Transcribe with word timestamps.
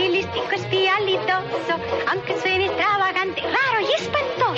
Es 0.00 0.06
supercalifragilisticoespialidoso, 0.06 1.74
aunque 2.10 2.40
suene 2.40 2.64
extravagante, 2.66 3.42
raro 3.42 3.80
y 3.82 4.02
espantoso. 4.02 4.49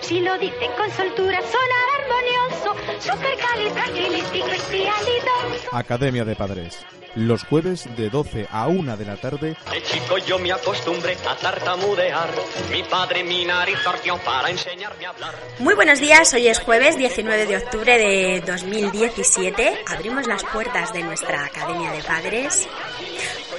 Si 0.00 0.20
lo 0.20 0.36
dice 0.38 0.68
con 0.76 0.90
soltura, 0.90 1.38
sonará 1.40 1.94
armonioso. 2.00 2.74
Supercalifragilisticoespialidoso. 3.00 5.76
Academia 5.76 6.24
de 6.24 6.34
Padres. 6.34 6.84
Los 7.14 7.44
jueves 7.44 7.86
de 7.94 8.08
12 8.08 8.48
a 8.50 8.68
1 8.68 8.96
de 8.96 9.04
la 9.04 9.16
tarde 9.16 9.54
De 9.70 9.82
chico 9.82 10.16
yo 10.16 10.38
me 10.38 10.50
acostumbré 10.50 11.14
a 11.28 11.36
tartamudear. 11.36 12.30
Mi 12.70 12.82
padre 12.84 13.22
mi 13.22 13.44
nariz 13.44 13.76
torció 13.84 14.16
para 14.24 14.48
enseñarme 14.48 15.04
a 15.04 15.10
hablar. 15.10 15.34
Muy 15.58 15.74
buenos 15.74 16.00
días, 16.00 16.32
hoy 16.32 16.48
es 16.48 16.58
jueves 16.60 16.96
19 16.96 17.44
de 17.44 17.58
octubre 17.58 17.98
de 17.98 18.40
2017. 18.40 19.82
Abrimos 19.88 20.26
las 20.26 20.42
puertas 20.44 20.94
de 20.94 21.02
nuestra 21.02 21.44
Academia 21.44 21.92
de 21.92 22.02
Padres. 22.02 22.66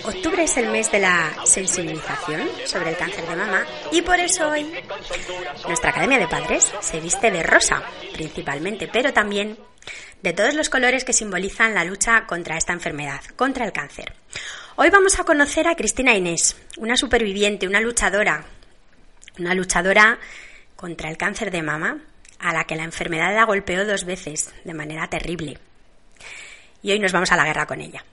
Octubre 0.03 0.43
es 0.43 0.57
el 0.57 0.69
mes 0.69 0.91
de 0.91 0.99
la 0.99 1.31
sensibilización 1.45 2.41
sobre 2.65 2.89
el 2.89 2.97
cáncer 2.97 3.25
de 3.25 3.35
mama 3.35 3.65
y 3.91 4.01
por 4.01 4.19
eso 4.19 4.49
hoy 4.49 4.69
nuestra 5.65 5.92
Academia 5.93 6.17
de 6.17 6.27
Padres 6.27 6.73
se 6.81 6.99
viste 6.99 7.29
de 7.29 7.43
rosa 7.43 7.83
principalmente, 8.13 8.89
pero 8.91 9.13
también 9.13 9.59
de 10.23 10.33
todos 10.33 10.55
los 10.55 10.67
colores 10.67 11.05
que 11.05 11.13
simbolizan 11.13 11.75
la 11.75 11.83
lucha 11.83 12.25
contra 12.25 12.57
esta 12.57 12.73
enfermedad, 12.73 13.21
contra 13.35 13.63
el 13.63 13.71
cáncer. 13.71 14.11
Hoy 14.75 14.89
vamos 14.89 15.19
a 15.19 15.23
conocer 15.23 15.67
a 15.67 15.75
Cristina 15.75 16.15
Inés, 16.15 16.57
una 16.77 16.97
superviviente, 16.97 17.67
una 17.67 17.79
luchadora, 17.79 18.43
una 19.37 19.53
luchadora 19.53 20.17
contra 20.75 21.11
el 21.11 21.17
cáncer 21.17 21.51
de 21.51 21.61
mama, 21.61 21.99
a 22.39 22.53
la 22.53 22.63
que 22.63 22.75
la 22.75 22.85
enfermedad 22.85 23.35
la 23.35 23.45
golpeó 23.45 23.85
dos 23.85 24.03
veces 24.03 24.51
de 24.63 24.73
manera 24.73 25.07
terrible. 25.11 25.59
Y 26.81 26.91
hoy 26.91 26.97
nos 26.97 27.11
vamos 27.11 27.31
a 27.31 27.37
la 27.37 27.45
guerra 27.45 27.67
con 27.67 27.81
ella. 27.81 28.03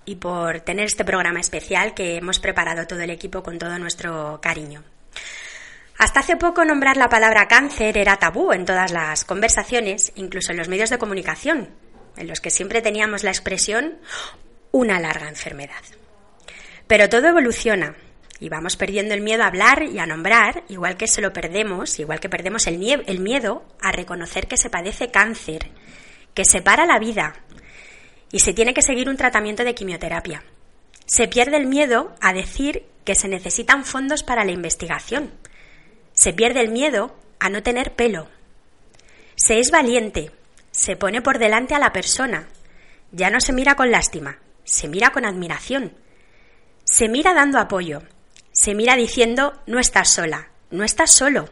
y 0.04 0.14
por 0.14 0.60
tener 0.60 0.84
este 0.84 1.04
programa 1.04 1.40
especial 1.40 1.92
que 1.92 2.18
hemos 2.18 2.38
preparado 2.38 2.86
todo 2.86 3.00
el 3.00 3.10
equipo 3.10 3.42
con 3.42 3.58
todo 3.58 3.76
nuestro 3.80 4.38
cariño. 4.40 4.84
Hasta 5.98 6.20
hace 6.20 6.36
poco 6.36 6.64
nombrar 6.64 6.96
la 6.96 7.08
palabra 7.08 7.48
cáncer 7.48 7.98
era 7.98 8.18
tabú 8.18 8.52
en 8.52 8.64
todas 8.64 8.92
las 8.92 9.24
conversaciones, 9.24 10.12
incluso 10.14 10.52
en 10.52 10.58
los 10.58 10.68
medios 10.68 10.90
de 10.90 10.98
comunicación, 10.98 11.70
en 12.16 12.28
los 12.28 12.40
que 12.40 12.50
siempre 12.50 12.80
teníamos 12.80 13.24
la 13.24 13.30
expresión 13.30 13.98
una 14.70 15.00
larga 15.00 15.28
enfermedad. 15.28 15.82
Pero 16.86 17.08
todo 17.08 17.26
evoluciona 17.26 17.96
y 18.38 18.48
vamos 18.48 18.76
perdiendo 18.76 19.14
el 19.14 19.22
miedo 19.22 19.42
a 19.42 19.46
hablar 19.46 19.82
y 19.82 19.98
a 19.98 20.06
nombrar, 20.06 20.64
igual 20.68 20.96
que 20.96 21.08
se 21.08 21.20
lo 21.20 21.32
perdemos, 21.32 21.98
igual 21.98 22.20
que 22.20 22.28
perdemos 22.28 22.66
el, 22.66 22.78
miedo 22.78 23.64
a 23.80 23.92
reconocer 23.92 24.46
que 24.46 24.58
se 24.58 24.70
padece 24.70 25.10
cáncer, 25.10 25.70
que 26.34 26.44
separa 26.44 26.86
la 26.86 26.98
vida 26.98 27.34
y 28.30 28.40
se 28.40 28.52
tiene 28.52 28.74
que 28.74 28.82
seguir 28.82 29.08
un 29.08 29.16
tratamiento 29.16 29.64
de 29.64 29.74
quimioterapia. 29.74 30.42
Se 31.06 31.28
pierde 31.28 31.56
el 31.56 31.66
miedo 31.66 32.14
a 32.20 32.32
decir 32.32 32.84
que 33.04 33.14
se 33.14 33.28
necesitan 33.28 33.84
fondos 33.84 34.22
para 34.22 34.44
la 34.44 34.52
investigación. 34.52 35.32
Se 36.12 36.32
pierde 36.32 36.60
el 36.60 36.70
miedo 36.70 37.16
a 37.38 37.48
no 37.48 37.62
tener 37.62 37.94
pelo. 37.94 38.28
Se 39.36 39.60
es 39.60 39.70
valiente, 39.70 40.32
se 40.72 40.96
pone 40.96 41.22
por 41.22 41.38
delante 41.38 41.74
a 41.74 41.78
la 41.78 41.92
persona. 41.92 42.48
Ya 43.12 43.30
no 43.30 43.40
se 43.40 43.52
mira 43.52 43.76
con 43.76 43.90
lástima, 43.90 44.38
se 44.64 44.88
mira 44.88 45.10
con 45.10 45.24
admiración. 45.24 45.92
Se 46.84 47.08
mira 47.08 47.34
dando 47.34 47.58
apoyo, 47.58 48.02
se 48.56 48.74
mira 48.74 48.96
diciendo 48.96 49.52
no 49.66 49.78
estás 49.78 50.08
sola, 50.08 50.48
no 50.70 50.82
estás 50.82 51.12
solo, 51.12 51.50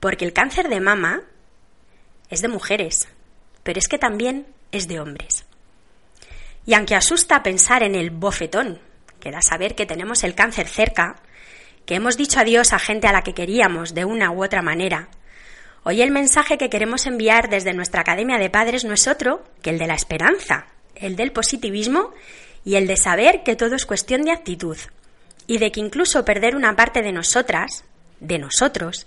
porque 0.00 0.24
el 0.24 0.32
cáncer 0.32 0.70
de 0.70 0.80
mama 0.80 1.24
es 2.30 2.40
de 2.40 2.48
mujeres, 2.48 3.06
pero 3.62 3.78
es 3.78 3.86
que 3.86 3.98
también 3.98 4.46
es 4.72 4.88
de 4.88 4.98
hombres. 4.98 5.44
Y 6.64 6.72
aunque 6.72 6.94
asusta 6.94 7.42
pensar 7.42 7.82
en 7.82 7.94
el 7.94 8.10
bofetón 8.10 8.80
que 9.20 9.30
da 9.30 9.42
saber 9.42 9.74
que 9.74 9.84
tenemos 9.84 10.24
el 10.24 10.34
cáncer 10.34 10.68
cerca, 10.68 11.16
que 11.84 11.96
hemos 11.96 12.16
dicho 12.16 12.40
adiós 12.40 12.72
a 12.72 12.78
gente 12.78 13.06
a 13.06 13.12
la 13.12 13.22
que 13.22 13.34
queríamos 13.34 13.92
de 13.92 14.06
una 14.06 14.30
u 14.30 14.42
otra 14.42 14.62
manera, 14.62 15.10
hoy 15.84 16.00
el 16.00 16.10
mensaje 16.10 16.56
que 16.56 16.70
queremos 16.70 17.04
enviar 17.04 17.50
desde 17.50 17.74
nuestra 17.74 18.00
Academia 18.00 18.38
de 18.38 18.48
Padres 18.48 18.84
no 18.84 18.94
es 18.94 19.06
otro 19.06 19.44
que 19.60 19.68
el 19.68 19.78
de 19.78 19.86
la 19.86 19.94
esperanza, 19.94 20.68
el 20.94 21.14
del 21.14 21.32
positivismo 21.32 22.14
y 22.64 22.76
el 22.76 22.86
de 22.86 22.96
saber 22.96 23.42
que 23.42 23.54
todo 23.54 23.74
es 23.74 23.84
cuestión 23.84 24.22
de 24.22 24.32
actitud 24.32 24.78
y 25.46 25.58
de 25.58 25.72
que 25.72 25.80
incluso 25.80 26.24
perder 26.24 26.56
una 26.56 26.76
parte 26.76 27.02
de 27.02 27.12
nosotras, 27.12 27.84
de 28.20 28.38
nosotros, 28.38 29.06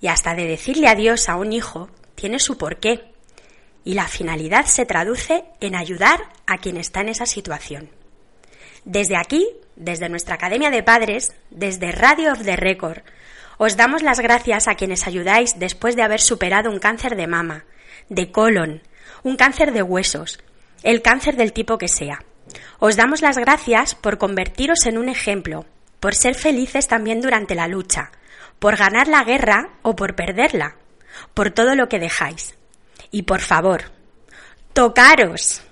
y 0.00 0.08
hasta 0.08 0.34
de 0.34 0.46
decirle 0.46 0.88
adiós 0.88 1.28
a 1.28 1.36
un 1.36 1.52
hijo, 1.52 1.88
tiene 2.14 2.38
su 2.38 2.58
porqué. 2.58 3.04
Y 3.84 3.94
la 3.94 4.08
finalidad 4.08 4.66
se 4.66 4.86
traduce 4.86 5.44
en 5.60 5.74
ayudar 5.74 6.20
a 6.46 6.58
quien 6.58 6.76
está 6.76 7.00
en 7.00 7.08
esa 7.08 7.26
situación. 7.26 7.90
Desde 8.84 9.16
aquí, 9.16 9.48
desde 9.76 10.08
nuestra 10.08 10.34
Academia 10.34 10.70
de 10.70 10.82
Padres, 10.82 11.32
desde 11.50 11.92
Radio 11.92 12.32
of 12.32 12.42
the 12.42 12.56
Record, 12.56 13.02
os 13.58 13.76
damos 13.76 14.02
las 14.02 14.20
gracias 14.20 14.66
a 14.66 14.74
quienes 14.74 15.06
ayudáis 15.06 15.58
después 15.58 15.94
de 15.94 16.02
haber 16.02 16.20
superado 16.20 16.70
un 16.70 16.78
cáncer 16.78 17.16
de 17.16 17.26
mama, 17.26 17.64
de 18.08 18.32
colon, 18.32 18.82
un 19.22 19.36
cáncer 19.36 19.72
de 19.72 19.82
huesos, 19.82 20.40
el 20.82 21.00
cáncer 21.00 21.36
del 21.36 21.52
tipo 21.52 21.78
que 21.78 21.88
sea. 21.88 22.24
Os 22.78 22.96
damos 22.96 23.22
las 23.22 23.38
gracias 23.38 23.94
por 23.94 24.18
convertiros 24.18 24.86
en 24.86 24.98
un 24.98 25.08
ejemplo, 25.08 25.66
por 26.00 26.14
ser 26.14 26.34
felices 26.34 26.88
también 26.88 27.20
durante 27.20 27.54
la 27.54 27.68
lucha, 27.68 28.12
por 28.58 28.76
ganar 28.76 29.08
la 29.08 29.24
guerra 29.24 29.70
o 29.82 29.96
por 29.96 30.14
perderla, 30.14 30.76
por 31.34 31.50
todo 31.50 31.74
lo 31.74 31.88
que 31.88 31.98
dejáis. 31.98 32.54
Y 33.10 33.22
por 33.22 33.40
favor, 33.40 33.84
tocaros, 34.72 35.62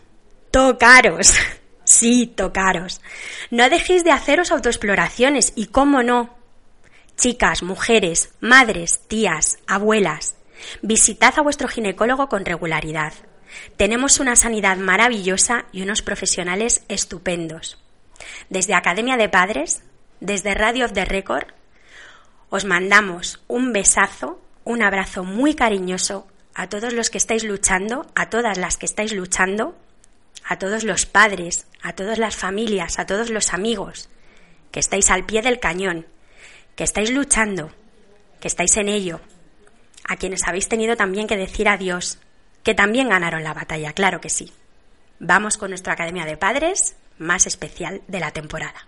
tocaros, 0.51 1.35
sí, 1.85 2.27
tocaros. 2.27 3.01
No 3.51 3.69
dejéis 3.71 4.05
de 4.05 4.13
haceros 4.13 4.51
autoexploraciones 4.51 5.53
y, 5.57 5.67
cómo 5.67 6.03
no, 6.03 6.37
chicas, 7.17 7.63
mujeres, 7.63 8.31
madres, 8.41 9.01
tías, 9.09 9.59
abuelas, 9.67 10.37
Visitad 10.83 11.35
a 11.37 11.43
vuestro 11.43 11.69
ginecólogo 11.69 12.29
con 12.29 12.45
regularidad. 12.45 13.13
Tenemos 13.77 14.21
una 14.21 14.37
sanidad 14.37 14.77
maravillosa 14.77 15.67
y 15.73 15.83
unos 15.83 16.03
profesionales 16.03 16.83
estupendos. 16.89 17.79
Desde 18.49 18.75
Academia 18.75 19.17
de 19.17 19.29
Padres, 19.29 19.83
desde 20.21 20.55
Radio 20.55 20.85
of 20.85 20.93
the 20.93 21.05
Record, 21.05 21.49
os 22.51 22.65
mandamos 22.65 23.41
un 23.49 23.73
besazo, 23.73 24.41
un 24.65 24.83
abrazo 24.83 25.25
muy 25.25 25.55
cariñoso 25.55 26.27
a 26.55 26.69
todos 26.69 26.93
los 26.93 27.11
que 27.11 27.19
estáis 27.19 27.45
luchando, 27.45 28.11
a 28.15 28.29
todas 28.29 28.59
las 28.59 28.77
que 28.77 28.87
estáis 28.87 29.13
luchando, 29.13 29.77
a 30.45 30.59
todos 30.59 30.85
los 30.85 31.07
padres, 31.07 31.67
a 31.83 31.93
todas 31.95 32.19
las 32.19 32.37
familias, 32.37 32.99
a 32.99 33.07
todos 33.07 33.31
los 33.31 33.55
amigos, 33.55 34.09
que 34.71 34.81
estáis 34.81 35.11
al 35.11 35.25
pie 35.25 35.43
del 35.43 35.61
cañón, 35.61 36.07
que 36.77 36.85
estáis 36.85 37.11
luchando, 37.11 37.71
que 38.41 38.49
estáis 38.49 38.77
en 38.77 38.89
ello, 38.89 39.21
a 40.05 40.17
quienes 40.17 40.43
habéis 40.47 40.69
tenido 40.69 40.97
también 40.97 41.27
que 41.27 41.37
decir 41.37 41.69
adiós, 41.69 42.19
que 42.63 42.75
también 42.75 43.09
ganaron 43.09 43.45
la 43.45 43.55
batalla, 43.55 43.93
claro 43.93 44.21
que 44.21 44.31
sí. 44.31 44.53
Vamos 45.19 45.57
con 45.57 45.71
nuestra 45.71 45.93
Academia 45.93 46.25
de 46.25 46.37
Padres 46.37 46.97
más 47.19 47.47
especial 47.47 48.01
de 48.09 48.21
la 48.21 48.31
temporada. 48.31 48.87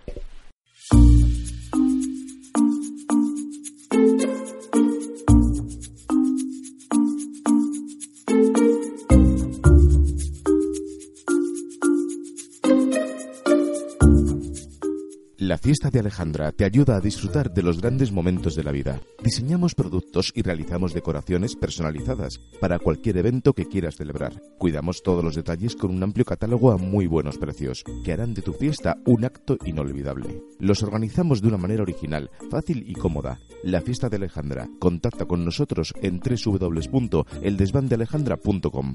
La 15.43 15.59
fiesta 15.59 15.91
de 15.91 15.99
Alejandra 15.99 16.53
te 16.53 16.65
ayuda 16.65 16.95
a 16.95 17.01
disfrutar 17.01 17.53
de 17.53 17.65
los 17.65 17.81
grandes 17.81 18.13
momentos 18.13 18.55
de 18.55 18.63
la 18.63 18.71
vida. 18.71 19.01
Diseñamos 19.25 19.75
productos 19.75 20.31
y 20.37 20.43
realizamos 20.43 20.95
decoraciones 20.95 21.57
personalizadas 21.57 22.39
para 22.61 22.79
cualquier 22.79 23.17
evento 23.17 23.53
que 23.53 23.67
quieras 23.67 23.97
celebrar. 23.97 24.41
Cuidamos 24.57 25.03
todos 25.03 25.25
los 25.25 25.35
detalles 25.35 25.75
con 25.75 25.91
un 25.91 26.01
amplio 26.01 26.25
catálogo 26.25 26.71
a 26.71 26.77
muy 26.77 27.09
buenos 27.09 27.39
precios, 27.39 27.83
que 28.05 28.13
harán 28.13 28.35
de 28.35 28.43
tu 28.43 28.53
fiesta 28.53 28.99
un 29.05 29.25
acto 29.25 29.59
inolvidable. 29.65 30.45
Los 30.61 30.85
organizamos 30.85 31.43
de 31.43 31.49
una 31.49 31.59
manera 31.59 31.83
original, 31.83 32.31
fácil 32.49 32.85
y 32.87 32.95
cómoda. 32.95 33.41
La 33.65 33.81
fiesta 33.81 34.09
de 34.09 34.19
Alejandra. 34.19 34.69
Contacta 34.79 35.25
con 35.25 35.45
nosotros 35.45 35.93
en 36.03 36.21
www.eldesvandealejandra.com. 36.21 38.93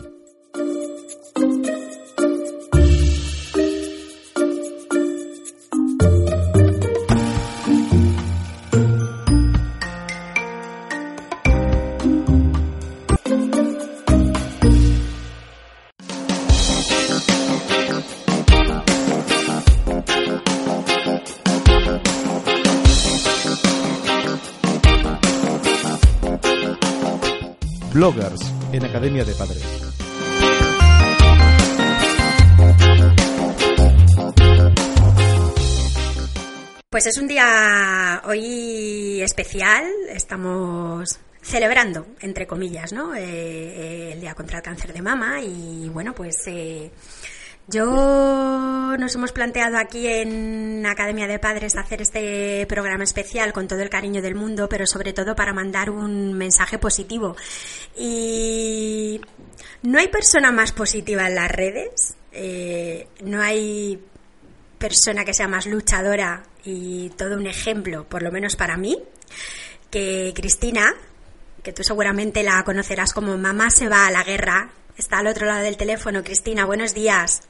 Bloggers 27.98 28.54
en 28.74 28.86
Academia 28.86 29.26
de 29.26 29.34
Padres. 29.34 29.64
Pues 36.90 37.08
es 37.08 37.18
un 37.18 37.28
día 37.28 38.22
hoy 38.26 39.20
especial, 39.24 39.88
estamos 40.10 41.20
celebrando, 41.42 42.06
entre 42.20 42.46
comillas, 42.46 42.94
¿no? 42.94 43.16
Eh, 43.16 43.24
eh, 43.24 44.10
el 44.14 44.22
Día 44.22 44.36
contra 44.36 44.60
el 44.60 44.64
Cáncer 44.64 44.94
de 44.94 45.02
Mama 45.02 45.42
y 45.42 45.90
bueno, 45.90 46.14
pues 46.14 46.36
eh, 46.46 46.92
yo 47.68 48.96
nos 48.98 49.14
hemos 49.16 49.34
planteado 49.34 49.78
aquí 49.78 50.08
en 50.08 50.86
Academia 50.86 51.28
de 51.28 51.38
Padres 51.38 51.76
hacer 51.76 52.02
este 52.02 52.66
programa 52.68 53.04
especial 53.04 53.52
con 53.52 53.68
todo 53.68 53.82
el 53.82 53.90
cariño 53.90 54.22
del 54.22 54.36
mundo, 54.36 54.70
pero 54.70 54.88
sobre 54.88 55.12
todo 55.12 55.36
para 55.36 55.54
mandar 55.54 55.90
un 55.90 56.34
mensaje 56.34 56.80
positivo. 56.80 57.36
Y 57.98 59.20
no 59.84 60.00
hay 60.00 60.08
persona 60.08 60.52
más 60.52 60.72
positiva 60.72 61.28
en 61.28 61.36
las 61.36 61.52
redes, 61.52 62.16
eh, 62.32 63.08
no 63.24 63.42
hay 63.42 64.02
persona 64.78 65.26
que 65.26 65.34
sea 65.34 65.48
más 65.48 65.66
luchadora 65.66 66.44
y 66.64 67.10
todo 67.12 67.36
un 67.36 67.48
ejemplo, 67.48 68.08
por 68.08 68.24
lo 68.24 68.32
menos 68.32 68.56
para 68.56 68.78
mí, 68.78 68.98
que 69.90 70.32
Cristina, 70.34 70.94
que 71.64 71.74
tú 71.74 71.84
seguramente 71.84 72.44
la 72.44 72.64
conocerás 72.64 73.12
como 73.12 73.38
Mamá 73.38 73.70
se 73.72 73.90
va 73.90 74.08
a 74.08 74.12
la 74.12 74.24
guerra. 74.24 74.72
Está 74.98 75.20
al 75.20 75.28
otro 75.28 75.46
lado 75.46 75.62
del 75.62 75.78
teléfono. 75.78 76.24
Cristina, 76.24 76.66
buenos 76.66 76.96
días. 76.96 77.42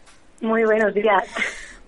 Muy 0.42 0.64
buenos 0.64 0.94
días. 0.94 1.24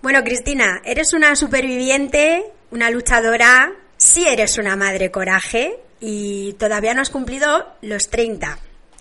Bueno, 0.02 0.22
Cristina, 0.24 0.80
eres 0.84 1.12
una 1.12 1.36
superviviente, 1.36 2.44
una 2.70 2.90
luchadora, 2.90 3.72
sí 3.96 4.26
eres 4.26 4.58
una 4.58 4.76
madre 4.76 5.10
coraje 5.10 5.78
y 6.00 6.54
todavía 6.54 6.94
no 6.94 7.02
has 7.02 7.10
cumplido 7.10 7.66
los 7.82 8.08
30, 8.08 8.58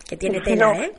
que 0.07 0.17
tiene 0.17 0.41
tela, 0.41 0.73
No. 0.73 0.73
¿eh? 0.81 0.93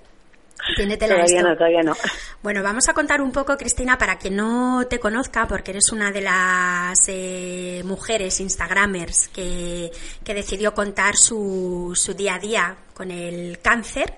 Tiene 0.77 0.99
tela 0.99 1.15
Todavía 1.15 1.39
esto. 1.39 1.49
no, 1.49 1.57
todavía 1.57 1.83
no. 1.83 1.97
Bueno, 2.43 2.63
vamos 2.63 2.87
a 2.89 2.93
contar 2.93 3.23
un 3.23 3.33
poco, 3.33 3.57
Cristina, 3.57 3.97
para 3.97 4.19
quien 4.19 4.37
no 4.37 4.87
te 4.89 4.99
conozca, 5.01 5.47
porque 5.49 5.71
eres 5.71 5.91
una 5.91 6.11
de 6.13 6.21
las 6.21 7.03
eh, 7.09 7.81
mujeres 7.85 8.41
Instagramers 8.41 9.29
que, 9.29 9.91
que 10.23 10.35
decidió 10.35 10.75
contar 10.75 11.17
su, 11.17 11.93
su 11.95 12.13
día 12.13 12.35
a 12.35 12.39
día 12.39 12.77
con 12.93 13.11
el 13.11 13.59
cáncer. 13.63 14.15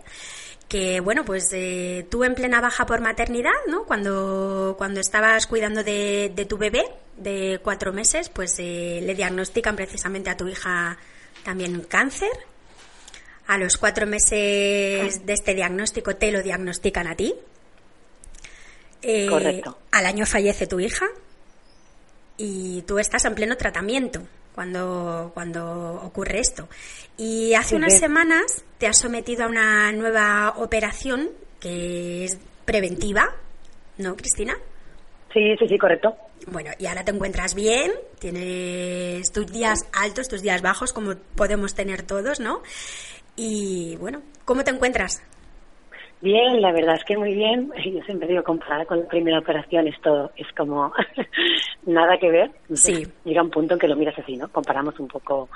Que 0.72 1.00
bueno, 1.00 1.22
pues 1.26 1.50
eh, 1.52 2.06
tú 2.10 2.24
en 2.24 2.34
plena 2.34 2.62
baja 2.62 2.86
por 2.86 3.02
maternidad, 3.02 3.50
¿no? 3.68 3.84
Cuando, 3.84 4.74
cuando 4.78 5.00
estabas 5.00 5.46
cuidando 5.46 5.84
de, 5.84 6.32
de 6.34 6.46
tu 6.46 6.56
bebé 6.56 6.86
de 7.18 7.60
cuatro 7.62 7.92
meses, 7.92 8.30
pues 8.30 8.54
eh, 8.58 9.00
le 9.02 9.14
diagnostican 9.14 9.76
precisamente 9.76 10.30
a 10.30 10.36
tu 10.38 10.48
hija 10.48 10.96
también 11.44 11.82
cáncer. 11.82 12.30
A 13.48 13.58
los 13.58 13.76
cuatro 13.76 14.06
meses 14.06 15.26
de 15.26 15.32
este 15.34 15.52
diagnóstico 15.54 16.16
te 16.16 16.32
lo 16.32 16.42
diagnostican 16.42 17.06
a 17.06 17.16
ti. 17.16 17.34
Eh, 19.02 19.26
Correcto. 19.28 19.76
Al 19.90 20.06
año 20.06 20.24
fallece 20.24 20.66
tu 20.66 20.80
hija 20.80 21.04
y 22.38 22.80
tú 22.86 22.98
estás 22.98 23.26
en 23.26 23.34
pleno 23.34 23.58
tratamiento 23.58 24.22
cuando, 24.54 25.30
cuando 25.34 26.00
ocurre 26.02 26.40
esto. 26.40 26.68
Y 27.16 27.54
hace 27.54 27.70
Sí, 27.70 27.74
unas 27.76 27.98
semanas 27.98 28.64
te 28.78 28.86
has 28.86 28.98
sometido 28.98 29.44
a 29.44 29.48
una 29.48 29.92
nueva 29.92 30.54
operación 30.56 31.30
que 31.60 32.24
es 32.24 32.38
preventiva, 32.64 33.34
¿no, 33.98 34.16
Cristina? 34.16 34.54
Sí, 35.32 35.56
sí, 35.58 35.68
sí, 35.68 35.78
correcto. 35.78 36.14
Bueno, 36.46 36.70
y 36.78 36.86
ahora 36.86 37.04
te 37.04 37.12
encuentras 37.12 37.54
bien, 37.54 37.92
tienes 38.18 39.30
tus 39.32 39.46
días 39.46 39.86
altos, 39.92 40.28
tus 40.28 40.42
días 40.42 40.60
bajos, 40.60 40.92
como 40.92 41.14
podemos 41.36 41.74
tener 41.74 42.02
todos, 42.02 42.40
¿no? 42.40 42.62
Y 43.36 43.96
bueno, 43.96 44.22
¿cómo 44.44 44.64
te 44.64 44.72
encuentras? 44.72 45.22
Bien, 46.22 46.62
la 46.62 46.70
verdad 46.72 46.94
es 46.94 47.04
que 47.04 47.16
muy 47.16 47.34
bien. 47.34 47.70
Yo 47.84 48.00
siempre 48.04 48.28
digo, 48.28 48.42
comparada 48.44 48.84
con 48.86 49.00
la 49.00 49.08
primera 49.08 49.40
operación, 49.40 49.88
esto 49.88 50.30
es 50.36 50.46
como 50.56 50.92
nada 51.86 52.16
que 52.18 52.30
ver. 52.30 52.50
Sí. 52.72 53.06
Llega 53.24 53.42
un 53.42 53.50
punto 53.50 53.74
en 53.74 53.80
que 53.80 53.88
lo 53.88 53.96
miras 53.96 54.18
así, 54.18 54.36
¿no? 54.36 54.48
Comparamos 54.48 54.98
un 55.00 55.08
poco 55.08 55.48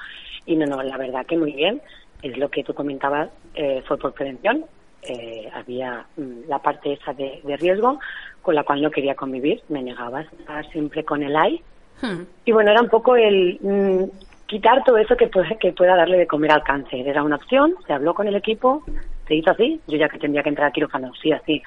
y 0.45 0.57
no, 0.57 0.67
no, 0.67 0.83
la 0.83 0.97
verdad 0.99 1.25
que 1.25 1.37
muy 1.39 1.53
bien. 1.53 1.81
Es 2.23 2.37
lo 2.37 2.49
que 2.51 2.65
tú 2.65 2.75
comentabas, 2.75 3.31
eh, 3.55 3.83
fue 3.87 3.97
por 3.97 4.13
prevención. 4.13 4.65
Eh, 5.03 5.49
había 5.55 6.05
mm, 6.17 6.49
la 6.49 6.59
parte 6.59 6.95
esa 6.95 7.13
de, 7.13 7.41
de 7.45 7.57
riesgo 7.57 8.01
con 8.43 8.55
la 8.57 8.65
cual 8.65 8.83
no 8.83 8.91
quería 8.91 9.15
convivir. 9.15 9.63
Me 9.69 9.83
negaba 9.83 10.19
a 10.19 10.23
estar 10.23 10.69
siempre 10.73 11.05
con 11.05 11.23
el 11.23 11.37
AI. 11.37 11.63
Hmm, 12.03 12.23
Y 12.45 12.53
bueno, 12.53 12.73
era 12.73 12.83
un 12.83 12.89
poco 12.89 13.15
el 13.17 13.59
mm, 13.61 14.05
quitar 14.47 14.83
todo 14.85 14.97
eso 14.99 15.17
que, 15.17 15.27
puede- 15.29 15.57
que 15.59 15.73
pueda 15.73 15.97
darle 15.97 16.19
de 16.19 16.27
comer 16.27 16.53
al 16.53 16.63
cáncer. 16.63 17.07
Era 17.07 17.23
una 17.23 17.37
opción, 17.37 17.75
se 17.87 17.93
habló 17.93 18.15
con 18.15 18.27
el 18.29 18.37
equipo, 18.37 18.83
se 19.27 19.35
hizo 19.35 19.51
así. 19.51 19.81
Yo 19.87 19.97
ya 19.97 20.09
que 20.09 20.19
tendría 20.19 20.43
que 20.43 20.49
entrar 20.51 20.69
a 20.69 20.73
quirófano, 20.73 21.13
sí, 21.21 21.33
así, 21.33 21.63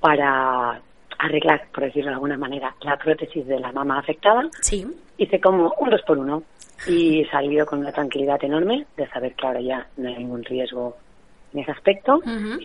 para 0.00 0.80
arreglar, 1.18 1.64
por 1.74 1.84
decirlo 1.84 2.10
de 2.10 2.14
alguna 2.14 2.36
manera, 2.38 2.74
la 2.82 2.96
prótesis 2.96 3.46
de 3.46 3.58
la 3.58 3.72
mama 3.72 3.98
afectada. 3.98 4.48
Sí. 4.60 4.86
Hice 5.16 5.40
como 5.40 5.74
un 5.78 5.90
dos 5.90 6.02
por 6.02 6.16
uno 6.18 6.44
y 6.86 7.24
salido 7.26 7.66
con 7.66 7.80
una 7.80 7.90
tranquilidad 7.92 8.42
enorme 8.44 8.86
de 8.96 9.08
saber 9.08 9.34
que 9.34 9.46
ahora 9.46 9.60
ya 9.60 9.86
no 9.96 10.08
hay 10.08 10.16
ningún 10.18 10.44
riesgo 10.44 10.96
en 11.52 11.60
ese 11.60 11.72
aspecto. 11.72 12.20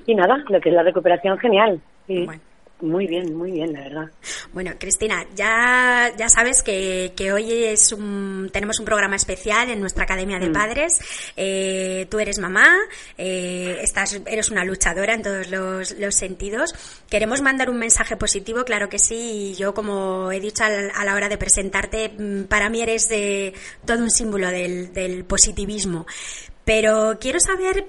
Y 0.06 0.14
nada, 0.14 0.44
lo 0.50 0.60
que 0.62 0.70
es 0.70 0.76
la 0.76 0.84
recuperación, 0.84 1.38
genial. 1.40 1.82
Bueno. 2.08 2.42
Muy 2.84 3.08
bien, 3.08 3.34
muy 3.34 3.50
bien, 3.52 3.72
la 3.72 3.80
verdad. 3.80 4.12
Bueno, 4.52 4.72
Cristina, 4.78 5.25
ya, 5.36 6.12
ya 6.18 6.28
sabes 6.28 6.63
que, 6.63 7.13
que 7.16 7.32
hoy 7.32 7.50
es 7.63 7.94
un, 7.94 8.50
tenemos 8.52 8.78
un 8.80 8.84
programa 8.86 9.16
especial 9.16 9.70
en 9.70 9.80
nuestra 9.80 10.04
Academia 10.04 10.38
de 10.38 10.50
Padres. 10.50 11.00
Eh, 11.38 12.08
tú 12.12 12.20
eres 12.20 12.40
mamá, 12.40 12.75
eh, 13.18 13.80
estás, 13.82 14.20
eres 14.25 14.50
una 14.52 14.66
luchadora 14.66 15.13
en 15.13 15.22
todos 15.22 15.50
los, 15.50 15.92
los 15.98 16.13
sentidos. 16.13 16.75
Queremos 17.10 17.42
mandar 17.42 17.70
un 17.70 17.78
mensaje 17.80 18.18
positivo, 18.18 18.66
claro 18.66 18.90
que 18.90 19.00
sí. 19.00 19.52
Y 19.52 19.56
yo, 19.56 19.74
como 19.74 20.34
he 20.34 20.42
dicho 20.42 20.66
al- 20.66 20.92
a 20.94 21.06
la 21.06 21.16
hora 21.16 21.30
de 21.30 21.38
presentarte, 21.38 22.10
mm, 22.10 22.44
para 22.50 22.70
mí 22.70 22.82
eres 22.82 23.08
eh, 23.12 23.54
todo 23.86 24.00
un 24.00 24.12
símbolo 24.12 24.50
del, 24.50 24.92
del 24.92 25.24
positivismo. 25.24 26.06
Pero 26.66 27.18
quiero 27.22 27.40
saber 27.40 27.86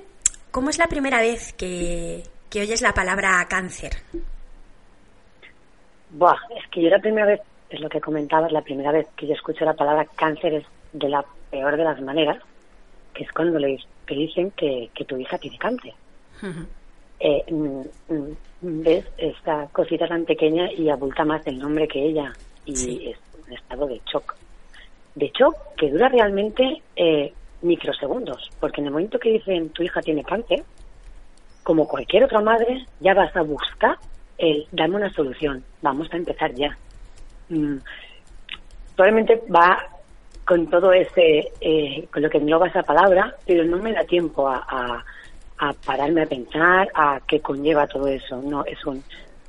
¿cómo 0.52 0.70
es 0.70 0.78
la 0.78 0.86
primera 0.86 1.18
vez 1.20 1.52
que, 1.54 2.22
que 2.48 2.60
oyes 2.60 2.80
la 2.80 2.94
palabra 2.94 3.44
cáncer? 3.50 3.96
Buah, 6.14 6.37
es 6.56 6.66
que 6.71 6.80
yo 6.80 6.90
la 6.90 7.00
primera 7.00 7.26
vez, 7.26 7.40
es 7.71 7.80
lo 7.80 7.88
que 7.88 8.00
comentabas, 8.00 8.52
la 8.52 8.62
primera 8.62 8.92
vez 8.92 9.09
que 9.16 9.26
yo 9.26 9.35
escucho 9.35 9.64
la 9.64 9.75
palabra 9.75 10.06
cáncer 10.14 10.54
es 10.54 10.64
de 10.92 11.09
la 11.09 11.25
peor 11.50 11.76
de 11.76 11.85
las 11.85 12.00
maneras, 12.00 12.38
que 13.12 13.25
es 13.25 13.33
cuando 13.33 13.59
le 13.59 13.78
te 14.06 14.14
dicen 14.14 14.50
que, 14.52 14.90
que 14.94 15.04
tu 15.04 15.16
hija 15.16 15.38
tiene 15.38 15.59
cáncer. 15.59 15.92
Eh, 17.21 17.44
mm, 17.50 17.80
mm, 18.09 18.37
ves 18.61 19.06
esta 19.16 19.66
cosita 19.73 20.06
tan 20.06 20.25
pequeña 20.25 20.71
y 20.71 20.88
abulta 20.88 21.25
más 21.25 21.44
del 21.44 21.59
nombre 21.59 21.88
que 21.88 22.04
ella 22.04 22.33
y 22.66 23.11
es 23.11 23.18
un 23.47 23.52
estado 23.52 23.87
de 23.87 24.00
shock. 24.06 24.37
De 25.14 25.33
shock 25.35 25.56
que 25.76 25.90
dura 25.90 26.09
realmente 26.09 26.83
eh, 26.97 27.33
microsegundos, 27.62 28.50
porque 28.61 28.80
en 28.80 28.88
el 28.88 28.92
momento 28.92 29.18
que 29.18 29.33
dicen 29.33 29.71
tu 29.71 29.83
hija 29.83 30.00
tiene 30.00 30.23
cáncer, 30.23 30.62
como 31.62 31.88
cualquier 31.88 32.25
otra 32.25 32.40
madre, 32.40 32.87
ya 33.00 33.14
vas 33.14 33.35
a 33.35 33.42
buscar 33.42 33.97
el 34.38 34.66
dame 34.72 34.96
una 34.96 35.12
solución, 35.12 35.64
vamos 35.82 36.08
a 36.12 36.16
empezar 36.16 36.52
ya. 36.54 36.76
Mm, 37.48 37.76
probablemente 38.96 39.42
va 39.54 39.86
con 40.44 40.68
todo 40.68 40.92
ese, 40.92 41.52
eh, 41.60 42.06
con 42.12 42.22
lo 42.22 42.30
que 42.30 42.38
engloba 42.38 42.68
esa 42.68 42.82
palabra, 42.82 43.34
pero 43.46 43.64
no 43.64 43.78
me 43.78 43.92
da 43.92 44.04
tiempo 44.04 44.48
a, 44.48 44.64
a, 44.68 45.04
a, 45.58 45.72
pararme 45.72 46.22
a 46.22 46.26
pensar 46.26 46.88
a 46.94 47.20
qué 47.26 47.40
conlleva 47.40 47.86
todo 47.86 48.08
eso. 48.08 48.40
No, 48.42 48.64
es 48.64 48.84
un, 48.84 49.02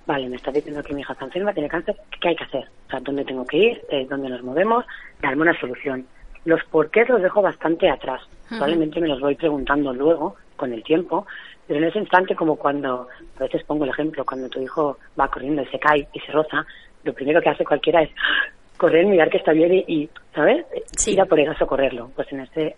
vale, 0.05 0.29
me 0.29 0.37
está 0.37 0.51
diciendo 0.51 0.81
que 0.83 0.93
mi 0.93 1.01
hija 1.01 1.13
está 1.13 1.25
enferma, 1.25 1.53
tiene 1.53 1.69
cáncer, 1.69 1.95
¿qué 2.21 2.29
hay 2.29 2.35
que 2.35 2.45
hacer? 2.45 2.65
O 2.87 2.89
sea, 2.89 2.99
¿dónde 3.01 3.25
tengo 3.25 3.45
que 3.45 3.57
ir? 3.57 3.81
Eh, 3.89 4.07
¿Dónde 4.09 4.29
nos 4.29 4.43
movemos? 4.43 4.85
Darme 5.21 5.41
una 5.41 5.59
solución. 5.59 6.05
Los 6.45 6.63
porqués 6.65 7.09
los 7.09 7.21
dejo 7.21 7.41
bastante 7.41 7.89
atrás. 7.89 8.21
Probablemente 8.47 9.01
me 9.01 9.07
los 9.07 9.19
voy 9.19 9.35
preguntando 9.35 9.91
luego, 9.93 10.35
con 10.55 10.71
el 10.71 10.83
tiempo, 10.83 11.25
pero 11.67 11.79
en 11.79 11.85
ese 11.85 11.99
instante, 11.99 12.35
como 12.35 12.55
cuando, 12.55 13.07
a 13.37 13.39
veces 13.39 13.63
pongo 13.63 13.85
el 13.85 13.89
ejemplo, 13.89 14.25
cuando 14.25 14.49
tu 14.49 14.61
hijo 14.61 14.97
va 15.19 15.27
corriendo 15.29 15.61
y 15.61 15.65
se 15.67 15.79
cae 15.79 16.07
y 16.13 16.19
se 16.19 16.31
roza, 16.31 16.65
lo 17.03 17.13
primero 17.13 17.41
que 17.41 17.49
hace 17.49 17.65
cualquiera 17.65 18.03
es 18.03 18.09
correr, 18.77 19.05
mirar 19.05 19.29
que 19.29 19.37
está 19.37 19.51
bien 19.51 19.73
y, 19.87 20.09
¿sabes? 20.33 20.65
Ir 21.07 21.21
a 21.21 21.25
por 21.25 21.39
el 21.39 21.49
a 21.49 21.57
socorrerlo. 21.57 22.11
Pues 22.15 22.31
en 22.31 22.41
este 22.41 22.75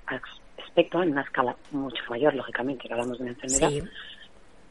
aspecto, 0.58 1.02
en 1.02 1.12
una 1.12 1.22
escala 1.22 1.56
mucho 1.72 2.04
mayor, 2.10 2.34
lógicamente, 2.36 2.88
que 2.88 2.94
hablamos 2.94 3.18
de 3.18 3.24
una 3.24 3.34
enfermedad, 3.34 3.90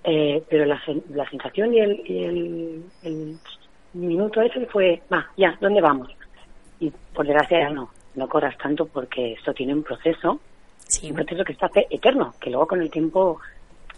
eh, 0.05 0.43
pero 0.49 0.65
la, 0.65 0.81
la 1.11 1.29
sensación 1.29 1.75
y 1.75 1.81
el, 1.81 2.03
y 2.07 2.25
el, 2.25 2.85
el 3.03 3.39
minuto 3.95 4.41
ese 4.41 4.67
fue, 4.67 5.03
va, 5.13 5.27
ya, 5.37 5.57
¿dónde 5.61 5.81
vamos? 5.81 6.09
Y 6.79 6.91
por 7.13 7.27
desgracia 7.27 7.61
ya 7.61 7.71
no, 7.71 7.91
no 8.15 8.29
corras 8.29 8.57
tanto 8.59 8.87
porque 8.87 9.33
esto 9.33 9.53
tiene 9.53 9.75
un 9.75 9.83
proceso, 9.83 10.41
un 11.03 11.15
proceso 11.15 11.45
que 11.45 11.53
está 11.53 11.69
eterno, 11.91 12.35
que 12.41 12.51
luego 12.51 12.69
con 12.69 12.81
el 12.81 12.91
tiempo 12.91 13.41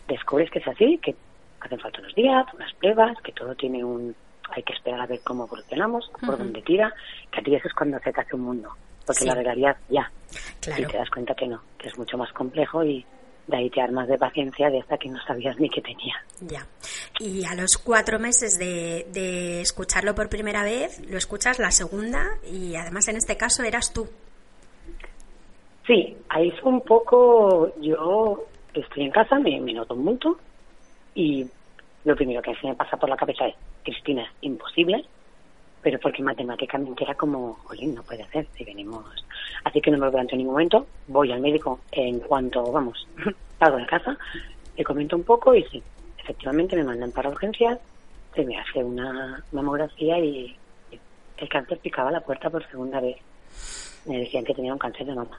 descubres 0.08 0.50
que 0.50 0.58
es 0.58 0.68
así, 0.68 0.98
que 0.98 1.14
hacen 1.60 1.78
falta 1.78 2.00
unos 2.00 2.14
días, 2.14 2.46
unas 2.54 2.72
pruebas, 2.74 3.16
que 3.22 3.32
todo 3.32 3.54
tiene 3.54 3.84
un, 3.84 4.14
hay 4.50 4.62
que 4.62 4.72
esperar 4.72 5.00
a 5.00 5.06
ver 5.06 5.20
cómo 5.22 5.44
evolucionamos, 5.44 6.10
por 6.24 6.38
dónde 6.38 6.62
tira, 6.62 6.92
que 7.30 7.40
a 7.40 7.42
ti 7.42 7.54
eso 7.54 7.68
es 7.68 7.74
cuando 7.74 7.98
se 8.00 8.12
te 8.12 8.20
hace 8.20 8.36
un 8.36 8.42
mundo, 8.42 8.70
porque 9.06 9.24
la 9.24 9.34
realidad 9.34 9.76
ya, 9.88 10.10
y 10.76 10.84
te 10.84 10.96
das 10.96 11.10
cuenta 11.10 11.34
que 11.34 11.46
no, 11.46 11.62
que 11.78 11.88
es 11.88 11.98
mucho 11.98 12.16
más 12.16 12.32
complejo 12.32 12.84
y 12.84 13.04
de 13.46 13.56
ahí 13.56 13.70
te 13.70 13.80
armas 13.80 14.06
de 14.08 14.18
paciencia 14.18 14.68
de 14.68 14.78
esta 14.78 14.98
que 14.98 15.08
no 15.08 15.18
sabías 15.26 15.58
ni 15.58 15.70
que 15.70 15.80
tenía. 15.80 16.14
Ya. 16.40 16.66
Y 17.18 17.46
a 17.46 17.54
los 17.54 17.78
cuatro 17.78 18.18
meses 18.18 18.58
de, 18.58 19.06
de 19.10 19.62
escucharlo 19.62 20.14
por 20.14 20.28
primera 20.28 20.62
vez, 20.62 21.00
lo 21.08 21.16
escuchas 21.16 21.58
la 21.58 21.70
segunda 21.70 22.26
y 22.44 22.76
además 22.76 23.08
en 23.08 23.16
este 23.16 23.38
caso 23.38 23.62
eras 23.62 23.94
tú. 23.94 24.06
Sí, 25.86 26.14
ahí 26.28 26.50
fue 26.60 26.72
un 26.72 26.82
poco, 26.82 27.72
yo 27.80 28.44
estoy 28.80 29.04
en 29.04 29.10
casa, 29.10 29.38
me, 29.38 29.58
noto 29.60 29.94
un 29.94 30.04
montón 30.04 30.36
y 31.14 31.46
lo 32.04 32.16
primero 32.16 32.42
que 32.42 32.54
se 32.56 32.66
me 32.66 32.74
pasa 32.74 32.96
por 32.96 33.08
la 33.08 33.16
cabeza 33.16 33.46
es, 33.46 33.54
Cristina, 33.82 34.30
imposible, 34.40 35.04
pero 35.82 35.98
porque 35.98 36.22
matemáticamente 36.22 37.04
era 37.04 37.14
como, 37.14 37.54
jolín, 37.64 37.94
no 37.94 38.02
puede 38.02 38.26
ser 38.28 38.46
si 38.54 38.64
venimos. 38.64 39.04
Así 39.64 39.80
que 39.80 39.90
no 39.90 39.98
me 39.98 40.06
lo 40.06 40.12
planteo 40.12 40.34
en 40.34 40.38
ningún 40.38 40.54
momento, 40.54 40.86
voy 41.06 41.32
al 41.32 41.40
médico 41.40 41.80
en 41.92 42.20
cuanto, 42.20 42.70
vamos, 42.70 43.06
salgo 43.58 43.78
de 43.78 43.86
casa, 43.86 44.16
le 44.76 44.84
comento 44.84 45.16
un 45.16 45.24
poco 45.24 45.54
y 45.54 45.64
sí, 45.64 45.82
efectivamente 46.18 46.76
me 46.76 46.84
mandan 46.84 47.12
para 47.12 47.30
urgencias, 47.30 47.78
se 48.34 48.44
me 48.44 48.58
hace 48.58 48.84
una 48.84 49.42
mamografía 49.52 50.18
y 50.18 50.56
el 51.38 51.48
cáncer 51.48 51.78
picaba 51.78 52.10
la 52.10 52.20
puerta 52.20 52.50
por 52.50 52.68
segunda 52.68 53.00
vez. 53.00 53.16
Me 54.06 54.18
decían 54.18 54.44
que 54.44 54.54
tenía 54.54 54.72
un 54.72 54.78
cáncer 54.78 55.06
de 55.06 55.14
mama. 55.14 55.38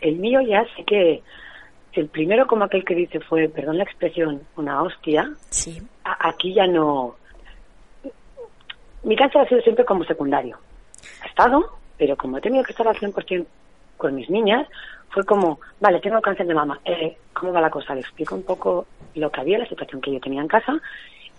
El 0.00 0.16
mío 0.16 0.40
ya 0.40 0.64
sé 0.76 0.84
que 0.84 1.22
el 1.92 2.08
primero 2.08 2.46
como 2.46 2.64
aquel 2.64 2.84
que 2.84 2.94
dice 2.94 3.20
fue, 3.20 3.48
perdón 3.48 3.78
la 3.78 3.84
expresión, 3.84 4.42
una 4.56 4.82
hostia. 4.82 5.30
Sí. 5.50 5.82
aquí 6.04 6.54
ya 6.54 6.66
no... 6.66 7.16
Mi 9.02 9.16
cáncer 9.16 9.42
ha 9.42 9.48
sido 9.48 9.60
siempre 9.62 9.84
como 9.84 10.04
secundario. 10.04 10.58
Ha 11.22 11.26
estado, 11.26 11.78
pero 11.96 12.16
como 12.16 12.38
he 12.38 12.40
tenido 12.40 12.64
que 12.64 12.72
estar 12.72 12.86
al 12.86 12.96
100% 12.96 13.46
con 13.96 14.14
mis 14.14 14.28
niñas, 14.28 14.66
fue 15.10 15.24
como, 15.24 15.60
vale, 15.80 16.00
tengo 16.00 16.20
cáncer 16.20 16.46
de 16.46 16.54
mama. 16.54 16.80
Eh, 16.84 17.16
¿Cómo 17.32 17.52
va 17.52 17.60
la 17.60 17.70
cosa? 17.70 17.94
Le 17.94 18.00
explico 18.00 18.34
un 18.34 18.42
poco 18.42 18.86
lo 19.14 19.30
que 19.30 19.40
había, 19.40 19.58
la 19.58 19.68
situación 19.68 20.00
que 20.00 20.12
yo 20.12 20.20
tenía 20.20 20.40
en 20.40 20.48
casa 20.48 20.80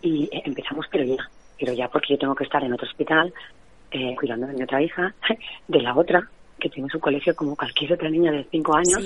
y 0.01 0.30
eh, 0.32 0.42
empezamos, 0.46 0.86
pero 0.92 1.04
ya. 1.04 1.30
Pero 1.60 1.74
ya 1.74 1.89
porque 1.89 2.13
yo 2.13 2.20
tengo 2.20 2.36
que 2.36 2.46
estar 2.46 2.63
en 2.63 2.74
otro 2.74 2.88
hospital 2.88 3.34
eh, 3.92 4.16
cuidando 4.18 4.48
de 4.48 4.54
mi 4.54 4.63
otra 4.63 4.82
hija, 4.82 5.13
de 5.68 5.82
la 5.82 5.96
otra, 5.96 6.28
que 6.60 6.70
tiene 6.70 6.89
su 6.89 7.00
colegio 7.00 7.36
como 7.36 7.56
cualquier 7.56 7.94
otra 7.94 8.10
niña 8.10 8.32
de 8.32 8.46
cinco 8.51 8.75
años. 8.75 9.00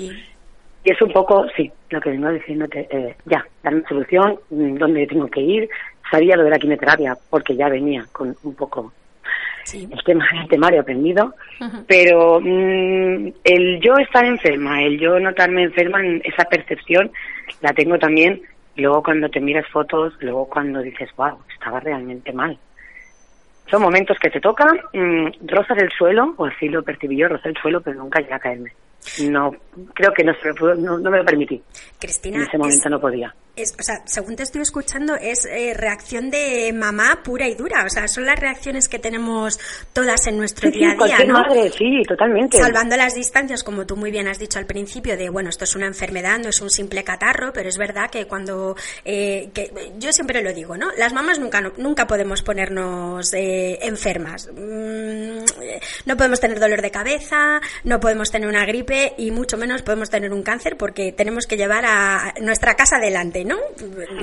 Y 0.84 0.90
es 0.92 1.00
un 1.00 1.12
poco, 1.12 1.46
sí, 1.56 1.70
lo 1.88 2.00
que 2.00 2.10
vengo 2.10 2.30
diciéndote, 2.30 2.86
eh, 2.90 3.16
ya, 3.24 3.46
darme 3.62 3.82
solución, 3.88 4.38
mm, 4.50 4.74
dónde 4.76 5.06
tengo 5.06 5.28
que 5.28 5.40
ir. 5.40 5.68
Sabía 6.10 6.36
lo 6.36 6.44
de 6.44 6.50
la 6.50 6.58
quimioterapia 6.58 7.16
porque 7.30 7.56
ya 7.56 7.68
venía 7.68 8.06
con 8.12 8.36
un 8.42 8.54
poco 8.54 8.92
el 9.72 10.04
tema 10.04 10.26
el 10.42 10.48
temario 10.48 10.82
aprendido, 10.82 11.34
pero 11.86 12.38
mm, 12.40 13.28
el 13.44 13.80
yo 13.80 13.94
estar 13.96 14.24
enferma, 14.24 14.82
el 14.82 14.98
yo 14.98 15.18
notarme 15.18 15.62
enferma, 15.62 16.00
esa 16.22 16.44
percepción 16.44 17.10
la 17.62 17.72
tengo 17.72 17.98
también 17.98 18.42
luego 18.76 19.02
cuando 19.02 19.28
te 19.28 19.40
miras 19.40 19.66
fotos, 19.68 20.14
luego 20.20 20.48
cuando 20.48 20.80
dices, 20.80 21.08
wow, 21.16 21.38
estaba 21.52 21.80
realmente 21.80 22.32
mal. 22.32 22.58
Son 23.70 23.82
momentos 23.82 24.18
que 24.18 24.30
te 24.30 24.40
tocan, 24.40 24.78
mm, 24.92 25.46
rozas 25.46 25.78
el 25.78 25.90
suelo, 25.90 26.34
o 26.36 26.46
así 26.46 26.68
lo 26.68 26.82
percibí 26.82 27.16
yo, 27.16 27.28
rozar 27.28 27.48
el 27.48 27.56
suelo, 27.56 27.80
pero 27.80 27.98
nunca 27.98 28.20
llega 28.20 28.36
a 28.36 28.40
caerme. 28.40 28.72
No, 29.30 29.50
creo 29.94 30.12
que 30.12 30.24
no, 30.24 30.32
no, 30.76 30.98
no 30.98 31.10
me 31.10 31.18
lo 31.18 31.24
permití. 31.24 31.62
Cristina, 32.00 32.38
en 32.38 32.42
ese 32.48 32.58
momento 32.58 32.84
es- 32.86 32.90
no 32.90 33.00
podía. 33.00 33.34
Es, 33.56 33.72
o 33.78 33.84
sea, 33.84 34.02
según 34.04 34.34
te 34.34 34.42
estoy 34.42 34.62
escuchando, 34.62 35.14
es 35.14 35.44
eh, 35.46 35.74
reacción 35.74 36.28
de 36.28 36.72
mamá 36.72 37.20
pura 37.22 37.46
y 37.46 37.54
dura. 37.54 37.84
O 37.86 37.88
sea, 37.88 38.08
son 38.08 38.26
las 38.26 38.36
reacciones 38.40 38.88
que 38.88 38.98
tenemos 38.98 39.60
todas 39.92 40.26
en 40.26 40.38
nuestro 40.38 40.72
Sí, 40.72 40.78
día 40.78 40.80
sí, 40.80 40.84
a 40.86 40.88
día, 40.88 40.96
cualquier 40.98 41.28
¿no? 41.28 41.34
madre, 41.34 41.70
sí, 41.70 42.02
totalmente. 42.08 42.58
Salvando 42.58 42.96
las 42.96 43.14
distancias, 43.14 43.62
como 43.62 43.86
tú 43.86 43.96
muy 43.96 44.10
bien 44.10 44.26
has 44.26 44.40
dicho 44.40 44.58
al 44.58 44.66
principio, 44.66 45.16
de 45.16 45.28
bueno, 45.28 45.50
esto 45.50 45.62
es 45.62 45.76
una 45.76 45.86
enfermedad, 45.86 46.40
no 46.40 46.48
es 46.48 46.60
un 46.60 46.68
simple 46.68 47.04
catarro, 47.04 47.52
pero 47.52 47.68
es 47.68 47.78
verdad 47.78 48.10
que 48.10 48.26
cuando. 48.26 48.74
eh, 49.04 49.50
que, 49.54 49.70
yo 50.00 50.12
siempre 50.12 50.42
lo 50.42 50.52
digo, 50.52 50.76
¿no? 50.76 50.90
Las 50.98 51.12
mamás 51.12 51.38
nunca, 51.38 51.60
nunca 51.76 52.08
podemos 52.08 52.42
ponernos 52.42 53.32
eh, 53.34 53.78
enfermas. 53.82 54.48
Mm, 54.52 55.44
no 56.06 56.16
podemos 56.16 56.40
tener 56.40 56.58
dolor 56.58 56.82
de 56.82 56.90
cabeza, 56.90 57.60
no 57.84 58.00
podemos 58.00 58.32
tener 58.32 58.48
una 58.48 58.66
gripe 58.66 58.93
y 59.16 59.30
mucho 59.30 59.56
menos 59.56 59.82
podemos 59.82 60.10
tener 60.10 60.32
un 60.32 60.42
cáncer 60.42 60.76
porque 60.76 61.12
tenemos 61.12 61.46
que 61.46 61.56
llevar 61.56 61.84
a 61.86 62.34
nuestra 62.40 62.74
casa 62.74 62.96
adelante, 62.96 63.44
¿no? 63.44 63.56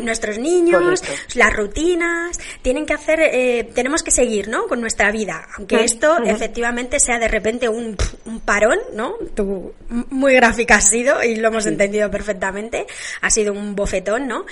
Nuestros 0.02 0.38
niños, 0.38 1.02
Correcto. 1.02 1.12
las 1.36 1.54
rutinas, 1.54 2.40
tienen 2.62 2.86
que 2.86 2.94
hacer, 2.94 3.20
eh, 3.22 3.70
tenemos 3.74 4.04
que 4.04 4.12
seguir, 4.12 4.48
¿no? 4.48 4.68
Con 4.68 4.82
nuestra 4.82 5.12
vida, 5.12 5.48
aunque 5.58 5.84
esto 5.84 6.18
efectivamente 6.24 7.00
sea 7.00 7.20
de 7.20 7.28
repente 7.28 7.70
un, 7.70 7.96
un 8.26 8.40
parón, 8.42 8.80
¿no? 8.94 9.16
Tú, 9.36 9.74
muy 10.10 10.36
gráfica 10.36 10.76
has 10.76 10.90
sido 10.90 11.24
y 11.24 11.36
lo 11.36 11.50
hemos 11.50 11.66
entendido 11.66 12.10
perfectamente, 12.10 12.86
ha 13.22 13.30
sido 13.30 13.54
un 13.54 13.76
bofetón, 13.76 14.28
¿no? 14.28 14.46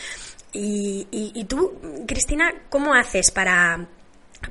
Y, 0.51 1.07
y, 1.11 1.31
y 1.35 1.43
tú, 1.45 1.79
Cristina, 2.07 2.51
¿cómo 2.69 2.93
haces 2.93 3.29
para, 3.31 3.87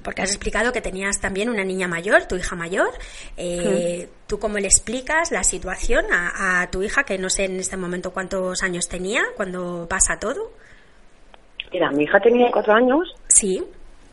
porque 0.03 0.23
has 0.23 0.31
explicado 0.31 0.73
que 0.73 0.81
tenías 0.81 1.21
también 1.21 1.49
una 1.49 1.65
niña 1.65 1.89
mayor, 1.89 2.27
tu 2.27 2.37
hija 2.37 2.57
mayor. 2.57 2.91
Eh, 3.37 4.09
¿Tú 4.27 4.39
cómo 4.39 4.59
le 4.59 4.67
explicas 4.67 5.33
la 5.33 5.43
situación 5.43 6.05
a, 6.13 6.63
a 6.63 6.71
tu 6.71 6.83
hija, 6.83 7.05
que 7.05 7.19
no 7.19 7.31
sé 7.31 7.47
en 7.47 7.59
este 7.59 7.77
momento 7.77 8.13
cuántos 8.13 8.63
años 8.63 8.89
tenía 8.89 9.23
cuando 9.37 9.87
pasa 9.89 10.19
todo? 10.19 10.53
Mira, 11.73 11.91
mi 11.91 12.05
hija 12.05 12.21
tenía 12.21 12.51
cuatro 12.51 12.73
años 12.75 13.15
Sí, 13.29 13.63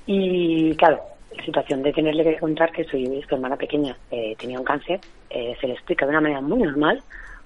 y, 0.06 0.76
claro, 0.76 1.02
la 1.36 1.44
situación 1.44 1.82
de 1.82 1.92
tenerle 1.92 2.24
que 2.24 2.38
contar 2.38 2.72
que 2.72 2.84
su, 2.84 2.98
su 3.28 3.36
hermana 3.36 3.58
pequeña 3.58 3.98
eh, 4.12 4.36
tenía 4.38 4.60
un 4.60 4.66
cáncer 4.66 5.00
eh, 5.30 5.56
se 5.60 5.68
le 5.68 5.74
explica 5.74 6.06
de 6.06 6.12
una 6.12 6.22
manera 6.22 6.42
muy 6.42 6.60
normal, 6.60 7.02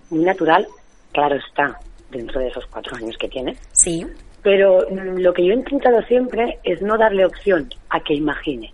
muy 0.10 0.24
natural. 0.24 0.68
Claro 1.12 1.36
está, 1.36 1.80
dentro 2.12 2.40
de 2.40 2.50
esos 2.50 2.66
cuatro 2.68 2.96
años 2.96 3.16
que 3.18 3.28
tiene. 3.28 3.56
sí, 3.72 4.06
Pero 4.44 4.86
mm, 4.90 5.20
lo 5.20 5.34
que 5.34 5.46
yo 5.46 5.52
he 5.52 5.56
intentado 5.56 6.02
siempre 6.04 6.60
es 6.64 6.82
no 6.82 6.98
darle 6.98 7.26
opción 7.26 7.70
a 7.90 8.00
que 8.00 8.14
imagine. 8.14 8.74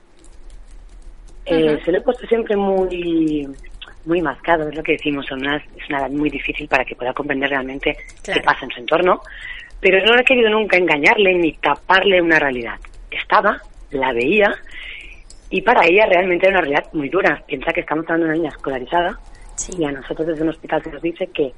Eh. 1.46 1.80
Se 1.86 1.92
lo 1.92 2.00
he 2.00 2.02
puesto 2.02 2.26
siempre 2.28 2.56
muy 2.56 3.48
muy 4.06 4.22
mascado, 4.22 4.70
es 4.70 4.76
lo 4.76 4.84
que 4.84 4.94
decimos, 4.94 5.26
son 5.26 5.40
unas, 5.42 5.64
es 5.76 5.90
una 5.90 6.00
edad 6.00 6.12
muy 6.12 6.30
difícil 6.30 6.68
para 6.68 6.86
que 6.86 6.96
pueda 6.96 7.12
comprender 7.14 7.50
realmente 7.50 7.98
Claro. 8.22 8.40
qué 8.40 8.46
pasa 8.46 8.66
en 8.66 8.72
su 8.72 8.80
entorno, 8.80 9.20
pero 9.80 10.04
no 10.06 10.16
he 10.20 10.24
querido 10.24 10.50
nunca 10.52 10.78
engañarle 10.78 11.34
ni 11.34 11.54
taparle 11.54 12.22
una 12.22 12.38
realidad. 12.38 12.76
Estaba, 13.10 13.60
la 13.90 14.14
veía, 14.14 14.54
y 15.50 15.62
para 15.64 15.88
ella 15.88 16.06
realmente 16.06 16.46
era 16.48 16.60
una 16.60 16.62
realidad 16.68 16.94
muy 16.94 17.10
dura. 17.10 17.42
Piensa 17.48 17.74
que 17.74 17.80
estamos 17.82 18.06
hablando 18.06 18.26
de 18.28 18.30
una 18.34 18.38
niña 18.38 18.50
escolarizada, 18.50 19.20
Sí. 19.56 19.74
y 19.80 19.86
a 19.86 19.92
nosotros 19.92 20.28
desde 20.28 20.44
un 20.44 20.50
hospital 20.50 20.84
se 20.84 20.92
nos 20.92 21.02
dice 21.02 21.28
que 21.28 21.52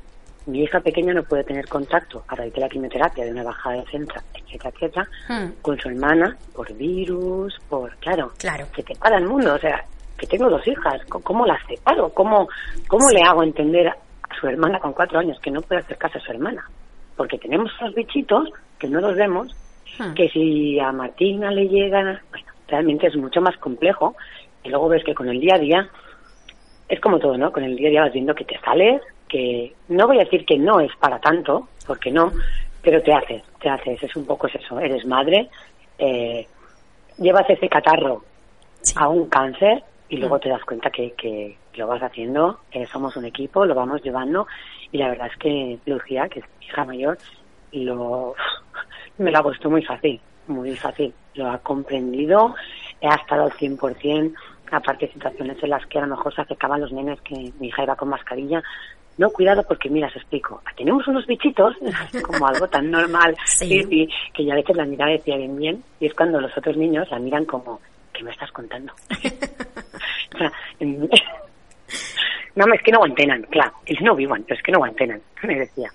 mi 0.47 0.63
hija 0.63 0.79
pequeña 0.79 1.13
no 1.13 1.23
puede 1.23 1.43
tener 1.43 1.67
contacto 1.67 2.23
a 2.27 2.35
raíz 2.35 2.53
de 2.53 2.61
la 2.61 2.69
quimioterapia, 2.69 3.25
de 3.25 3.31
una 3.31 3.43
bajada 3.43 3.75
de 3.75 3.81
defensa, 3.81 4.23
etcétera, 4.33 4.69
etcétera, 4.73 5.07
Hmm. 5.29 5.51
con 5.61 5.77
su 5.79 5.89
hermana 5.89 6.35
por 6.55 6.73
virus, 6.73 7.55
por, 7.69 7.95
claro, 7.97 8.31
Claro. 8.39 8.65
que 8.73 8.81
te 8.83 8.95
para 8.95 9.17
el 9.17 9.25
mundo. 9.27 9.53
O 9.53 9.59
sea, 9.59 9.83
que 10.17 10.25
tengo 10.25 10.49
dos 10.49 10.65
hijas, 10.67 11.03
¿cómo- 11.09 11.23
¿cómo 11.23 11.45
las 11.45 11.59
separo? 11.67 12.09
¿Cómo, 12.09 12.47
cómo 12.87 13.09
le 13.11 13.21
hago 13.21 13.43
entender 13.43 13.87
a 13.89 13.95
su 14.39 14.47
hermana 14.47 14.79
con 14.79 14.93
cuatro 14.93 15.19
años 15.19 15.39
que 15.41 15.51
no 15.51 15.61
puede 15.61 15.81
acercarse 15.81 16.17
a 16.17 16.21
su 16.21 16.31
hermana? 16.31 16.63
Porque 17.15 17.37
tenemos 17.37 17.71
unos 17.81 17.93
bichitos 17.93 18.49
que 18.79 18.87
no 18.87 18.99
los 19.01 19.15
vemos, 19.15 19.55
Hmm. 19.99 20.13
que 20.13 20.29
si 20.29 20.79
a 20.79 20.91
Martina 20.91 21.51
le 21.51 21.67
llegan, 21.67 22.19
bueno, 22.31 22.47
realmente 22.67 23.07
es 23.07 23.15
mucho 23.15 23.41
más 23.41 23.55
complejo. 23.57 24.15
Y 24.63 24.69
luego 24.69 24.89
ves 24.89 25.03
que 25.03 25.13
con 25.15 25.27
el 25.29 25.39
día 25.39 25.55
a 25.55 25.59
día, 25.59 25.89
es 26.89 26.99
como 27.01 27.19
todo, 27.19 27.37
¿no? 27.37 27.51
Con 27.51 27.63
el 27.63 27.75
día 27.75 27.87
a 27.87 27.91
día 27.91 28.01
vas 28.03 28.13
viendo 28.13 28.33
que 28.35 28.45
te 28.45 28.59
sales, 28.59 29.01
que 29.27 29.73
no 29.89 30.07
voy 30.07 30.17
a 30.17 30.23
decir 30.23 30.45
que 30.45 30.57
no 30.57 30.79
es 30.79 30.95
para 30.97 31.19
tanto, 31.19 31.67
porque 31.85 32.11
no, 32.11 32.31
pero 32.81 33.01
te 33.01 33.13
haces, 33.13 33.43
te 33.59 33.69
haces, 33.69 34.01
es 34.03 34.15
un 34.15 34.25
poco 34.25 34.47
es 34.47 34.55
eso, 34.55 34.79
eres 34.79 35.05
madre, 35.05 35.49
eh, 35.97 36.47
llevas 37.17 37.49
ese 37.49 37.69
catarro 37.69 38.23
Sí. 38.81 38.93
a 38.97 39.09
un 39.09 39.27
cáncer 39.27 39.83
y 40.07 40.17
luego 40.17 40.39
te 40.39 40.47
das 40.49 40.63
cuenta 40.63 40.89
que, 40.89 41.11
que 41.13 41.57
lo 41.75 41.87
vas 41.87 42.01
haciendo, 42.01 42.59
eh, 42.71 42.85
somos 42.85 43.17
un 43.17 43.25
equipo, 43.25 43.65
lo 43.65 43.75
vamos 43.75 44.01
llevando 44.01 44.47
y 44.91 44.97
la 44.97 45.09
verdad 45.09 45.27
es 45.27 45.37
que 45.37 45.77
Lucía, 45.85 46.29
que 46.29 46.39
es 46.39 46.45
mi 46.59 46.65
hija 46.67 46.85
mayor, 46.85 47.17
lo, 47.73 48.33
me 49.17 49.31
lo 49.31 49.39
ha 49.39 49.43
puesto 49.43 49.69
muy 49.69 49.83
fácil, 49.83 50.21
muy 50.47 50.75
fácil, 50.77 51.13
lo 51.33 51.49
ha 51.51 51.57
comprendido, 51.57 52.55
ha 53.01 53.15
estado 53.15 53.43
al 53.43 53.51
100%, 53.51 54.33
aparte 54.71 55.07
de 55.07 55.13
situaciones 55.13 55.61
en 55.61 55.69
las 55.69 55.85
que 55.87 55.97
a 55.97 56.01
lo 56.01 56.15
mejor 56.15 56.33
se 56.33 56.41
acercaban 56.41 56.81
los 56.81 56.91
nenes 56.93 57.19
que 57.21 57.51
mi 57.59 57.67
hija 57.67 57.83
iba 57.83 57.95
con 57.95 58.09
mascarilla, 58.09 58.63
no, 59.17 59.29
cuidado 59.31 59.63
porque 59.67 59.89
mira, 59.89 60.07
os 60.07 60.15
explico, 60.15 60.61
tenemos 60.75 61.07
unos 61.07 61.25
bichitos, 61.25 61.75
como 62.23 62.47
algo 62.47 62.67
tan 62.67 62.91
normal, 62.91 63.35
Sí. 63.45 64.07
que 64.33 64.45
ya 64.45 64.53
a 64.53 64.57
veces 64.57 64.75
la 64.75 64.85
mirada 64.85 65.11
decía 65.11 65.37
bien 65.37 65.57
bien, 65.57 65.83
y 65.99 66.05
es 66.05 66.13
cuando 66.13 66.39
los 66.39 66.55
otros 66.57 66.77
niños 66.77 67.09
la 67.09 67.19
miran 67.19 67.45
como, 67.45 67.79
¿qué 68.13 68.23
me 68.23 68.31
estás 68.31 68.51
contando? 68.51 68.93
o 70.35 70.37
sea, 70.37 70.51
no, 72.55 72.73
es 72.73 72.81
que 72.83 72.91
no 72.91 73.03
antenan, 73.03 73.43
claro, 73.43 73.73
es 73.85 73.99
no 74.01 74.15
vivan, 74.15 74.43
pero 74.43 74.57
es 74.57 74.63
que 74.63 74.71
no 74.71 74.83
antenan, 74.83 75.21
me 75.43 75.55
decía. 75.55 75.89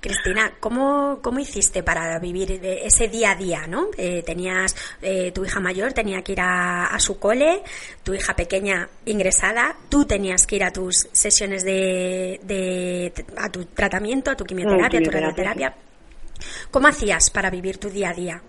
Cristina, 0.00 0.52
¿cómo, 0.60 1.18
¿cómo 1.22 1.38
hiciste 1.38 1.82
para 1.82 2.18
vivir 2.18 2.60
de 2.60 2.86
ese 2.86 3.08
día 3.08 3.32
a 3.32 3.34
día, 3.34 3.66
no? 3.66 3.88
Eh, 3.96 4.22
tenías, 4.22 4.76
eh, 5.02 5.32
tu 5.32 5.44
hija 5.44 5.60
mayor 5.60 5.92
tenía 5.92 6.22
que 6.22 6.32
ir 6.32 6.40
a, 6.40 6.86
a 6.86 6.98
su 6.98 7.18
cole, 7.18 7.62
tu 8.02 8.14
hija 8.14 8.34
pequeña 8.34 8.88
ingresada, 9.06 9.76
tú 9.88 10.04
tenías 10.04 10.46
que 10.46 10.56
ir 10.56 10.64
a 10.64 10.70
tus 10.70 11.08
sesiones 11.12 11.64
de, 11.64 12.40
de 12.42 13.12
a 13.36 13.50
tu 13.50 13.64
tratamiento, 13.66 14.30
a 14.30 14.36
tu 14.36 14.44
quimioterapia, 14.44 15.00
a 15.00 15.02
tu 15.02 15.10
radioterapia. 15.10 15.74
¿Cómo 16.70 16.88
hacías 16.88 17.30
para 17.30 17.50
vivir 17.50 17.78
tu 17.78 17.88
día 17.88 18.10
a 18.10 18.14
día? 18.14 18.42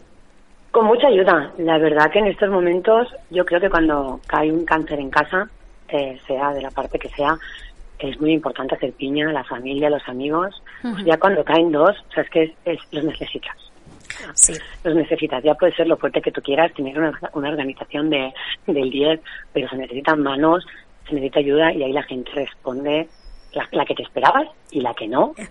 Con 0.72 0.86
mucha 0.86 1.08
ayuda. 1.08 1.54
La 1.58 1.78
verdad 1.78 2.12
que 2.12 2.20
en 2.20 2.28
estos 2.28 2.50
momentos 2.50 3.08
yo 3.30 3.46
creo 3.46 3.62
que 3.62 3.70
cuando 3.70 4.20
cae 4.28 4.52
un 4.52 4.66
cáncer 4.66 5.00
en 5.00 5.10
casa, 5.10 5.50
eh, 5.88 6.20
sea 6.28 6.52
de 6.52 6.62
la 6.62 6.72
parte 6.72 7.00
que 7.00 7.10
sea, 7.10 7.38
es 8.00 8.20
muy 8.20 8.34
importante 8.34 8.76
hacer 8.76 8.94
piña, 8.94 9.32
la 9.32 9.44
familia, 9.44 9.90
los 9.90 10.08
amigos. 10.08 10.62
Ujú. 10.84 11.06
Ya 11.06 11.18
cuando 11.18 11.44
caen 11.44 11.72
dos, 11.72 11.96
o 12.10 12.12
sea, 12.14 12.24
es 12.24 12.30
que 12.30 12.44
es- 12.44 12.52
es- 12.66 12.82
los 12.92 13.04
necesitas. 13.04 13.56
Sí, 14.34 14.54
Los 14.84 14.96
necesitas. 14.96 15.44
Ya 15.44 15.54
puede 15.56 15.74
ser 15.76 15.88
lo 15.88 15.98
fuerte 15.98 16.22
que 16.22 16.32
tú 16.32 16.42
quieras, 16.42 16.74
tener 16.74 16.98
una, 16.98 17.20
una 17.34 17.50
organización 17.50 18.10
de, 18.10 18.34
del 18.66 18.90
10, 18.90 19.20
pero 19.54 19.68
se 19.70 19.76
necesitan 19.78 20.22
manos, 20.24 20.66
se 21.08 21.16
necesita 21.16 21.40
ayuda 21.40 21.74
y 21.74 21.84
ahí 21.84 21.92
la 21.94 22.04
gente 22.04 22.32
responde 22.32 23.08
la, 23.54 23.68
la 23.72 23.86
que 23.86 23.94
te 23.96 24.04
esperabas 24.04 24.48
y 24.72 24.82
la 24.82 24.94
que 24.94 25.08
no. 25.08 25.34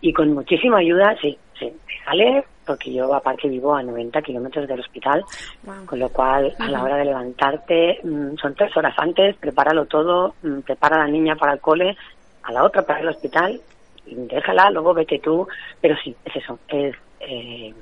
Y 0.00 0.12
con 0.12 0.32
muchísima 0.32 0.78
ayuda, 0.78 1.14
sí, 1.20 1.36
sí, 1.58 1.70
sale, 2.04 2.44
porque 2.66 2.92
yo 2.92 3.12
aparte 3.14 3.48
vivo 3.48 3.74
a 3.74 3.82
90 3.82 4.22
kilómetros 4.22 4.66
del 4.66 4.80
hospital, 4.80 5.24
Wow. 5.64 5.86
con 5.86 5.98
lo 5.98 6.08
cual 6.08 6.54
a 6.58 6.68
la 6.70 6.82
hora 6.82 6.96
de 6.96 7.04
levantarte 7.06 8.00
mm, 8.02 8.36
son 8.40 8.54
tres 8.54 8.74
horas 8.76 8.94
antes, 8.98 9.36
prepáralo 9.36 9.84
todo, 9.86 10.34
mm, 10.42 10.60
prepara 10.60 10.96
a 10.96 11.06
la 11.06 11.08
niña 11.08 11.36
para 11.36 11.52
el 11.54 11.60
cole, 11.60 11.96
a 12.44 12.52
la 12.52 12.64
otra 12.64 12.82
para 12.82 13.00
el 13.00 13.08
hospital, 13.08 13.60
y 14.06 14.14
déjala, 14.14 14.70
luego 14.70 14.94
vete 14.94 15.18
tú, 15.18 15.46
pero 15.80 15.94
sí, 16.02 16.14
es 16.24 16.36
eso, 16.36 16.58
es 16.68 16.94
eh, 17.20 17.74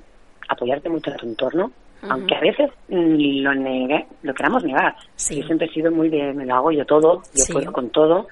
apoyarte 0.48 0.88
mucho 0.88 1.11
en 1.12 1.16
tu 1.18 1.26
entorno, 1.26 1.70
aunque 2.09 2.35
a 2.35 2.40
veces 2.40 2.70
mm, 2.88 3.42
lo 3.42 3.54
negue, 3.54 4.07
lo 4.22 4.35
queramos 4.35 4.64
negar. 4.64 4.94
Sí. 5.16 5.40
Yo 5.40 5.46
siempre 5.46 5.66
he 5.68 5.70
sido 5.72 5.90
muy 5.92 6.09
de, 6.09 6.33
me 6.33 6.46
lo 6.46 6.54
hago 6.57 6.72
yo 6.72 6.85
todo, 6.85 7.22
yo 7.35 7.44
Sí. 7.44 7.52
puedo 7.52 7.72
con 7.72 7.90
todo, 7.90 8.26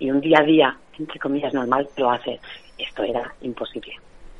y 0.00 0.10
un 0.10 0.20
día 0.20 0.38
a 0.40 0.44
día, 0.44 0.76
entre 0.98 1.18
comillas, 1.20 1.54
normal, 1.54 1.88
lo 1.96 2.10
haces. 2.10 2.40
Esto 2.88 3.02
era 3.04 3.34
imposible. 3.42 3.92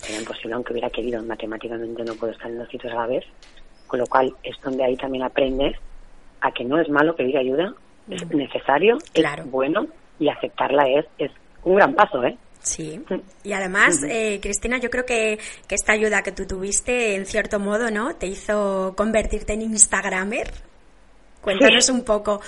Era 0.09 0.19
imposible, 0.19 0.55
aunque 0.55 0.73
hubiera 0.73 0.91
querido. 0.91 1.23
Matemáticamente 1.23 2.03
no 2.05 2.15
puedo 2.15 2.33
estar 2.33 2.51
en 2.51 2.59
dos 2.59 2.69
sitios 2.69 2.93
a 2.93 2.97
la 2.97 3.07
vez. 3.07 3.25
Con 3.87 4.01
lo 4.01 4.07
cual, 4.07 4.35
es 4.43 4.57
donde 4.63 4.85
ahí 4.85 4.97
también 4.97 5.23
aprendes 5.25 5.77
a 6.41 6.51
que 6.51 6.65
no 6.65 6.81
es 6.81 6.89
malo 6.89 7.15
pedir 7.15 7.37
ayuda, 7.39 7.73
es 8.11 8.27
necesario, 8.35 8.99
Claro. 9.13 9.45
es 9.45 9.51
bueno, 9.51 9.87
y 10.19 10.29
aceptarla 10.29 10.89
es, 10.89 11.07
es 11.19 11.31
un 11.63 11.77
gran 11.77 11.95
paso, 11.95 12.25
¿eh? 12.25 12.37
Sí, 12.61 13.01
y 13.43 13.53
además, 13.53 14.03
eh, 14.05 14.39
Cristina, 14.41 14.79
yo 14.79 14.89
creo 14.89 15.05
que, 15.05 15.39
que 15.67 15.75
esta 15.75 15.93
ayuda 15.93 16.23
que 16.23 16.31
tú 16.31 16.47
tuviste, 16.47 17.17
en 17.17 17.27
cierto 17.27 17.59
modo, 17.59 17.91
¿no? 17.91 18.15
Te 18.15 18.27
hizo 18.29 18.95
convertirte 18.97 19.53
en 19.55 19.63
Instagramer. 19.63 20.49
Cuéntanos 21.41 21.89
un 21.89 22.05
poco 22.05 22.41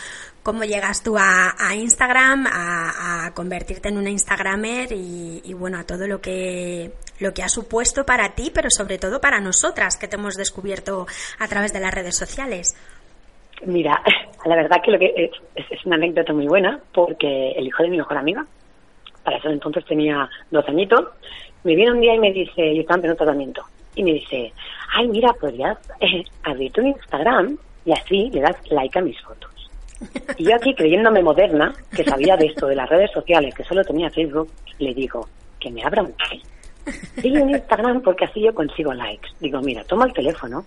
cómo 0.44 0.62
llegas 0.62 1.02
tú 1.02 1.16
a, 1.18 1.54
a 1.59 1.74
Instagram, 1.74 2.46
a, 2.46 3.33
convertirte 3.35 3.88
en 3.88 3.96
una 3.98 4.11
Instagramer 4.11 4.92
y, 4.92 5.52
bueno, 5.54 5.78
a 5.78 5.85
todo 5.85 6.07
lo 6.07 6.20
que, 6.20 6.92
lo 7.18 7.33
que 7.35 7.42
ha 7.42 7.48
supuesto 7.48 8.04
para 8.07 8.35
ti, 8.35 8.52
pero 8.54 8.68
sobre 8.70 8.98
todo 8.98 9.20
para 9.20 9.40
nosotras 9.40 9.96
que 9.96 10.07
te 10.07 10.14
hemos 10.16 10.35
descubierto 10.37 11.07
a 11.40 11.48
través 11.48 11.72
de 11.72 11.80
las 11.80 11.92
redes 11.92 12.14
sociales. 12.16 12.76
Mira, 13.66 14.00
la 14.46 14.54
verdad 14.57 14.76
que 14.85 14.90
lo 14.92 14.98
que 14.98 15.12
es, 15.16 15.30
es- 15.57 15.72
es 15.72 15.87
una 15.87 15.96
anécdota 15.96 16.33
muy 16.33 16.46
buena 16.46 16.78
porque 16.92 17.52
el 17.52 17.66
hijo 17.66 17.83
de 17.83 17.88
mi 17.88 17.96
mejor 17.96 18.18
amiga, 18.18 18.46
para 19.24 19.38
eso 19.38 19.48
entonces 19.48 19.85
tenía 19.87 20.28
dos 20.50 20.68
añitos, 20.68 21.07
me 21.64 21.74
viene 21.74 21.92
un 21.92 22.00
día 22.00 22.14
y 22.14 22.18
me 22.18 22.30
dice, 22.33 22.74
yo 22.74 22.83
estaba 22.83 22.96
en 22.96 23.00
pleno 23.00 23.16
tratamiento, 23.16 23.62
y 23.96 24.02
me 24.04 24.12
dice, 24.12 24.52
ay, 24.94 25.09
mira, 25.09 25.33
podrías 25.33 25.78
eh, 26.00 26.22
abrir 26.42 26.70
tu 26.72 26.83
Instagram 26.83 27.57
y 27.87 27.92
así 27.92 28.28
le 28.30 28.40
das 28.42 28.57
like 28.70 28.98
a 28.98 29.02
mis 29.02 29.18
fotos. 29.22 29.50
Y 30.37 30.44
yo 30.44 30.57
aquí, 30.57 30.74
creyéndome 30.74 31.22
moderna, 31.22 31.74
que 31.94 32.04
sabía 32.04 32.37
de 32.37 32.46
esto, 32.46 32.66
de 32.66 32.76
las 32.76 32.88
redes 32.88 33.11
sociales, 33.12 33.54
que 33.54 33.64
solo 33.64 33.85
tenía 33.85 34.11
Facebook, 34.11 34.50
le 34.78 34.94
digo, 34.94 35.28
que 35.61 35.70
me 35.70 35.83
abra 35.85 36.02
un. 36.02 36.14
Sigue 37.16 37.38
en 37.38 37.50
Instagram 37.50 38.02
porque 38.02 38.26
así 38.26 38.42
yo 38.42 38.54
consigo 38.54 38.92
likes. 38.92 39.28
Digo, 39.40 39.61
mira, 39.61 39.83
toma 39.85 40.04
el 40.07 40.12
teléfono, 40.12 40.64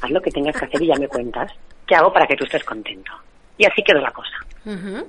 haz 0.00 0.10
lo 0.10 0.20
que 0.20 0.30
tengas 0.30 0.56
que 0.56 0.64
hacer 0.64 0.82
y 0.82 0.88
ya 0.88 0.96
me 0.96 1.08
cuentas 1.08 1.52
qué 1.86 1.94
hago 1.94 2.12
para 2.12 2.26
que 2.26 2.36
tú 2.36 2.44
estés 2.44 2.64
contento. 2.64 3.12
Y 3.56 3.66
así 3.66 3.82
quedó 3.82 4.00
la 4.00 4.10
cosa. 4.10 4.36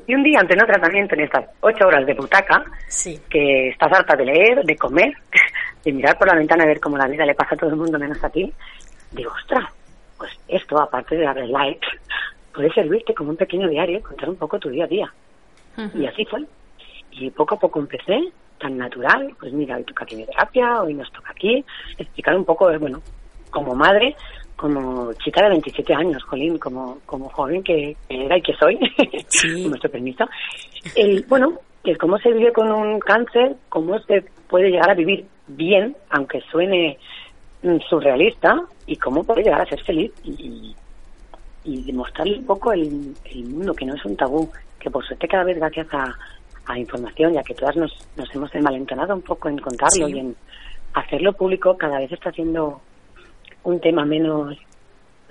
Y 0.08 0.16
un 0.16 0.24
día, 0.24 0.40
ante 0.40 0.54
un 0.54 0.66
tratamiento 0.66 1.16
en 1.16 1.22
estas 1.22 1.46
ocho 1.62 1.88
horas 1.88 2.06
de 2.06 2.14
butaca, 2.14 2.64
Sí, 2.88 3.20
que 3.30 3.70
estás 3.70 3.92
harta 3.92 4.16
de 4.16 4.26
leer, 4.26 4.64
de 4.64 4.76
comer, 4.76 5.14
de 5.84 5.92
mirar 5.92 6.18
por 6.18 6.28
la 6.28 6.36
ventana 6.36 6.64
a 6.64 6.68
ver 6.68 6.80
cómo 6.80 6.98
la 6.98 7.08
vida 7.08 7.26
le 7.26 7.36
pasa 7.36 7.56
a 7.56 7.58
todo 7.58 7.70
el 7.70 7.76
mundo 7.76 7.98
menos 7.98 8.24
a 8.24 8.30
ti, 8.30 8.52
digo, 9.12 9.32
ostras, 9.32 9.66
pues 10.18 10.32
esto, 10.48 10.80
aparte 10.80 11.16
de 11.16 11.26
darle 11.26 11.48
like, 11.48 11.88
puede 12.54 12.72
servirte 12.74 13.14
como 13.14 13.32
un 13.32 13.38
pequeño 13.38 13.68
diario, 13.68 14.02
contar 14.02 14.30
un 14.30 14.36
poco 14.36 14.60
tu 14.60 14.70
día 14.70 14.86
a 14.86 14.88
día. 14.88 15.14
Y 15.96 16.06
así 16.06 16.26
fue. 16.26 16.46
Y 17.12 17.30
poco 17.32 17.56
a 17.56 17.60
poco 17.60 17.80
empecé, 17.80 18.20
tan 18.60 18.78
natural, 18.78 19.34
pues 19.40 19.52
mira, 19.54 19.76
hoy 19.78 19.84
toca 19.84 20.06
quimioterapia, 20.06 20.82
hoy 20.82 20.94
nos 20.94 21.12
toca 21.12 21.32
aquí, 21.32 21.64
explicar 21.98 22.36
un 22.36 22.46
poco, 22.46 22.72
bueno, 22.80 23.02
como 23.50 23.76
madre, 23.76 24.16
como 24.56 25.12
chica 25.14 25.42
de 25.44 25.50
27 25.50 25.94
años, 25.94 26.24
Jolín, 26.24 26.58
como, 26.58 27.00
como 27.06 27.28
joven 27.30 27.64
que 27.64 27.96
que 28.08 28.26
era 28.26 28.38
y 28.38 28.42
que 28.42 28.54
soy, 28.54 28.78
Sí. 29.28 29.64
con 29.64 29.72
nuestro 29.72 29.90
permiso, 29.90 30.26
el, 30.96 31.26
bueno, 31.28 31.54
el 31.84 31.98
cómo 31.98 32.18
se 32.20 32.32
vive 32.32 32.54
con 32.54 32.72
un 32.72 33.00
cáncer, 33.00 33.56
cómo 33.70 33.98
se 34.00 34.24
puede 34.48 34.70
llegar 34.70 34.92
a 34.92 34.96
vivir 34.96 35.26
bien, 35.48 35.96
aunque 36.12 36.42
suene 36.52 36.98
mm, 37.64 37.78
surrealista, 37.90 38.56
y 38.86 38.96
cómo 38.98 39.24
puede 39.24 39.44
llegar 39.44 39.62
a 39.62 39.66
ser 39.66 39.82
feliz 39.84 40.12
y, 40.24 40.76
y 41.64 41.84
demostrarle 41.84 42.40
un 42.40 42.46
poco 42.46 42.72
el, 42.74 43.16
el 43.26 43.44
mundo, 43.46 43.74
que 43.74 43.86
no 43.86 43.96
es 43.96 44.04
un 44.06 44.16
tabú, 44.18 44.50
que 44.80 44.90
por 44.90 45.06
suerte 45.06 45.28
cada 45.28 45.44
vez 45.44 45.58
gracias 45.58 45.88
a, 45.94 46.14
a 46.66 46.80
información, 46.80 47.34
ya 47.34 47.44
que 47.44 47.54
todas 47.54 47.76
nos, 47.76 47.92
nos 48.16 48.34
hemos 48.34 48.54
envalentonado 48.56 49.14
un 49.16 49.22
poco 49.22 49.50
en 49.50 49.58
contarlo 49.60 50.08
Sí. 50.08 50.14
y 50.16 50.20
en 50.20 50.36
hacerlo 50.94 51.34
público, 51.34 51.78
cada 51.78 52.00
vez 52.00 52.12
está 52.12 52.32
siendo 52.32 52.82
un 53.64 53.80
tema 53.80 54.06
menos, 54.06 54.58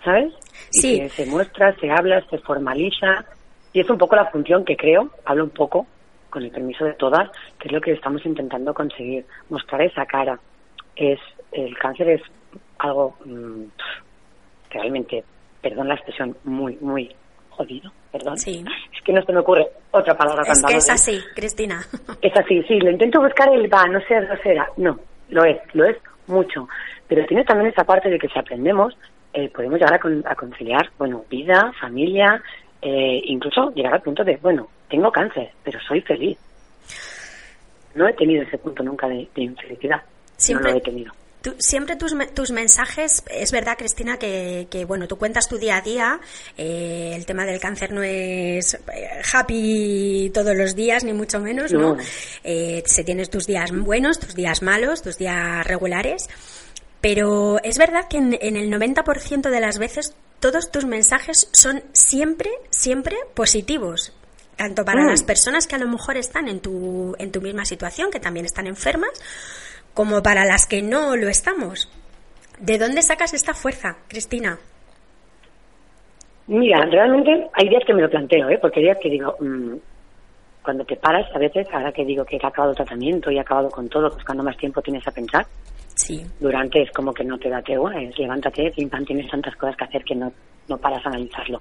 ¿sabes? 0.05 0.33
Y 0.73 0.81
Sí. 0.81 1.01
que 1.01 1.09
se 1.09 1.27
muestra, 1.27 1.75
se 1.77 1.91
habla, 1.91 2.25
se 2.31 2.39
formaliza 2.39 3.25
Y 3.73 3.79
es 3.81 3.89
un 3.89 3.99
poco 3.99 4.17
la 4.17 4.27
función 4.31 4.65
que 4.65 4.77
creo, 4.77 5.11
hablo 5.25 5.45
un 5.45 5.51
poco, 5.51 5.87
con 6.29 6.43
el 6.43 6.51
permiso 6.51 6.85
de 6.85 6.95
todas, 6.95 7.31
que 7.59 7.69
es 7.69 7.73
lo 7.73 7.81
que 7.81 7.93
estamos 7.93 8.25
intentando 8.27 8.75
conseguir, 8.75 9.25
mostrar 9.49 9.83
esa 9.83 10.07
cara. 10.07 10.39
Es 10.97 11.21
El 11.53 11.77
cáncer 11.79 12.09
es 12.11 12.23
algo 12.79 13.17
mm, 13.25 13.63
realmente, 14.71 15.25
perdón 15.63 15.89
la 15.89 15.95
expresión, 15.95 16.37
muy, 16.45 16.77
muy 16.81 17.15
jodido, 17.51 17.93
perdón. 18.13 18.39
Sí. 18.39 18.65
Es 18.97 19.03
que 19.03 19.13
no 19.13 19.23
se 19.23 19.33
me 19.33 19.41
ocurre 19.41 19.67
otra 19.91 20.17
palabra. 20.17 20.43
Es 20.43 20.49
cuando 20.49 20.69
que 20.69 20.75
hablo 20.75 20.79
es 20.79 20.91
así, 20.91 21.21
Cristina. 21.35 21.81
es 22.23 22.37
así, 22.37 22.63
sí, 22.65 22.79
lo 22.81 22.91
intento 22.91 23.21
buscar 23.21 23.49
el 23.53 23.73
va, 23.73 23.87
no 23.87 24.01
seas 24.09 24.27
grosera. 24.27 24.69
No, 24.77 24.99
lo 25.31 25.45
es, 25.45 25.59
lo 25.75 25.85
es 25.85 25.97
mucho. 26.27 26.69
Pero 27.09 27.27
tiene 27.27 27.45
también 27.45 27.71
esa 27.71 27.85
parte 27.85 28.09
de 28.09 28.19
que 28.19 28.29
si 28.29 28.39
aprendemos, 28.39 28.97
eh, 29.33 29.49
podemos 29.51 29.79
llegar 29.79 29.95
a, 29.95 29.99
con- 29.99 30.25
a 30.27 30.35
conciliar, 30.35 30.91
bueno, 30.99 31.25
vida, 31.29 31.73
familia, 31.81 32.43
eh, 32.83 33.21
incluso 33.25 33.71
llegar 33.75 33.95
al 33.95 34.03
punto 34.03 34.25
de, 34.25 34.37
bueno, 34.39 34.69
tengo 34.89 35.11
cáncer, 35.13 35.51
pero 35.63 35.79
soy 35.81 36.01
feliz. 36.01 36.39
No 37.95 38.07
he 38.09 38.13
tenido 38.15 38.43
ese 38.45 38.59
punto 38.59 38.83
nunca 38.83 39.09
de, 39.09 39.29
de 39.35 39.43
infelicidad. 39.43 40.01
Siempre- 40.37 40.69
No 40.69 40.73
lo 40.73 40.79
he 40.79 40.81
tenido. 40.81 41.13
Tú- 41.43 41.55
siempre 41.59 41.97
tus, 41.97 42.13
tus 42.35 42.51
mensajes, 42.51 43.23
es 43.31 43.51
verdad, 43.51 43.77
Cristina, 43.79 44.19
que, 44.19 44.67
que, 44.71 44.85
bueno, 44.85 45.09
tú 45.09 45.17
cuentas 45.17 45.49
tu 45.49 45.57
día 45.59 45.77
a 45.79 45.81
día. 45.81 46.21
eh, 46.59 47.13
el 47.17 47.25
tema 47.25 47.47
del 47.47 47.59
cáncer 47.59 47.93
no 47.93 48.03
es 48.03 48.75
eh, 48.75 49.09
happy 49.33 50.31
todos 50.35 50.55
los 50.55 50.75
días, 50.75 51.03
ni 51.05 51.13
mucho 51.15 51.41
menos, 51.41 51.73
¿no? 51.73 51.95
No. 51.95 52.03
Eh, 52.45 52.83
se 52.87 53.05
tienes 53.05 53.31
tus 53.31 53.47
días 53.47 53.71
buenos, 53.73 54.19
tus 54.19 54.35
días 54.35 54.61
malos, 54.63 55.01
tus 55.03 55.17
días 55.17 55.67
regulares. 55.67 56.29
Pero 57.01 57.59
es 57.65 57.79
verdad 57.79 58.07
que 58.09 58.19
en, 58.19 58.37
en 58.41 58.57
el 58.57 58.71
90% 58.71 59.49
de 59.49 59.61
las 59.61 59.79
veces 59.79 60.13
todos 60.41 60.71
tus 60.71 60.85
mensajes 60.85 61.49
son 61.53 61.83
siempre, 61.93 62.51
siempre 62.71 63.17
positivos. 63.35 64.13
Tanto 64.57 64.85
para 64.85 65.03
Mm. 65.05 65.09
las 65.09 65.23
personas 65.23 65.67
que 65.67 65.77
a 65.77 65.79
lo 65.79 65.89
mejor 65.89 66.19
están 66.19 66.49
en 66.49 66.61
tu, 66.61 67.15
en 67.19 67.33
tu 67.33 67.41
misma 67.41 67.65
situación, 67.65 68.11
que 68.11 68.21
también 68.21 68.45
están 68.45 68.67
enfermas, 68.67 69.11
como 70.01 70.23
para 70.23 70.47
las 70.47 70.67
que 70.67 70.81
no 70.81 71.15
lo 71.15 71.29
estamos. 71.29 71.87
¿De 72.59 72.79
dónde 72.79 73.03
sacas 73.03 73.35
esta 73.35 73.53
fuerza, 73.53 73.99
Cristina? 74.09 74.59
Mira, 76.47 76.87
realmente 76.87 77.51
hay 77.53 77.69
días 77.69 77.83
que 77.87 77.93
me 77.93 78.01
lo 78.01 78.09
planteo, 78.09 78.49
¿eh? 78.49 78.57
porque 78.59 78.81
hay 78.81 78.87
días 78.87 78.97
que 79.03 79.11
digo, 79.11 79.37
mm, 79.39 79.75
cuando 80.63 80.87
te 80.87 80.97
paras, 80.97 81.27
a 81.35 81.39
veces, 81.39 81.67
ahora 81.71 81.93
que 81.93 82.07
digo 82.07 82.25
que 82.25 82.37
he 82.37 82.39
acabado 82.39 82.71
el 82.71 82.77
tratamiento 82.79 83.31
y 83.31 83.37
he 83.37 83.41
acabado 83.41 83.69
con 83.69 83.91
todo, 83.91 84.09
pues 84.11 84.25
cuando 84.25 84.43
más 84.43 84.57
tiempo 84.57 84.81
tienes 84.81 85.07
a 85.07 85.11
pensar, 85.11 85.47
Sí, 85.97 86.25
durante 86.41 86.81
es 86.81 86.91
como 86.93 87.13
que 87.13 87.23
no 87.23 87.37
te 87.37 87.51
da 87.51 87.61
tregua, 87.61 88.01
es 88.01 88.19
levántate, 88.19 88.73
pim 88.75 88.89
pam, 88.89 89.05
tienes 89.05 89.31
tantas 89.31 89.55
cosas 89.57 89.77
que 89.77 89.85
hacer 89.85 90.03
que 90.03 90.15
no, 90.15 90.33
no 90.67 90.79
paras 90.79 91.05
a 91.05 91.11
analizarlo. 91.11 91.61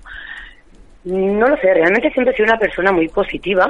No 1.03 1.45
lo 1.45 1.57
sé, 1.57 1.73
realmente 1.73 2.09
siempre 2.11 2.33
he 2.33 2.37
sido 2.37 2.45
una 2.45 2.57
persona 2.57 2.93
muy 2.93 3.09
positiva 3.09 3.67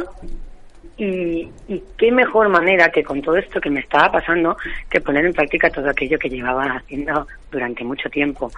y, 0.99 1.49
y 1.69 1.83
qué 1.97 2.12
mejor 2.12 2.49
manera 2.49 2.91
que 2.91 3.03
con 3.03 3.21
todo 3.21 3.38
esto 3.38 3.62
que 3.62 3.69
me 3.69 3.79
estaba 3.79 4.12
pasando 4.12 4.57
que 4.89 4.99
poner 4.99 5.25
en 5.25 5.33
práctica 5.33 5.69
todo 5.69 5.89
aquello 5.89 6.19
que 6.19 6.29
llevaba 6.29 6.65
haciendo 6.65 7.25
durante 7.49 7.85
mucho 7.85 8.09
tiempo. 8.09 8.51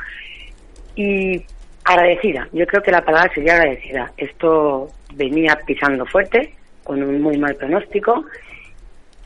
Y 0.96 1.46
agradecida, 1.84 2.48
yo 2.52 2.66
creo 2.66 2.82
que 2.82 2.92
la 2.92 3.06
palabra 3.06 3.32
sería 3.34 3.54
agradecida. 3.54 4.12
Esto 4.18 4.90
venía 5.14 5.60
pisando 5.68 6.04
fuerte, 6.08 6.56
con 6.84 7.04
un 7.04 7.22
muy 7.22 7.38
mal 7.38 7.56
pronóstico, 7.56 8.26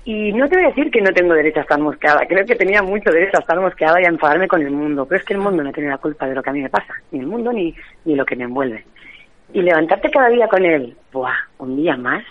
y 0.03 0.33
no 0.33 0.47
te 0.49 0.57
voy 0.57 0.65
a 0.65 0.69
decir 0.69 0.91
que 0.91 1.01
no 1.01 1.13
tengo 1.13 1.33
derecho 1.33 1.59
a 1.59 1.63
estar 1.63 1.79
mosqueada, 1.79 2.27
creo 2.27 2.45
que 2.45 2.55
tenía 2.55 2.83
mucho 2.83 3.09
derecho 3.11 3.37
a 3.37 3.39
estar 3.39 3.59
mosqueada 3.59 3.99
y 4.01 4.05
a 4.05 4.09
enfadarme 4.09 4.47
con 4.47 4.61
el 4.61 4.71
mundo, 4.71 5.05
pero 5.05 5.19
es 5.19 5.25
que 5.25 5.33
el 5.33 5.39
mundo 5.39 5.63
no 5.63 5.71
tiene 5.71 5.89
la 5.89 5.97
culpa 5.97 6.27
de 6.27 6.35
lo 6.35 6.43
que 6.43 6.49
a 6.49 6.53
mí 6.53 6.61
me 6.61 6.69
pasa, 6.69 6.93
ni 7.11 7.19
el 7.21 7.27
mundo 7.27 7.53
ni, 7.53 7.73
ni 8.03 8.15
lo 8.15 8.25
que 8.25 8.35
me 8.35 8.43
envuelve. 8.43 8.83
Y 9.53 9.61
levantarte 9.61 10.11
cada 10.11 10.27
día 10.27 10.47
con 10.47 10.65
él, 10.65 10.95
¡buah! 11.13 11.33
Un 11.59 11.77
día 11.77 11.95
más, 11.95 12.23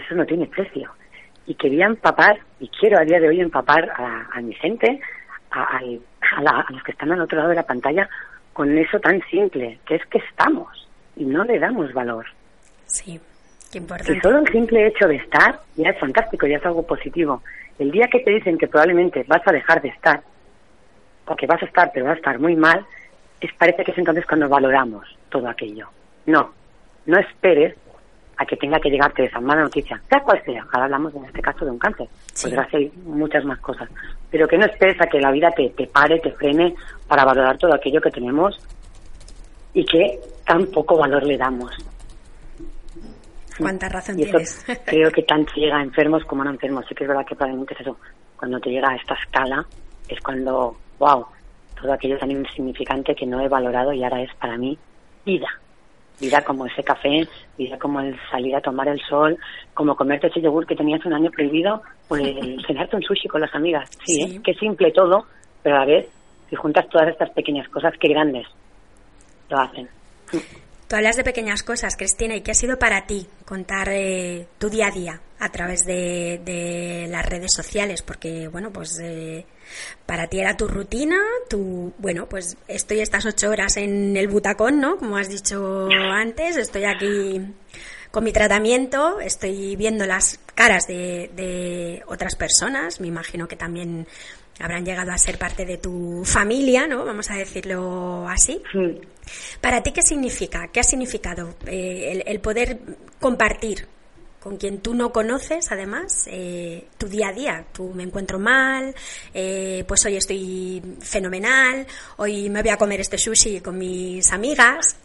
eso 0.00 0.14
no 0.14 0.24
tiene 0.26 0.46
precio. 0.46 0.90
Y 1.46 1.54
quería 1.54 1.86
empapar, 1.86 2.38
y 2.60 2.68
quiero 2.68 2.98
a 2.98 3.04
día 3.04 3.20
de 3.20 3.28
hoy 3.28 3.40
empapar 3.40 3.88
a, 3.96 4.28
a 4.32 4.40
mi 4.40 4.54
gente, 4.54 5.00
a, 5.50 5.78
a 5.78 6.42
la- 6.42 6.60
a 6.60 6.72
los 6.72 6.82
que 6.82 6.92
están 6.92 7.12
al 7.12 7.20
otro 7.20 7.38
lado 7.38 7.50
de 7.50 7.56
la 7.56 7.62
pantalla, 7.66 8.08
con 8.52 8.76
eso 8.76 8.98
tan 9.00 9.20
simple, 9.30 9.78
que 9.86 9.96
es 9.96 10.06
que 10.06 10.18
estamos 10.18 10.88
y 11.16 11.24
no 11.24 11.44
le 11.44 11.58
damos 11.58 11.92
valor. 11.92 12.26
sí, 12.86 13.20
qué 13.70 13.78
Y 13.78 13.80
importante. 13.82 14.20
solo 14.20 14.38
el 14.40 14.48
simple 14.52 14.86
hecho 14.86 15.06
de 15.08 15.16
estar 15.16 15.60
ya 15.76 15.90
es 15.90 15.98
fantástico, 15.98 16.46
ya 16.46 16.56
es 16.56 16.64
algo 16.66 16.86
positivo. 16.86 17.42
El 17.78 17.90
día 17.90 18.06
que 18.10 18.20
te 18.20 18.30
dicen 18.30 18.56
que 18.58 18.68
probablemente 18.68 19.24
vas 19.28 19.42
a 19.46 19.52
dejar 19.52 19.82
de 19.82 19.88
estar, 19.88 20.22
o 21.26 21.36
que 21.36 21.46
vas 21.46 21.62
a 21.62 21.66
estar, 21.66 21.90
pero 21.92 22.06
vas 22.06 22.14
a 22.14 22.18
estar 22.18 22.38
muy 22.38 22.56
mal, 22.56 22.84
es, 23.40 23.52
parece 23.54 23.84
que 23.84 23.90
es 23.92 23.98
entonces 23.98 24.24
cuando 24.26 24.48
valoramos 24.48 25.06
todo 25.28 25.48
aquello. 25.48 25.88
No, 26.26 26.52
no 27.06 27.18
esperes 27.18 27.74
a 28.38 28.44
que 28.44 28.56
tenga 28.56 28.78
que 28.78 28.90
llegarte 28.90 29.24
esa 29.24 29.40
mala 29.40 29.62
noticia, 29.62 30.00
sea 30.08 30.20
cual 30.20 30.42
sea. 30.44 30.62
Ahora 30.72 30.84
hablamos 30.84 31.14
en 31.14 31.24
este 31.24 31.40
caso 31.40 31.64
de 31.64 31.70
un 31.70 31.78
cáncer, 31.78 32.06
Sí. 32.32 32.48
podrá 32.50 32.68
ser 32.70 32.90
muchas 33.04 33.44
más 33.44 33.58
cosas. 33.60 33.88
Pero 34.30 34.46
que 34.46 34.58
no 34.58 34.66
esperes 34.66 35.00
a 35.00 35.06
que 35.06 35.20
la 35.20 35.30
vida 35.30 35.50
te, 35.52 35.70
te 35.70 35.86
pare, 35.86 36.18
te 36.20 36.32
frene 36.32 36.74
para 37.08 37.24
valorar 37.24 37.56
todo 37.56 37.74
aquello 37.74 38.00
que 38.00 38.10
tenemos 38.10 38.58
y 39.72 39.84
que 39.84 40.20
tan 40.44 40.66
poco 40.66 40.98
valor 40.98 41.22
le 41.24 41.36
damos. 41.38 41.70
Cuánta 43.58 43.88
razón 43.88 44.18
Y 44.18 44.22
eso 44.24 44.32
tienes. 44.32 44.64
creo 44.84 45.10
que 45.10 45.22
tanto 45.22 45.52
llega 45.54 45.78
a 45.78 45.82
enfermos 45.82 46.24
como 46.24 46.44
no 46.44 46.50
enfermos. 46.50 46.84
Sí 46.88 46.94
que 46.94 47.04
es 47.04 47.08
verdad 47.08 47.24
que 47.26 47.34
probablemente 47.34 47.74
es 47.74 47.80
eso. 47.80 47.96
Cuando 48.36 48.60
te 48.60 48.70
llega 48.70 48.90
a 48.90 48.96
esta 48.96 49.14
escala 49.14 49.64
es 50.08 50.20
cuando, 50.20 50.76
wow, 50.98 51.24
todo 51.80 51.92
aquello 51.92 52.18
tan 52.18 52.30
insignificante 52.30 53.14
que 53.14 53.26
no 53.26 53.40
he 53.40 53.48
valorado 53.48 53.92
y 53.92 54.04
ahora 54.04 54.20
es 54.22 54.34
para 54.34 54.58
mí 54.58 54.78
vida. 55.24 55.48
Vida 56.20 56.42
como 56.42 56.66
ese 56.66 56.82
café, 56.82 57.28
vida 57.58 57.78
como 57.78 58.00
el 58.00 58.16
salir 58.30 58.56
a 58.56 58.60
tomar 58.60 58.88
el 58.88 59.00
sol, 59.08 59.36
como 59.74 59.94
comerte 59.94 60.28
ese 60.28 60.40
yogur 60.40 60.66
que 60.66 60.74
tenías 60.74 61.04
un 61.04 61.12
año 61.12 61.30
prohibido, 61.30 61.82
o 62.08 62.16
el 62.16 62.62
cenarte 62.66 62.96
un 62.96 63.02
sushi 63.02 63.28
con 63.28 63.40
las 63.40 63.54
amigas. 63.54 63.90
Sí, 64.04 64.14
Sí. 64.14 64.36
¿eh? 64.36 64.40
qué 64.42 64.54
simple 64.54 64.92
todo, 64.92 65.26
pero 65.62 65.76
a 65.76 65.80
la 65.80 65.86
vez, 65.86 66.08
si 66.48 66.56
juntas 66.56 66.88
todas 66.88 67.08
estas 67.08 67.30
pequeñas 67.30 67.68
cosas, 67.68 67.92
qué 68.00 68.08
grandes 68.08 68.46
lo 69.48 69.58
hacen. 69.58 69.88
Tú 70.88 70.94
hablas 70.94 71.16
de 71.16 71.24
pequeñas 71.24 71.64
cosas, 71.64 71.96
Cristina, 71.96 72.36
¿y 72.36 72.42
qué 72.42 72.52
ha 72.52 72.54
sido 72.54 72.78
para 72.78 73.06
ti 73.06 73.26
contar 73.44 73.88
eh, 73.90 74.46
tu 74.58 74.70
día 74.70 74.86
a 74.86 74.90
día 74.92 75.20
a 75.40 75.48
través 75.50 75.84
de, 75.84 77.06
las 77.10 77.26
redes 77.26 77.52
sociales? 77.52 78.02
Porque, 78.02 78.46
bueno, 78.46 78.72
pues 78.72 79.00
eh, 79.02 79.44
para 80.06 80.28
ti 80.28 80.38
era 80.38 80.56
tu 80.56 80.68
rutina, 80.68 81.16
tu, 81.50 81.92
bueno, 81.98 82.28
pues 82.28 82.56
estoy 82.68 83.00
estas 83.00 83.26
ocho 83.26 83.50
horas 83.50 83.76
en 83.78 84.16
el 84.16 84.28
butacón, 84.28 84.80
¿no? 84.80 84.96
Como 84.96 85.16
has 85.16 85.28
dicho 85.28 85.88
antes, 85.90 86.56
estoy 86.56 86.84
aquí 86.84 87.40
con 88.12 88.22
mi 88.22 88.32
tratamiento, 88.32 89.18
estoy 89.18 89.74
viendo 89.74 90.06
las 90.06 90.38
caras 90.54 90.86
de, 90.86 91.32
de 91.34 92.04
otras 92.06 92.36
personas, 92.36 93.00
me 93.00 93.08
imagino 93.08 93.48
que 93.48 93.56
también 93.56 94.06
habrán 94.58 94.84
llegado 94.84 95.12
a 95.12 95.18
ser 95.18 95.38
parte 95.38 95.64
de 95.64 95.78
tu 95.78 96.22
familia, 96.24 96.86
¿no? 96.86 97.04
Vamos 97.04 97.30
a 97.30 97.34
decirlo 97.34 98.26
así. 98.28 98.62
¿Para 99.60 99.82
ti 99.82 99.92
qué 99.92 100.02
significa? 100.02 100.68
¿Qué 100.72 100.80
ha 100.80 100.84
significado 100.84 101.54
eh, 101.66 102.12
el, 102.12 102.24
el 102.26 102.40
poder 102.40 102.78
compartir 103.20 103.86
con 104.40 104.58
quien 104.58 104.78
tú 104.80 104.94
no 104.94 105.10
conoces, 105.10 105.72
además, 105.72 106.28
eh, 106.30 106.86
tu 106.98 107.08
día 107.08 107.28
a 107.28 107.32
día? 107.32 107.66
Tú 107.72 107.90
me 107.94 108.04
encuentro 108.04 108.38
mal, 108.38 108.94
eh, 109.34 109.84
pues 109.88 110.04
hoy 110.06 110.16
estoy 110.16 110.80
fenomenal, 111.00 111.86
hoy 112.16 112.48
me 112.48 112.62
voy 112.62 112.70
a 112.70 112.76
comer 112.76 113.00
este 113.00 113.18
sushi 113.18 113.60
con 113.60 113.76
mis 113.76 114.32
amigas. 114.32 114.96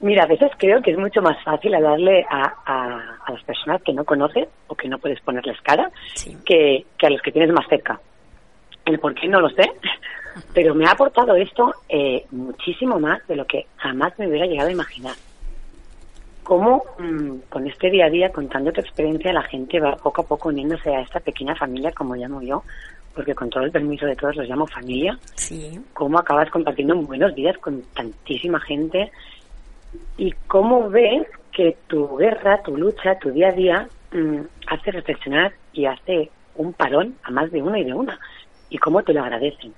Mira, 0.00 0.22
a 0.24 0.26
veces 0.26 0.50
creo 0.58 0.80
que 0.80 0.92
es 0.92 0.98
mucho 0.98 1.20
más 1.20 1.42
fácil 1.42 1.74
hablarle 1.74 2.24
a, 2.30 2.54
a, 2.64 3.16
a 3.26 3.32
las 3.32 3.42
personas 3.42 3.82
que 3.82 3.92
no 3.92 4.04
conoces 4.04 4.48
o 4.68 4.74
que 4.76 4.88
no 4.88 4.98
puedes 4.98 5.20
ponerles 5.20 5.60
cara 5.62 5.90
Sí. 6.14 6.36
que, 6.44 6.86
que 6.96 7.06
a 7.06 7.10
los 7.10 7.20
que 7.20 7.32
tienes 7.32 7.52
más 7.52 7.66
cerca. 7.68 8.00
El 8.84 8.98
por 9.00 9.14
qué 9.14 9.26
no 9.28 9.40
lo 9.40 9.50
sé, 9.50 9.70
pero 10.54 10.74
me 10.74 10.86
ha 10.86 10.92
aportado 10.92 11.34
esto 11.34 11.74
eh, 11.88 12.24
muchísimo 12.30 12.98
más 13.00 13.26
de 13.26 13.36
lo 13.36 13.44
que 13.44 13.66
jamás 13.76 14.16
me 14.18 14.28
hubiera 14.28 14.46
llegado 14.46 14.68
a 14.68 14.72
imaginar. 14.72 15.14
Cómo 16.44 16.82
mm, 16.98 17.40
con 17.50 17.66
este 17.66 17.90
día 17.90 18.06
a 18.06 18.10
día, 18.10 18.30
contando 18.32 18.72
tu 18.72 18.80
experiencia, 18.80 19.32
la 19.32 19.42
gente 19.42 19.80
va 19.80 19.96
poco 19.96 20.22
a 20.22 20.26
poco 20.26 20.48
uniéndose 20.48 20.94
a 20.94 21.00
esta 21.02 21.20
pequeña 21.20 21.54
familia, 21.54 21.92
como 21.92 22.14
llamo 22.14 22.40
yo, 22.40 22.62
porque 23.14 23.34
con 23.34 23.50
todo 23.50 23.64
el 23.64 23.72
permiso 23.72 24.06
de 24.06 24.16
todos 24.16 24.36
los 24.36 24.48
llamo 24.48 24.66
familia, 24.66 25.18
Sí, 25.34 25.78
cómo 25.92 26.18
acabas 26.18 26.48
compartiendo 26.50 26.94
buenos 26.96 27.34
días 27.34 27.58
con 27.58 27.82
tantísima 27.94 28.60
gente 28.60 29.10
y 30.16 30.32
cómo 30.46 30.88
ves 30.90 31.26
que 31.52 31.76
tu 31.86 32.16
guerra, 32.16 32.62
tu 32.62 32.76
lucha, 32.76 33.18
tu 33.18 33.30
día 33.30 33.48
a 33.48 33.52
día 33.52 33.88
mm, 34.12 34.40
hace 34.66 34.90
reflexionar 34.90 35.52
y 35.72 35.86
hace 35.86 36.30
un 36.56 36.72
parón 36.72 37.16
a 37.22 37.30
más 37.30 37.50
de 37.50 37.62
uno 37.62 37.76
y 37.76 37.84
de 37.84 37.94
una. 37.94 38.18
Y 38.70 38.78
cómo 38.78 39.02
te 39.02 39.14
lo 39.14 39.22
agradecen, 39.22 39.72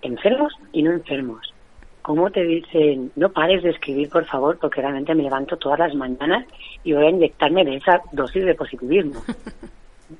enfermos 0.00 0.52
y 0.72 0.82
no 0.82 0.92
enfermos. 0.92 1.54
Cómo 2.02 2.30
te 2.30 2.42
dicen, 2.42 3.12
no 3.14 3.30
pares 3.30 3.62
de 3.62 3.70
escribir, 3.70 4.08
por 4.08 4.24
favor, 4.24 4.58
porque 4.58 4.80
realmente 4.80 5.14
me 5.14 5.22
levanto 5.22 5.56
todas 5.56 5.78
las 5.78 5.94
mañanas 5.94 6.44
y 6.82 6.92
voy 6.92 7.06
a 7.06 7.10
inyectarme 7.10 7.64
de 7.64 7.76
esa 7.76 8.02
dosis 8.10 8.44
de 8.44 8.54
positivismo. 8.54 9.22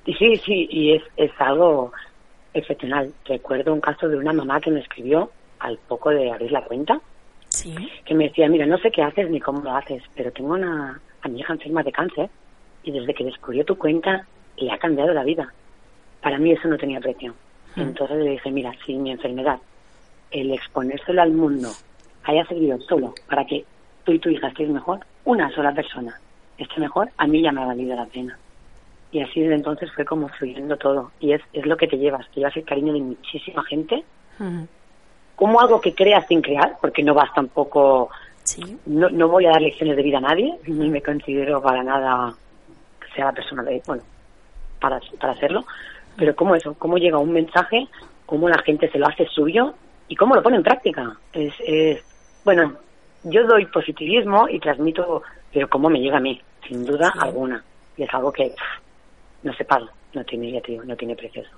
Y 0.06 0.14
sí, 0.18 0.36
sí, 0.36 0.68
y 0.70 0.94
es, 0.94 1.02
es 1.16 1.32
algo 1.38 1.92
excepcional. 2.54 3.12
Recuerdo 3.24 3.72
un 3.72 3.80
caso 3.80 4.08
de 4.08 4.16
una 4.16 4.32
mamá 4.32 4.60
que 4.60 4.70
me 4.70 4.80
escribió 4.80 5.30
al 5.58 5.76
poco 5.88 6.10
de 6.10 6.30
abrir 6.30 6.52
la 6.52 6.64
cuenta 6.64 7.00
Sí. 7.52 7.74
que 8.04 8.14
me 8.14 8.28
decía, 8.28 8.48
mira, 8.48 8.66
no 8.66 8.78
sé 8.78 8.90
qué 8.90 9.02
haces 9.02 9.28
ni 9.30 9.38
cómo 9.38 9.60
lo 9.60 9.76
haces, 9.76 10.02
pero 10.14 10.32
tengo 10.32 10.54
una 10.54 11.00
a 11.20 11.28
mi 11.28 11.40
hija 11.40 11.52
enferma 11.52 11.82
de 11.82 11.92
cáncer 11.92 12.30
y 12.82 12.90
desde 12.90 13.14
que 13.14 13.24
descubrió 13.24 13.64
tu 13.64 13.76
cuenta 13.76 14.26
le 14.56 14.70
ha 14.70 14.78
cambiado 14.78 15.12
la 15.12 15.22
vida. 15.22 15.52
Para 16.20 16.38
mí 16.38 16.52
eso 16.52 16.68
no 16.68 16.78
tenía 16.78 17.00
precio. 17.00 17.34
Entonces 17.76 18.18
le 18.18 18.30
dije, 18.30 18.50
mira, 18.50 18.72
si 18.84 18.94
mi 18.94 19.10
enfermedad, 19.10 19.58
el 20.30 20.52
exponérselo 20.52 21.22
al 21.22 21.32
mundo, 21.32 21.70
haya 22.24 22.44
servido 22.46 22.78
solo 22.82 23.14
para 23.28 23.44
que 23.46 23.64
tú 24.04 24.12
y 24.12 24.18
tu 24.18 24.28
hija 24.28 24.48
estéis 24.48 24.68
mejor, 24.68 25.00
una 25.24 25.50
sola 25.50 25.72
persona 25.72 26.20
esté 26.58 26.80
mejor, 26.80 27.10
a 27.16 27.26
mí 27.26 27.42
ya 27.42 27.52
me 27.52 27.62
ha 27.62 27.66
valido 27.66 27.96
la 27.96 28.06
pena. 28.06 28.38
Y 29.10 29.20
así 29.20 29.40
desde 29.40 29.56
entonces 29.56 29.90
fue 29.92 30.04
como 30.04 30.28
fluyendo 30.28 30.76
todo. 30.76 31.12
Y 31.20 31.32
es, 31.32 31.42
es 31.52 31.66
lo 31.66 31.76
que 31.76 31.86
te 31.86 31.98
llevas, 31.98 32.26
te 32.30 32.40
llevas 32.40 32.56
el 32.56 32.64
cariño 32.64 32.92
de 32.92 33.00
muchísima 33.00 33.62
gente. 33.64 34.04
Como 35.36 35.60
algo 35.60 35.80
que 35.80 35.94
creas 35.94 36.26
sin 36.26 36.40
crear, 36.42 36.76
porque 36.80 37.02
no 37.02 37.14
vas 37.14 37.32
tampoco 37.34 38.10
Sí. 38.44 38.76
no, 38.86 39.08
no 39.08 39.28
voy 39.28 39.46
a 39.46 39.50
dar 39.50 39.62
lecciones 39.62 39.96
de 39.96 40.02
vida 40.02 40.18
a 40.18 40.22
nadie, 40.22 40.52
ni 40.66 40.88
me 40.90 41.00
considero 41.00 41.62
para 41.62 41.82
nada 41.84 42.34
que 43.00 43.08
sea 43.14 43.26
la 43.26 43.32
persona 43.32 43.62
de, 43.62 43.80
bueno, 43.86 44.02
para, 44.80 45.00
para 45.20 45.32
hacerlo, 45.34 45.64
pero 46.16 46.34
cómo 46.34 46.56
eso, 46.56 46.74
cómo 46.74 46.98
llega 46.98 47.18
un 47.18 47.32
mensaje, 47.32 47.86
cómo 48.26 48.48
la 48.48 48.58
gente 48.62 48.90
se 48.90 48.98
lo 48.98 49.06
hace 49.06 49.26
suyo 49.26 49.74
y 50.08 50.16
cómo 50.16 50.34
lo 50.34 50.42
pone 50.42 50.56
en 50.56 50.64
práctica. 50.64 51.16
Es, 51.32 51.54
es 51.64 52.02
bueno, 52.44 52.74
yo 53.22 53.46
doy 53.46 53.66
positivismo 53.66 54.48
y 54.48 54.58
transmito, 54.58 55.22
pero 55.52 55.68
cómo 55.68 55.88
me 55.88 56.00
llega 56.00 56.16
a 56.16 56.20
mí, 56.20 56.40
sin 56.66 56.84
duda 56.84 57.12
Sí. 57.12 57.18
alguna. 57.22 57.62
Y 57.96 58.02
es 58.02 58.12
algo 58.12 58.32
que 58.32 58.52
no 59.44 59.52
se 59.54 59.64
paga, 59.64 59.86
no 60.14 60.24
tiene, 60.24 60.52
ya 60.52 60.60
te 60.60 60.72
digo, 60.72 60.84
no 60.84 60.96
tiene 60.96 61.16
precio. 61.16 61.42
eso. 61.42 61.50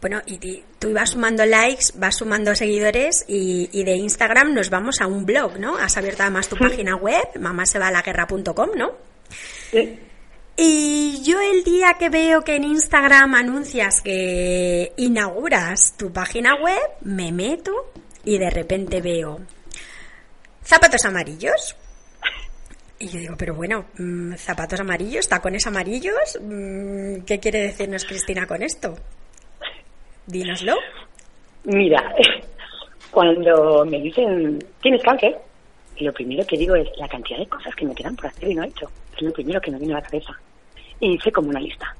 Bueno, 0.00 0.20
y 0.26 0.38
ti- 0.38 0.62
tú 0.78 0.88
ibas 0.90 1.10
sumando 1.10 1.44
likes, 1.44 1.86
vas 1.96 2.16
sumando 2.16 2.54
seguidores 2.54 3.24
y, 3.28 3.68
y 3.72 3.84
de 3.84 3.96
Instagram 3.96 4.54
nos 4.54 4.70
vamos 4.70 5.00
a 5.00 5.06
un 5.06 5.24
blog, 5.26 5.58
¿no? 5.58 5.76
Has 5.76 5.96
abierto 5.96 6.22
además 6.22 6.48
tu 6.48 6.56
página 6.56 6.96
web, 6.96 7.24
mamasevalaguerra.com, 7.40 8.70
¿no? 8.76 8.92
Sí. 9.70 9.98
Y 10.56 11.22
yo 11.22 11.40
el 11.40 11.62
día 11.62 11.94
que 11.98 12.08
veo 12.08 12.42
que 12.42 12.56
en 12.56 12.64
Instagram 12.64 13.34
anuncias 13.34 14.00
que 14.00 14.92
inauguras 14.96 15.94
tu 15.96 16.12
página 16.12 16.54
web, 16.56 16.82
me 17.02 17.30
meto 17.30 17.72
y 18.24 18.38
de 18.38 18.50
repente 18.50 19.00
veo 19.00 19.38
zapatos 20.64 21.04
amarillos. 21.04 21.76
Y 23.00 23.08
yo 23.08 23.20
digo, 23.20 23.34
pero 23.38 23.54
bueno, 23.54 23.86
mm, 23.96 24.34
zapatos 24.34 24.80
amarillos, 24.80 25.28
tacones 25.28 25.66
amarillos, 25.66 26.38
mm, 26.42 27.20
¿qué 27.24 27.38
quiere 27.38 27.60
decirnos 27.60 28.04
Cristina 28.04 28.46
con 28.46 28.62
esto? 28.62 28.96
Dínoslo. 30.26 30.74
Mira, 31.64 32.12
cuando 33.10 33.84
me 33.84 34.00
dicen, 34.00 34.58
¿tienes 34.82 35.02
cáncer? 35.02 35.36
Lo 36.00 36.12
primero 36.12 36.44
que 36.44 36.58
digo 36.58 36.74
es 36.74 36.88
la 36.96 37.08
cantidad 37.08 37.38
de 37.38 37.46
cosas 37.46 37.74
que 37.76 37.86
me 37.86 37.94
quedan 37.94 38.16
por 38.16 38.26
hacer 38.26 38.50
y 38.50 38.54
no 38.54 38.64
he 38.64 38.68
hecho. 38.68 38.90
Es 39.16 39.22
lo 39.22 39.32
primero 39.32 39.60
que 39.60 39.70
me 39.70 39.78
viene 39.78 39.94
a 39.94 39.98
la 39.98 40.02
cabeza. 40.02 40.32
Y 40.98 41.14
hice 41.14 41.30
como 41.30 41.50
una 41.50 41.60
lista. 41.60 41.94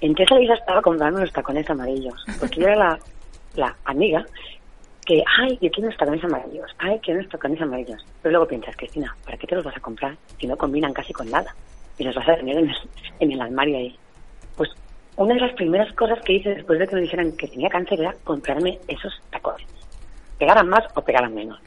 Entré 0.00 0.24
a 0.30 0.34
la 0.34 0.40
lista 0.40 0.54
estaba 0.54 0.82
comprando 0.82 1.18
unos 1.18 1.32
tacones 1.32 1.68
amarillos, 1.68 2.24
porque 2.38 2.60
yo 2.60 2.68
era 2.68 2.76
la, 2.76 2.98
la 3.56 3.76
amiga 3.84 4.24
que, 5.06 5.22
ay, 5.38 5.58
yo 5.62 5.70
quiero 5.70 5.88
tacones 5.96 6.22
amarillos, 6.24 6.70
ay, 6.78 6.98
quiero 7.02 7.20
unos 7.20 7.32
tacones 7.32 7.60
amarillos. 7.62 8.04
Pero 8.20 8.32
luego 8.32 8.48
piensas, 8.48 8.76
Cristina, 8.76 9.16
¿para 9.24 9.38
qué 9.38 9.46
te 9.46 9.54
los 9.54 9.64
vas 9.64 9.76
a 9.76 9.80
comprar 9.80 10.16
si 10.38 10.46
no 10.46 10.56
combinan 10.56 10.92
casi 10.92 11.12
con 11.12 11.30
nada? 11.30 11.54
Y 11.96 12.04
los 12.04 12.14
vas 12.14 12.28
a 12.28 12.36
tener 12.36 12.58
en 12.58 12.68
el, 12.68 12.76
en 13.20 13.32
el 13.32 13.40
armario 13.40 13.78
ahí. 13.78 13.96
Pues 14.56 14.70
una 15.16 15.34
de 15.34 15.40
las 15.40 15.54
primeras 15.54 15.90
cosas 15.94 16.20
que 16.22 16.34
hice 16.34 16.56
después 16.56 16.78
de 16.78 16.86
que 16.86 16.96
me 16.96 17.02
dijeran 17.02 17.32
que 17.32 17.48
tenía 17.48 17.70
cáncer 17.70 18.00
era 18.00 18.14
comprarme 18.24 18.78
esos 18.88 19.14
tacones. 19.30 19.66
Pegaran 20.38 20.68
más 20.68 20.84
o 20.94 21.02
pegaran 21.02 21.34
menos. 21.34 21.58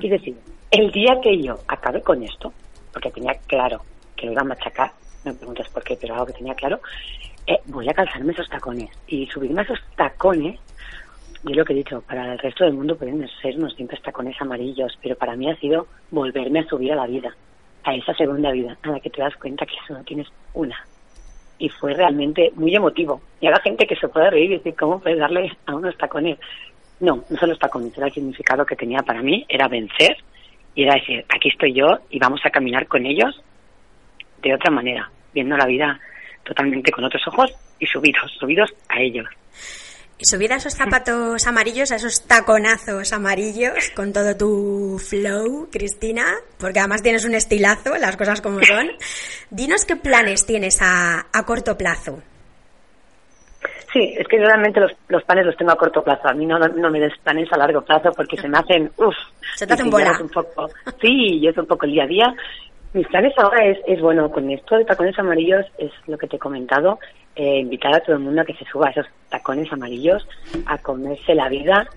Y 0.00 0.08
decir, 0.08 0.36
el 0.70 0.90
día 0.90 1.18
que 1.22 1.40
yo 1.40 1.58
acabe 1.68 2.02
con 2.02 2.22
esto, 2.22 2.52
porque 2.92 3.10
tenía 3.10 3.34
claro 3.46 3.82
que 4.16 4.26
lo 4.26 4.32
iba 4.32 4.42
a 4.42 4.44
machacar, 4.44 4.92
no 5.24 5.32
me 5.32 5.38
preguntes 5.38 5.68
por 5.68 5.82
qué, 5.82 5.96
pero 5.98 6.14
algo 6.14 6.26
que 6.26 6.32
tenía 6.34 6.54
claro, 6.54 6.80
eh, 7.46 7.58
voy 7.66 7.88
a 7.88 7.94
calzarme 7.94 8.32
esos 8.32 8.48
tacones. 8.48 8.90
Y 9.06 9.26
subirme 9.26 9.60
a 9.60 9.64
esos 9.64 9.78
tacones, 9.96 10.58
yo 11.42 11.54
lo 11.54 11.64
que 11.64 11.72
he 11.72 11.76
dicho, 11.76 12.02
para 12.02 12.32
el 12.32 12.38
resto 12.38 12.64
del 12.64 12.74
mundo 12.74 12.96
pueden 12.96 13.26
ser 13.40 13.56
unos 13.56 13.74
simples 13.74 14.02
tacones 14.02 14.40
amarillos, 14.40 14.98
pero 15.02 15.16
para 15.16 15.36
mí 15.36 15.50
ha 15.50 15.56
sido 15.56 15.86
volverme 16.10 16.60
a 16.60 16.66
subir 16.66 16.92
a 16.92 16.96
la 16.96 17.06
vida, 17.06 17.34
a 17.84 17.94
esa 17.94 18.14
segunda 18.14 18.50
vida, 18.52 18.76
a 18.82 18.90
la 18.90 19.00
que 19.00 19.10
te 19.10 19.22
das 19.22 19.34
cuenta 19.36 19.64
que 19.64 19.74
solo 19.86 20.02
tienes 20.04 20.28
una 20.52 20.76
y 21.60 21.68
fue 21.68 21.92
realmente 21.92 22.50
muy 22.56 22.74
emotivo. 22.74 23.20
Y 23.40 23.46
a 23.46 23.50
la 23.50 23.60
gente 23.60 23.86
que 23.86 23.94
se 23.94 24.08
puede 24.08 24.30
reír 24.30 24.50
y 24.50 24.56
decir, 24.56 24.74
¿cómo 24.74 24.98
puedes 24.98 25.18
darle 25.18 25.52
a 25.66 25.74
unos 25.74 25.96
tacones? 25.96 26.38
No, 26.98 27.22
no 27.28 27.38
son 27.38 27.50
los 27.50 27.58
tacones, 27.58 27.96
era 27.96 28.06
el 28.06 28.12
significado 28.12 28.64
que 28.66 28.76
tenía 28.76 29.00
para 29.00 29.22
mí, 29.22 29.44
era 29.48 29.68
vencer 29.68 30.16
y 30.74 30.84
era 30.84 30.94
decir, 30.94 31.24
aquí 31.28 31.50
estoy 31.50 31.74
yo 31.74 31.98
y 32.08 32.18
vamos 32.18 32.40
a 32.44 32.50
caminar 32.50 32.86
con 32.86 33.04
ellos 33.04 33.42
de 34.42 34.54
otra 34.54 34.70
manera, 34.70 35.10
viendo 35.34 35.56
la 35.56 35.66
vida 35.66 36.00
totalmente 36.44 36.90
con 36.90 37.04
otros 37.04 37.26
ojos 37.28 37.52
y 37.78 37.86
subidos, 37.86 38.32
subidos 38.38 38.74
a 38.88 39.00
ellos. 39.00 39.26
Y 40.20 40.26
subida 40.26 40.54
a 40.54 40.58
esos 40.58 40.74
zapatos 40.74 41.46
amarillos, 41.46 41.90
a 41.92 41.96
esos 41.96 42.26
taconazos 42.26 43.10
amarillos, 43.14 43.90
con 43.96 44.12
todo 44.12 44.36
tu 44.36 44.98
flow, 44.98 45.70
Cristina, 45.72 46.34
porque 46.58 46.78
además 46.78 47.02
tienes 47.02 47.24
un 47.24 47.34
estilazo, 47.34 47.96
las 47.96 48.18
cosas 48.18 48.42
como 48.42 48.62
son. 48.62 48.90
Dinos 49.50 49.86
qué 49.86 49.96
planes 49.96 50.44
tienes 50.44 50.82
a, 50.82 51.26
a 51.32 51.46
corto 51.46 51.78
plazo. 51.78 52.22
Sí, 53.94 54.14
es 54.16 54.28
que 54.28 54.38
realmente 54.38 54.78
los, 54.78 54.92
los 55.08 55.24
planes 55.24 55.46
los 55.46 55.56
tengo 55.56 55.72
a 55.72 55.76
corto 55.76 56.04
plazo. 56.04 56.28
A 56.28 56.34
mí 56.34 56.44
no, 56.44 56.58
no 56.58 56.90
me 56.90 57.00
des 57.00 57.16
planes 57.24 57.50
a 57.52 57.56
largo 57.56 57.80
plazo 57.80 58.10
porque 58.14 58.36
se 58.36 58.46
me 58.46 58.58
hacen, 58.58 58.92
uff. 58.98 59.16
Se 59.56 59.66
te 59.66 59.72
hacen 59.72 59.88
bola. 59.88 60.18
Un 60.20 60.28
poco, 60.28 60.68
sí, 61.00 61.40
yo 61.40 61.48
es 61.48 61.56
un 61.56 61.66
poco 61.66 61.86
el 61.86 61.92
día 61.92 62.04
a 62.04 62.06
día. 62.06 62.34
Mis 62.92 63.06
planes 63.06 63.32
ahora 63.38 63.64
es, 63.66 63.78
es, 63.86 64.00
bueno, 64.00 64.30
con 64.30 64.50
esto 64.50 64.76
de 64.76 64.84
tacones 64.84 65.16
amarillos 65.18 65.64
es 65.78 65.92
lo 66.06 66.18
que 66.18 66.26
te 66.26 66.36
he 66.36 66.38
comentado, 66.40 66.98
eh, 67.36 67.60
invitar 67.60 67.94
a 67.94 68.00
todo 68.00 68.16
el 68.16 68.22
mundo 68.22 68.40
a 68.40 68.44
que 68.44 68.54
se 68.54 68.64
suba 68.64 68.88
a 68.88 68.90
esos 68.90 69.06
tacones 69.28 69.72
amarillos, 69.72 70.26
a 70.66 70.76
comerse 70.78 71.34
la 71.34 71.48
vida 71.48 71.88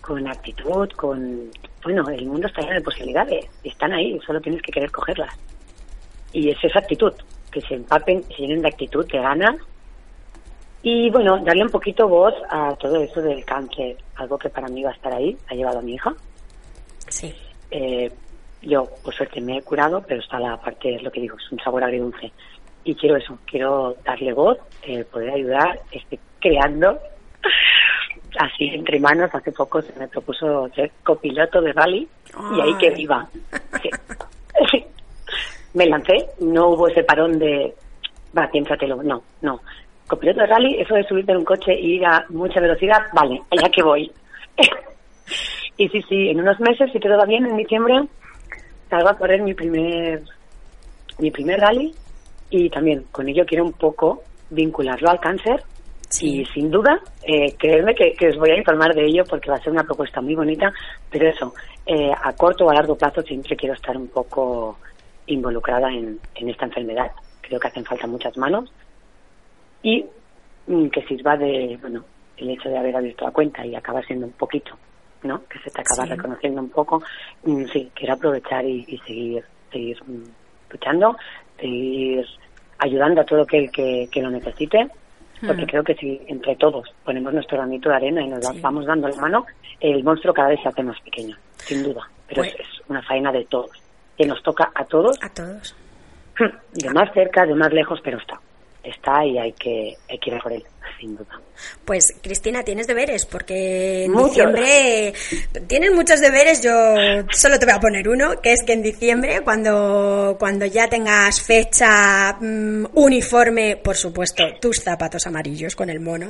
con 0.00 0.26
actitud, 0.28 0.88
con... 0.92 1.50
Bueno, 1.82 2.08
el 2.08 2.26
mundo 2.26 2.46
está 2.46 2.60
lleno 2.60 2.74
de 2.74 2.80
posibilidades, 2.80 3.46
están 3.64 3.92
ahí, 3.92 4.18
solo 4.24 4.40
tienes 4.40 4.62
que 4.62 4.72
querer 4.72 4.90
cogerlas. 4.92 5.36
Y 6.32 6.50
es 6.50 6.62
esa 6.62 6.78
actitud, 6.78 7.12
que 7.50 7.60
se 7.60 7.74
empapen, 7.74 8.22
se 8.24 8.42
llenen 8.42 8.62
de 8.62 8.68
actitud, 8.68 9.04
de 9.10 9.18
ganas, 9.18 9.56
y 10.82 11.10
bueno, 11.10 11.38
darle 11.38 11.64
un 11.64 11.70
poquito 11.70 12.06
voz 12.06 12.34
a 12.48 12.76
todo 12.76 13.02
eso 13.02 13.20
del 13.20 13.44
cáncer, 13.44 13.96
algo 14.14 14.38
que 14.38 14.48
para 14.48 14.68
mí 14.68 14.84
va 14.84 14.90
a 14.90 14.94
estar 14.94 15.12
ahí, 15.12 15.36
ha 15.48 15.54
llevado 15.54 15.80
a 15.80 15.82
mi 15.82 15.94
hija. 15.94 16.14
Sí. 17.08 17.34
Eh, 17.72 18.12
yo, 18.66 18.86
por 19.02 19.14
suerte, 19.14 19.40
me 19.40 19.58
he 19.58 19.62
curado, 19.62 20.02
pero 20.06 20.20
está 20.20 20.38
la 20.38 20.56
parte, 20.56 20.94
es 20.94 21.02
lo 21.02 21.10
que 21.10 21.20
digo, 21.20 21.36
es 21.36 21.52
un 21.52 21.58
sabor 21.60 21.84
agridulce. 21.84 22.32
Y 22.84 22.94
quiero 22.94 23.16
eso, 23.16 23.38
quiero 23.46 23.96
darle 24.04 24.32
voz, 24.32 24.58
eh, 24.82 25.04
poder 25.04 25.30
ayudar, 25.30 25.80
estoy 25.90 26.18
creando, 26.40 26.98
así 28.38 28.68
entre 28.68 29.00
manos, 29.00 29.34
hace 29.34 29.52
poco 29.52 29.82
se 29.82 29.98
me 29.98 30.08
propuso 30.08 30.68
ser 30.74 30.90
copiloto 31.02 31.60
de 31.60 31.72
rally 31.72 32.08
y 32.54 32.60
ahí 32.60 32.76
que 32.78 32.90
viva. 32.90 33.26
Sí. 33.82 33.90
Sí. 34.70 34.84
Me 35.74 35.86
lancé, 35.86 36.30
no 36.40 36.70
hubo 36.70 36.88
ese 36.88 37.04
parón 37.04 37.38
de, 37.38 37.74
va, 38.36 38.48
piénsatelo, 38.50 39.02
no, 39.02 39.22
no. 39.42 39.60
Copiloto 40.06 40.40
de 40.40 40.46
rally, 40.46 40.80
eso 40.80 40.94
de 40.94 41.04
subirte 41.04 41.32
en 41.32 41.38
un 41.38 41.44
coche 41.44 41.78
y 41.78 41.96
ir 41.96 42.06
a 42.06 42.24
mucha 42.30 42.60
velocidad, 42.60 43.06
vale, 43.12 43.42
allá 43.50 43.68
que 43.68 43.82
voy. 43.82 44.10
y 45.76 45.88
sí, 45.88 46.02
sí, 46.08 46.28
en 46.30 46.40
unos 46.40 46.58
meses, 46.60 46.90
si 46.92 47.00
todo 47.00 47.18
va 47.18 47.26
bien, 47.26 47.44
en 47.44 47.56
diciembre, 47.56 48.00
salgo 48.88 49.08
a 49.08 49.16
correr 49.16 49.42
mi 49.42 49.54
primer, 49.54 50.22
mi 51.18 51.30
primer 51.30 51.60
rally 51.60 51.94
y 52.50 52.70
también 52.70 53.04
con 53.10 53.28
ello 53.28 53.44
quiero 53.46 53.64
un 53.64 53.72
poco 53.72 54.22
vincularlo 54.50 55.10
al 55.10 55.20
cáncer 55.20 55.62
Sí. 56.08 56.40
y 56.40 56.44
sin 56.46 56.70
duda, 56.70 57.00
eh, 57.24 57.54
creedme 57.58 57.94
que, 57.94 58.12
que 58.12 58.28
os 58.28 58.36
voy 58.36 58.50
a 58.50 58.56
informar 58.56 58.94
de 58.94 59.04
ello 59.04 59.24
porque 59.28 59.50
va 59.50 59.56
a 59.56 59.60
ser 59.60 59.72
una 59.72 59.82
propuesta 59.82 60.20
muy 60.20 60.36
bonita, 60.36 60.72
pero 61.10 61.28
eso, 61.28 61.52
eh, 61.84 62.12
a 62.22 62.32
corto 62.34 62.64
o 62.64 62.70
a 62.70 62.74
largo 62.74 62.96
plazo 62.96 63.22
siempre 63.22 63.56
quiero 63.56 63.74
estar 63.74 63.96
un 63.96 64.06
poco 64.08 64.78
involucrada 65.26 65.90
en, 65.90 66.20
en 66.36 66.48
esta 66.48 66.66
enfermedad. 66.66 67.10
Creo 67.40 67.58
que 67.58 67.68
hacen 67.68 67.84
falta 67.84 68.06
muchas 68.06 68.36
manos 68.36 68.72
y 69.82 70.04
mm, 70.68 70.86
que 70.88 71.02
sirva 71.06 71.36
de, 71.36 71.76
bueno, 71.80 72.04
el 72.36 72.50
hecho 72.50 72.68
de 72.68 72.78
haber 72.78 72.96
abierto 72.96 73.24
la 73.24 73.32
cuenta 73.32 73.66
y 73.66 73.74
acaba 73.74 74.00
siendo 74.02 74.26
un 74.26 74.32
poquito, 74.32 74.76
¿no? 75.22 75.44
Que 75.46 75.58
se 75.60 75.70
te 75.70 75.80
acaba 75.80 76.04
Sí. 76.04 76.10
reconociendo 76.10 76.60
un 76.60 76.70
poco. 76.70 77.02
Mm, 77.44 77.64
sí, 77.72 77.90
quiero 77.94 78.14
aprovechar 78.14 78.64
y, 78.64 78.84
y 78.86 78.98
seguir, 78.98 79.44
seguir 79.72 79.98
mm, 80.04 80.24
luchando, 80.70 81.16
seguir 81.58 82.24
ayudando 82.78 83.20
a 83.20 83.24
todo 83.24 83.42
aquel 83.42 83.70
que, 83.70 84.08
que 84.12 84.22
lo 84.22 84.30
necesite, 84.30 84.88
porque 85.46 85.62
Mm. 85.62 85.66
creo 85.66 85.84
que 85.84 85.94
si 85.94 86.20
entre 86.28 86.56
todos 86.56 86.88
ponemos 87.04 87.32
nuestro 87.32 87.56
granito 87.58 87.88
de 87.88 87.96
arena 87.96 88.22
y 88.22 88.28
nos 88.28 88.44
Sí. 88.46 88.60
vamos 88.60 88.86
dando 88.86 89.08
la 89.08 89.16
mano, 89.16 89.46
el 89.80 90.02
monstruo 90.04 90.32
cada 90.34 90.48
vez 90.48 90.60
se 90.62 90.68
hace 90.68 90.82
más 90.82 91.00
pequeño, 91.00 91.36
sin 91.58 91.82
duda. 91.82 92.08
Pero 92.28 92.42
Pues- 92.42 92.54
es, 92.54 92.60
es 92.60 92.66
una 92.88 93.02
faena 93.02 93.32
de 93.32 93.44
todos, 93.44 93.70
que 94.16 94.26
nos 94.26 94.42
toca 94.42 94.70
a 94.74 94.84
todos, 94.84 95.18
A 95.22 95.28
todos. 95.32 95.74
de 96.74 96.90
más 96.90 97.12
cerca, 97.12 97.46
de 97.46 97.54
más 97.54 97.72
lejos, 97.72 98.00
pero 98.02 98.18
está. 98.18 98.40
Está 98.82 99.24
y 99.24 99.36
hay 99.38 99.52
que, 99.52 99.94
hay 100.08 100.18
que 100.18 100.30
ir 100.30 100.36
a 100.36 100.40
por 100.40 100.52
él. 100.52 100.62
Sin 101.00 101.16
duda. 101.16 101.40
Pues 101.84 102.14
Cristina, 102.22 102.62
tienes 102.62 102.86
deberes 102.86 103.24
porque 103.26 104.04
en 104.04 104.12
Muchos. 104.12 104.30
diciembre 104.30 105.12
tienes 105.66 105.92
muchos 105.92 106.20
deberes. 106.20 106.62
Yo 106.62 106.72
solo 107.30 107.58
te 107.58 107.64
voy 107.66 107.74
a 107.74 107.80
poner 107.80 108.08
uno, 108.08 108.40
que 108.42 108.52
es 108.52 108.62
que 108.62 108.74
en 108.74 108.82
diciembre, 108.82 109.40
cuando, 109.42 110.36
cuando 110.38 110.66
ya 110.66 110.88
tengas 110.88 111.40
fecha, 111.40 112.34
mm, 112.40 112.86
uniforme, 112.94 113.76
por 113.76 113.96
supuesto, 113.96 114.44
tus 114.60 114.80
zapatos 114.82 115.26
amarillos 115.26 115.74
con 115.74 115.88
el 115.90 116.00
mono. 116.00 116.28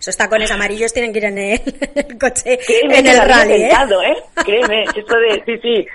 Esos 0.00 0.16
tacones 0.16 0.50
amarillos 0.50 0.92
tienen 0.92 1.12
que 1.12 1.18
ir 1.18 1.24
en 1.26 1.38
el, 1.38 1.60
el 1.94 2.18
coche, 2.18 2.58
Créeme 2.66 2.98
en 2.98 3.06
el 3.06 3.18
rally. 3.28 3.52
¿eh? 3.54 3.68
pensado, 3.68 4.02
¿eh? 4.02 4.16
Créeme, 4.44 4.84
esto 4.96 5.16
de, 5.18 5.42
sí, 5.46 5.52
sí, 5.62 5.86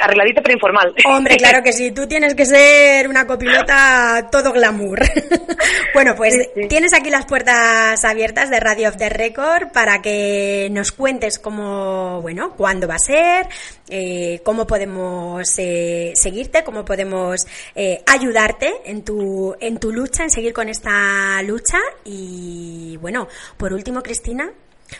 arregladito 0.00 0.42
pero 0.42 0.54
informal. 0.54 0.94
Hombre, 1.06 1.36
claro 1.36 1.62
que 1.62 1.72
sí, 1.72 1.92
tú 1.92 2.06
tienes 2.06 2.34
que 2.34 2.44
ser 2.44 3.08
una 3.08 3.26
copilota 3.26 4.28
todo 4.30 4.52
glamour. 4.52 5.00
bueno, 5.94 6.14
pues 6.16 6.34
Sí, 6.34 6.42
sí. 6.54 6.68
tienes 6.68 6.92
aquí 6.92 7.08
las 7.10 7.24
puertas 7.24 7.47
abiertas 7.48 8.50
de 8.50 8.60
Radio 8.60 8.88
of 8.88 8.96
the 8.96 9.08
Record 9.08 9.72
para 9.72 10.00
que 10.02 10.68
nos 10.70 10.92
cuentes 10.92 11.38
cómo, 11.38 12.20
bueno, 12.22 12.54
cuándo 12.56 12.86
va 12.86 12.96
a 12.96 12.98
ser, 12.98 13.46
eh, 13.88 14.40
cómo 14.44 14.66
podemos 14.66 15.58
eh, 15.58 16.12
seguirte, 16.14 16.64
cómo 16.64 16.84
podemos 16.84 17.46
eh, 17.74 18.02
ayudarte 18.06 18.72
en 18.84 19.04
tu, 19.04 19.54
en 19.60 19.78
tu 19.78 19.92
lucha, 19.92 20.22
en 20.22 20.30
seguir 20.30 20.52
con 20.52 20.68
esta 20.68 21.42
lucha. 21.42 21.78
Y 22.04 22.96
bueno, 23.00 23.28
por 23.56 23.72
último, 23.72 24.02
Cristina, 24.02 24.50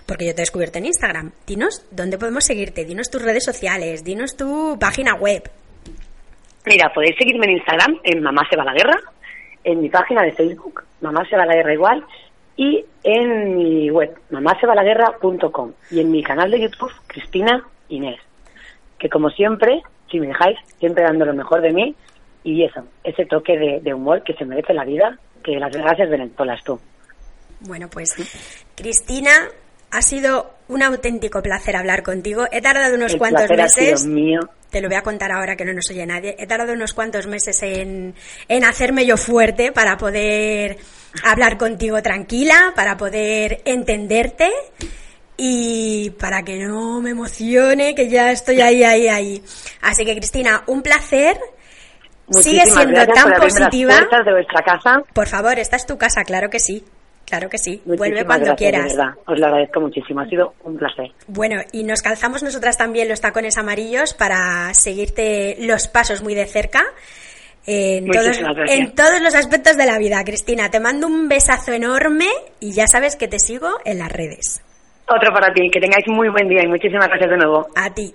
porque 0.06 0.26
yo 0.26 0.34
te 0.34 0.40
he 0.40 0.42
descubierto 0.42 0.78
en 0.78 0.86
Instagram. 0.86 1.32
Dinos 1.46 1.84
dónde 1.90 2.18
podemos 2.18 2.44
seguirte, 2.44 2.84
dinos 2.84 3.10
tus 3.10 3.22
redes 3.22 3.44
sociales, 3.44 4.04
dinos 4.04 4.36
tu 4.36 4.78
página 4.78 5.14
web. 5.14 5.50
Mira, 6.66 6.92
podéis 6.92 7.16
seguirme 7.16 7.46
en 7.46 7.52
Instagram, 7.58 8.00
en 8.04 8.22
Mamá 8.22 8.46
se 8.50 8.56
va 8.56 8.64
la 8.64 8.74
guerra, 8.74 8.98
en 9.64 9.80
mi 9.80 9.88
página 9.88 10.22
de 10.22 10.32
Facebook, 10.32 10.84
Mamá 11.00 11.24
se 11.28 11.36
va 11.36 11.46
la 11.46 11.54
guerra 11.54 11.72
igual, 11.72 12.04
y 12.58 12.84
en 13.04 13.56
mi 13.56 13.88
web, 13.88 14.18
mamásevalaguerra.com, 14.30 15.72
y 15.92 16.00
en 16.00 16.10
mi 16.10 16.22
canal 16.24 16.50
de 16.50 16.60
YouTube, 16.60 16.92
Cristina 17.06 17.64
Inés, 17.88 18.20
que 18.98 19.08
como 19.08 19.30
siempre, 19.30 19.80
si 20.10 20.18
me 20.18 20.26
dejáis, 20.26 20.58
siempre 20.80 21.04
dando 21.04 21.24
lo 21.24 21.32
mejor 21.34 21.62
de 21.62 21.72
mí, 21.72 21.94
y 22.42 22.64
eso, 22.64 22.82
ese 23.04 23.24
toque 23.26 23.56
de, 23.56 23.80
de 23.80 23.94
humor 23.94 24.24
que 24.24 24.34
se 24.34 24.44
merece 24.44 24.74
la 24.74 24.84
vida, 24.84 25.16
que 25.42 25.52
las 25.58 25.72
gracias 25.72 26.10
Venezuela 26.10 26.58
tú. 26.64 26.80
Bueno, 27.60 27.88
pues 27.88 28.14
Cristina, 28.74 29.30
ha 29.90 30.02
sido 30.02 30.50
un 30.68 30.82
auténtico 30.82 31.42
placer 31.42 31.76
hablar 31.76 32.02
contigo. 32.02 32.44
He 32.50 32.60
tardado 32.60 32.94
unos 32.94 33.12
El 33.14 33.18
cuantos 33.18 33.48
meses. 33.50 34.04
mío. 34.06 34.40
Te 34.70 34.80
lo 34.82 34.88
voy 34.88 34.96
a 34.96 35.02
contar 35.02 35.32
ahora 35.32 35.56
que 35.56 35.64
no 35.64 35.72
nos 35.72 35.90
oye 35.90 36.04
nadie. 36.04 36.36
He 36.38 36.46
tardado 36.46 36.74
unos 36.74 36.92
cuantos 36.92 37.26
meses 37.26 37.62
en, 37.62 38.14
en 38.48 38.64
hacerme 38.64 39.06
yo 39.06 39.16
fuerte 39.16 39.72
para 39.72 39.96
poder 39.96 40.76
hablar 41.24 41.58
contigo 41.58 42.02
tranquila, 42.02 42.72
para 42.74 42.96
poder 42.96 43.62
entenderte 43.64 44.50
y 45.36 46.10
para 46.10 46.42
que 46.42 46.58
no 46.58 47.00
me 47.00 47.10
emocione, 47.10 47.94
que 47.94 48.08
ya 48.08 48.32
estoy 48.32 48.60
ahí, 48.60 48.82
ahí, 48.82 49.08
ahí. 49.08 49.42
Así 49.82 50.04
que 50.04 50.16
Cristina, 50.16 50.64
un 50.66 50.82
placer. 50.82 51.38
Sigue 52.30 52.66
siendo 52.66 53.06
tan 53.06 53.30
por 53.30 53.40
positiva. 53.44 53.94
Las 54.10 54.24
de 54.26 54.32
vuestra 54.32 54.62
casa. 54.62 55.02
Por 55.14 55.26
favor, 55.28 55.58
esta 55.58 55.76
es 55.76 55.86
tu 55.86 55.96
casa, 55.96 56.24
claro 56.24 56.50
que 56.50 56.58
sí. 56.58 56.84
Claro 57.24 57.50
que 57.50 57.58
sí. 57.58 57.82
Vuelve 57.84 58.24
cuando 58.24 58.46
gracias, 58.46 58.56
quieras. 58.56 58.92
De 58.92 58.96
verdad, 58.96 59.14
os 59.26 59.38
lo 59.38 59.46
agradezco 59.46 59.80
muchísimo. 59.80 60.20
Ha 60.20 60.26
sido 60.28 60.54
un 60.64 60.78
placer. 60.78 61.12
Bueno, 61.26 61.60
y 61.72 61.84
nos 61.84 62.00
calzamos 62.00 62.42
nosotras 62.42 62.78
también 62.78 63.08
los 63.08 63.20
tacones 63.20 63.58
amarillos 63.58 64.14
para 64.14 64.72
seguirte 64.72 65.56
los 65.60 65.88
pasos 65.88 66.22
muy 66.22 66.34
de 66.34 66.46
cerca. 66.46 66.82
En 67.66 68.06
todos, 68.10 68.38
gracias. 68.38 68.70
en 68.70 68.94
todos 68.94 69.20
los 69.20 69.34
aspectos 69.34 69.76
de 69.76 69.86
la 69.86 69.98
vida, 69.98 70.22
Cristina. 70.24 70.70
Te 70.70 70.80
mando 70.80 71.06
un 71.06 71.28
besazo 71.28 71.72
enorme 71.72 72.26
y 72.60 72.72
ya 72.72 72.86
sabes 72.86 73.16
que 73.16 73.28
te 73.28 73.38
sigo 73.38 73.68
en 73.84 73.98
las 73.98 74.10
redes. 74.10 74.62
Otro 75.08 75.32
para 75.32 75.52
ti. 75.52 75.70
Que 75.70 75.80
tengáis 75.80 76.06
muy 76.08 76.28
buen 76.28 76.48
día 76.48 76.62
y 76.64 76.68
muchísimas 76.68 77.08
gracias 77.08 77.30
de 77.30 77.36
nuevo. 77.36 77.66
A 77.74 77.92
ti. 77.92 78.14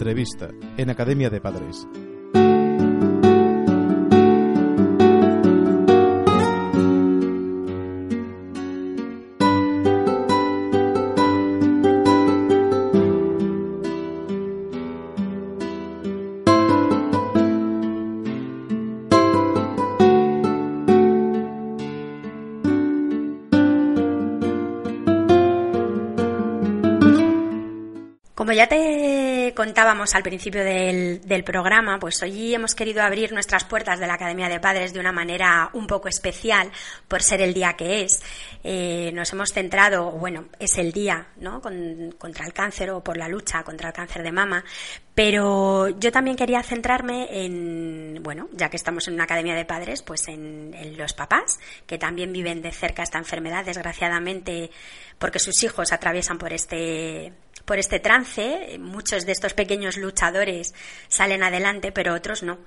Entrevista 0.00 0.48
en 0.78 0.88
Academia 0.88 1.28
de 1.28 1.42
Padres. 1.42 1.86
Contábamos 29.70 30.16
al 30.16 30.24
principio 30.24 30.64
del, 30.64 31.20
del 31.28 31.44
programa, 31.44 32.00
pues 32.00 32.20
hoy 32.24 32.52
hemos 32.52 32.74
querido 32.74 33.04
abrir 33.04 33.30
nuestras 33.32 33.62
puertas 33.62 34.00
de 34.00 34.08
la 34.08 34.14
Academia 34.14 34.48
de 34.48 34.58
Padres 34.58 34.92
de 34.92 34.98
una 34.98 35.12
manera 35.12 35.70
un 35.74 35.86
poco 35.86 36.08
especial 36.08 36.72
por 37.06 37.22
ser 37.22 37.40
el 37.40 37.54
día 37.54 37.74
que 37.74 38.02
es. 38.02 38.20
Eh, 38.64 39.12
nos 39.14 39.32
hemos 39.32 39.52
centrado, 39.52 40.10
bueno, 40.10 40.46
es 40.58 40.76
el 40.76 40.90
día, 40.90 41.28
¿no? 41.36 41.60
Con- 41.60 42.16
contra 42.18 42.46
el 42.46 42.52
cáncer 42.52 42.90
o 42.90 43.00
por 43.04 43.16
la 43.16 43.28
lucha 43.28 43.62
contra 43.62 43.90
el 43.90 43.94
cáncer 43.94 44.24
de 44.24 44.32
mama. 44.32 44.64
Pero 45.14 45.88
yo 46.00 46.10
también 46.10 46.36
quería 46.36 46.62
centrarme 46.64 47.28
en, 47.44 48.18
bueno, 48.22 48.48
ya 48.52 48.70
que 48.70 48.76
estamos 48.76 49.06
en 49.06 49.14
una 49.14 49.24
academia 49.24 49.54
de 49.54 49.64
padres, 49.66 50.02
pues 50.02 50.26
en, 50.26 50.74
en 50.74 50.96
los 50.96 51.12
papás, 51.12 51.60
que 51.86 51.96
también 51.98 52.32
viven 52.32 52.60
de 52.60 52.72
cerca 52.72 53.02
esta 53.04 53.18
enfermedad, 53.18 53.64
desgraciadamente, 53.64 54.70
porque 55.18 55.38
sus 55.38 55.62
hijos 55.62 55.92
atraviesan 55.92 56.38
por 56.38 56.52
este, 56.52 57.32
por 57.64 57.78
este 57.78 58.00
trance. 58.00 58.78
Muchos 58.78 59.26
de 59.26 59.32
estos 59.32 59.54
pequeños 59.54 59.96
luchadores 59.96 60.74
salen 61.08 61.42
adelante, 61.42 61.92
pero 61.92 62.14
otros 62.14 62.42
no. 62.42 62.58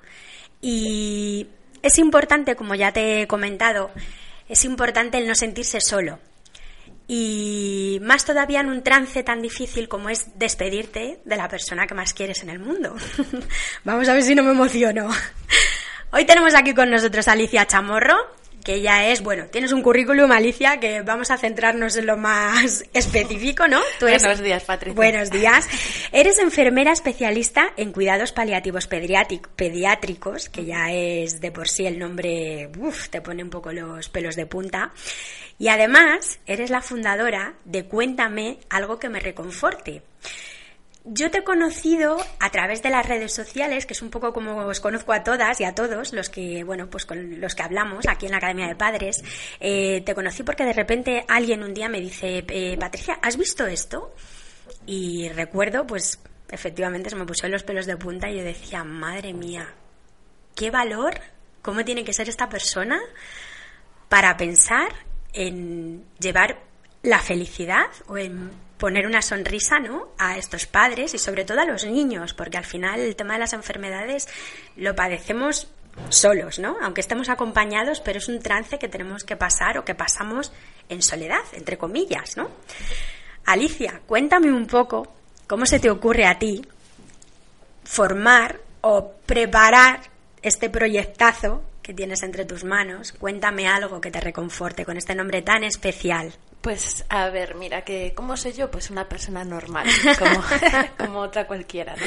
Y 0.60 1.48
es 1.82 1.98
importante, 1.98 2.56
como 2.56 2.74
ya 2.74 2.92
te 2.92 3.22
he 3.22 3.26
comentado, 3.26 3.90
es 4.48 4.64
importante 4.64 5.18
el 5.18 5.28
no 5.28 5.34
sentirse 5.34 5.80
solo. 5.80 6.18
Y 7.06 7.98
más 8.02 8.24
todavía 8.24 8.60
en 8.60 8.68
un 8.68 8.82
trance 8.82 9.22
tan 9.22 9.42
difícil 9.42 9.88
como 9.88 10.08
es 10.08 10.38
despedirte 10.38 11.20
de 11.24 11.36
la 11.36 11.48
persona 11.48 11.86
que 11.86 11.94
más 11.94 12.14
quieres 12.14 12.42
en 12.42 12.48
el 12.48 12.58
mundo. 12.58 12.96
Vamos 13.84 14.08
a 14.08 14.14
ver 14.14 14.22
si 14.22 14.34
no 14.34 14.42
me 14.42 14.52
emociono. 14.52 15.10
Hoy 16.12 16.24
tenemos 16.24 16.54
aquí 16.54 16.72
con 16.72 16.90
nosotros 16.90 17.28
a 17.28 17.32
Alicia 17.32 17.66
Chamorro, 17.66 18.16
que 18.64 18.74
ella 18.76 19.08
es, 19.10 19.22
bueno, 19.22 19.44
tienes 19.46 19.72
un 19.72 19.82
currículum, 19.82 20.32
Alicia, 20.32 20.80
que 20.80 21.02
vamos 21.02 21.30
a 21.30 21.36
centrarnos 21.36 21.96
en 21.96 22.06
lo 22.06 22.16
más 22.16 22.84
específico, 22.94 23.68
¿no? 23.68 23.80
Tú 24.00 24.06
eres- 24.08 24.22
Buenos 24.22 24.40
días, 24.40 24.64
Patricia. 24.64 24.94
Buenos 24.96 25.30
días. 25.30 25.68
Eres 26.10 26.38
enfermera 26.38 26.90
especialista 26.92 27.72
en 27.76 27.92
cuidados 27.92 28.32
paliativos 28.32 28.88
pediátric- 28.90 29.48
pediátricos, 29.54 30.48
que 30.48 30.64
ya 30.64 30.90
es 30.92 31.40
de 31.40 31.52
por 31.52 31.68
sí 31.68 31.86
el 31.86 31.98
nombre, 31.98 32.70
uf, 32.78 33.10
te 33.10 33.20
pone 33.20 33.42
un 33.42 33.50
poco 33.50 33.70
los 33.72 34.08
pelos 34.08 34.34
de 34.34 34.46
punta. 34.46 34.92
Y 35.58 35.68
además, 35.68 36.40
eres 36.46 36.70
la 36.70 36.80
fundadora 36.82 37.54
de 37.64 37.84
Cuéntame 37.84 38.58
algo 38.70 38.98
que 38.98 39.08
me 39.08 39.20
reconforte. 39.20 40.02
Yo 41.06 41.30
te 41.30 41.38
he 41.38 41.44
conocido 41.44 42.16
a 42.40 42.50
través 42.50 42.82
de 42.82 42.88
las 42.88 43.06
redes 43.06 43.34
sociales, 43.34 43.84
que 43.84 43.92
es 43.92 44.00
un 44.00 44.08
poco 44.08 44.32
como 44.32 44.56
os 44.56 44.80
conozco 44.80 45.12
a 45.12 45.22
todas 45.22 45.60
y 45.60 45.64
a 45.64 45.74
todos 45.74 46.14
los 46.14 46.30
que, 46.30 46.64
bueno, 46.64 46.88
pues 46.88 47.04
con 47.04 47.42
los 47.42 47.54
que 47.54 47.62
hablamos 47.62 48.06
aquí 48.08 48.24
en 48.24 48.32
la 48.32 48.38
Academia 48.38 48.68
de 48.68 48.74
Padres. 48.74 49.22
Eh, 49.60 50.02
te 50.06 50.14
conocí 50.14 50.42
porque 50.44 50.64
de 50.64 50.72
repente 50.72 51.26
alguien 51.28 51.62
un 51.62 51.74
día 51.74 51.90
me 51.90 52.00
dice, 52.00 52.42
eh, 52.48 52.78
Patricia, 52.80 53.18
¿has 53.20 53.36
visto 53.36 53.66
esto? 53.66 54.14
Y 54.86 55.28
recuerdo, 55.28 55.86
pues 55.86 56.18
efectivamente 56.48 57.10
se 57.10 57.16
me 57.16 57.26
pusieron 57.26 57.52
los 57.52 57.64
pelos 57.64 57.84
de 57.84 57.98
punta 57.98 58.30
y 58.30 58.38
yo 58.38 58.42
decía, 58.42 58.82
madre 58.82 59.34
mía, 59.34 59.74
qué 60.54 60.70
valor, 60.70 61.20
cómo 61.60 61.84
tiene 61.84 62.04
que 62.04 62.14
ser 62.14 62.30
esta 62.30 62.48
persona 62.48 62.98
para 64.08 64.38
pensar 64.38 64.88
en 65.34 66.02
llevar 66.18 66.62
la 67.02 67.18
felicidad 67.18 67.88
o 68.06 68.16
en 68.16 68.50
poner 68.78 69.06
una 69.06 69.22
sonrisa 69.22 69.78
¿no? 69.78 70.08
a 70.18 70.36
estos 70.36 70.66
padres 70.66 71.14
y 71.14 71.18
sobre 71.18 71.44
todo 71.44 71.60
a 71.60 71.64
los 71.64 71.84
niños, 71.84 72.34
porque 72.34 72.58
al 72.58 72.64
final 72.64 73.00
el 73.00 73.16
tema 73.16 73.34
de 73.34 73.40
las 73.40 73.52
enfermedades 73.52 74.28
lo 74.76 74.94
padecemos 74.94 75.68
solos, 76.08 76.58
¿no? 76.58 76.76
Aunque 76.82 77.00
estemos 77.00 77.28
acompañados, 77.28 78.00
pero 78.00 78.18
es 78.18 78.28
un 78.28 78.40
trance 78.40 78.78
que 78.78 78.88
tenemos 78.88 79.22
que 79.22 79.36
pasar 79.36 79.78
o 79.78 79.84
que 79.84 79.94
pasamos 79.94 80.52
en 80.88 81.02
soledad, 81.02 81.42
entre 81.52 81.78
comillas, 81.78 82.36
¿no? 82.36 82.50
Alicia, 83.46 84.00
cuéntame 84.06 84.52
un 84.52 84.66
poco 84.66 85.14
¿cómo 85.46 85.66
se 85.66 85.78
te 85.78 85.90
ocurre 85.90 86.26
a 86.26 86.38
ti 86.38 86.66
formar 87.84 88.60
o 88.80 89.12
preparar 89.26 90.00
este 90.42 90.70
proyectazo 90.70 91.62
que 91.82 91.94
tienes 91.94 92.22
entre 92.22 92.44
tus 92.44 92.64
manos? 92.64 93.12
Cuéntame 93.12 93.68
algo 93.68 94.00
que 94.00 94.10
te 94.10 94.20
reconforte 94.20 94.84
con 94.84 94.96
este 94.96 95.14
nombre 95.14 95.42
tan 95.42 95.64
especial. 95.64 96.34
Pues 96.64 97.04
a 97.10 97.28
ver, 97.28 97.56
mira, 97.56 97.82
que 97.82 98.14
¿cómo 98.14 98.38
soy 98.38 98.54
yo? 98.54 98.70
Pues 98.70 98.88
una 98.88 99.06
persona 99.06 99.44
normal, 99.44 99.86
como, 100.18 100.42
como 100.98 101.18
otra 101.18 101.46
cualquiera, 101.46 101.94
¿no? 101.94 102.06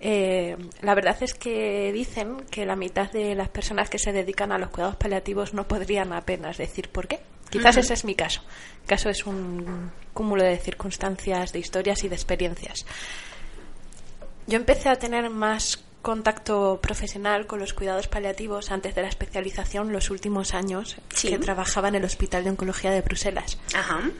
Eh, 0.00 0.56
la 0.80 0.94
verdad 0.94 1.18
es 1.20 1.34
que 1.34 1.92
dicen 1.92 2.46
que 2.50 2.64
la 2.64 2.76
mitad 2.76 3.12
de 3.12 3.34
las 3.34 3.50
personas 3.50 3.90
que 3.90 3.98
se 3.98 4.12
dedican 4.12 4.52
a 4.52 4.58
los 4.58 4.70
cuidados 4.70 4.96
paliativos 4.96 5.52
no 5.52 5.68
podrían 5.68 6.14
apenas 6.14 6.56
decir 6.56 6.88
por 6.88 7.08
qué. 7.08 7.20
Quizás 7.50 7.76
ese 7.76 7.92
es 7.92 8.06
mi 8.06 8.14
caso. 8.14 8.40
El 8.80 8.88
caso 8.88 9.10
es 9.10 9.26
un 9.26 9.92
cúmulo 10.14 10.44
de 10.44 10.56
circunstancias, 10.56 11.52
de 11.52 11.58
historias 11.58 12.02
y 12.02 12.08
de 12.08 12.14
experiencias. 12.14 12.86
Yo 14.46 14.56
empecé 14.56 14.88
a 14.88 14.96
tener 14.96 15.28
más 15.28 15.84
contacto 16.02 16.78
profesional 16.82 17.46
con 17.46 17.60
los 17.60 17.74
cuidados 17.74 18.08
paliativos 18.08 18.70
antes 18.70 18.94
de 18.94 19.02
la 19.02 19.08
especialización 19.08 19.92
los 19.92 20.10
últimos 20.10 20.54
años 20.54 20.96
que 21.20 21.38
trabajaba 21.38 21.88
en 21.88 21.96
el 21.96 22.04
Hospital 22.04 22.44
de 22.44 22.50
Oncología 22.50 22.90
de 22.90 23.02
Bruselas. 23.02 23.58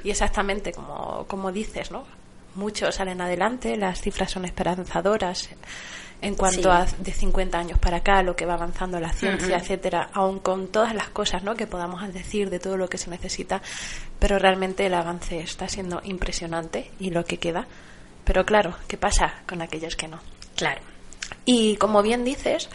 Y 0.05 0.11
exactamente 0.11 0.73
como, 0.73 1.25
como 1.27 1.53
dices, 1.53 1.91
¿no? 1.91 2.05
Muchos 2.55 2.97
salen 2.97 3.21
adelante, 3.21 3.77
las 3.77 4.01
cifras 4.01 4.33
son 4.33 4.45
esperanzadoras 4.45 5.51
en 6.23 6.35
cuanto 6.35 6.71
a 6.71 6.85
de 6.85 7.13
50 7.13 7.59
años 7.59 7.79
para 7.79 7.99
acá, 7.99 8.23
lo 8.23 8.37
que 8.37 8.45
va 8.45 8.55
avanzando 8.55 9.01
la 9.01 9.13
ciencia, 9.13 9.57
etcétera, 9.57 10.11
aun 10.13 10.39
con 10.41 10.69
todas 10.69 10.95
las 10.95 11.09
cosas 11.09 11.43
¿no? 11.43 11.55
que 11.55 11.67
podamos 11.67 12.07
decir 12.13 12.51
de 12.51 12.59
todo 12.59 12.77
lo 12.77 12.89
que 12.89 12.99
se 12.99 13.09
necesita, 13.09 13.63
pero 14.19 14.39
realmente 14.39 14.85
el 14.85 14.95
avance 14.95 15.41
está 15.41 15.69
siendo 15.69 16.01
impresionante 16.05 16.91
y 16.99 17.11
lo 17.11 17.25
que 17.25 17.39
queda. 17.39 17.67
Pero 18.25 18.45
claro, 18.45 18.77
¿qué 18.87 18.99
pasa 18.99 19.43
con 19.49 19.63
aquellos 19.63 19.97
que 19.97 20.09
no? 20.09 20.21
Claro. 20.57 20.90
Y 21.53 21.75
como 21.79 22.01
bien 22.01 22.25
dices, 22.25 22.69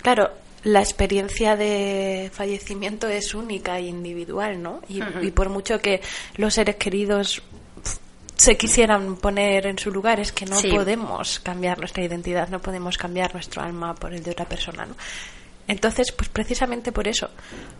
claro, 0.00 0.30
la 0.62 0.78
experiencia 0.78 1.56
de 1.56 2.30
fallecimiento 2.32 3.08
es 3.08 3.34
única 3.34 3.76
e 3.78 3.86
individual, 3.86 4.62
¿no? 4.62 4.80
Y, 4.88 5.00
y 5.20 5.32
por 5.32 5.48
mucho 5.48 5.80
que 5.80 6.00
los 6.36 6.54
seres 6.54 6.76
queridos 6.76 7.42
se 8.36 8.56
quisieran 8.56 9.16
poner 9.16 9.66
en 9.66 9.80
su 9.80 9.90
lugar, 9.90 10.20
es 10.20 10.30
que 10.30 10.46
no 10.46 10.56
podemos 10.62 11.40
cambiar 11.40 11.80
nuestra 11.80 12.04
identidad, 12.04 12.48
no 12.50 12.60
podemos 12.60 12.96
cambiar 12.96 13.34
nuestro 13.34 13.62
alma 13.62 13.96
por 13.96 14.14
el 14.14 14.22
de 14.22 14.30
otra 14.30 14.44
persona, 14.44 14.86
¿no? 14.86 14.94
Entonces, 15.66 16.12
pues 16.12 16.28
precisamente 16.28 16.92
por 16.92 17.08
eso, 17.08 17.30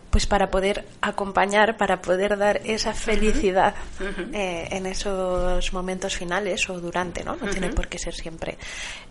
pues 0.09 0.25
para 0.25 0.49
poder 0.49 0.85
acompañar, 1.01 1.77
para 1.77 2.01
poder 2.01 2.37
dar 2.37 2.61
esa 2.65 2.93
felicidad 2.93 3.75
eh, 4.33 4.67
en 4.71 4.85
esos 4.85 5.71
momentos 5.73 6.15
finales 6.15 6.69
o 6.69 6.79
durante, 6.79 7.23
¿no? 7.23 7.35
No 7.35 7.49
tiene 7.49 7.69
por 7.69 7.87
qué 7.87 7.99
ser 7.99 8.15
siempre 8.15 8.57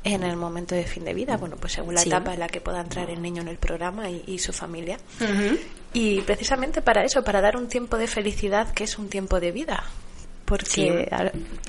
en 0.03 0.23
el 0.23 0.37
momento 0.37 0.75
de 0.75 0.85
fin 0.85 1.05
de 1.05 1.15
vida, 1.15 1.37
bueno, 1.37 1.57
pues 1.57 1.75
según 1.75 1.95
la 1.95 2.03
etapa 2.03 2.35
en 2.35 2.41
la 2.41 2.49
que 2.49 2.61
pueda 2.61 2.81
entrar 2.81 3.11
el 3.11 3.23
niño 3.23 3.43
en 3.43 3.49
el 3.49 3.59
programa 3.59 4.11
y, 4.11 4.25
y 4.27 4.39
su 4.39 4.53
familia. 4.53 4.99
Y 5.93 6.23
precisamente 6.23 6.83
para 6.83 7.05
eso, 7.05 7.23
para 7.23 7.41
dar 7.41 7.57
un 7.57 7.69
tiempo 7.69 7.97
de 7.99 8.09
felicidad 8.09 8.73
que 8.73 8.85
es 8.85 8.99
un 8.99 9.09
tiempo 9.09 9.39
de 9.39 9.53
vida, 9.53 9.85
porque 10.45 11.09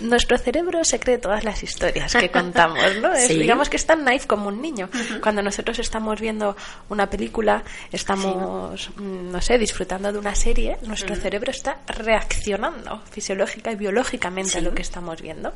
nuestro 0.01 0.37
cerebro 0.37 0.83
se 0.83 0.99
cree 0.99 1.17
todas 1.17 1.43
las 1.43 1.63
historias 1.63 2.13
que 2.13 2.29
contamos, 2.29 2.95
¿no? 3.01 3.13
Digamos 3.27 3.69
que 3.69 3.77
es 3.77 3.85
tan 3.85 4.03
naive 4.03 4.25
como 4.27 4.49
un 4.49 4.61
niño. 4.61 4.89
Cuando 5.21 5.41
nosotros 5.41 5.79
estamos 5.79 6.19
viendo 6.19 6.55
una 6.89 7.09
película, 7.09 7.63
estamos, 7.91 8.89
mm, 8.97 9.31
no 9.31 9.41
sé, 9.41 9.57
disfrutando 9.57 10.11
de 10.11 10.19
una 10.19 10.35
serie, 10.35 10.77
nuestro 10.83 11.15
cerebro 11.15 11.51
está 11.51 11.79
reaccionando 11.87 13.01
fisiológica 13.11 13.71
y 13.71 13.75
biológicamente 13.75 14.57
a 14.57 14.61
lo 14.61 14.73
que 14.73 14.81
estamos 14.81 15.21
viendo. 15.21 15.53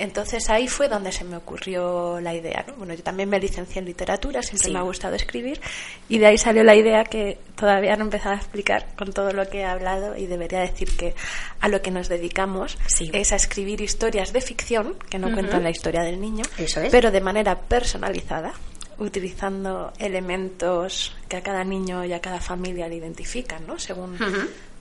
Entonces 0.00 0.48
ahí 0.48 0.66
fue 0.66 0.88
donde 0.88 1.12
se 1.12 1.24
me 1.24 1.36
ocurrió 1.36 2.20
la 2.20 2.34
idea. 2.34 2.64
¿no? 2.66 2.74
Bueno, 2.76 2.94
yo 2.94 3.02
también 3.02 3.28
me 3.28 3.38
licencié 3.38 3.80
en 3.80 3.84
literatura, 3.84 4.42
siempre 4.42 4.72
me 4.72 4.78
ha 4.78 4.82
gustado 4.82 5.14
escribir, 5.14 5.60
y 6.08 6.16
de 6.16 6.26
ahí 6.26 6.38
salió 6.38 6.64
la 6.64 6.74
idea 6.74 7.04
que 7.04 7.38
todavía 7.54 7.96
no 7.96 8.04
he 8.04 8.06
empezado 8.06 8.34
a 8.34 8.38
explicar 8.38 8.86
con 8.96 9.12
todo 9.12 9.32
lo 9.32 9.46
que 9.50 9.58
he 9.58 9.64
hablado 9.66 10.16
y 10.16 10.24
debería 10.24 10.60
decir 10.60 10.96
que 10.96 11.14
a 11.60 11.68
lo 11.68 11.82
que 11.82 11.90
nos 11.90 12.08
dedicamos 12.08 12.78
es 13.12 13.32
a 13.32 13.36
escribir 13.36 13.82
historias 13.82 14.32
de 14.32 14.40
ficción 14.40 14.96
que 15.10 15.18
no 15.18 15.34
cuentan 15.34 15.62
la 15.62 15.70
historia 15.70 16.00
del 16.02 16.18
niño, 16.18 16.44
pero 16.90 17.10
de 17.10 17.20
manera 17.20 17.60
personalizada 17.60 18.54
utilizando 18.96 19.92
elementos 19.98 21.14
que 21.28 21.36
a 21.36 21.42
cada 21.42 21.62
niño 21.62 22.04
y 22.06 22.12
a 22.14 22.20
cada 22.20 22.40
familia 22.40 22.88
le 22.88 22.96
identifican, 22.96 23.66
¿no? 23.66 23.78
Según 23.78 24.16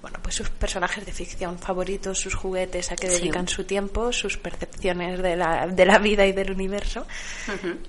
bueno, 0.01 0.17
pues 0.21 0.35
sus 0.35 0.49
personajes 0.49 1.05
de 1.05 1.11
ficción 1.11 1.59
favoritos, 1.59 2.19
sus 2.19 2.33
juguetes, 2.33 2.91
a 2.91 2.95
que 2.95 3.09
dedican 3.09 3.49
su 3.49 3.65
tiempo, 3.65 4.13
sus 4.13 4.37
percepciones 4.37 5.21
de 5.21 5.35
la, 5.35 5.67
de 5.67 5.85
la 5.85 5.97
vida 5.97 6.25
y 6.25 6.31
del 6.31 6.51
universo. 6.51 7.05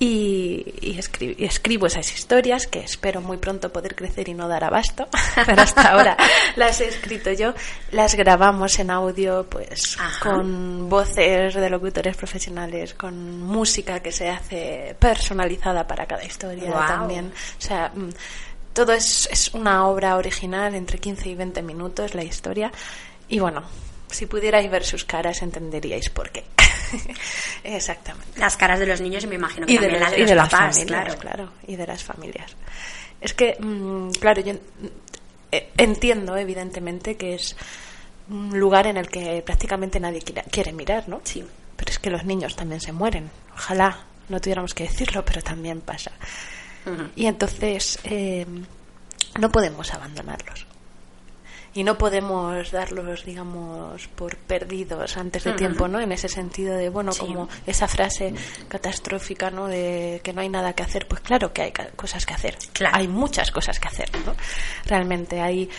y, 0.00 0.64
y, 0.80 0.98
escribo 1.44 1.86
esas 1.86 2.12
historias 2.12 2.66
que 2.66 2.80
espero 2.80 3.20
muy 3.20 3.36
pronto 3.36 3.72
poder 3.72 3.94
crecer 3.94 4.28
y 4.28 4.34
no 4.34 4.48
dar 4.48 4.64
abasto, 4.64 5.08
pero 5.46 5.62
hasta 5.62 5.92
ahora 5.92 6.16
las 6.56 6.80
he 6.80 6.88
escrito 6.88 7.30
yo. 7.32 7.54
Las 7.92 8.16
grabamos 8.16 8.78
en 8.80 8.90
audio, 8.90 9.46
pues 9.48 9.96
con 10.20 10.88
voces 10.88 11.54
de 11.54 11.70
locutores 11.70 12.16
profesionales, 12.16 12.94
con 12.94 13.40
música 13.40 14.00
que 14.00 14.10
se 14.10 14.28
hace 14.28 14.96
personalizada 14.98 15.86
para 15.86 16.06
cada 16.06 16.24
historia 16.24 16.72
también. 16.72 17.32
O 17.58 17.60
sea, 17.60 17.92
mm, 17.94 18.10
todo 18.72 18.92
es, 18.92 19.28
es 19.30 19.52
una 19.54 19.86
obra 19.86 20.16
original, 20.16 20.74
entre 20.74 20.98
15 20.98 21.28
y 21.28 21.34
20 21.34 21.62
minutos 21.62 22.14
la 22.14 22.24
historia. 22.24 22.72
Y 23.28 23.38
bueno, 23.38 23.62
si 24.10 24.26
pudierais 24.26 24.70
ver 24.70 24.84
sus 24.84 25.04
caras 25.04 25.42
entenderíais 25.42 26.10
por 26.10 26.30
qué. 26.30 26.44
Exactamente. 27.64 28.40
Las 28.40 28.56
caras 28.56 28.78
de 28.78 28.86
los 28.86 29.00
niños 29.00 29.24
y 29.24 29.26
me 29.26 29.36
imagino 29.36 29.66
que 29.66 29.72
y 29.72 29.76
también 29.76 29.94
de, 29.94 30.00
las 30.00 30.10
de, 30.12 30.18
los 30.18 30.30
las 30.30 30.48
papás, 30.48 30.76
familias, 30.76 31.04
claro. 31.04 31.20
claro, 31.20 31.52
y 31.66 31.76
de 31.76 31.86
las 31.86 32.02
familias. 32.02 32.56
Es 33.20 33.34
que, 33.34 33.56
mm, 33.58 34.10
claro, 34.12 34.40
yo 34.42 34.54
eh, 35.52 35.70
entiendo 35.76 36.36
evidentemente 36.36 37.16
que 37.16 37.34
es 37.34 37.56
un 38.28 38.58
lugar 38.58 38.86
en 38.86 38.96
el 38.96 39.08
que 39.08 39.42
prácticamente 39.44 40.00
nadie 40.00 40.22
quiere, 40.22 40.42
quiere 40.50 40.72
mirar, 40.72 41.08
¿no? 41.08 41.20
Sí. 41.24 41.44
Pero 41.76 41.90
es 41.90 41.98
que 41.98 42.10
los 42.10 42.24
niños 42.24 42.56
también 42.56 42.80
se 42.80 42.92
mueren. 42.92 43.30
Ojalá 43.54 44.04
no 44.28 44.40
tuviéramos 44.40 44.74
que 44.74 44.84
decirlo, 44.84 45.24
pero 45.24 45.42
también 45.42 45.80
pasa. 45.80 46.12
Y 47.16 47.26
entonces 47.26 47.98
eh, 48.04 48.46
no 49.38 49.50
podemos 49.50 49.92
abandonarlos. 49.92 50.66
Y 51.72 51.84
no 51.84 51.96
podemos 51.98 52.72
darlos, 52.72 53.24
digamos, 53.24 54.08
por 54.08 54.36
perdidos 54.36 55.16
antes 55.16 55.44
de 55.44 55.52
tiempo, 55.52 55.86
¿no? 55.86 56.00
En 56.00 56.10
ese 56.10 56.28
sentido 56.28 56.74
de, 56.76 56.88
bueno, 56.88 57.12
como 57.16 57.48
esa 57.64 57.86
frase 57.86 58.34
catastrófica, 58.66 59.50
¿no? 59.50 59.68
De 59.68 60.20
que 60.24 60.32
no 60.32 60.40
hay 60.40 60.48
nada 60.48 60.72
que 60.72 60.82
hacer. 60.82 61.06
Pues 61.06 61.20
claro 61.20 61.52
que 61.52 61.62
hay 61.62 61.72
cosas 61.94 62.26
que 62.26 62.34
hacer. 62.34 62.58
Claro. 62.72 62.96
Hay 62.96 63.06
muchas 63.06 63.52
cosas 63.52 63.78
que 63.78 63.86
hacer, 63.86 64.10
¿no? 64.26 64.34
Realmente 64.84 65.40
hay, 65.40 65.70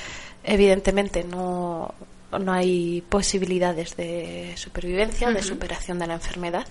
evidentemente, 0.46 1.26
no, 1.26 1.94
no 2.40 2.54
hay 2.54 3.04
posibilidades 3.10 3.98
de 3.98 4.54
supervivencia, 4.56 5.30
de 5.30 5.44
superación 5.44 6.00
de 6.00 6.08
la 6.08 6.14
enfermedad. 6.14 6.68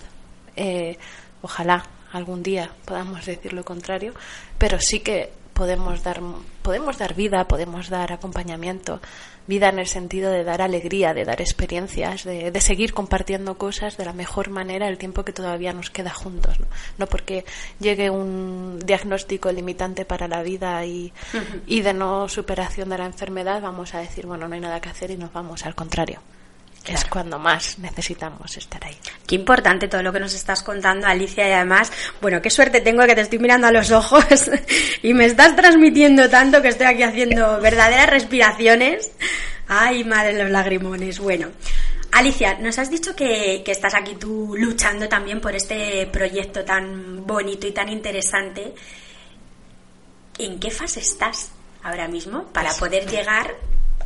Eh, 0.55 0.97
ojalá 1.43 1.85
algún 2.11 2.43
día 2.43 2.71
podamos 2.85 3.25
decir 3.25 3.53
lo 3.53 3.63
contrario, 3.63 4.13
pero 4.57 4.79
sí 4.79 4.99
que 4.99 5.31
podemos 5.53 6.01
dar 6.03 6.21
podemos 6.61 6.97
dar 6.97 7.13
vida, 7.13 7.47
podemos 7.47 7.89
dar 7.89 8.11
acompañamiento, 8.13 8.99
vida 9.47 9.69
en 9.69 9.79
el 9.79 9.87
sentido 9.87 10.31
de 10.31 10.43
dar 10.43 10.61
alegría, 10.61 11.13
de 11.13 11.25
dar 11.25 11.41
experiencias, 11.41 12.23
de, 12.23 12.51
de 12.51 12.61
seguir 12.61 12.93
compartiendo 12.93 13.57
cosas 13.57 13.97
de 13.97 14.05
la 14.05 14.13
mejor 14.13 14.49
manera 14.49 14.87
el 14.87 14.97
tiempo 14.97 15.23
que 15.23 15.33
todavía 15.33 15.73
nos 15.73 15.89
queda 15.89 16.11
juntos, 16.11 16.59
no, 16.59 16.67
no 16.97 17.07
porque 17.07 17.45
llegue 17.79 18.09
un 18.09 18.79
diagnóstico 18.83 19.51
limitante 19.51 20.05
para 20.05 20.27
la 20.27 20.41
vida 20.41 20.83
y, 20.85 21.13
y 21.67 21.81
de 21.81 21.93
no 21.93 22.27
superación 22.27 22.89
de 22.89 22.97
la 22.97 23.05
enfermedad, 23.05 23.61
vamos 23.61 23.93
a 23.93 23.99
decir, 23.99 24.25
bueno, 24.25 24.47
no 24.47 24.55
hay 24.55 24.61
nada 24.61 24.81
que 24.81 24.89
hacer 24.89 25.11
y 25.11 25.17
nos 25.17 25.31
vamos, 25.31 25.65
al 25.65 25.75
contrario 25.75 26.21
es 26.85 27.05
cuando 27.05 27.37
más 27.37 27.77
necesitamos 27.79 28.57
estar 28.57 28.83
ahí. 28.83 28.97
Qué 29.27 29.35
importante 29.35 29.87
todo 29.87 30.01
lo 30.01 30.11
que 30.11 30.19
nos 30.19 30.33
estás 30.33 30.63
contando, 30.63 31.07
Alicia, 31.07 31.47
y 31.47 31.51
además, 31.51 31.91
bueno, 32.21 32.41
qué 32.41 32.49
suerte 32.49 32.81
tengo 32.81 33.05
que 33.05 33.15
te 33.15 33.21
estoy 33.21 33.39
mirando 33.39 33.67
a 33.67 33.71
los 33.71 33.91
ojos 33.91 34.23
y 35.03 35.13
me 35.13 35.25
estás 35.25 35.55
transmitiendo 35.55 36.29
tanto 36.29 36.61
que 36.61 36.69
estoy 36.69 36.87
aquí 36.87 37.03
haciendo 37.03 37.59
verdaderas 37.61 38.09
respiraciones. 38.09 39.11
Ay, 39.67 40.03
madre 40.03 40.33
los 40.33 40.49
lagrimones. 40.49 41.19
Bueno, 41.19 41.49
Alicia, 42.11 42.57
nos 42.59 42.77
has 42.79 42.89
dicho 42.89 43.15
que, 43.15 43.61
que 43.63 43.71
estás 43.71 43.93
aquí 43.93 44.15
tú 44.15 44.55
luchando 44.57 45.07
también 45.07 45.39
por 45.39 45.55
este 45.55 46.07
proyecto 46.07 46.65
tan 46.65 47.25
bonito 47.25 47.67
y 47.67 47.71
tan 47.71 47.89
interesante. 47.89 48.73
¿En 50.39 50.59
qué 50.59 50.71
fase 50.71 50.99
estás 50.99 51.51
ahora 51.83 52.07
mismo 52.07 52.45
para 52.51 52.73
poder 52.73 53.07
llegar 53.07 53.55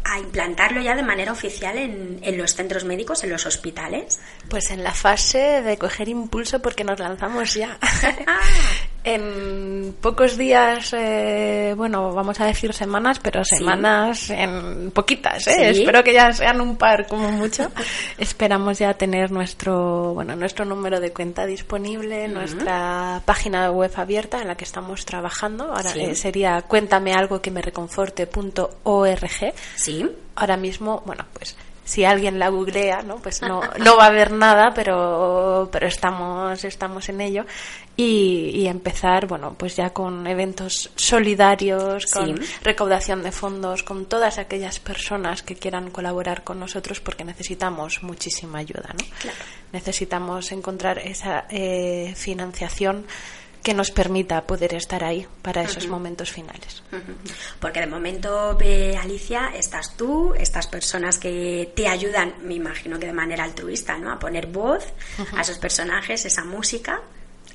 a 0.06 0.20
implantarlo 0.20 0.82
ya 0.82 0.96
de 0.96 1.04
manera 1.04 1.32
oficial 1.32 1.78
en, 1.78 2.20
en, 2.22 2.38
los 2.38 2.54
centros 2.54 2.86
médicos, 2.86 3.24
en 3.24 3.32
los 3.32 3.46
hospitales? 3.46 4.20
Pues 4.50 4.70
en 4.70 4.84
la 4.84 4.94
fase 4.94 5.62
de 5.62 5.78
coger 5.78 6.08
impulso 6.10 6.62
porque 6.62 6.84
nos 6.84 7.00
lanzamos 7.00 7.56
ya. 7.56 7.78
en 9.06 9.96
pocos 10.02 10.36
días, 10.36 10.92
eh, 10.94 11.76
bueno, 11.78 12.12
vamos 12.12 12.40
a 12.42 12.46
decir 12.48 12.74
semanas, 12.74 13.20
pero 13.20 13.46
semanas 13.46 14.32
en 14.32 14.90
poquitas, 14.90 15.46
¿eh? 15.48 15.70
Espero 15.70 16.04
que 16.04 16.12
ya 16.12 16.34
sean 16.34 16.60
un 16.60 16.76
par 16.76 17.06
como 17.06 17.32
mucho. 17.32 17.72
Esperamos 18.18 18.80
ya 18.80 18.96
tener 18.96 19.32
nuestro, 19.32 20.16
bueno, 20.16 20.36
nuestro 20.36 20.66
número 20.66 21.00
de 21.00 21.14
cuenta 21.14 21.46
disponible, 21.46 22.28
nuestra 22.28 23.22
página 23.26 23.70
web 23.70 23.92
abierta 23.96 24.42
en 24.42 24.48
la 24.48 24.56
que 24.56 24.64
estamos 24.64 25.06
trabajando. 25.06 25.66
Ahora 25.66 25.92
eh, 25.96 26.16
sería 26.16 26.64
cuéntame 26.64 27.14
algo 27.14 27.42
que 27.42 27.52
me 27.52 27.62
reconforte.org. 27.62 29.54
Sí. 29.76 30.10
Ahora 30.36 30.58
mismo, 30.58 31.04
bueno, 31.06 31.26
pues 31.32 31.56
si 31.86 32.04
alguien 32.04 32.40
la 32.40 32.50
googlea, 32.50 33.04
¿no? 33.04 33.18
Pues 33.18 33.42
no, 33.42 33.62
no 33.80 33.96
va 33.96 34.06
a 34.06 34.08
haber 34.08 34.32
nada, 34.32 34.74
pero, 34.74 35.70
pero 35.72 35.88
estamos, 35.88 36.66
estamos 36.66 37.08
en 37.10 37.22
ello. 37.22 37.46
Y, 37.96 38.50
y 38.54 38.68
empezar, 38.68 39.28
bueno, 39.28 39.56
pues 39.58 39.78
ya 39.78 39.92
con 39.92 40.28
eventos 40.28 40.92
solidarios, 40.96 42.08
con 42.08 42.42
recaudación 42.62 43.24
de 43.24 43.32
fondos, 43.32 43.84
con 43.84 44.06
todas 44.08 44.38
aquellas 44.40 44.80
personas 44.80 45.44
que 45.44 45.56
quieran 45.56 45.92
colaborar 45.92 46.44
con 46.44 46.60
nosotros 46.60 47.00
porque 47.00 47.24
necesitamos 47.24 48.04
muchísima 48.04 48.60
ayuda, 48.60 48.90
¿no? 48.98 49.32
Necesitamos 49.72 50.52
encontrar 50.52 51.00
esa 51.00 51.46
eh, 51.50 52.14
financiación 52.16 53.06
que 53.66 53.74
nos 53.74 53.90
permita 53.90 54.46
poder 54.46 54.76
estar 54.76 55.04
ahí 55.04 55.26
para 55.42 55.64
esos 55.64 55.88
momentos 55.88 56.32
finales. 56.32 56.84
Porque 57.60 57.80
de 57.80 57.88
momento, 57.88 58.56
eh, 58.62 58.96
Alicia, 58.96 59.54
estás 59.56 59.98
tú, 59.98 60.36
estas 60.36 60.68
personas 60.68 61.18
que 61.18 61.74
te 61.76 61.88
ayudan, 61.88 62.36
me 62.44 62.54
imagino 62.54 63.00
que 63.00 63.08
de 63.08 63.14
manera 63.14 63.44
altruista, 63.44 63.98
¿no? 63.98 64.12
A 64.12 64.20
poner 64.20 64.46
voz 64.46 64.86
a 65.36 65.42
esos 65.42 65.58
personajes, 65.58 66.26
esa 66.26 66.44
música. 66.44 67.02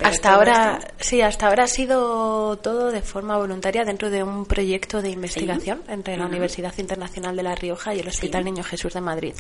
Hasta 0.02 0.34
ahora, 0.34 0.80
sí, 0.98 1.22
hasta 1.22 1.46
ahora 1.46 1.64
ha 1.64 1.68
sido 1.68 2.56
todo 2.56 2.90
de 2.90 3.02
forma 3.02 3.38
voluntaria 3.38 3.84
dentro 3.84 4.10
de 4.10 4.24
un 4.24 4.46
proyecto 4.46 5.02
de 5.02 5.10
investigación 5.10 5.84
entre 5.86 6.16
la 6.16 6.26
Universidad 6.26 6.76
Internacional 6.78 7.36
de 7.36 7.44
La 7.44 7.54
Rioja 7.54 7.94
y 7.94 8.00
el 8.00 8.08
Hospital 8.08 8.44
Niño 8.44 8.64
Jesús 8.64 8.94
de 8.94 9.00
Madrid. 9.00 9.34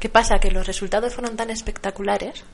¿Qué 0.00 0.08
pasa? 0.08 0.38
Que 0.38 0.50
los 0.50 0.66
resultados 0.66 1.14
fueron 1.14 1.36
tan 1.36 1.50
espectaculares 1.50 2.44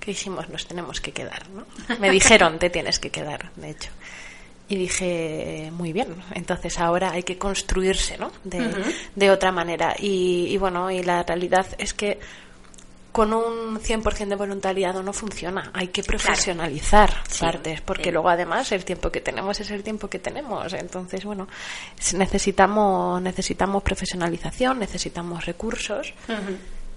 que 0.00 0.10
dijimos, 0.12 0.48
nos 0.48 0.66
tenemos 0.66 1.00
que 1.00 1.12
quedar, 1.12 1.48
¿no? 1.50 1.66
Me 2.00 2.10
dijeron, 2.10 2.58
te 2.58 2.70
tienes 2.70 2.98
que 2.98 3.10
quedar, 3.10 3.52
de 3.56 3.70
hecho. 3.70 3.90
Y 4.68 4.76
dije, 4.76 5.70
muy 5.72 5.92
bien, 5.92 6.14
entonces 6.32 6.78
ahora 6.78 7.10
hay 7.10 7.24
que 7.24 7.36
construirse, 7.36 8.16
¿no? 8.18 8.30
De, 8.44 9.30
otra 9.30 9.50
manera. 9.50 9.96
Y, 9.98 10.56
bueno, 10.58 10.90
y 10.92 11.02
la 11.02 11.24
realidad 11.24 11.66
es 11.76 11.92
que 11.92 12.20
con 13.10 13.32
un 13.34 13.80
100% 13.80 14.28
de 14.28 14.36
voluntariado 14.36 15.02
no 15.02 15.12
funciona. 15.12 15.72
Hay 15.74 15.88
que 15.88 16.04
profesionalizar 16.04 17.12
partes, 17.40 17.80
porque 17.80 18.12
luego 18.12 18.28
además 18.28 18.70
el 18.70 18.84
tiempo 18.84 19.10
que 19.10 19.20
tenemos 19.20 19.58
es 19.58 19.72
el 19.72 19.82
tiempo 19.82 20.08
que 20.08 20.20
tenemos. 20.20 20.72
Entonces, 20.72 21.24
bueno, 21.24 21.48
necesitamos, 22.14 23.20
necesitamos 23.20 23.82
profesionalización, 23.82 24.78
necesitamos 24.78 25.46
recursos 25.46 26.14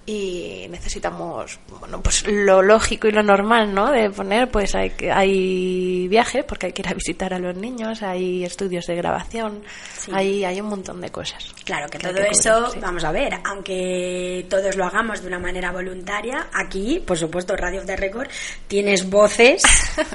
y 0.06 0.68
necesitamos 0.70 1.60
bueno 1.80 2.02
pues 2.02 2.28
lo 2.28 2.62
lógico 2.62 3.08
y 3.08 3.12
lo 3.12 3.24
normal 3.24 3.74
no 3.74 3.90
de 3.90 4.10
poner 4.10 4.52
pues 4.52 4.76
hay 4.76 4.92
hay 5.12 6.08
viaje 6.10 6.44
porque 6.44 6.68
hay 6.68 6.74
que 6.74 6.82
ir 6.82 6.90
a 6.90 6.94
visitar 6.94 7.34
a 7.34 7.40
los 7.40 7.56
niños 7.56 8.04
hay 8.04 8.44
estudios 8.44 8.86
de 8.88 8.96
grabación 8.96 9.64
hay 10.12 10.44
hay 10.44 10.60
un 10.60 10.68
montón 10.68 11.00
de 11.00 11.10
cosas. 11.10 11.54
Claro 11.64 11.88
que 11.90 12.00
todo 12.00 12.18
eso 12.18 12.74
vamos 12.82 13.04
a 13.06 13.12
ver 13.12 13.34
aunque 13.46 14.46
todos 14.50 14.76
lo 14.76 14.86
hagamos 14.86 15.22
de 15.22 15.28
una 15.28 15.40
manera 15.40 15.72
voluntaria 15.72 16.48
aquí 16.54 17.02
por 17.06 17.18
supuesto 17.18 17.56
Radio 17.56 17.84
de 17.84 17.96
Record 17.96 18.28
tienes 18.68 19.10
voces 19.10 19.64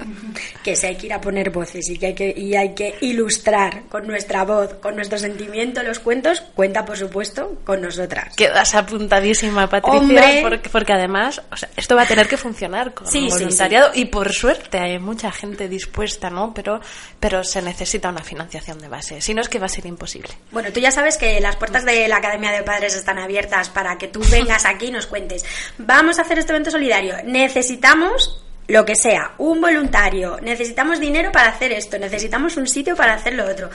que 0.62 0.76
se 0.76 0.88
hay 0.88 0.96
que 0.96 1.06
ir 1.06 1.14
a 1.14 1.20
poner 1.20 1.50
voces 1.50 1.88
y 1.88 1.98
que 1.98 2.06
hay 2.08 2.14
que 2.14 2.34
y 2.36 2.54
hay 2.56 2.74
que 2.74 2.96
ilustrar 3.00 3.84
con 3.88 4.06
nuestra 4.06 4.44
voz 4.44 4.74
con 4.74 4.96
nuestro 4.96 5.18
sentimiento 5.18 5.82
los 5.82 5.98
cuentos 5.98 6.42
cuenta 6.54 6.84
por 6.84 6.98
supuesto 6.98 7.56
con 7.64 7.80
nosotras. 7.80 8.36
Quedas 8.36 8.74
apuntadísima 8.74 9.68
Patricia, 9.80 10.60
porque, 10.70 10.92
además 10.92 11.42
esto 11.76 11.96
va 11.96 12.02
a 12.02 12.06
tener 12.06 12.28
que 12.28 12.36
funcionar 12.36 12.94
con 12.94 13.06
voluntariado 13.06 13.90
y 13.94 14.06
por 14.06 14.32
suerte 14.32 14.78
hay 14.78 14.98
mucha 14.98 15.30
gente 15.32 15.68
dispuesta, 15.68 16.30
¿no? 16.30 16.52
Pero, 16.54 16.80
pero 17.20 17.44
se 17.44 17.62
necesita 17.62 18.08
una 18.08 18.22
financiación 18.22 18.78
de 18.78 18.88
base, 18.88 19.20
si 19.20 19.34
no 19.34 19.40
es 19.40 19.48
que 19.48 19.58
va 19.58 19.66
a 19.66 19.70
ser 19.70 19.86
imposible. 19.86 20.30
Bueno, 20.50 20.72
tú 20.72 20.80
ya 20.80 20.90
sabes 20.90 21.16
que 21.16 21.40
las 21.40 21.56
puertas 21.56 21.84
de 21.84 22.08
la 22.08 22.16
Academia 22.16 22.52
de 22.52 22.62
Padres 22.62 22.94
están 22.94 23.18
abiertas 23.18 23.68
para 23.68 23.98
que 23.98 24.08
tú 24.08 24.20
vengas 24.30 24.64
aquí 24.64 24.86
y 24.86 24.90
nos 24.90 25.06
cuentes. 25.06 25.44
Vamos 25.78 26.18
a 26.18 26.22
hacer 26.22 26.38
este 26.38 26.52
evento 26.52 26.70
solidario. 26.70 27.16
Necesitamos 27.24 28.44
lo 28.68 28.84
que 28.84 28.94
sea, 28.94 29.32
un 29.38 29.60
voluntario, 29.60 30.38
necesitamos 30.42 31.00
dinero 31.00 31.32
para 31.32 31.48
hacer 31.48 31.72
esto, 31.72 31.98
necesitamos 31.98 32.56
un 32.58 32.66
sitio 32.66 32.94
para 32.94 33.14
hacer 33.14 33.32
lo 33.32 33.46
otro. 33.46 33.70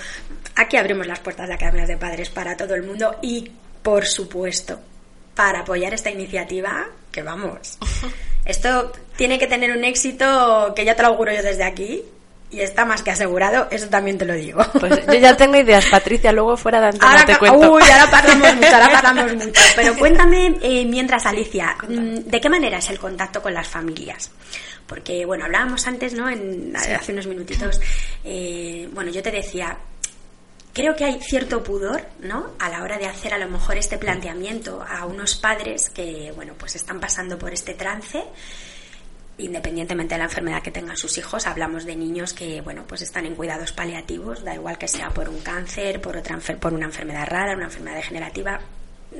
Aquí 0.55 0.77
abrimos 0.77 1.07
las 1.07 1.19
puertas 1.19 1.47
de 1.47 1.55
Academia 1.55 1.87
de 1.87 1.97
Padres 1.97 2.29
para 2.29 2.55
todo 2.55 2.75
el 2.75 2.83
mundo 2.83 3.17
y, 3.21 3.51
por 3.81 4.05
supuesto, 4.05 4.79
para 5.35 5.61
apoyar 5.61 5.93
esta 5.93 6.09
iniciativa, 6.09 6.87
que 7.11 7.23
vamos. 7.23 7.77
Esto 8.45 8.91
tiene 9.15 9.39
que 9.39 9.47
tener 9.47 9.71
un 9.71 9.83
éxito 9.83 10.73
que 10.75 10.83
ya 10.83 10.95
te 10.95 11.03
lo 11.03 11.09
auguro 11.09 11.33
yo 11.33 11.41
desde 11.41 11.63
aquí. 11.63 12.03
Y 12.51 12.61
está 12.61 12.85
más 12.85 13.01
que 13.01 13.09
asegurado, 13.09 13.67
eso 13.71 13.87
también 13.89 14.15
te 14.19 14.25
lo 14.25 14.35
digo. 14.35 14.63
Pues 14.79 15.07
yo 15.07 15.13
ya 15.15 15.35
tengo 15.35 15.55
ideas, 15.57 15.87
Patricia, 15.87 16.31
luego 16.31 16.55
fuera 16.55 16.79
de 16.81 16.87
antena 16.89 17.25
te 17.25 17.35
cuento. 17.35 17.73
Uy, 17.73 17.81
ahora 17.81 18.11
parlamos 18.11 18.55
mucho, 18.57 18.75
ahora 18.75 19.01
parlamos 19.01 19.33
mucho. 19.33 19.61
Pero 19.75 19.95
cuéntame, 19.97 20.55
eh, 20.61 20.85
mientras, 20.85 21.25
Alicia, 21.25 21.75
mm, 21.87 22.29
¿de 22.29 22.39
qué 22.39 22.49
manera 22.49 22.77
es 22.77 22.91
el 22.91 22.99
contacto 22.99 23.41
con 23.41 23.55
las 23.55 23.67
familias? 23.67 24.29
Porque, 24.85 25.25
bueno, 25.25 25.45
hablábamos 25.45 25.87
antes, 25.87 26.13
¿no? 26.13 26.29
En, 26.29 26.75
Hace 26.75 27.11
unos 27.11 27.25
minutitos. 27.25 27.81
Eh, 28.23 28.87
bueno, 28.93 29.09
yo 29.09 29.23
te 29.23 29.31
decía, 29.31 29.75
creo 30.73 30.95
que 30.95 31.05
hay 31.05 31.19
cierto 31.21 31.63
pudor, 31.63 32.05
¿no? 32.19 32.51
A 32.59 32.69
la 32.69 32.83
hora 32.83 32.97
de 32.97 33.05
hacer 33.05 33.33
a 33.33 33.37
lo 33.37 33.47
mejor 33.47 33.77
este 33.77 33.97
planteamiento 33.97 34.83
a 34.87 35.05
unos 35.05 35.35
padres 35.35 35.89
que, 35.89 36.31
bueno, 36.35 36.53
pues 36.57 36.75
están 36.75 36.99
pasando 36.99 37.37
por 37.37 37.53
este 37.53 37.73
trance 37.73 38.23
independientemente 39.37 40.13
de 40.13 40.19
la 40.19 40.25
enfermedad 40.25 40.61
que 40.61 40.71
tengan 40.71 40.95
sus 40.95 41.17
hijos, 41.17 41.47
hablamos 41.47 41.85
de 41.85 41.95
niños 41.95 42.33
que, 42.33 42.61
bueno, 42.61 42.83
pues 42.87 43.01
están 43.01 43.25
en 43.25 43.35
cuidados 43.35 43.71
paliativos, 43.71 44.43
da 44.43 44.53
igual 44.53 44.77
que 44.77 44.87
sea 44.87 45.09
por 45.09 45.27
un 45.27 45.39
cáncer, 45.39 46.01
por 46.01 46.17
otra 46.17 46.37
por 46.59 46.73
una 46.73 46.85
enfermedad 46.85 47.27
rara, 47.27 47.55
una 47.55 47.65
enfermedad 47.65 47.95
degenerativa, 47.95 48.59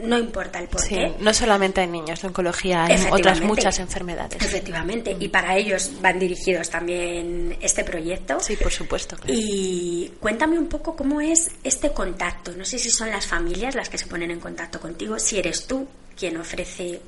no 0.01 0.17
importa 0.17 0.59
el 0.59 0.67
porqué. 0.67 1.13
no 1.19 1.33
solamente 1.33 1.81
hay 1.81 1.87
niños 1.87 2.21
de 2.21 2.27
oncología, 2.27 2.85
hay 2.85 2.97
otras 3.11 3.41
muchas 3.41 3.79
enfermedades. 3.79 4.41
Efectivamente, 4.41 5.15
y 5.19 5.27
para 5.27 5.57
ellos 5.57 5.91
van 6.01 6.19
dirigidos 6.19 6.69
también 6.69 7.57
este 7.61 7.83
proyecto. 7.83 8.39
Sí, 8.39 8.55
por 8.55 8.71
supuesto. 8.71 9.17
Y 9.27 10.11
cuéntame 10.19 10.57
un 10.57 10.67
poco 10.67 10.95
cómo 10.95 11.21
es 11.21 11.51
este 11.63 11.91
contacto. 11.91 12.51
No 12.53 12.65
sé 12.65 12.79
si 12.79 12.89
son 12.89 13.09
las 13.09 13.27
familias 13.27 13.75
las 13.75 13.89
que 13.89 13.97
se 13.97 14.07
ponen 14.07 14.31
en 14.31 14.39
contacto 14.39 14.79
contigo, 14.79 15.19
si 15.19 15.39
eres 15.39 15.67
tú 15.67 15.87
quien 16.17 16.37
ofrece 16.37 17.01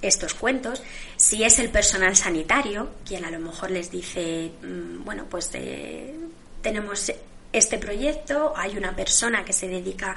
estos 0.00 0.34
cuentos, 0.34 0.82
si 1.16 1.44
es 1.44 1.58
el 1.58 1.70
personal 1.70 2.16
sanitario 2.16 2.90
quien 3.06 3.24
a 3.24 3.30
lo 3.30 3.38
mejor 3.38 3.70
les 3.70 3.90
dice, 3.90 4.50
mm, 4.62 5.04
bueno, 5.04 5.26
pues 5.30 5.50
eh, 5.54 6.14
tenemos 6.60 7.12
este 7.52 7.78
proyecto, 7.78 8.52
hay 8.56 8.76
una 8.76 8.94
persona 8.94 9.44
que 9.44 9.52
se 9.52 9.68
dedica 9.68 10.14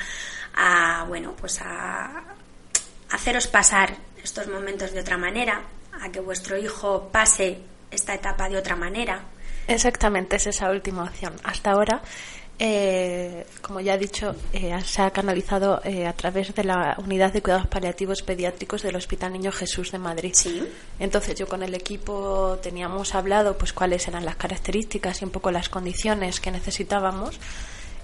a, 0.55 1.05
bueno, 1.07 1.35
pues 1.39 1.61
a 1.61 2.23
haceros 3.11 3.47
pasar 3.47 3.95
estos 4.23 4.47
momentos 4.47 4.91
de 4.91 4.99
otra 4.99 5.17
manera, 5.17 5.61
a 6.01 6.09
que 6.09 6.19
vuestro 6.19 6.57
hijo 6.57 7.09
pase 7.11 7.59
esta 7.91 8.13
etapa 8.13 8.49
de 8.49 8.57
otra 8.57 8.75
manera. 8.75 9.21
Exactamente, 9.67 10.35
es 10.35 10.47
esa 10.47 10.69
última 10.69 11.03
opción. 11.03 11.33
Hasta 11.43 11.71
ahora 11.71 12.01
eh, 12.57 13.45
como 13.61 13.81
ya 13.81 13.95
he 13.95 13.97
dicho, 13.97 14.33
eh, 14.53 14.73
se 14.85 15.01
ha 15.01 15.11
canalizado 15.11 15.81
eh, 15.83 16.07
a 16.07 16.13
través 16.13 16.55
de 16.55 16.63
la 16.63 16.95
Unidad 17.03 17.33
de 17.33 17.41
Cuidados 17.41 17.67
Paliativos 17.67 18.21
Pediátricos 18.21 18.81
del 18.81 18.95
Hospital 18.95 19.33
Niño 19.33 19.51
Jesús 19.51 19.91
de 19.91 19.99
Madrid. 19.99 20.31
Sí. 20.33 20.65
Entonces 20.97 21.35
yo 21.35 21.47
con 21.47 21.63
el 21.63 21.73
equipo 21.73 22.57
teníamos 22.63 23.13
hablado 23.13 23.57
pues 23.57 23.73
cuáles 23.73 24.07
eran 24.07 24.23
las 24.23 24.37
características 24.37 25.21
y 25.21 25.25
un 25.25 25.31
poco 25.31 25.51
las 25.51 25.67
condiciones 25.67 26.39
que 26.39 26.51
necesitábamos. 26.51 27.37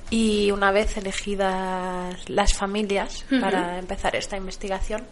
Y 0.09 0.51
una 0.51 0.71
vez 0.71 0.97
elegidas 0.97 2.29
las 2.29 2.53
familias 2.53 3.23
para 3.39 3.79
empezar 3.79 4.13
esta 4.17 4.35
investigación, 4.35 5.05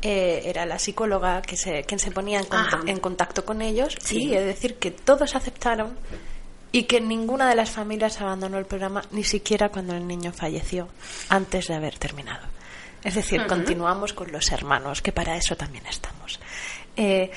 era 0.00 0.64
la 0.64 0.78
psicóloga 0.78 1.42
que 1.42 1.58
se, 1.58 1.82
quien 1.82 1.98
se 1.98 2.10
ponía 2.10 2.40
en, 2.86 3.00
contacto 3.00 3.44
con 3.44 3.60
ellos. 3.60 3.98
Y 4.10 4.32
es 4.32 4.46
decir 4.46 4.76
que 4.76 4.92
todos 4.92 5.36
aceptaron 5.36 5.94
y 6.72 6.84
que 6.84 7.00
ninguna 7.00 7.48
de 7.48 7.56
las 7.56 7.70
familias 7.70 8.20
abandonó 8.20 8.58
el 8.58 8.66
programa 8.66 9.02
ni 9.10 9.24
siquiera 9.24 9.68
cuando 9.70 9.94
el 9.94 10.06
niño 10.06 10.32
falleció 10.32 10.88
antes 11.28 11.68
de 11.68 11.74
haber 11.74 11.98
terminado. 11.98 12.46
Es 13.02 13.14
decir, 13.14 13.46
continuamos 13.46 14.12
con 14.12 14.30
los 14.30 14.52
hermanos, 14.52 15.00
que 15.00 15.12
para 15.12 15.36
eso 15.36 15.56
también 15.56 15.86
estamos. 15.86 16.38
Eh, 16.96 17.30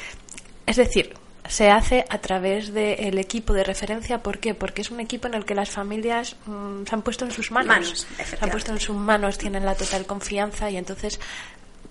es 0.66 0.76
decir, 0.76 1.14
se 1.48 1.70
hace 1.70 2.06
a 2.10 2.20
través 2.20 2.74
del 2.74 3.18
equipo 3.18 3.54
de 3.54 3.64
referencia. 3.64 4.22
¿Por 4.22 4.40
qué? 4.40 4.54
Porque 4.54 4.82
es 4.82 4.92
un 4.92 5.00
equipo 5.00 5.28
en 5.28 5.36
el 5.36 5.46
que 5.46 5.56
las 5.56 5.70
familias 5.70 6.36
mm, 6.46 6.84
se 6.88 6.96
han 6.96 7.02
puesto 7.02 7.26
en 7.26 7.32
sus 7.32 7.52
manos. 7.52 8.08
se 8.18 8.38
han 8.40 8.50
puesto 8.50 8.72
en 8.72 8.80
sus 8.80 8.96
manos, 8.96 9.38
tienen 9.38 9.66
la 9.66 9.76
total 9.76 10.06
confianza 10.06 10.70
y 10.70 10.78
entonces 10.78 11.20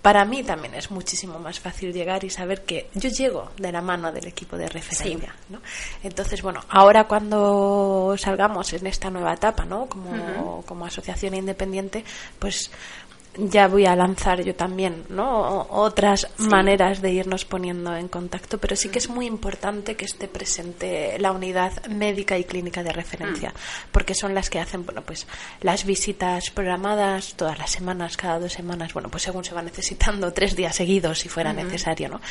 para 0.03 0.25
mí 0.25 0.43
también 0.43 0.75
es 0.75 0.91
muchísimo 0.91 1.39
más 1.39 1.61
fácil 1.61 1.93
llegar 1.93 2.25
y 2.25 2.29
saber 2.29 2.63
que 2.63 2.89
yo 2.93 3.09
llego 3.09 3.51
de 3.55 3.71
la 3.71 3.81
mano 3.81 4.11
del 4.11 4.27
equipo 4.27 4.57
de 4.57 4.67
referencia. 4.67 5.33
¿no? 5.47 5.61
Entonces, 6.03 6.41
bueno, 6.41 6.59
ahora 6.67 7.05
cuando 7.05 8.13
salgamos 8.17 8.73
en 8.73 8.85
esta 8.85 9.09
nueva 9.09 9.33
etapa, 9.33 9.63
¿no? 9.63 9.85
Como, 9.85 10.61
como 10.65 10.85
asociación 10.85 11.35
independiente, 11.35 12.03
pues 12.37 12.69
ya 13.37 13.67
voy 13.67 13.85
a 13.85 13.95
lanzar 13.95 14.43
yo 14.43 14.55
también 14.55 15.05
¿no? 15.09 15.67
otras 15.69 16.27
maneras 16.37 17.01
de 17.01 17.11
irnos 17.11 17.45
poniendo 17.45 17.95
en 17.95 18.07
contacto, 18.07 18.57
pero 18.57 18.75
sí 18.75 18.89
que 18.89 18.99
es 18.99 19.09
muy 19.09 19.25
importante 19.25 19.95
que 19.95 20.05
esté 20.05 20.27
presente 20.27 21.17
la 21.19 21.31
unidad 21.31 21.85
médica 21.87 22.37
y 22.37 22.43
clínica 22.43 22.83
de 22.83 22.91
referencia, 22.91 23.49
mm. 23.49 23.91
porque 23.91 24.13
son 24.13 24.35
las 24.35 24.49
que 24.49 24.59
hacen 24.59 24.85
bueno, 24.85 25.01
pues 25.01 25.27
las 25.61 25.85
visitas 25.85 26.51
programadas 26.51 27.33
todas 27.35 27.57
las 27.57 27.71
semanas, 27.71 28.17
cada 28.17 28.39
dos 28.39 28.53
semanas, 28.53 28.93
bueno, 28.93 29.09
pues 29.09 29.23
según 29.23 29.43
se 29.43 29.55
va 29.55 29.61
necesitando, 29.61 30.31
tres 30.33 30.55
días 30.55 30.75
seguidos 30.75 31.19
si 31.19 31.29
fuera 31.29 31.53
necesario, 31.53 32.09
¿no? 32.09 32.21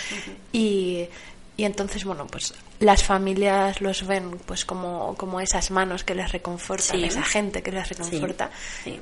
Y 0.53 1.09
y 1.57 1.65
entonces 1.65 2.05
bueno 2.05 2.27
pues 2.27 2.55
las 2.81 3.05
familias 3.05 3.81
los 3.81 4.07
ven 4.07 4.39
pues 4.47 4.65
como, 4.65 5.15
como 5.17 5.41
esas 5.41 5.71
manos 5.71 6.05
que 6.05 6.15
les 6.15 6.33
reconfortan 6.33 7.05
esa 7.05 7.23
gente 7.23 7.63
que 7.63 7.73
les 7.73 7.89
reconforta. 7.89 8.51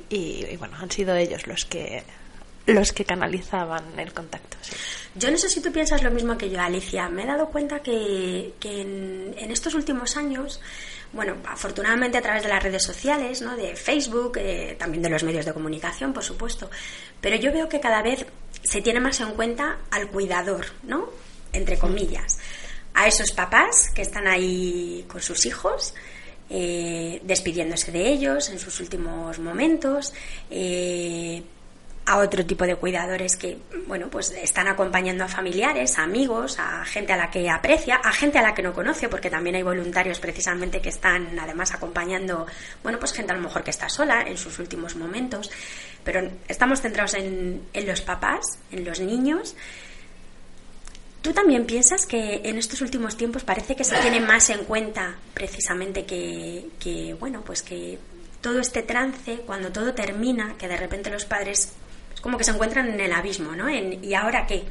Y, 0.09 0.55
bueno 0.57 0.77
han 0.77 0.91
sido 0.91 1.15
ellos 1.15 1.47
los 1.47 1.65
que 1.65 2.03
los 2.67 2.93
que 2.93 3.05
canalizaban 3.05 3.99
el 3.99 4.13
contacto 4.13 4.57
yo 5.15 5.29
no 5.29 5.37
sé 5.37 5.49
si 5.49 5.61
tú 5.61 5.71
piensas 5.71 6.03
lo 6.03 6.11
mismo 6.11 6.37
que 6.37 6.49
yo 6.49 6.61
Alicia. 6.61 7.09
Me 7.09 7.23
he 7.23 7.25
dado 7.25 7.49
cuenta 7.49 7.79
que, 7.79 8.53
que 8.59 8.81
en, 8.81 9.51
estos 9.51 9.73
últimos 9.73 10.15
años 10.15 10.61
bueno, 11.13 11.35
afortunadamente 11.45 12.17
a 12.17 12.21
través 12.21 12.43
de 12.43 12.47
las 12.47 12.63
redes 12.63 12.83
sociales, 12.83 13.41
¿no? 13.41 13.57
de 13.57 13.75
Facebook, 13.75 14.37
eh, 14.37 14.77
también 14.79 15.03
de 15.03 15.09
los 15.09 15.23
medios 15.23 15.45
de 15.45 15.51
comunicación, 15.51 16.13
por 16.13 16.23
supuesto, 16.23 16.69
pero 17.19 17.35
yo 17.35 17.51
veo 17.51 17.67
que 17.67 17.81
cada 17.81 18.01
vez 18.01 18.25
se 18.63 18.81
tiene 18.81 19.01
más 19.01 19.19
en 19.19 19.31
cuenta 19.33 19.79
al 19.89 20.07
cuidador, 20.07 20.67
¿no? 20.83 21.09
Entre 21.53 21.77
comillas, 21.77 22.37
a 22.93 23.07
esos 23.07 23.31
papás 23.31 23.89
que 23.93 24.01
están 24.01 24.27
ahí 24.27 25.05
con 25.07 25.21
sus 25.21 25.45
hijos, 25.45 25.93
eh, 26.49 27.21
despidiéndose 27.23 27.91
de 27.91 28.09
ellos 28.09 28.49
en 28.49 28.59
sus 28.59 28.79
últimos 28.79 29.39
momentos, 29.39 30.13
eh, 30.49 31.43
a 32.05 32.17
otro 32.17 32.45
tipo 32.45 32.65
de 32.65 32.75
cuidadores 32.75 33.37
que, 33.37 33.57
bueno, 33.87 34.09
pues 34.09 34.31
están 34.31 34.67
acompañando 34.67 35.23
a 35.23 35.27
familiares, 35.27 35.97
a 35.97 36.03
amigos, 36.03 36.57
a 36.59 36.83
gente 36.83 37.13
a 37.13 37.17
la 37.17 37.29
que 37.29 37.49
aprecia, 37.49 37.95
a 38.03 38.11
gente 38.11 38.39
a 38.39 38.41
la 38.41 38.53
que 38.53 38.63
no 38.63 38.73
conoce, 38.73 39.07
porque 39.07 39.29
también 39.29 39.55
hay 39.55 39.63
voluntarios 39.63 40.19
precisamente 40.19 40.81
que 40.81 40.89
están 40.89 41.37
además 41.39 41.73
acompañando, 41.73 42.47
bueno, 42.83 42.99
pues 42.99 43.13
gente 43.13 43.31
a 43.31 43.35
lo 43.35 43.41
mejor 43.41 43.63
que 43.63 43.69
está 43.69 43.87
sola 43.87 44.23
en 44.23 44.37
sus 44.37 44.57
últimos 44.59 44.95
momentos, 44.95 45.51
pero 46.03 46.27
estamos 46.47 46.81
centrados 46.81 47.13
en, 47.13 47.61
en 47.71 47.87
los 47.87 48.01
papás, 48.01 48.57
en 48.71 48.83
los 48.83 48.99
niños, 48.99 49.55
¿Tú 51.21 51.33
también 51.33 51.65
piensas 51.65 52.07
que 52.07 52.41
en 52.43 52.57
estos 52.57 52.81
últimos 52.81 53.15
tiempos 53.15 53.43
parece 53.43 53.75
que 53.75 53.83
se 53.83 53.95
tiene 53.97 54.19
más 54.19 54.49
en 54.49 54.63
cuenta 54.63 55.15
precisamente 55.35 56.03
que, 56.05 57.15
bueno, 57.19 57.43
pues 57.45 57.61
que 57.61 57.99
todo 58.41 58.59
este 58.59 58.81
trance, 58.81 59.37
cuando 59.45 59.71
todo 59.71 59.93
termina, 59.93 60.55
que 60.57 60.67
de 60.67 60.77
repente 60.77 61.11
los 61.11 61.25
padres 61.25 61.73
es 62.11 62.21
como 62.21 62.39
que 62.39 62.43
se 62.43 62.51
encuentran 62.51 62.89
en 62.89 62.99
el 62.99 63.13
abismo, 63.13 63.55
¿no? 63.55 63.69
¿Y 63.69 64.15
ahora 64.15 64.47
qué? 64.47 64.63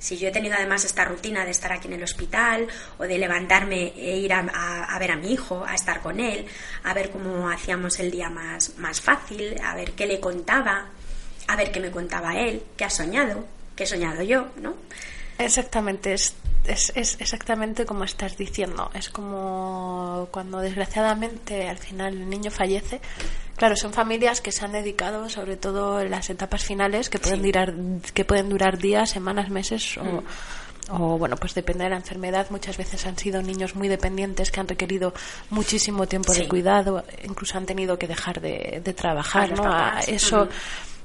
Si 0.00 0.18
yo 0.18 0.26
he 0.26 0.32
tenido 0.32 0.56
además 0.56 0.84
esta 0.84 1.04
rutina 1.04 1.44
de 1.44 1.52
estar 1.52 1.70
aquí 1.70 1.86
en 1.86 1.94
el 1.94 2.02
hospital 2.02 2.66
o 2.98 3.04
de 3.04 3.18
levantarme 3.18 3.92
e 3.96 4.16
ir 4.16 4.32
a, 4.32 4.98
ver 4.98 5.12
a 5.12 5.16
mi 5.16 5.32
hijo, 5.32 5.64
a 5.64 5.76
estar 5.76 6.00
con 6.02 6.18
él, 6.18 6.44
a 6.82 6.94
ver 6.94 7.10
cómo 7.10 7.48
hacíamos 7.48 8.00
el 8.00 8.10
día 8.10 8.28
más, 8.28 8.76
más 8.78 9.00
fácil, 9.00 9.54
a 9.62 9.76
ver 9.76 9.92
qué 9.92 10.08
le 10.08 10.18
contaba, 10.18 10.88
a 11.46 11.54
ver 11.54 11.70
qué 11.70 11.78
me 11.78 11.92
contaba 11.92 12.36
él, 12.40 12.64
qué 12.76 12.84
ha 12.84 12.90
soñado, 12.90 13.46
qué 13.76 13.84
he 13.84 13.86
soñado 13.86 14.24
yo, 14.24 14.48
¿no? 14.56 14.74
Exactamente, 15.44 16.12
es, 16.12 16.34
es, 16.64 16.92
es, 16.94 17.20
exactamente 17.20 17.84
como 17.84 18.04
estás 18.04 18.36
diciendo. 18.36 18.90
Es 18.94 19.08
como 19.10 20.28
cuando 20.30 20.58
desgraciadamente 20.58 21.68
al 21.68 21.78
final 21.78 22.14
el 22.14 22.28
niño 22.28 22.50
fallece. 22.50 23.00
Claro, 23.56 23.76
son 23.76 23.92
familias 23.92 24.40
que 24.40 24.52
se 24.52 24.64
han 24.64 24.72
dedicado, 24.72 25.28
sobre 25.28 25.56
todo 25.56 26.00
en 26.00 26.10
las 26.10 26.30
etapas 26.30 26.64
finales, 26.64 27.10
que 27.10 27.18
pueden, 27.18 27.42
durar, 27.42 27.74
que 28.14 28.24
pueden 28.24 28.48
durar 28.48 28.78
días, 28.78 29.10
semanas, 29.10 29.50
meses 29.50 29.98
o, 29.98 30.04
mm. 30.04 30.22
o, 30.90 31.18
bueno, 31.18 31.36
pues 31.36 31.54
depende 31.54 31.84
de 31.84 31.90
la 31.90 31.96
enfermedad. 31.96 32.46
Muchas 32.50 32.76
veces 32.76 33.06
han 33.06 33.18
sido 33.18 33.42
niños 33.42 33.74
muy 33.74 33.88
dependientes 33.88 34.50
que 34.50 34.60
han 34.60 34.68
requerido 34.68 35.12
muchísimo 35.50 36.06
tiempo 36.06 36.32
de 36.32 36.48
cuidado, 36.48 37.04
incluso 37.24 37.58
han 37.58 37.66
tenido 37.66 37.98
que 37.98 38.08
dejar 38.08 38.40
de, 38.40 38.80
de 38.82 38.94
trabajar, 38.94 39.52
¿no? 39.52 39.98
eso 40.06 40.48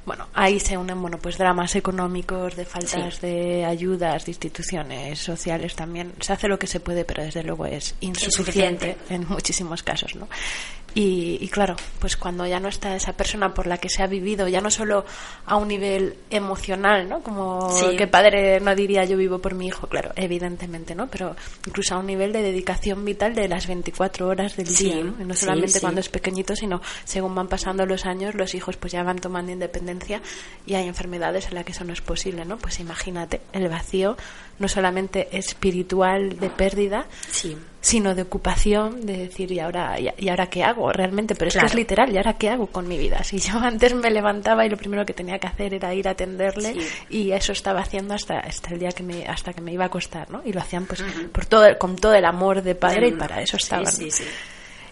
bueno, 0.07 0.29
ahí 0.33 0.57
se 0.61 0.77
unen 0.77 1.01
bueno 1.01 1.19
pues 1.19 1.37
dramas 1.37 1.75
económicos, 1.75 2.55
de 2.55 2.63
faltas 2.63 3.19
de 3.19 3.65
ayudas, 3.65 4.25
de 4.25 4.31
instituciones 4.31 5.19
sociales 5.19 5.75
también. 5.75 6.13
Se 6.21 6.31
hace 6.31 6.47
lo 6.47 6.57
que 6.57 6.65
se 6.65 6.79
puede, 6.79 7.03
pero 7.03 7.23
desde 7.23 7.43
luego 7.43 7.65
es 7.65 7.93
insuficiente, 7.99 8.91
insuficiente. 8.91 9.13
en 9.13 9.27
muchísimos 9.27 9.83
casos, 9.83 10.15
¿no? 10.15 10.29
Y, 10.99 11.47
claro, 11.49 11.75
pues 11.99 12.17
cuando 12.17 12.47
ya 12.47 12.59
no 12.59 12.69
está 12.69 12.95
esa 12.95 13.13
persona 13.13 13.53
por 13.53 13.67
la 13.67 13.77
que 13.77 13.87
se 13.87 14.01
ha 14.01 14.07
vivido, 14.07 14.47
ya 14.47 14.61
no 14.61 14.71
solo 14.71 15.05
a 15.45 15.55
un 15.55 15.67
nivel 15.67 16.15
emocional, 16.31 17.07
¿no? 17.07 17.21
Como 17.21 17.69
que 17.95 18.07
padre 18.07 18.59
no 18.59 18.73
diría 18.73 19.05
yo 19.05 19.15
vivo 19.15 19.37
por 19.37 19.53
mi 19.53 19.67
hijo, 19.67 19.85
claro, 19.85 20.11
evidentemente, 20.15 20.95
¿no? 20.95 21.05
Pero 21.05 21.35
incluso 21.67 21.93
a 21.93 21.99
un 21.99 22.07
nivel 22.07 22.33
de 22.33 22.41
dedicación 22.41 23.05
vital 23.05 23.35
de 23.35 23.47
las 23.47 23.67
24 23.67 24.27
horas 24.27 24.57
del 24.57 24.73
día, 24.73 25.03
¿no? 25.03 25.23
no 25.23 25.35
solamente 25.35 25.79
cuando 25.81 26.01
es 26.01 26.09
pequeñito, 26.09 26.55
sino 26.55 26.81
según 27.03 27.35
van 27.35 27.47
pasando 27.47 27.85
los 27.85 28.07
años, 28.07 28.33
los 28.33 28.55
hijos 28.55 28.75
pues 28.77 28.91
ya 28.91 29.03
van 29.03 29.19
tomando 29.19 29.51
independencia 29.51 30.23
y 30.65 30.73
hay 30.73 30.87
enfermedades 30.87 31.49
en 31.49 31.55
las 31.55 31.63
que 31.63 31.73
eso 31.73 31.83
no 31.83 31.93
es 31.93 32.01
posible, 32.01 32.43
¿no? 32.43 32.57
Pues 32.57 32.79
imagínate 32.79 33.41
el 33.53 33.69
vacío 33.69 34.17
no 34.59 34.67
solamente 34.67 35.27
espiritual 35.37 36.39
de 36.39 36.49
pérdida, 36.49 37.05
sino 37.79 38.15
de 38.15 38.23
ocupación, 38.23 39.05
de 39.05 39.17
decir, 39.17 39.51
¿y 39.51 39.59
ahora, 39.59 39.97
y, 39.99 40.29
ahora 40.29 40.49
qué 40.49 40.63
hago 40.63 40.91
realmente? 40.91 41.35
Pero 41.35 41.49
es 41.49 41.57
que 41.57 41.65
es 41.65 41.75
literal, 41.75 42.11
¿y 42.11 42.17
ahora 42.17 42.33
qué 42.33 42.49
hago 42.49 42.67
con 42.67 42.87
mi 42.87 42.97
vida? 42.97 43.23
Si 43.23 43.39
yo 43.39 43.57
antes 43.61 43.93
me 43.93 44.09
levantaba 44.09 44.65
y 44.65 44.69
lo 44.69 44.77
primero 44.77 45.05
que 45.05 45.13
tenía 45.13 45.39
que 45.39 45.47
hacer 45.47 45.73
era 45.73 45.93
ir 45.93 46.07
a 46.07 46.11
atenderle 46.11 46.75
y 47.09 47.31
eso 47.31 47.51
estaba 47.51 47.81
haciendo 47.81 48.13
hasta, 48.13 48.39
hasta 48.39 48.73
el 48.73 48.79
día 48.79 48.89
que 48.89 49.03
me, 49.03 49.25
hasta 49.25 49.53
que 49.53 49.61
me 49.61 49.71
iba 49.71 49.85
a 49.85 49.87
acostar, 49.87 50.29
¿no? 50.31 50.41
Y 50.43 50.53
lo 50.53 50.59
hacían 50.59 50.85
pues 50.85 51.03
por 51.31 51.45
todo, 51.45 51.77
con 51.77 51.95
todo 51.95 52.13
el 52.13 52.25
amor 52.25 52.61
de 52.61 52.75
padre 52.75 53.09
y 53.09 53.11
para 53.13 53.41
eso 53.41 53.57
estaban. 53.57 53.85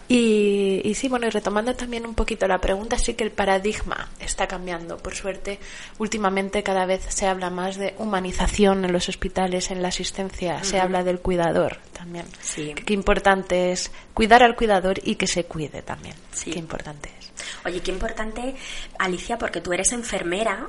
Y, 0.08 0.82
y, 0.84 0.94
sí, 0.94 1.08
bueno, 1.08 1.26
y 1.26 1.30
retomando 1.30 1.74
también 1.74 2.06
un 2.06 2.14
poquito 2.14 2.46
la 2.46 2.60
pregunta, 2.60 2.96
sí 2.96 3.14
que 3.14 3.24
el 3.24 3.32
paradigma 3.32 4.08
está 4.20 4.46
cambiando. 4.46 4.98
Por 4.98 5.16
suerte, 5.16 5.58
últimamente 5.98 6.62
cada 6.62 6.86
vez 6.86 7.04
se 7.08 7.26
habla 7.26 7.50
más 7.50 7.76
de 7.76 7.94
humanización 7.98 8.84
en 8.84 8.92
los 8.92 9.08
hospitales, 9.08 9.70
en 9.72 9.82
la 9.82 9.88
asistencia, 9.88 10.62
se 10.62 10.78
habla 10.78 11.02
del 11.02 11.18
cuidador 11.18 11.78
también. 11.92 12.26
Sí. 12.40 12.72
Qué 12.74 12.94
importante 12.94 13.72
es 13.72 13.90
cuidar 14.14 14.44
al 14.44 14.54
cuidador 14.54 15.00
y 15.02 15.16
que 15.16 15.26
se 15.26 15.44
cuide 15.44 15.82
también. 15.82 16.14
Sí. 16.32 16.52
Qué 16.52 16.58
importante 16.60 17.10
es. 17.18 17.32
Oye, 17.64 17.80
qué 17.80 17.90
importante, 17.90 18.54
Alicia, 18.98 19.38
porque 19.38 19.60
tú 19.60 19.72
eres 19.72 19.90
enfermera. 19.92 20.68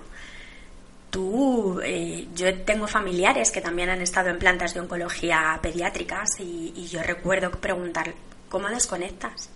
Tú, 1.11 1.79
eh, 1.83 2.27
yo 2.35 2.53
tengo 2.63 2.87
familiares 2.87 3.51
que 3.51 3.61
también 3.61 3.89
han 3.89 4.01
estado 4.01 4.29
en 4.29 4.39
plantas 4.39 4.73
de 4.73 4.81
oncología 4.81 5.57
pediátricas 5.61 6.27
y, 6.39 6.73
y 6.75 6.87
yo 6.87 7.01
recuerdo 7.01 7.49
preguntar, 7.51 8.13
¿cómo 8.49 8.67
desconectas? 8.69 9.49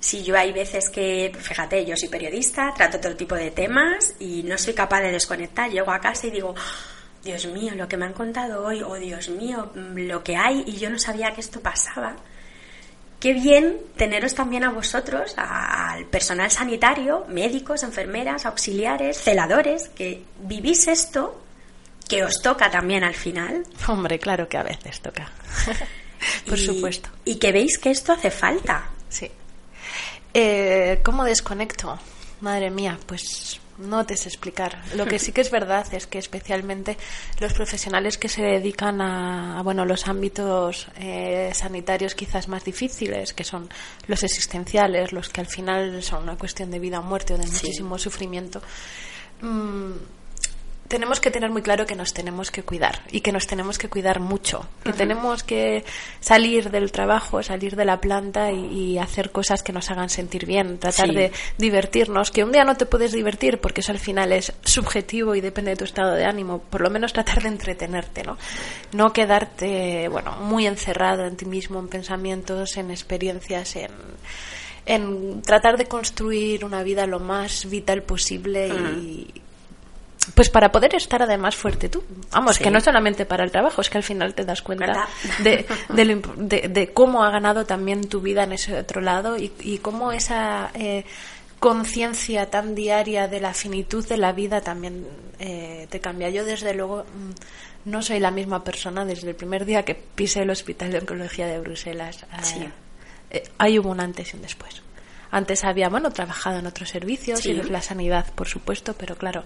Si 0.00 0.22
yo 0.22 0.36
hay 0.36 0.52
veces 0.52 0.88
que, 0.88 1.30
fíjate, 1.38 1.84
yo 1.84 1.94
soy 1.96 2.08
periodista, 2.08 2.72
trato 2.74 2.98
todo 2.98 3.14
tipo 3.16 3.34
de 3.34 3.50
temas 3.50 4.14
y 4.18 4.42
no 4.44 4.56
soy 4.56 4.72
capaz 4.72 5.00
de 5.02 5.12
desconectar. 5.12 5.70
Llego 5.70 5.92
a 5.92 6.00
casa 6.00 6.26
y 6.26 6.30
digo, 6.30 6.54
Dios 7.22 7.46
mío, 7.46 7.74
lo 7.74 7.86
que 7.86 7.98
me 7.98 8.06
han 8.06 8.14
contado 8.14 8.64
hoy, 8.64 8.82
oh 8.82 8.94
Dios 8.94 9.28
mío, 9.28 9.70
lo 9.74 10.24
que 10.24 10.36
hay 10.36 10.64
y 10.66 10.78
yo 10.78 10.88
no 10.88 10.98
sabía 10.98 11.32
que 11.32 11.42
esto 11.42 11.60
pasaba. 11.60 12.16
Qué 13.20 13.34
bien 13.34 13.76
teneros 13.96 14.34
también 14.34 14.64
a 14.64 14.70
vosotros, 14.70 15.34
al 15.36 16.06
personal 16.06 16.50
sanitario, 16.50 17.26
médicos, 17.28 17.82
enfermeras, 17.82 18.46
auxiliares, 18.46 19.18
celadores, 19.18 19.90
que 19.90 20.24
vivís 20.40 20.88
esto, 20.88 21.44
que 22.08 22.24
os 22.24 22.40
toca 22.40 22.70
también 22.70 23.04
al 23.04 23.14
final. 23.14 23.64
Hombre, 23.86 24.18
claro 24.18 24.48
que 24.48 24.56
a 24.56 24.62
veces 24.62 25.02
toca. 25.02 25.30
Por 26.46 26.58
supuesto. 26.58 27.08
Y 27.24 27.36
que 27.36 27.52
veis 27.52 27.78
que 27.78 27.90
esto 27.90 28.12
hace 28.12 28.30
falta. 28.30 28.90
Sí. 29.08 29.30
Eh, 30.34 31.00
¿Cómo 31.02 31.24
desconecto? 31.24 31.98
Madre 32.40 32.70
mía, 32.70 32.98
pues 33.06 33.60
no 33.80 34.04
te 34.04 34.16
sé 34.16 34.28
explicar. 34.28 34.82
Lo 34.94 35.06
que 35.06 35.18
sí 35.18 35.32
que 35.32 35.40
es 35.40 35.50
verdad 35.60 35.86
es 35.92 36.06
que 36.06 36.18
especialmente 36.18 36.96
los 37.40 37.52
profesionales 37.52 38.18
que 38.18 38.28
se 38.28 38.42
dedican 38.42 39.00
a, 39.00 39.62
bueno 39.62 39.84
los 39.84 40.06
ámbitos 40.06 40.88
eh, 40.96 41.50
sanitarios 41.54 42.14
quizás 42.14 42.48
más 42.48 42.64
difíciles, 42.64 43.32
que 43.32 43.44
son 43.44 43.68
los 44.06 44.22
existenciales, 44.22 45.12
los 45.12 45.28
que 45.28 45.40
al 45.40 45.46
final 45.46 46.02
son 46.02 46.24
una 46.24 46.36
cuestión 46.36 46.70
de 46.70 46.78
vida 46.78 47.00
o 47.00 47.02
muerte 47.02 47.34
o 47.34 47.38
de 47.38 47.46
muchísimo 47.46 47.98
sufrimiento, 47.98 48.62
mm, 49.40 49.92
tenemos 50.90 51.20
que 51.20 51.30
tener 51.30 51.50
muy 51.50 51.62
claro 51.62 51.86
que 51.86 51.94
nos 51.94 52.12
tenemos 52.12 52.50
que 52.50 52.64
cuidar 52.64 53.04
y 53.12 53.20
que 53.20 53.30
nos 53.30 53.46
tenemos 53.46 53.78
que 53.78 53.88
cuidar 53.88 54.18
mucho, 54.18 54.66
que 54.82 54.92
tenemos 54.92 55.44
que 55.44 55.84
salir 56.18 56.68
del 56.72 56.90
trabajo, 56.90 57.44
salir 57.44 57.76
de 57.76 57.84
la 57.84 58.00
planta 58.00 58.50
y, 58.50 58.98
hacer 58.98 59.30
cosas 59.30 59.62
que 59.62 59.72
nos 59.72 59.88
hagan 59.90 60.10
sentir 60.10 60.46
bien, 60.46 60.78
tratar 60.78 61.12
de 61.12 61.30
divertirnos, 61.58 62.32
que 62.32 62.42
un 62.42 62.50
día 62.50 62.64
no 62.64 62.76
te 62.76 62.86
puedes 62.86 63.12
divertir 63.12 63.60
porque 63.60 63.82
eso 63.82 63.92
al 63.92 64.00
final 64.00 64.32
es 64.32 64.52
subjetivo 64.64 65.36
y 65.36 65.40
depende 65.40 65.70
de 65.70 65.76
tu 65.76 65.84
estado 65.84 66.14
de 66.14 66.24
ánimo, 66.24 66.58
por 66.58 66.80
lo 66.80 66.90
menos 66.90 67.12
tratar 67.12 67.40
de 67.40 67.48
entretenerte, 67.48 68.24
¿no? 68.24 68.36
No 68.92 69.12
quedarte, 69.12 70.08
bueno, 70.08 70.32
muy 70.38 70.66
encerrado 70.66 71.24
en 71.24 71.36
ti 71.36 71.44
mismo, 71.44 71.78
en 71.78 71.86
pensamientos, 71.86 72.76
en 72.76 72.90
experiencias, 72.90 73.76
en 73.76 73.92
en 74.86 75.42
tratar 75.42 75.76
de 75.76 75.86
construir 75.86 76.64
una 76.64 76.82
vida 76.82 77.06
lo 77.06 77.20
más 77.20 77.68
vital 77.70 78.02
posible 78.02 78.68
y, 78.68 79.39
pues 80.34 80.50
para 80.50 80.70
poder 80.70 80.94
estar 80.94 81.22
además 81.22 81.56
fuerte 81.56 81.88
tú. 81.88 82.04
Vamos, 82.30 82.58
que 82.58 82.70
no 82.70 82.80
solamente 82.80 83.26
para 83.26 83.44
el 83.44 83.50
trabajo, 83.50 83.80
es 83.80 83.90
que 83.90 83.98
al 83.98 84.04
final 84.04 84.34
te 84.34 84.44
das 84.44 84.62
cuenta 84.62 85.08
de, 85.42 85.66
de, 86.68 86.92
cómo 86.92 87.24
ha 87.24 87.30
ganado 87.30 87.64
también 87.64 88.08
tu 88.08 88.20
vida 88.20 88.44
en 88.44 88.52
ese 88.52 88.78
otro 88.78 89.00
lado 89.00 89.36
y, 89.38 89.78
cómo 89.78 90.12
esa 90.12 90.70
eh, 90.74 91.04
conciencia 91.58 92.50
tan 92.50 92.74
diaria 92.74 93.28
de 93.28 93.40
la 93.40 93.54
finitud 93.54 94.06
de 94.06 94.16
la 94.18 94.32
vida 94.32 94.60
también 94.60 95.06
eh, 95.38 95.86
te 95.90 96.00
cambia. 96.00 96.28
Yo 96.30 96.44
desde 96.44 96.74
luego 96.74 97.04
mm, 97.04 97.90
no 97.90 98.02
soy 98.02 98.20
la 98.20 98.30
misma 98.30 98.62
persona 98.62 99.04
desde 99.04 99.30
el 99.30 99.34
primer 99.34 99.64
día 99.64 99.84
que 99.84 99.94
pisé 99.94 100.42
el 100.42 100.50
Hospital 100.50 100.92
de 100.92 100.98
Oncología 100.98 101.46
de 101.46 101.58
Bruselas. 101.60 102.26
Eh, 103.30 103.42
ahí 103.58 103.78
hubo 103.78 103.90
un 103.90 104.00
antes 104.00 104.32
y 104.32 104.36
un 104.36 104.42
después. 104.42 104.82
Antes 105.30 105.64
había, 105.64 105.88
bueno, 105.88 106.10
trabajado 106.10 106.58
en 106.58 106.66
otros 106.66 106.88
servicios 106.88 107.46
y 107.46 107.54
la 107.54 107.80
sanidad, 107.80 108.26
por 108.34 108.48
supuesto, 108.48 108.94
pero 108.94 109.16
claro, 109.16 109.44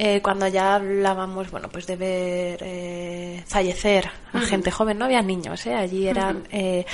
eh, 0.00 0.22
cuando 0.22 0.46
ya 0.46 0.76
hablábamos, 0.76 1.50
bueno, 1.50 1.68
pues 1.68 1.88
de 1.88 1.96
ver 1.96 2.60
eh, 2.62 3.42
fallecer 3.48 4.08
a 4.32 4.40
gente 4.40 4.70
joven, 4.70 4.96
no 4.96 5.06
había 5.06 5.22
niños, 5.22 5.66
¿eh? 5.66 5.74
allí 5.74 6.06
eran 6.06 6.44
eh, 6.52 6.86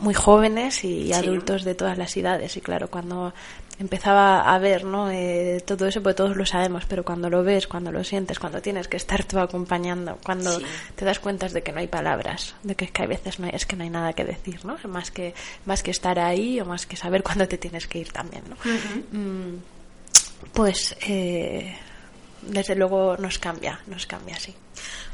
muy 0.00 0.14
jóvenes 0.14 0.82
y, 0.82 1.12
adultos 1.12 1.62
de 1.64 1.74
todas 1.74 1.98
las 1.98 2.16
edades 2.16 2.56
y 2.56 2.62
claro, 2.62 2.88
cuando 2.88 3.34
empezaba 3.78 4.54
a 4.54 4.58
ver 4.58 4.84
¿no? 4.84 5.10
Eh, 5.10 5.62
todo 5.66 5.86
eso, 5.86 6.02
pues 6.02 6.16
todos 6.16 6.38
lo 6.38 6.46
sabemos, 6.46 6.84
pero 6.86 7.04
cuando 7.04 7.28
lo 7.28 7.44
ves, 7.44 7.66
cuando 7.66 7.92
lo 7.92 8.02
sientes, 8.02 8.38
cuando 8.38 8.62
tienes 8.62 8.88
que 8.88 8.96
estar 8.96 9.24
tú 9.24 9.38
acompañando, 9.38 10.18
cuando 10.24 10.58
te 10.96 11.04
das 11.04 11.18
cuenta 11.18 11.48
de 11.48 11.62
que 11.62 11.72
no 11.72 11.80
hay 11.80 11.86
palabras, 11.86 12.54
de 12.62 12.74
que, 12.74 12.86
es 12.86 12.90
que 12.92 13.02
hay 13.02 13.08
veces 13.08 13.38
no 13.40 13.46
hay, 13.46 13.52
es 13.54 13.66
que 13.66 13.76
no 13.76 13.84
hay 13.84 13.90
nada 13.90 14.14
que 14.14 14.24
decir, 14.24 14.64
¿no? 14.64 14.78
Más 14.88 15.10
que, 15.10 15.34
más 15.66 15.82
que 15.82 15.90
estar 15.90 16.18
ahí 16.18 16.58
o 16.60 16.64
más 16.64 16.86
que 16.86 16.96
saber 16.96 17.22
cuándo 17.22 17.46
te 17.46 17.58
tienes 17.58 17.86
que 17.86 17.98
ir 17.98 18.10
también, 18.10 18.42
¿no? 18.48 18.56
Mm, 19.12 19.58
pues 20.54 20.96
eh, 21.02 21.76
desde 22.42 22.74
luego 22.74 23.16
nos 23.16 23.38
cambia, 23.38 23.80
nos 23.86 24.06
cambia, 24.06 24.38
sí. 24.38 24.54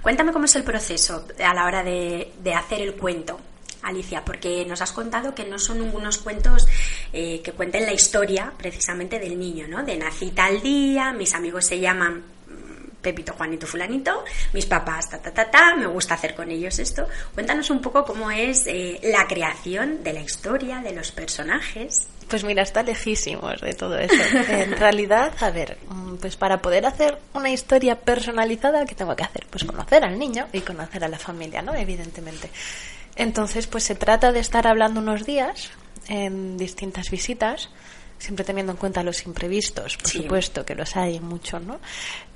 Cuéntame 0.03 0.33
cómo 0.33 0.45
es 0.45 0.55
el 0.57 0.65
proceso 0.65 1.27
a 1.43 1.55
la 1.55 1.65
hora 1.65 1.83
de, 1.83 2.31
hacer 2.55 2.81
el 2.83 2.95
cuento. 2.95 3.41
Alicia, 3.83 4.25
porque 4.25 4.65
nos 4.65 4.81
has 4.81 4.93
contado 4.93 5.35
que 5.35 5.45
no 5.45 5.59
son 5.59 5.83
unos 5.83 6.17
cuentos 6.17 6.67
eh, 7.13 7.43
que 7.45 7.53
cuenten 7.53 7.85
la 7.85 7.93
historia 7.93 8.51
precisamente 8.57 9.19
del 9.19 9.39
niño, 9.39 9.69
¿no? 9.69 9.83
De 9.83 9.95
nací 9.97 10.31
tal 10.31 10.63
día, 10.63 11.13
mis 11.13 11.35
amigos 11.35 11.67
se 11.67 11.79
llaman 11.79 12.17
mm, 12.17 13.03
Pepito, 13.03 13.35
Juanito, 13.35 13.67
Fulanito, 13.67 14.25
mis 14.55 14.65
papás, 14.65 15.11
ta, 15.11 15.19
ta, 15.21 15.33
ta, 15.33 15.51
ta, 15.51 15.77
me 15.77 15.87
gusta 15.87 16.15
hacer 16.15 16.35
con 16.35 16.51
ellos 16.51 16.79
esto. 16.79 17.07
Cuéntanos 17.35 17.69
un 17.69 17.83
poco 17.83 18.07
cómo 18.07 18.31
es 18.31 18.67
eh, 18.67 19.01
la 19.03 19.27
creación 19.27 20.03
de 20.03 20.15
la 20.15 20.21
historia, 20.23 20.81
de 20.81 20.93
los 20.93 21.13
personajes. 21.13 22.07
Pues 22.29 22.45
mira, 22.45 22.63
está 22.63 22.83
lejísimos 22.83 23.61
de 23.61 23.75
todo 23.75 23.99
eso. 23.99 24.15
En 24.49 24.73
realidad, 24.79 25.33
a 25.41 25.51
ver, 25.51 25.79
mm, 25.89 26.17
pues 26.17 26.37
para 26.37 26.59
poder 26.59 26.87
hacer 26.87 27.19
una 27.35 27.51
historia 27.51 27.97
personalizada, 28.01 28.85
¿qué 28.87 28.95
tengo 28.95 29.15
que 29.15 29.25
hacer? 29.25 29.47
Pues 29.51 29.65
conocer 29.65 30.05
al 30.05 30.19
niño 30.19 30.47
y 30.53 30.61
conocer 30.61 31.05
a 31.05 31.09
la 31.09 31.19
familia, 31.19 31.63
¿no? 31.63 31.75
Evidentemente. 31.75 32.51
Entonces, 33.17 33.67
pues 33.67 33.85
se 33.85 33.95
trata 33.95 34.33
de 34.33 34.41
estar 34.41 34.67
hablando 34.67 35.01
unos 35.01 35.25
días 35.25 35.71
en 36.09 36.57
distintas 36.57 37.11
visitas 37.11 37.71
siempre 38.19 38.45
teniendo 38.45 38.73
en 38.73 38.79
cuenta 38.79 39.03
los 39.03 39.25
imprevistos, 39.27 39.97
por 39.97 40.09
supuesto, 40.09 40.65
que 40.65 40.75
los 40.75 40.97
hay 40.97 41.21
mucho, 41.21 41.61
¿no? 41.61 41.79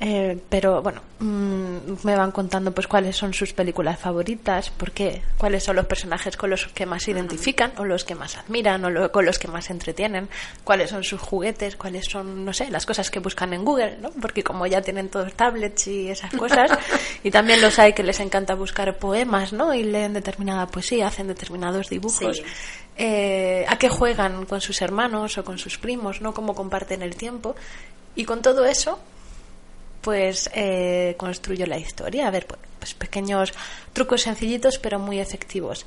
Eh, 0.01 0.39
pero 0.49 0.83
bueno, 0.83 1.03
mm, 1.19 2.05
me 2.05 2.15
van 2.15 2.31
contando 2.31 2.73
pues 2.73 2.87
cuáles 2.87 3.17
son 3.17 3.33
sus 3.35 3.53
películas 3.53 3.99
favoritas, 3.99 4.71
por 4.71 4.93
qué, 4.93 5.23
cuáles 5.37 5.65
son 5.65 5.77
los 5.77 5.87
personajes 5.87 6.37
con 6.37 6.51
los 6.51 6.67
que 6.69 6.87
más 6.87 7.03
se 7.05 7.13
identifican 7.13 7.73
o 7.79 7.85
los 7.85 8.05
que 8.05 8.15
más 8.15 8.37
admiran 8.37 8.85
o 8.85 9.11
con 9.11 9.25
los 9.25 9.39
que 9.39 9.49
más 9.49 9.67
se 9.67 9.73
entretienen, 9.73 10.29
cuáles 10.63 10.91
son 10.91 11.05
sus 11.05 11.21
juguetes, 11.21 11.77
cuáles 11.77 12.07
son, 12.07 12.45
no 12.45 12.53
sé, 12.53 12.71
las 12.71 12.87
cosas 12.87 13.11
que 13.11 13.19
buscan 13.19 13.53
en 13.53 13.65
Google, 13.65 13.99
¿no? 14.01 14.11
Porque 14.11 14.43
como 14.43 14.67
ya 14.67 14.83
tienen 14.83 15.09
todos 15.09 15.33
tablets 15.35 15.87
y 15.87 16.11
esas 16.11 16.33
cosas, 16.35 16.71
y 17.25 17.31
también 17.31 17.61
los 17.61 17.79
hay 17.79 17.93
que 17.93 18.03
les 18.03 18.21
encanta 18.21 18.55
buscar 18.55 18.99
poemas, 18.99 19.53
¿no? 19.53 19.75
Y 19.75 19.83
leen 19.85 20.13
determinada 20.13 20.67
poesía, 20.67 21.09
hacen 21.09 21.29
determinados 21.29 21.89
dibujos. 21.89 22.43
Eh, 23.01 23.65
a 23.69 23.79
qué 23.79 23.89
juegan 23.89 24.45
con 24.45 24.61
sus 24.61 24.83
hermanos 24.83 25.39
o 25.39 25.45
con 25.45 25.57
sus 25.57 25.79
primos, 25.79 26.21
¿no? 26.21 26.35
Cómo 26.35 26.57
comparten 26.57 27.01
el 27.03 27.15
tiempo. 27.15 27.55
Y 28.17 28.25
con 28.25 28.43
todo 28.43 28.65
eso, 28.65 28.99
pues 30.01 30.51
eh, 30.53 31.15
construyo 31.17 31.67
la 31.67 31.79
historia. 31.79 32.27
A 32.27 32.31
ver, 32.33 32.47
pues, 32.47 32.61
pues 32.81 32.95
pequeños 32.95 33.53
trucos 33.93 34.23
sencillitos 34.23 34.79
pero 34.79 34.99
muy 34.99 35.21
efectivos. 35.21 35.87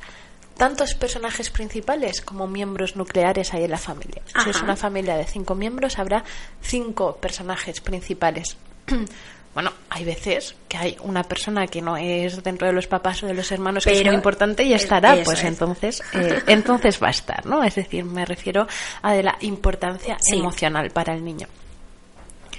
Tantos 0.55 0.93
personajes 0.93 1.49
principales 1.49 2.21
como 2.21 2.47
miembros 2.47 2.95
nucleares 2.95 3.53
hay 3.53 3.65
en 3.65 3.71
la 3.71 3.77
familia. 3.77 4.21
Si 4.43 4.49
es 4.49 4.61
una 4.61 4.75
familia 4.75 5.17
de 5.17 5.25
cinco 5.25 5.55
miembros, 5.55 5.99
habrá 5.99 6.23
cinco 6.61 7.17
personajes 7.17 7.81
principales. 7.81 8.57
bueno, 9.53 9.73
hay 9.89 10.05
veces 10.05 10.55
que 10.69 10.77
hay 10.77 10.97
una 11.01 11.23
persona 11.23 11.67
que 11.67 11.81
no 11.81 11.97
es 11.97 12.41
dentro 12.41 12.67
de 12.67 12.73
los 12.73 12.87
papás 12.87 13.21
o 13.23 13.27
de 13.27 13.33
los 13.33 13.51
hermanos 13.51 13.83
que 13.83 13.91
es 13.91 14.05
muy 14.05 14.15
importante 14.15 14.63
y 14.63 14.73
estará, 14.73 15.17
pues 15.23 15.43
entonces, 15.43 16.01
eh, 16.13 16.41
entonces 16.47 17.01
va 17.01 17.07
a 17.07 17.11
estar, 17.11 17.45
¿no? 17.45 17.63
Es 17.63 17.75
decir, 17.75 18.05
me 18.05 18.25
refiero 18.25 18.67
a 19.01 19.13
de 19.13 19.23
la 19.23 19.37
importancia 19.41 20.17
emocional 20.31 20.91
para 20.91 21.13
el 21.13 21.25
niño. 21.25 21.47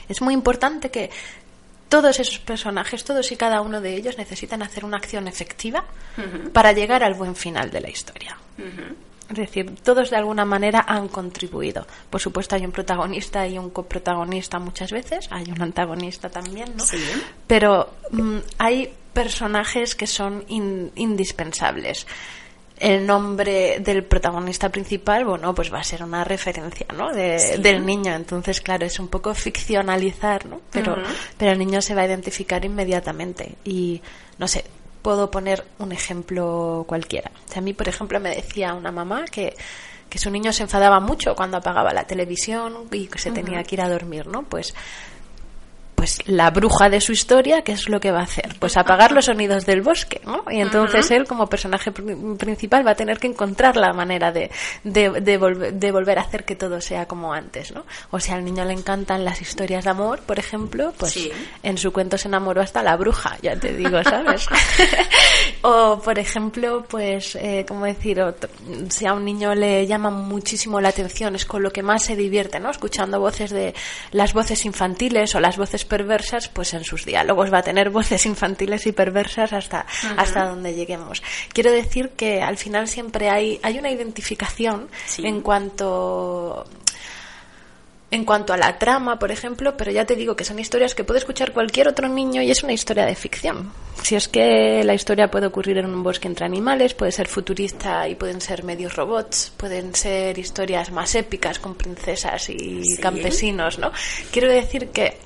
Es 0.09 0.21
muy 0.21 0.35
importante 0.35 0.91
que 0.91 1.11
todos 1.89 2.21
esos 2.21 2.39
personajes, 2.39 3.05
todos 3.05 3.33
y 3.33 3.37
cada 3.37 3.63
uno 3.63 3.81
de 3.81 3.95
ellos 3.95 4.19
necesitan 4.19 4.63
hacer 4.63 4.85
una 4.85 4.99
acción 4.99 5.29
efectiva 5.29 5.85
para 6.53 6.73
llegar 6.73 7.03
al 7.03 7.15
buen 7.15 7.37
final 7.37 7.71
de 7.71 7.81
la 7.81 7.89
historia. 7.89 8.37
Es 9.33 9.39
decir, 9.39 9.75
todos 9.83 10.11
de 10.11 10.17
alguna 10.17 10.45
manera 10.45 10.85
han 10.87 11.09
contribuido. 11.09 11.87
Por 12.11 12.21
supuesto, 12.21 12.55
hay 12.55 12.67
un 12.67 12.73
protagonista 12.73 13.47
y 13.49 13.57
un 13.57 13.71
coprotagonista 13.71 14.59
muchas 14.59 14.93
veces, 14.93 15.27
hay 15.31 15.51
un 15.51 15.61
antagonista 15.63 16.29
también, 16.29 16.77
¿no? 16.77 16.85
Sí. 16.85 16.99
Pero 17.47 17.95
mm, 18.11 18.39
hay 18.59 18.93
personajes 19.15 19.95
que 19.95 20.07
son 20.07 20.45
indispensables. 20.49 22.07
El 22.79 23.07
nombre 23.07 23.79
del 23.81 24.05
protagonista 24.05 24.69
principal, 24.69 25.25
bueno, 25.25 25.55
pues 25.55 25.73
va 25.73 25.79
a 25.79 25.85
ser 25.85 26.03
una 26.03 26.25
referencia, 26.25 26.87
¿no? 26.95 27.13
Del 27.13 27.87
niño. 27.87 28.13
Entonces, 28.13 28.61
claro, 28.61 28.85
es 28.85 28.99
un 28.99 29.09
poco 29.09 29.35
ficcionalizar, 29.35 30.45
¿no? 30.47 30.61
Pero, 30.71 30.97
pero 31.39 31.53
el 31.53 31.59
niño 31.59 31.81
se 31.81 31.95
va 31.95 32.03
a 32.03 32.07
identificar 32.07 32.65
inmediatamente. 32.65 33.55
Y, 33.65 34.03
no 34.37 34.49
sé, 34.49 34.65
puedo 35.03 35.31
poner 35.31 35.65
un 35.79 35.93
ejemplo 35.93 36.85
cualquiera. 36.87 37.31
a 37.55 37.61
mí, 37.61 37.73
por 37.75 37.89
ejemplo, 37.89 38.21
me 38.21 38.35
decía 38.35 38.75
una 38.75 38.93
mamá 38.93 39.25
que, 39.25 39.55
que 40.09 40.19
su 40.19 40.31
niño 40.31 40.53
se 40.53 40.63
enfadaba 40.63 41.01
mucho 41.01 41.35
cuando 41.35 41.57
apagaba 41.57 41.93
la 41.93 42.05
televisión 42.05 42.89
y 42.91 43.09
que 43.09 43.19
se 43.19 43.31
tenía 43.31 43.63
que 43.65 43.75
ir 43.75 43.83
a 43.83 43.89
dormir, 43.89 44.27
¿no? 44.27 44.43
Pues 44.43 44.75
pues 46.03 46.19
la 46.27 46.51
bruja 46.51 46.91
de 46.91 47.01
su 47.01 47.13
historia, 47.13 47.63
¿qué 47.63 47.71
es 47.71 47.89
lo 47.89 48.01
que 48.01 48.11
va 48.11 48.19
a 48.19 48.25
hacer? 48.25 48.57
Pues 48.59 48.77
apagar 48.77 49.13
los 49.13 49.27
sonidos 49.27 49.67
del 49.67 49.83
bosque, 49.83 50.21
¿no? 50.27 50.43
Y 50.51 50.61
entonces 50.61 51.09
él, 51.13 51.29
como 51.29 51.47
personaje 51.47 51.93
principal, 51.93 52.85
va 52.85 52.91
a 52.91 52.95
tener 52.97 53.21
que 53.21 53.29
encontrar 53.29 53.77
la 53.77 53.93
manera 53.93 54.33
de, 54.33 54.51
de, 54.83 55.39
volver, 55.93 56.19
a 56.19 56.23
hacer 56.23 56.45
que 56.45 56.57
todo 56.57 56.81
sea 56.81 57.07
como 57.07 57.33
antes, 57.33 57.73
¿no? 57.73 57.85
O 58.11 58.19
sea, 58.19 58.35
al 58.35 58.45
niño 58.45 58.65
le 58.65 58.73
encantan 58.73 59.25
las 59.25 59.41
historias 59.41 59.85
de 59.85 59.91
amor, 59.91 60.23
por 60.23 60.41
ejemplo, 60.41 60.93
pues 60.99 61.17
en 61.63 61.79
su 61.79 61.93
cuento 61.93 62.19
se 62.19 62.27
enamoró 62.27 62.63
hasta 62.63 62.83
la 62.83 62.97
bruja, 62.97 63.39
ya 63.41 63.55
te 63.55 63.73
digo, 63.73 64.03
¿sabes? 64.05 64.49
o, 65.63 66.03
por 66.03 66.19
ejemplo, 66.19 66.85
pues, 66.89 67.37
eh, 67.37 67.65
¿cómo 67.69 67.85
decir? 67.85 68.21
si 68.89 69.07
a 69.07 69.15
un 69.15 69.25
niño 69.25 69.55
le 69.55 69.87
llama 69.87 70.11
muchísimo 70.11 70.81
la 70.81 70.89
atención, 70.89 71.37
es 71.37 71.47
con 71.47 71.63
lo 71.63 71.73
que 71.73 71.85
más 71.85 72.03
se 72.03 72.17
divierte, 72.17 72.59
¿no? 72.59 72.73
Escuchando 72.73 73.21
voces 73.21 73.53
de 73.53 73.73
las 74.11 74.33
voces 74.33 74.65
infantiles 74.65 75.33
o 75.37 75.41
las 75.41 75.57
voces 75.57 75.85
perversas, 75.93 76.49
pues 76.49 76.73
en 76.73 76.85
sus 76.85 77.05
diálogos 77.05 77.53
va 77.53 77.59
a 77.59 77.63
tener 77.63 77.91
voces 77.91 78.25
infantiles 78.25 78.87
y 78.87 78.93
perversas 78.93 79.53
hasta, 79.53 79.85
hasta 80.17 80.47
donde 80.47 80.73
lleguemos. 80.75 81.23
Quiero 81.53 81.71
decir 81.71 82.13
que 82.17 82.41
al 82.41 82.57
final 82.57 82.89
siempre 82.89 83.29
hay, 83.29 83.61
hay 83.63 83.79
una 83.79 83.91
identificación 83.91 84.89
en 85.19 85.43
cuanto 85.43 86.65
en 88.11 88.25
cuanto 88.27 88.53
a 88.53 88.59
la 88.59 88.79
trama, 88.79 89.19
por 89.19 89.31
ejemplo, 89.31 89.75
pero 89.77 89.91
ya 89.91 90.05
te 90.05 90.17
digo 90.17 90.37
que 90.37 90.45
son 90.45 90.59
historias 90.59 90.95
que 90.95 91.03
puede 91.03 91.19
escuchar 91.19 91.53
cualquier 91.53 91.89
otro 91.89 92.09
niño 92.09 92.43
y 92.43 92.51
es 92.51 92.63
una 92.63 92.75
historia 92.75 93.07
de 93.07 93.15
ficción. 93.15 93.73
Si 94.03 94.17
es 94.17 94.29
que 94.29 94.85
la 94.85 94.93
historia 94.93 95.31
puede 95.31 95.47
ocurrir 95.47 95.79
en 95.79 95.87
un 95.87 96.03
bosque 96.03 96.29
entre 96.29 96.45
animales, 96.45 96.93
puede 96.93 97.11
ser 97.11 97.27
futurista 97.27 98.07
y 98.09 98.15
pueden 98.15 98.43
ser 98.43 98.65
medios 98.65 98.97
robots, 98.97 99.53
pueden 99.57 99.95
ser 99.95 100.39
historias 100.39 100.91
más 100.91 101.15
épicas 101.15 101.59
con 101.59 101.75
princesas 101.75 102.51
y 102.51 102.83
campesinos, 103.01 103.79
¿no? 103.79 103.93
Quiero 104.31 104.51
decir 104.51 104.89
que 104.89 105.17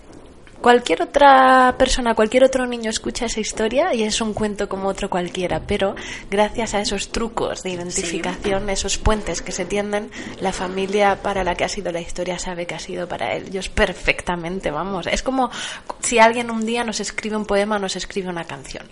cualquier 0.67 1.03
otra 1.03 1.77
persona, 1.79 2.17
cualquier 2.17 2.43
otro 2.43 2.67
niño 2.67 2.91
escucha 2.91 3.27
esa 3.27 3.39
historia 3.39 3.95
y 3.95 4.03
es 4.03 4.21
un 4.21 4.35
cuento 4.35 4.69
como 4.69 4.89
otro 4.89 5.09
cualquiera, 5.09 5.61
pero 5.61 5.95
gracias 6.29 6.75
a 6.75 6.81
esos 6.81 7.13
trucos 7.13 7.63
de 7.63 7.71
identificación, 7.71 8.69
esos 8.69 8.99
puentes 8.99 9.43
que 9.43 9.53
se 9.53 9.65
tienden, 9.65 10.11
la 10.41 10.51
familia 10.51 11.23
para 11.23 11.45
la 11.45 11.55
que 11.55 11.63
ha 11.63 11.69
sido 11.69 11.93
la 11.93 12.01
historia 12.01 12.41
sabe 12.41 12.67
que 12.67 12.75
ha 12.75 12.81
sido 12.81 13.07
para 13.07 13.37
ellos 13.37 13.69
perfectamente, 13.69 14.73
vamos. 14.73 15.07
Es 15.07 15.23
como 15.23 15.53
si 16.01 16.19
alguien 16.19 16.51
un 16.51 16.67
día 16.67 16.83
nos 16.83 16.99
escribe 16.99 17.37
un 17.37 17.47
poema, 17.47 17.79
nos 17.79 17.95
escribe 17.95 18.29
una 18.29 18.43
canción 18.43 18.89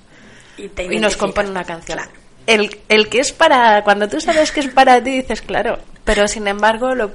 Y, 0.56 1.00
nos 1.00 1.16
compone 1.16 1.50
una 1.50 1.64
canción. 1.64 1.98
Claro. 1.98 2.12
El, 2.46 2.78
el 2.88 3.08
que 3.08 3.18
es 3.18 3.32
para, 3.32 3.82
cuando 3.82 4.08
tú 4.08 4.20
sabes 4.20 4.52
que 4.52 4.60
es 4.60 4.68
para 4.68 5.02
ti, 5.02 5.10
dices, 5.10 5.42
claro, 5.42 5.80
pero 6.04 6.28
sin 6.28 6.46
embargo, 6.46 6.94
lo, 6.94 7.10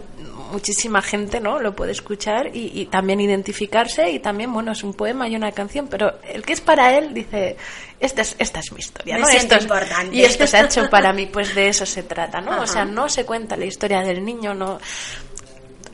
muchísima 0.52 1.02
gente 1.02 1.39
no 1.39 1.60
lo 1.60 1.76
puede 1.76 1.91
escuchar 1.93 2.56
y, 2.56 2.72
y 2.82 2.86
también 2.88 3.22
identificarse 3.22 4.10
y 4.12 4.20
también, 4.20 4.52
bueno, 4.54 4.72
es 4.74 4.84
un 4.84 4.93
poema 4.93 5.28
y 5.28 5.36
una 5.36 5.52
canción, 5.52 5.88
pero 5.88 6.20
el 6.28 6.43
que 6.43 6.54
es 6.54 6.62
para 6.62 6.97
él 6.97 7.14
dice, 7.14 7.58
esta 8.00 8.22
es, 8.22 8.36
esta 8.39 8.60
es 8.60 8.72
mi 8.72 8.80
historia, 8.80 9.16
Me 9.16 9.22
¿no? 9.22 9.30
Esto 9.30 9.56
es- 9.56 9.62
importante. 9.64 10.16
Y 10.16 10.24
esto 10.24 10.45
se 10.47 10.58
ha 10.58 10.66
hecho 10.66 10.89
para 10.89 11.14
mí, 11.14 11.26
pues 11.28 11.56
de 11.56 11.68
eso 11.70 11.86
se 11.86 12.04
trata, 12.04 12.41
¿no? 12.41 12.52
Ajá. 12.54 12.62
O 12.64 12.68
sea, 12.68 12.86
no 12.86 13.10
se 13.10 13.26
cuenta 13.26 13.56
la 13.58 13.66
historia 13.66 14.02
del 14.02 14.24
niño, 14.24 14.54
no 14.54 14.80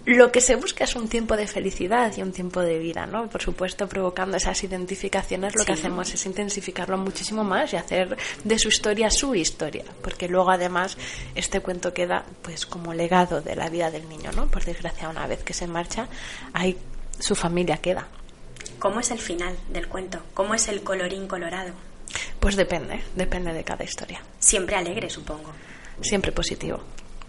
lo 0.05 0.31
que 0.31 0.39
se 0.39 0.55
busca 0.55 0.83
es 0.83 0.95
un 0.95 1.09
tiempo 1.09 1.35
de 1.35 1.47
felicidad 1.47 2.15
y 2.15 2.21
un 2.21 2.31
tiempo 2.31 2.61
de 2.61 2.77
vida, 2.77 3.07
¿no? 3.07 3.27
Por 3.27 3.41
supuesto, 3.41 3.87
provocando 3.87 4.37
esas 4.37 4.63
identificaciones, 4.63 5.55
lo 5.55 5.65
que 5.65 5.73
hacemos 5.73 6.13
es 6.13 6.25
intensificarlo 6.25 6.97
muchísimo 6.97 7.43
más 7.43 7.73
y 7.73 7.77
hacer 7.77 8.15
de 8.43 8.59
su 8.59 8.67
historia 8.67 9.09
su 9.09 9.33
historia, 9.33 9.83
porque 10.03 10.27
luego 10.27 10.51
además 10.51 10.97
este 11.33 11.59
cuento 11.59 11.93
queda 11.93 12.23
pues 12.43 12.65
como 12.67 12.93
legado 12.93 13.41
de 13.41 13.55
la 13.55 13.69
vida 13.69 13.89
del 13.89 14.07
niño, 14.07 14.31
¿no? 14.33 14.47
Por 14.47 14.63
desgracia, 14.63 15.09
una 15.09 15.25
vez 15.25 15.43
que 15.43 15.53
se 15.53 15.65
marcha, 15.65 16.07
ahí 16.53 16.77
su 17.19 17.33
familia 17.35 17.77
queda. 17.77 18.07
¿Cómo 18.77 18.99
es 18.99 19.09
el 19.09 19.19
final 19.19 19.55
del 19.69 19.87
cuento? 19.87 20.19
¿Cómo 20.33 20.53
es 20.53 20.67
el 20.67 20.83
colorín 20.83 21.27
colorado? 21.27 21.73
Pues 22.39 22.55
depende, 22.55 23.01
depende 23.15 23.53
de 23.53 23.63
cada 23.63 23.83
historia. 23.83 24.21
Siempre 24.37 24.75
alegre, 24.75 25.09
supongo. 25.09 25.51
Siempre 26.01 26.31
positivo. 26.31 26.79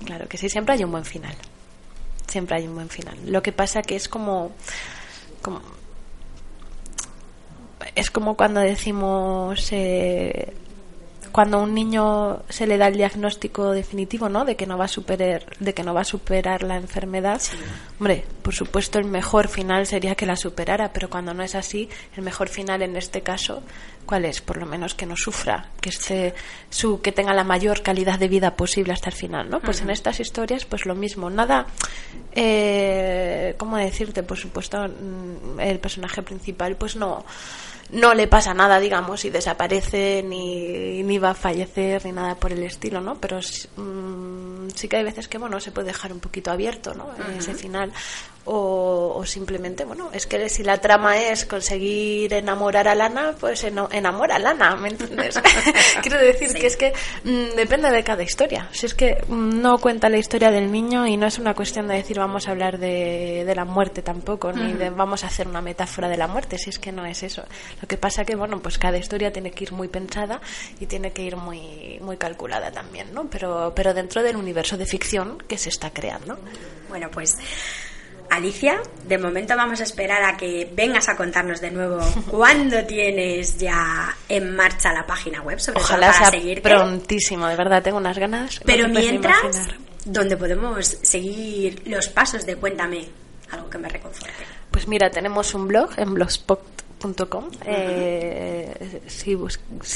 Claro 0.05 0.29
que 0.29 0.37
sí, 0.37 0.51
siempre 0.51 0.75
hay 0.75 0.85
un 0.85 0.91
buen 0.91 1.05
final. 1.05 1.35
Siempre 2.27 2.57
hay 2.57 2.67
un 2.67 2.75
buen 2.75 2.89
final. 2.89 3.17
Lo 3.27 3.43
que 3.43 3.53
pasa 3.53 3.83
que 3.83 3.97
es 3.97 4.09
como, 4.09 4.53
como 5.43 5.61
es 7.95 8.11
como 8.11 8.37
cuando 8.37 8.61
decimos 8.61 9.69
eh, 9.73 10.53
cuando 11.37 11.59
a 11.59 11.63
un 11.65 11.75
niño 11.75 12.45
se 12.49 12.67
le 12.67 12.79
da 12.79 12.89
el 12.89 12.97
diagnóstico 12.97 13.73
definitivo, 13.73 14.31
¿no? 14.31 14.47
De 14.47 14.57
que 14.57 14.67
no 14.67 14.79
va 14.79 14.87
a 14.87 14.89
superar, 14.89 15.45
de 15.61 15.75
que 15.75 15.83
no 15.83 15.93
va 15.93 16.01
a 16.01 16.05
superar 16.05 16.63
la 16.63 16.77
enfermedad. 16.77 17.43
Hombre, 18.01 18.25
por 18.41 18.55
supuesto 18.55 18.99
el 18.99 19.05
mejor 19.05 19.49
final 19.49 19.87
sería 19.87 20.15
que 20.15 20.25
la 20.25 20.37
superara, 20.37 20.95
pero 20.95 21.11
cuando 21.11 21.35
no 21.35 21.43
es 21.43 21.55
así, 21.55 21.91
el 22.17 22.23
mejor 22.23 22.49
final 22.49 22.81
en 22.81 22.97
este 22.97 23.21
caso, 23.21 23.63
¿cuál 24.07 24.25
es? 24.25 24.41
Por 24.41 24.57
lo 24.57 24.67
menos 24.67 24.95
que 24.95 25.05
no 25.05 25.17
sufra, 25.17 25.71
que 25.81 25.91
esté 25.91 26.35
su 26.71 27.01
que 27.01 27.13
tenga 27.13 27.35
la 27.35 27.45
mayor 27.45 27.83
calidad 27.83 28.19
de 28.19 28.29
vida 28.29 28.57
posible 28.57 28.93
hasta 28.93 29.11
el 29.11 29.17
final, 29.17 29.51
¿no? 29.51 29.61
Pues 29.61 29.81
en 29.83 29.91
estas 29.91 30.21
historias, 30.21 30.65
pues 30.65 30.87
lo 30.87 30.95
mismo, 30.95 31.29
nada, 31.29 31.67
eh, 32.33 33.55
¿cómo 33.59 33.77
decirte? 33.77 34.23
Por 34.23 34.39
supuesto, 34.39 34.79
mm, 34.79 35.61
el 35.61 35.79
personaje 35.81 36.23
principal, 36.23 36.77
pues 36.77 36.97
no 36.97 37.25
no 37.91 38.15
le 38.15 38.27
pasa 38.27 38.53
nada, 38.53 38.81
digamos, 38.81 39.25
y 39.25 39.31
desaparece, 39.31 40.23
ni, 40.23 41.03
ni 41.03 41.19
va 41.19 41.31
a 41.31 41.35
fallecer, 41.35 42.05
ni 42.05 42.13
nada 42.13 42.35
por 42.35 42.53
el 42.53 42.63
estilo, 42.65 43.01
¿no? 43.01 43.21
Pero 43.21 43.39
mm, 43.39 44.69
sí 44.75 44.89
que 44.89 44.97
hay 44.97 45.05
veces 45.05 45.29
que, 45.29 45.39
bueno, 45.39 45.61
se 45.61 45.71
puede 45.71 45.89
dejar 45.89 46.13
un 46.13 46.21
poquito 46.21 46.51
abierto, 46.51 46.95
¿no? 46.95 47.09
Ese 47.39 47.55
final. 47.55 47.93
O, 48.47 49.15
o 49.17 49.27
simplemente, 49.27 49.85
bueno, 49.85 50.11
es 50.13 50.27
que 50.27 50.49
si 50.49 50.63
la 50.63 50.79
trama 50.79 51.19
es 51.19 51.45
conseguir 51.45 52.33
enamorar 52.33 52.87
a 52.89 52.95
Lana, 52.95 53.35
pues 53.39 53.65
enamora 53.65 54.37
a 54.37 54.39
Lana, 54.39 54.77
¿me 54.77 54.89
entiendes? 54.89 55.41
Quiero 56.03 56.19
decir 56.19 56.55
que 56.55 56.67
es 56.67 56.77
que 56.77 56.93
mm, 57.25 57.57
depende 57.57 57.91
de 57.91 58.05
cada 58.05 58.23
historia. 58.23 58.69
Si 58.73 58.87
es 58.87 58.95
que 58.95 59.25
mm, 59.27 59.61
no 59.61 59.79
cuenta 59.79 60.09
la 60.09 60.19
historia 60.19 60.51
del 60.51 60.71
niño 60.71 61.07
y 61.07 61.17
no 61.17 61.27
es 61.27 61.39
una 61.39 61.55
cuestión 61.55 61.89
de 61.89 61.95
decir 61.95 62.19
vamos 62.19 62.47
a 62.47 62.53
hablar 62.53 62.79
de, 62.79 63.45
de 63.45 63.55
la 63.55 63.65
muerte 63.65 64.03
tampoco, 64.03 64.53
ni 64.53 64.73
de 64.75 64.91
vamos 64.91 65.25
a 65.25 65.27
hacer 65.27 65.49
una 65.49 65.61
metáfora 65.61 66.09
de 66.09 66.17
la 66.17 66.29
muerte, 66.29 66.59
si 66.59 66.71
es 66.71 66.79
que 66.79 66.93
no 66.93 67.05
es 67.05 67.23
eso. 67.23 67.45
Lo 67.81 67.89
que 67.89 67.97
pasa 67.97 68.25
que, 68.25 68.37
bueno, 68.37 68.61
pues 68.61 68.79
cada 68.79 68.97
historia 68.97 69.33
tiene 69.33 69.51
que 69.51 69.65
ir 69.65 69.73
muy 69.73 69.89
pensada 69.89 70.41
y 70.81 70.87
tiene 70.87 71.13
que 71.13 71.23
ir 71.23 71.37
muy, 71.37 71.99
muy 72.01 72.17
calculada 72.17 72.71
también, 72.71 73.13
¿no? 73.13 73.29
Pero, 73.29 73.73
pero 73.75 73.95
dentro 73.95 74.23
del 74.23 74.37
universo 74.37 74.77
de 74.77 74.87
ficción 74.87 75.39
que 75.49 75.59
se 75.59 75.69
está 75.69 75.91
creando. 75.91 76.39
Bueno, 76.89 77.11
pues 77.11 77.37
Alicia, 78.31 78.81
de 79.07 79.19
momento 79.19 79.57
vamos 79.57 79.81
a 79.81 79.85
esperar 79.85 80.23
a 80.23 80.37
que 80.37 80.71
vengas 80.75 81.09
a 81.09 81.17
contarnos 81.17 81.61
de 81.61 81.71
nuevo 81.71 81.99
cuándo 82.31 82.85
tienes 82.85 83.59
ya 83.59 84.15
en 84.29 84.55
marcha 84.55 84.93
la 84.93 85.07
página 85.07 85.43
web, 85.43 85.59
sobre 85.59 85.81
Ojalá 85.81 86.09
todo 86.09 86.19
para 86.19 86.31
sea 86.31 86.41
seguirte. 86.41 86.69
prontísimo, 86.69 87.47
de 87.47 87.57
verdad, 87.57 87.83
tengo 87.83 87.99
unas 87.99 88.19
ganas. 88.19 88.61
Pero 88.65 88.89
mientras, 88.89 89.69
donde 90.05 90.37
podemos 90.37 90.87
seguir 91.03 91.83
los 91.87 92.09
pasos 92.09 92.47
de 92.47 92.57
Cuéntame, 92.57 93.09
algo 93.51 93.71
que 93.71 93.79
me 93.79 93.89
reconforte. 93.89 94.33
Pues 94.71 94.89
mira, 94.89 95.11
tenemos 95.11 95.55
un 95.55 95.69
blog 95.69 95.91
en 95.97 96.15
blogspot.com. 96.15 97.51
Eh, 97.65 99.03
si, 99.07 99.37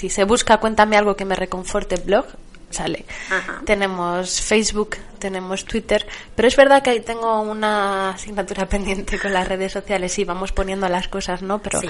se 0.09 0.25
busca 0.25 0.57
Cuéntame 0.59 0.97
algo 0.97 1.17
que 1.17 1.25
me 1.25 1.35
reconforte 1.35 1.97
blog, 1.97 2.27
sale. 2.71 3.05
Ajá. 3.31 3.63
Tenemos 3.65 4.41
Facebook, 4.41 4.97
tenemos 5.21 5.65
Twitter, 5.65 6.05
pero 6.35 6.49
es 6.49 6.57
verdad 6.57 6.83
que 6.83 6.91
ahí 6.91 7.01
tengo 7.01 7.41
una 7.43 8.11
asignatura 8.11 8.67
pendiente 8.69 9.19
con 9.21 9.33
las 9.33 9.47
redes 9.47 9.71
sociales 9.73 10.19
y 10.19 10.25
vamos 10.25 10.51
poniendo 10.51 10.89
las 10.89 11.07
cosas, 11.07 11.43
¿no? 11.43 11.61
Pero 11.61 11.81
Sí. 11.81 11.89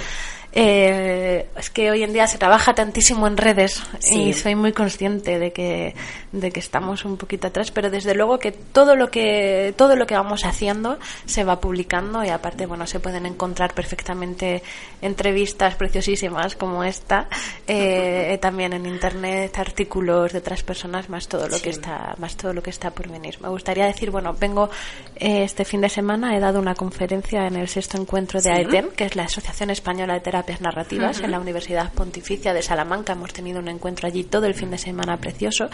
eh, 0.53 1.47
es 1.57 1.71
que 1.71 1.91
hoy 1.91 2.03
en 2.03 2.13
día 2.13 2.27
se 2.27 2.37
trabaja 2.37 2.75
tantísimo 2.75 3.27
en 3.27 3.37
redes 3.37 3.83
Sí. 4.01 4.21
y 4.31 4.33
soy 4.35 4.55
muy 4.57 4.73
consciente 4.73 5.39
de 5.39 5.53
que, 5.53 5.95
de 6.33 6.51
que 6.51 6.61
estamos 6.61 7.05
un 7.05 7.17
poquito 7.17 7.47
atrás, 7.47 7.71
pero 7.71 7.89
desde 7.91 8.15
luego 8.15 8.39
que 8.39 8.51
todo 8.53 8.97
lo 8.97 9.11
que, 9.11 9.73
todo 9.77 9.95
lo 9.97 10.07
que 10.07 10.15
vamos 10.15 10.45
haciendo 10.45 10.99
se 11.25 11.45
va 11.45 11.61
publicando 11.61 12.25
y 12.25 12.29
aparte, 12.29 12.67
bueno, 12.67 12.87
se 12.87 12.99
pueden 13.01 13.27
encontrar 13.27 13.75
perfectamente 13.75 14.63
entrevistas 15.03 15.77
preciosísimas 15.77 16.57
como 16.57 16.83
esta, 16.85 17.29
eh, 17.67 18.37
también 18.43 18.73
en 18.73 18.87
internet, 18.87 19.57
artículos 19.59 20.33
de 20.33 20.39
otras 20.39 20.63
personas, 20.63 21.09
más 21.09 21.29
todo 21.29 21.47
lo 21.49 21.61
que 21.61 21.71
está, 21.71 22.15
más 22.19 22.37
todo 22.37 22.53
lo 22.53 22.63
que 22.63 22.71
está 22.71 22.91
por 22.91 23.09
venir. 23.09 23.20
Me 23.21 23.49
gustaría 23.49 23.87
decir, 23.87 24.11
bueno, 24.11 24.35
vengo 24.39 24.71
eh, 25.17 25.45
este 25.45 25.65
fin 25.65 25.81
de 25.81 25.89
semana, 25.89 26.37
he 26.37 26.41
dado 26.41 26.59
una 26.59 26.75
conferencia 26.75 27.47
en 27.47 27.57
el 27.57 27.69
sexto 27.69 27.97
encuentro 27.99 28.41
de 28.41 28.51
Sí. 28.51 28.57
AETEM, 28.57 28.91
que 28.91 29.05
es 29.05 29.17
la 29.17 29.25
Asociación 29.25 29.71
Española 29.71 30.15
de 30.15 30.21
Terapias 30.21 30.61
Narrativas, 30.61 31.21
en 31.21 31.31
la 31.31 31.39
Universidad 31.41 31.93
Pontificia 31.93 32.53
de 32.55 32.63
Salamanca. 32.63 33.13
Hemos 33.13 33.33
tenido 33.33 33.59
un 33.61 33.69
encuentro 33.69 34.07
allí 34.09 34.25
todo 34.25 34.47
el 34.47 34.55
fin 34.55 34.71
de 34.71 34.79
semana 34.79 35.17
precioso. 35.19 35.69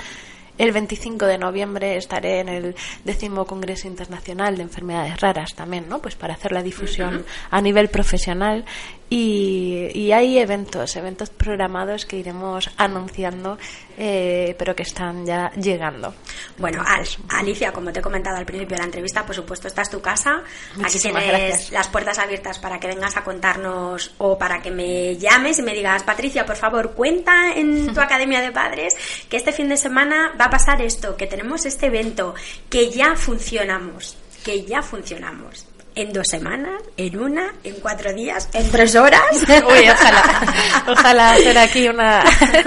El 0.58 0.72
25 0.72 1.26
de 1.26 1.36
noviembre 1.36 1.96
estaré 1.98 2.40
en 2.40 2.48
el 2.48 2.74
décimo 3.04 3.44
Congreso 3.44 3.88
Internacional 3.88 4.56
de 4.56 4.62
Enfermedades 4.62 5.20
Raras 5.20 5.54
también, 5.54 5.86
¿no? 5.86 6.00
Pues 6.00 6.14
para 6.14 6.32
hacer 6.32 6.52
la 6.52 6.62
difusión 6.62 7.26
a 7.50 7.60
nivel 7.60 7.88
profesional. 7.90 8.64
Y, 9.08 9.88
y 9.94 10.10
hay 10.10 10.38
eventos, 10.38 10.96
eventos 10.96 11.30
programados 11.30 12.06
que 12.06 12.16
iremos 12.16 12.68
anunciando, 12.76 13.56
eh, 13.96 14.56
pero 14.58 14.74
que 14.74 14.82
están 14.82 15.24
ya 15.24 15.52
llegando. 15.52 16.12
Bueno, 16.58 16.82
Entonces, 16.86 17.18
Al- 17.28 17.38
Alicia, 17.40 17.72
como 17.72 17.92
te 17.92 18.00
he 18.00 18.02
comentado 18.02 18.36
al 18.36 18.44
principio 18.44 18.74
de 18.74 18.80
la 18.80 18.86
entrevista, 18.86 19.24
por 19.24 19.34
supuesto, 19.36 19.68
esta 19.68 19.82
es 19.82 19.90
tu 19.90 20.00
casa. 20.00 20.42
Aquí 20.84 20.98
tienes 20.98 21.24
gracias. 21.28 21.70
las 21.70 21.86
puertas 21.86 22.18
abiertas 22.18 22.58
para 22.58 22.80
que 22.80 22.88
vengas 22.88 23.16
a 23.16 23.22
contarnos 23.22 24.12
o 24.18 24.36
para 24.36 24.60
que 24.60 24.72
me 24.72 25.16
llames 25.16 25.60
y 25.60 25.62
me 25.62 25.72
digas, 25.72 26.02
Patricia, 26.02 26.44
por 26.44 26.56
favor, 26.56 26.92
cuenta 26.94 27.52
en 27.54 27.94
tu 27.94 28.00
academia 28.06 28.40
de 28.40 28.50
padres 28.50 28.96
que 29.28 29.36
este 29.36 29.52
fin 29.52 29.68
de 29.68 29.76
semana 29.76 30.32
va 30.40 30.46
a 30.46 30.50
pasar 30.50 30.82
esto, 30.82 31.16
que 31.16 31.28
tenemos 31.28 31.64
este 31.64 31.86
evento, 31.86 32.34
que 32.68 32.90
ya 32.90 33.14
funcionamos, 33.14 34.16
que 34.44 34.64
ya 34.64 34.82
funcionamos. 34.82 35.65
En 35.96 36.12
dos 36.12 36.26
semanas, 36.28 36.82
en 36.98 37.18
una, 37.18 37.54
en 37.64 37.74
cuatro 37.80 38.12
días, 38.12 38.48
en 38.52 38.70
tres 38.70 38.94
horas. 38.96 39.22
Uy, 39.48 39.88
ojalá, 39.88 40.84
ojalá 40.88 41.32
hacer 41.32 41.56
aquí 41.56 41.88
una, 41.88 42.22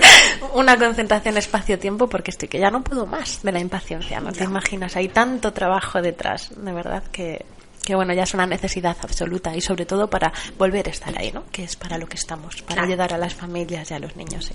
una 0.55 0.77
concentración 0.77 1.37
espacio-tiempo 1.37 2.09
porque 2.09 2.31
estoy 2.31 2.47
que 2.49 2.59
ya 2.59 2.71
no 2.71 2.83
puedo 2.83 3.05
más 3.05 3.43
de 3.43 3.51
la 3.51 3.59
impaciencia, 3.59 4.19
no 4.19 4.31
te 4.31 4.43
imaginas, 4.45 4.95
hay 4.95 5.09
tanto 5.09 5.53
trabajo 5.53 6.01
detrás, 6.01 6.49
de 6.57 6.73
verdad 6.73 7.03
que, 7.11 7.45
que 7.85 7.93
bueno, 7.93 8.13
ya 8.13 8.23
es 8.23 8.33
una 8.33 8.47
necesidad 8.47 8.97
absoluta 9.03 9.55
y 9.55 9.61
sobre 9.61 9.85
todo 9.85 10.09
para 10.09 10.33
volver 10.57 10.87
a 10.87 10.91
estar 10.91 11.15
ahí, 11.17 11.31
¿no? 11.31 11.43
Que 11.51 11.63
es 11.65 11.75
para 11.75 11.99
lo 11.99 12.07
que 12.07 12.15
estamos, 12.17 12.55
para 12.63 12.73
Claro. 12.81 12.87
ayudar 12.87 13.13
a 13.13 13.17
las 13.19 13.35
familias 13.35 13.91
y 13.91 13.93
a 13.93 13.99
los 13.99 14.15
niños. 14.15 14.45
sí. 14.45 14.53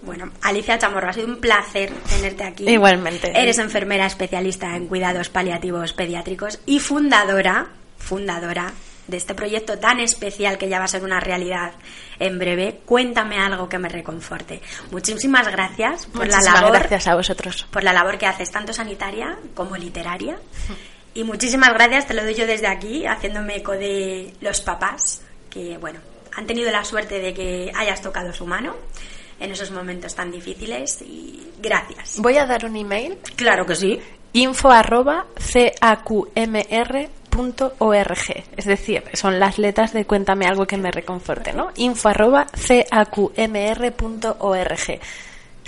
Bueno, 0.00 0.30
Alicia 0.42 0.78
Chamorro, 0.78 1.08
ha 1.08 1.12
sido 1.12 1.26
un 1.26 1.38
placer 1.40 1.90
tenerte 2.08 2.44
aquí. 2.44 2.68
Igualmente. 2.70 3.32
Eres 3.34 3.58
enfermera 3.58 4.06
especialista 4.06 4.76
en 4.76 4.86
cuidados 4.86 5.28
paliativos 5.28 5.92
pediátricos 5.92 6.60
y 6.66 6.78
fundadora, 6.78 7.66
fundadora 8.08 8.72
de 9.06 9.16
este 9.16 9.34
proyecto 9.34 9.78
tan 9.78 10.00
especial 10.00 10.58
que 10.58 10.68
ya 10.68 10.78
va 10.78 10.84
a 10.84 10.88
ser 10.88 11.02
una 11.02 11.20
realidad 11.20 11.72
en 12.18 12.38
breve. 12.38 12.80
Cuéntame 12.84 13.38
algo 13.38 13.68
que 13.68 13.78
me 13.78 13.88
reconforte. 13.88 14.60
Muchísimas 14.90 15.48
gracias 15.48 16.06
por 16.06 16.26
Muchísimas 16.26 16.44
la 16.44 16.60
labor, 16.60 16.78
gracias 16.78 17.06
a 17.06 17.14
vosotros. 17.14 17.66
por 17.70 17.84
la 17.84 17.92
labor 17.92 18.18
que 18.18 18.26
haces 18.26 18.50
tanto 18.50 18.72
sanitaria 18.72 19.38
como 19.54 19.76
literaria. 19.76 20.38
Y 21.14 21.24
muchísimas 21.24 21.70
gracias, 21.70 22.06
te 22.06 22.14
lo 22.14 22.22
doy 22.22 22.34
yo 22.34 22.46
desde 22.46 22.66
aquí, 22.66 23.06
haciéndome 23.06 23.56
eco 23.56 23.72
de 23.72 24.34
los 24.40 24.60
papás 24.60 25.22
que, 25.50 25.78
bueno, 25.78 26.00
han 26.36 26.46
tenido 26.46 26.70
la 26.70 26.84
suerte 26.84 27.18
de 27.18 27.34
que 27.34 27.72
hayas 27.74 28.00
tocado 28.02 28.32
su 28.32 28.46
mano 28.46 28.76
en 29.40 29.50
esos 29.50 29.70
momentos 29.70 30.14
tan 30.14 30.30
difíciles 30.30 31.02
y 31.02 31.50
gracias. 31.60 32.18
Voy 32.18 32.36
a 32.36 32.46
dar 32.46 32.64
un 32.64 32.76
email. 32.76 33.18
Claro 33.36 33.64
que 33.66 33.74
sí. 33.74 34.00
info 34.32 34.70
arroba 34.70 35.26
Es 38.56 38.64
decir, 38.64 39.04
son 39.14 39.38
las 39.38 39.58
letras 39.58 39.92
de 39.92 40.04
cuéntame 40.04 40.46
algo 40.46 40.66
que 40.66 40.76
me 40.76 40.90
reconforte, 40.90 41.52
¿no? 41.52 41.70
info 41.76 42.08
arroba 42.08 42.46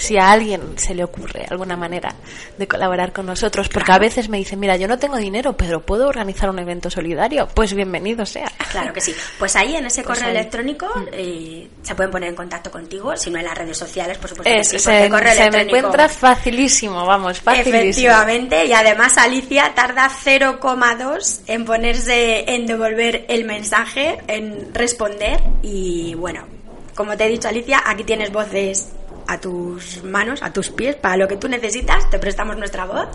si 0.00 0.16
a 0.16 0.32
alguien 0.32 0.78
se 0.78 0.94
le 0.94 1.04
ocurre 1.04 1.46
alguna 1.50 1.76
manera 1.76 2.14
de 2.56 2.66
colaborar 2.66 3.12
con 3.12 3.26
nosotros, 3.26 3.68
porque 3.68 3.92
a 3.92 3.98
veces 3.98 4.28
me 4.28 4.38
dicen, 4.38 4.58
mira, 4.58 4.76
yo 4.76 4.88
no 4.88 4.98
tengo 4.98 5.18
dinero, 5.18 5.56
pero 5.56 5.80
puedo 5.80 6.08
organizar 6.08 6.48
un 6.48 6.58
evento 6.58 6.90
solidario, 6.90 7.48
pues 7.54 7.74
bienvenido 7.74 8.24
sea. 8.24 8.50
Claro 8.70 8.92
que 8.92 9.00
sí. 9.00 9.14
Pues 9.38 9.56
ahí 9.56 9.76
en 9.76 9.86
ese 9.86 10.02
correo 10.02 10.30
electrónico 10.30 10.86
eh, 11.12 11.68
se 11.82 11.94
pueden 11.94 12.10
poner 12.10 12.30
en 12.30 12.36
contacto 12.36 12.70
contigo, 12.70 13.14
si 13.16 13.30
no 13.30 13.38
en 13.38 13.44
las 13.44 13.56
redes 13.56 13.76
sociales, 13.76 14.16
por 14.16 14.30
supuesto. 14.30 14.50
que 14.50 14.64
sí, 14.64 14.78
se, 14.78 15.10
correo 15.10 15.34
se 15.34 15.50
me 15.50 15.62
encuentra 15.62 16.08
facilísimo, 16.08 17.04
vamos, 17.04 17.40
facilísimo. 17.40 17.76
Efectivamente, 17.78 18.64
y 18.64 18.72
además 18.72 19.18
Alicia 19.18 19.72
tarda 19.74 20.08
0,2 20.08 21.40
en 21.46 21.64
ponerse, 21.66 22.54
en 22.54 22.66
devolver 22.66 23.26
el 23.28 23.44
mensaje, 23.44 24.18
en 24.28 24.72
responder 24.72 25.40
y 25.62 26.14
bueno, 26.14 26.46
como 26.94 27.16
te 27.16 27.26
he 27.26 27.28
dicho 27.28 27.48
Alicia, 27.48 27.82
aquí 27.84 28.04
tienes 28.04 28.32
voces 28.32 28.88
a 29.30 29.40
tus 29.40 30.02
manos, 30.02 30.42
a 30.42 30.52
tus 30.52 30.70
pies, 30.70 30.96
para 30.96 31.16
lo 31.16 31.28
que 31.28 31.36
tú 31.36 31.48
necesitas, 31.48 32.10
te 32.10 32.18
prestamos 32.18 32.56
nuestra 32.56 32.84
voz, 32.84 33.08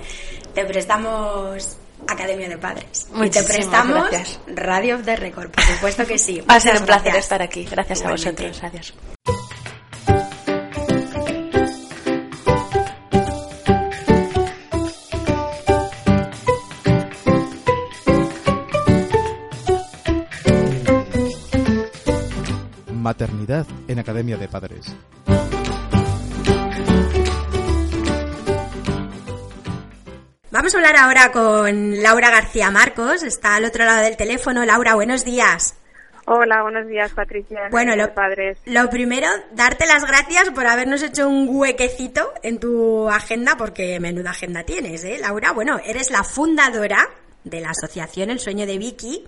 te 0.54 0.64
prestamos 0.66 1.78
Academia 2.08 2.48
de 2.48 2.58
Padres 2.58 3.08
y 3.22 3.30
te 3.30 3.44
prestamos 3.44 4.10
gracias. 4.10 4.40
Radio 4.48 4.96
of 4.96 5.04
the 5.04 5.16
Record, 5.16 5.52
por 5.52 5.64
supuesto 5.64 6.06
que 6.06 6.18
sí. 6.18 6.42
Ha 6.48 6.60
sido 6.60 6.74
Muchas 6.74 6.80
un 6.82 6.86
placer 6.86 7.04
gracias. 7.04 7.26
estar 7.26 7.42
aquí. 7.42 7.66
Gracias 7.66 8.00
Igualmente. 8.00 8.46
a 8.46 8.48
vosotros. 8.50 8.64
Adiós. 8.64 8.94
Maternidad 22.92 23.68
en 23.88 24.00
Academia 24.00 24.38
de 24.38 24.48
Padres. 24.48 24.96
Vamos 30.56 30.74
a 30.74 30.78
hablar 30.78 30.96
ahora 30.96 31.34
con 31.34 32.02
Laura 32.02 32.30
García 32.32 32.72
Marcos, 32.72 33.24
está 33.24 33.56
al 33.56 33.66
otro 33.66 33.84
lado 33.84 34.02
del 34.04 34.16
teléfono. 34.16 34.64
Laura, 34.64 34.96
buenos 34.96 35.26
días. 35.26 35.76
Hola, 36.28 36.62
buenos 36.64 36.88
días, 36.88 37.12
Patricia. 37.12 37.68
Bueno, 37.72 37.94
lo, 37.98 38.14
padres. 38.14 38.60
lo 38.64 38.90
primero, 38.90 39.28
darte 39.52 39.86
las 39.86 40.06
gracias 40.06 40.52
por 40.52 40.66
habernos 40.66 41.04
hecho 41.04 41.28
un 41.28 41.50
huequecito 41.50 42.32
en 42.42 42.62
tu 42.62 43.10
agenda, 43.10 43.58
porque 43.58 44.00
menuda 44.00 44.30
agenda 44.30 44.64
tienes, 44.64 45.04
¿eh, 45.04 45.18
Laura? 45.20 45.52
Bueno, 45.52 45.78
eres 45.84 46.10
la 46.10 46.24
fundadora 46.24 47.06
de 47.44 47.60
la 47.60 47.72
asociación 47.72 48.30
El 48.30 48.40
Sueño 48.40 48.66
de 48.66 48.78
Vicky. 48.78 49.28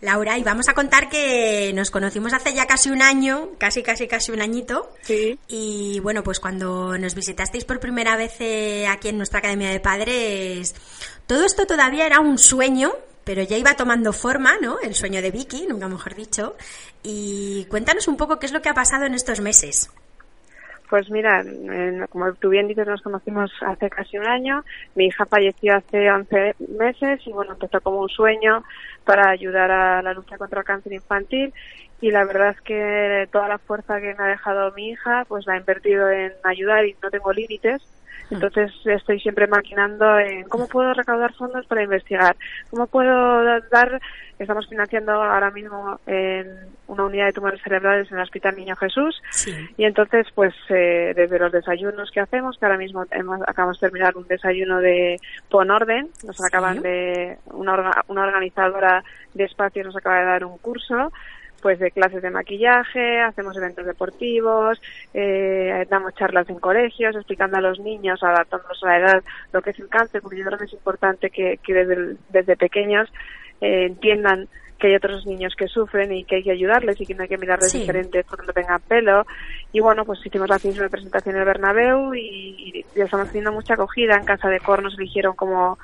Laura, 0.00 0.38
y 0.38 0.42
vamos 0.42 0.68
a 0.68 0.74
contar 0.74 1.10
que 1.10 1.72
nos 1.74 1.90
conocimos 1.90 2.32
hace 2.32 2.54
ya 2.54 2.66
casi 2.66 2.90
un 2.90 3.02
año, 3.02 3.50
casi, 3.58 3.82
casi, 3.82 4.08
casi 4.08 4.32
un 4.32 4.40
añito. 4.40 4.92
Sí. 5.02 5.38
Y 5.46 6.00
bueno, 6.00 6.22
pues 6.22 6.40
cuando 6.40 6.96
nos 6.96 7.14
visitasteis 7.14 7.64
por 7.64 7.80
primera 7.80 8.16
vez 8.16 8.40
eh, 8.40 8.86
aquí 8.86 9.08
en 9.08 9.18
nuestra 9.18 9.40
Academia 9.40 9.70
de 9.70 9.80
Padres, 9.80 10.74
todo 11.26 11.44
esto 11.44 11.66
todavía 11.66 12.06
era 12.06 12.20
un 12.20 12.38
sueño, 12.38 12.94
pero 13.24 13.42
ya 13.42 13.58
iba 13.58 13.74
tomando 13.74 14.14
forma, 14.14 14.56
¿no? 14.60 14.80
El 14.80 14.94
sueño 14.94 15.20
de 15.20 15.30
Vicky, 15.30 15.66
nunca 15.68 15.86
mejor 15.86 16.14
dicho. 16.14 16.56
Y 17.02 17.66
cuéntanos 17.66 18.08
un 18.08 18.16
poco 18.16 18.38
qué 18.38 18.46
es 18.46 18.52
lo 18.52 18.62
que 18.62 18.70
ha 18.70 18.74
pasado 18.74 19.04
en 19.04 19.14
estos 19.14 19.40
meses. 19.40 19.90
Pues 20.90 21.08
mira, 21.10 21.40
en- 21.42 22.06
como 22.08 22.34
tú 22.34 22.50
bien 22.50 22.66
dices, 22.68 22.86
nos 22.86 23.02
conocimos 23.02 23.52
hace 23.62 23.88
casi 23.90 24.18
un 24.18 24.26
año. 24.26 24.64
Mi 24.96 25.06
hija 25.06 25.24
falleció 25.26 25.76
hace 25.76 26.10
11 26.10 26.56
meses 26.58 27.20
y 27.26 27.32
bueno, 27.32 27.52
empezó 27.52 27.80
como 27.80 28.00
un 28.00 28.08
sueño 28.10 28.64
para 29.04 29.30
ayudar 29.30 29.70
a 29.70 30.02
la 30.02 30.14
lucha 30.14 30.36
contra 30.38 30.60
el 30.60 30.66
cáncer 30.66 30.92
infantil. 30.92 31.54
Y 32.00 32.10
la 32.10 32.24
verdad 32.26 32.50
es 32.50 32.60
que 32.62 33.28
toda 33.32 33.48
la 33.48 33.58
fuerza 33.60 34.00
que 34.00 34.14
me 34.16 34.24
ha 34.24 34.28
dejado 34.28 34.72
mi 34.72 34.90
hija, 34.90 35.24
pues 35.28 35.46
la 35.46 35.54
he 35.56 35.58
invertido 35.60 36.10
en 36.10 36.32
ayudar 36.44 36.84
y 36.86 36.96
no 37.02 37.10
tengo 37.10 37.32
límites. 37.32 37.82
Entonces 38.30 38.72
estoy 38.84 39.18
siempre 39.20 39.46
maquinando 39.46 40.18
en 40.18 40.44
cómo 40.48 40.68
puedo 40.68 40.92
recaudar 40.94 41.32
fondos 41.34 41.66
para 41.66 41.82
investigar, 41.82 42.36
cómo 42.70 42.86
puedo 42.86 43.42
dar, 43.70 44.00
estamos 44.38 44.68
financiando 44.68 45.12
ahora 45.12 45.50
mismo 45.50 45.98
en 46.06 46.46
una 46.86 47.04
unidad 47.06 47.26
de 47.26 47.32
tumores 47.32 47.60
cerebrales 47.62 48.10
en 48.10 48.18
el 48.18 48.22
Hospital 48.22 48.56
Niño 48.56 48.76
Jesús 48.76 49.20
Sí. 49.30 49.52
y 49.76 49.84
entonces 49.84 50.26
pues 50.34 50.54
eh, 50.68 51.12
desde 51.14 51.38
los 51.38 51.52
desayunos 51.52 52.10
que 52.10 52.20
hacemos, 52.20 52.56
que 52.58 52.64
ahora 52.66 52.78
mismo 52.78 53.04
hemos, 53.10 53.40
acabamos 53.46 53.80
de 53.80 53.86
terminar 53.88 54.16
un 54.16 54.26
desayuno 54.28 54.78
de 54.80 55.16
Pon 55.48 55.70
Orden, 55.70 56.08
nos 56.24 56.36
Sí. 56.36 56.42
acaban 56.46 56.80
de, 56.82 57.36
una, 57.46 57.74
orga- 57.76 58.04
una 58.08 58.22
organizadora 58.24 59.02
de 59.34 59.44
espacios 59.44 59.86
nos 59.86 59.96
acaba 59.96 60.20
de 60.20 60.24
dar 60.26 60.44
un 60.44 60.58
curso 60.58 61.12
pues 61.60 61.78
de 61.78 61.90
clases 61.90 62.22
de 62.22 62.30
maquillaje, 62.30 63.20
hacemos 63.20 63.56
eventos 63.56 63.86
deportivos, 63.86 64.80
eh, 65.14 65.86
damos 65.90 66.14
charlas 66.14 66.48
en 66.50 66.58
colegios, 66.58 67.14
explicando 67.16 67.58
a 67.58 67.60
los 67.60 67.78
niños, 67.80 68.22
adaptándolos 68.22 68.82
a 68.84 68.86
la 68.86 68.98
edad, 68.98 69.24
lo 69.52 69.62
que 69.62 69.70
es 69.70 69.78
el 69.78 69.88
cáncer, 69.88 70.22
porque 70.22 70.38
yo 70.38 70.44
creo 70.46 70.58
que 70.58 70.64
es 70.64 70.72
importante 70.72 71.30
que, 71.30 71.58
que 71.62 71.74
desde, 71.74 72.16
desde 72.30 72.56
pequeños 72.56 73.08
eh, 73.60 73.86
entiendan 73.86 74.48
que 74.78 74.86
hay 74.86 74.94
otros 74.94 75.26
niños 75.26 75.54
que 75.56 75.68
sufren 75.68 76.10
y 76.10 76.24
que 76.24 76.36
hay 76.36 76.42
que 76.42 76.52
ayudarles 76.52 76.98
y 76.98 77.04
que 77.06 77.14
no 77.14 77.22
hay 77.22 77.28
que 77.28 77.36
mirarles 77.36 77.70
Sí. 77.70 77.80
diferentes 77.80 78.24
porque 78.24 78.46
no 78.46 78.52
tengan 78.54 78.80
pelo. 78.80 79.26
Y 79.72 79.80
bueno, 79.80 80.06
pues 80.06 80.24
hicimos 80.24 80.48
la 80.48 80.58
misma 80.64 80.88
presentación 80.88 81.34
en 81.34 81.40
el 81.42 81.46
Bernabéu 81.46 82.14
y, 82.14 82.72
y 82.74 82.84
ya 82.96 83.04
estamos 83.04 83.26
teniendo 83.28 83.52
mucha 83.52 83.74
acogida. 83.74 84.16
En 84.16 84.24
Casa 84.24 84.48
de 84.48 84.58
Cor 84.60 84.82
nos 84.82 84.98
eligieron 84.98 85.36
como 85.36 85.78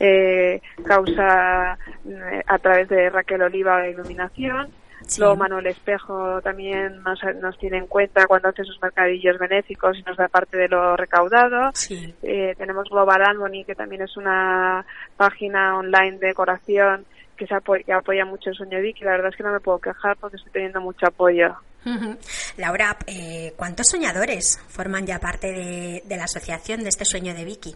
eh, 0.00 0.60
causa 0.84 1.78
eh, 2.08 2.42
a 2.44 2.58
través 2.58 2.88
de 2.88 3.08
Raquel 3.10 3.42
Oliva 3.42 3.80
de 3.82 3.90
Iluminación. 3.92 4.68
Sí. 5.10 5.20
Luego 5.20 5.34
Manuel 5.34 5.66
Espejo 5.66 6.40
también 6.40 7.02
nos, 7.02 7.18
nos 7.40 7.58
tiene 7.58 7.78
en 7.78 7.88
cuenta 7.88 8.26
cuando 8.26 8.48
hace 8.48 8.62
sus 8.62 8.80
mercadillos 8.80 9.38
benéficos 9.38 9.98
y 9.98 10.02
nos 10.02 10.16
da 10.16 10.28
parte 10.28 10.56
de 10.56 10.68
lo 10.68 10.96
recaudado. 10.96 11.72
Sí. 11.74 12.14
Eh, 12.22 12.54
tenemos 12.56 12.88
Global 12.88 13.20
Harmony, 13.20 13.64
que 13.66 13.74
también 13.74 14.02
es 14.02 14.16
una 14.16 14.86
página 15.16 15.76
online 15.76 16.18
de 16.18 16.28
decoración 16.28 17.04
que, 17.36 17.44
se 17.48 17.54
apoya, 17.56 17.82
que 17.82 17.92
apoya 17.92 18.24
mucho 18.24 18.50
el 18.50 18.56
sueño 18.56 18.76
de 18.76 18.84
Vicky. 18.84 19.02
La 19.02 19.10
verdad 19.10 19.30
es 19.30 19.36
que 19.36 19.42
no 19.42 19.52
me 19.52 19.58
puedo 19.58 19.80
quejar 19.80 20.16
porque 20.16 20.36
estoy 20.36 20.52
teniendo 20.52 20.80
mucho 20.80 21.06
apoyo. 21.08 21.56
Laura, 22.56 22.96
eh, 23.08 23.52
¿cuántos 23.56 23.88
soñadores 23.88 24.62
forman 24.68 25.06
ya 25.06 25.18
parte 25.18 25.48
de, 25.48 26.02
de 26.04 26.16
la 26.16 26.24
asociación 26.24 26.82
de 26.82 26.90
este 26.90 27.04
sueño 27.04 27.34
de 27.34 27.44
Vicky? 27.44 27.74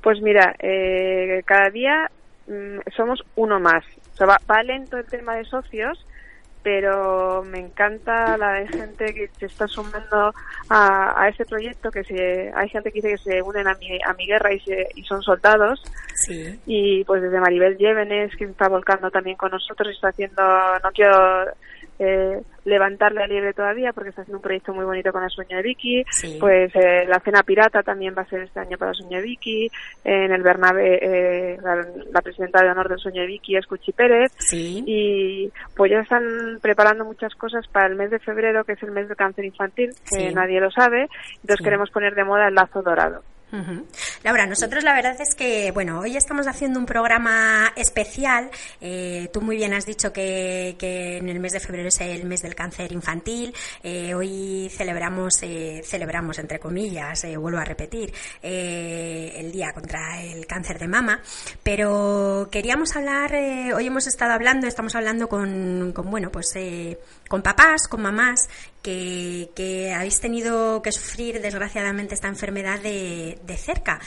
Pues 0.00 0.22
mira, 0.22 0.54
eh, 0.60 1.42
cada 1.44 1.68
día 1.68 2.10
mm, 2.46 2.78
somos 2.96 3.20
uno 3.36 3.60
más. 3.60 3.84
O 4.14 4.16
sea, 4.16 4.26
va, 4.26 4.38
va 4.50 4.62
lento 4.62 4.96
el 4.96 5.06
tema 5.06 5.36
de 5.36 5.44
socios, 5.44 6.06
pero 6.62 7.42
me 7.42 7.58
encanta 7.58 8.36
la 8.36 8.52
de 8.54 8.68
gente 8.68 9.14
que 9.14 9.28
se 9.38 9.46
está 9.46 9.66
sumando 9.66 10.32
a, 10.68 11.22
a 11.22 11.28
este 11.28 11.44
proyecto, 11.44 11.90
que 11.90 12.04
se, 12.04 12.52
hay 12.54 12.68
gente 12.68 12.90
que 12.90 13.00
dice 13.00 13.10
que 13.10 13.18
se 13.18 13.42
unen 13.42 13.66
a 13.66 13.74
mi, 13.74 13.98
a 14.04 14.14
mi 14.14 14.26
guerra 14.26 14.52
y, 14.52 14.60
se, 14.60 14.88
y 14.94 15.02
son 15.04 15.22
soldados. 15.22 15.82
Sí. 16.14 16.60
y 16.66 17.02
pues 17.04 17.22
desde 17.22 17.40
Maribel 17.40 17.76
Llévenes 17.76 18.30
que 18.36 18.44
se 18.44 18.52
está 18.52 18.68
volcando 18.68 19.10
también 19.10 19.36
con 19.36 19.50
nosotros 19.50 19.88
y 19.88 19.94
está 19.94 20.08
haciendo 20.08 20.42
no 20.84 20.90
quiero 20.92 21.46
eh, 21.98 22.40
levantarle 22.64 23.20
la 23.20 23.26
liebre 23.26 23.52
todavía 23.52 23.92
porque 23.92 24.10
está 24.10 24.22
haciendo 24.22 24.38
un 24.38 24.42
proyecto 24.42 24.72
muy 24.72 24.84
bonito 24.84 25.12
con 25.12 25.22
el 25.24 25.30
sueño 25.30 25.56
de 25.56 25.62
Vicky 25.62 26.04
Sí. 26.10 26.36
pues 26.40 26.70
eh, 26.74 27.04
la 27.08 27.20
cena 27.20 27.42
pirata 27.42 27.82
también 27.82 28.14
va 28.16 28.22
a 28.22 28.26
ser 28.28 28.42
este 28.42 28.60
año 28.60 28.78
para 28.78 28.92
el 28.92 28.96
sueño 28.96 29.18
de 29.18 29.22
Vicky 29.24 29.68
en 30.04 30.32
el 30.32 30.42
Bernabé 30.42 30.98
eh, 31.02 31.58
la, 31.62 31.84
la 32.12 32.22
presidenta 32.22 32.62
de 32.62 32.70
honor 32.70 32.88
del 32.88 32.98
sueño 32.98 33.20
de 33.22 33.26
Vicky 33.26 33.56
es 33.56 33.66
Cuchi 33.66 33.92
Pérez 33.92 34.32
Sí. 34.38 34.82
y 34.86 35.52
pues 35.76 35.90
ya 35.90 36.00
están 36.00 36.22
preparando 36.62 37.04
muchas 37.04 37.34
cosas 37.34 37.66
para 37.68 37.86
el 37.86 37.96
mes 37.96 38.10
de 38.10 38.18
febrero 38.20 38.64
que 38.64 38.72
es 38.72 38.82
el 38.82 38.92
mes 38.92 39.08
del 39.08 39.16
cáncer 39.16 39.44
infantil 39.44 39.90
que 40.10 40.28
Sí. 40.28 40.34
nadie 40.34 40.60
lo 40.60 40.70
sabe 40.70 41.08
entonces 41.42 41.62
queremos 41.64 41.90
poner 41.90 42.14
de 42.14 42.24
moda 42.24 42.48
el 42.48 42.54
lazo 42.54 42.82
dorado 42.82 43.22
Ujú. 43.52 43.86
Laura, 44.22 44.46
nosotros 44.46 44.82
la 44.82 44.94
verdad 44.94 45.20
es 45.20 45.34
que, 45.34 45.72
bueno, 45.72 46.00
hoy 46.00 46.16
estamos 46.16 46.46
haciendo 46.46 46.78
un 46.80 46.86
programa 46.86 47.70
especial. 47.76 48.50
Eh, 48.80 49.28
tú 49.30 49.42
muy 49.42 49.56
bien 49.56 49.74
has 49.74 49.84
dicho 49.84 50.10
que, 50.10 50.74
que 50.78 51.18
en 51.18 51.28
el 51.28 51.38
mes 51.38 51.52
de 51.52 51.60
febrero 51.60 51.88
es 51.88 52.00
el 52.00 52.24
mes 52.24 52.40
del 52.40 52.54
cáncer 52.54 52.92
infantil. 52.92 53.54
Eh, 53.82 54.14
hoy 54.14 54.70
celebramos, 54.74 55.42
eh, 55.42 55.82
celebramos 55.84 56.38
entre 56.38 56.58
comillas, 56.58 57.24
eh, 57.24 57.36
vuelvo 57.36 57.58
a 57.58 57.64
repetir, 57.64 58.14
eh, 58.42 59.34
el 59.36 59.52
día 59.52 59.74
contra 59.74 60.22
el 60.22 60.46
cáncer 60.46 60.78
de 60.78 60.88
mama. 60.88 61.20
Pero 61.62 62.48
queríamos 62.50 62.96
hablar, 62.96 63.34
eh, 63.34 63.74
hoy 63.74 63.86
hemos 63.86 64.06
estado 64.06 64.32
hablando, 64.32 64.66
estamos 64.66 64.94
hablando 64.94 65.28
con, 65.28 65.92
con 65.92 66.10
bueno, 66.10 66.30
pues 66.30 66.56
eh, 66.56 66.98
con 67.28 67.42
papás, 67.42 67.86
con 67.86 68.00
mamás 68.00 68.48
que, 68.82 69.50
que 69.54 69.92
habéis 69.92 70.20
tenido 70.20 70.82
que 70.82 70.92
sufrir 70.92 71.40
desgraciadamente 71.40 72.14
esta 72.14 72.28
enfermedad 72.28 72.80
de, 72.80 73.38
de 73.44 73.56
cerca. 73.56 74.00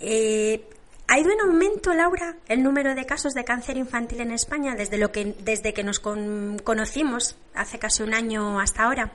Eh, 0.00 0.62
¿Ha 1.10 1.18
ido 1.18 1.30
en 1.32 1.40
aumento, 1.40 1.94
Laura, 1.94 2.34
el 2.48 2.62
número 2.62 2.94
de 2.94 3.06
casos 3.06 3.32
de 3.32 3.42
cáncer 3.42 3.78
infantil 3.78 4.20
en 4.20 4.30
España 4.30 4.74
desde, 4.76 4.98
lo 4.98 5.10
que, 5.10 5.34
desde 5.40 5.72
que 5.72 5.82
nos 5.82 6.00
conocimos 6.00 7.38
hace 7.54 7.78
casi 7.78 8.02
un 8.02 8.12
año 8.12 8.60
hasta 8.60 8.84
ahora? 8.84 9.10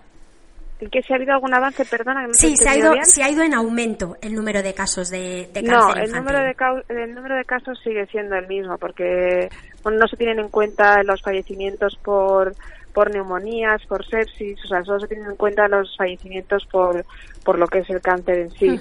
¿En 0.80 0.90
que 0.90 1.04
si 1.04 1.14
ha 1.14 1.18
habido 1.18 1.34
algún 1.34 1.54
avance? 1.54 1.86
Perdona. 1.86 2.28
Sí, 2.34 2.58
se 2.58 2.68
ha, 2.68 2.76
ido, 2.76 2.94
se 3.04 3.22
ha 3.22 3.30
ido 3.30 3.44
en 3.44 3.54
aumento 3.54 4.18
el 4.22 4.34
número 4.34 4.64
de 4.64 4.74
casos 4.74 5.12
de, 5.12 5.50
cáncer 5.54 5.72
no, 5.72 5.96
el 5.96 6.12
Número 6.12 6.40
de, 6.40 6.56
el 7.04 7.14
número 7.14 7.36
de 7.36 7.46
casos 7.46 7.80
sigue 7.84 8.08
siendo 8.08 8.36
el 8.36 8.48
mismo 8.48 8.80
porque 8.80 9.50
no 9.86 10.08
se 10.08 10.18
tienen 10.18 10.40
en 10.40 10.50
cuenta 10.50 11.04
los 11.04 11.22
fallecimientos 11.22 11.96
por 12.04 12.56
por 12.94 13.12
neumonías, 13.12 13.86
por 13.86 14.06
sepsis, 14.06 14.64
o 14.64 14.68
sea, 14.68 14.84
solo 14.84 15.00
se 15.00 15.08
tienen 15.08 15.32
en 15.32 15.36
cuenta 15.36 15.68
los 15.68 15.96
fallecimientos 15.98 16.66
por, 16.68 17.06
por 17.44 17.60
lo 17.60 17.68
que 17.68 17.80
es 17.80 17.90
el 17.90 18.02
cáncer 18.02 18.38
en 18.40 18.52
sí. 18.52 18.80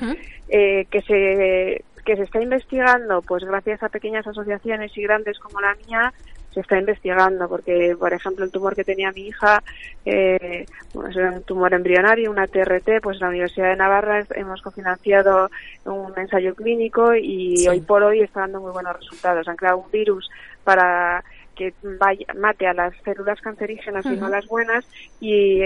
eh, 0.48 0.86
que 0.90 1.00
se 1.02 1.84
que 2.04 2.16
se 2.16 2.24
está 2.24 2.42
investigando, 2.42 3.22
pues 3.22 3.44
gracias 3.44 3.80
a 3.82 3.88
pequeñas 3.88 4.26
asociaciones 4.26 4.90
y 4.98 5.02
grandes 5.02 5.38
como 5.38 5.60
la 5.60 5.76
mía, 5.86 6.12
se 6.52 6.60
está 6.60 6.78
investigando, 6.78 7.48
porque, 7.48 7.96
por 7.98 8.12
ejemplo, 8.12 8.44
el 8.44 8.50
tumor 8.50 8.74
que 8.74 8.84
tenía 8.84 9.10
mi 9.12 9.28
hija, 9.28 9.62
eh, 10.04 10.66
es 10.66 11.16
un 11.16 11.42
tumor 11.44 11.72
embrionario, 11.72 12.30
una 12.30 12.46
TRT, 12.46 13.00
pues 13.02 13.20
la 13.20 13.28
Universidad 13.28 13.70
de 13.70 13.76
Navarra 13.76 14.24
hemos 14.34 14.60
cofinanciado 14.60 15.50
un 15.84 16.12
ensayo 16.16 16.54
clínico 16.54 17.14
y 17.14 17.66
hoy 17.68 17.80
por 17.80 18.02
hoy 18.02 18.20
está 18.20 18.40
dando 18.40 18.60
muy 18.60 18.72
buenos 18.72 18.96
resultados. 18.96 19.48
Han 19.48 19.56
creado 19.56 19.78
un 19.78 19.90
virus 19.90 20.28
para 20.62 21.24
que 21.70 21.88
vaya, 21.98 22.26
mate 22.36 22.66
a 22.66 22.74
las 22.74 22.94
células 23.04 23.40
cancerígenas 23.40 24.04
y 24.06 24.16
no 24.16 24.28
las 24.28 24.46
buenas 24.46 24.84
y, 25.20 25.60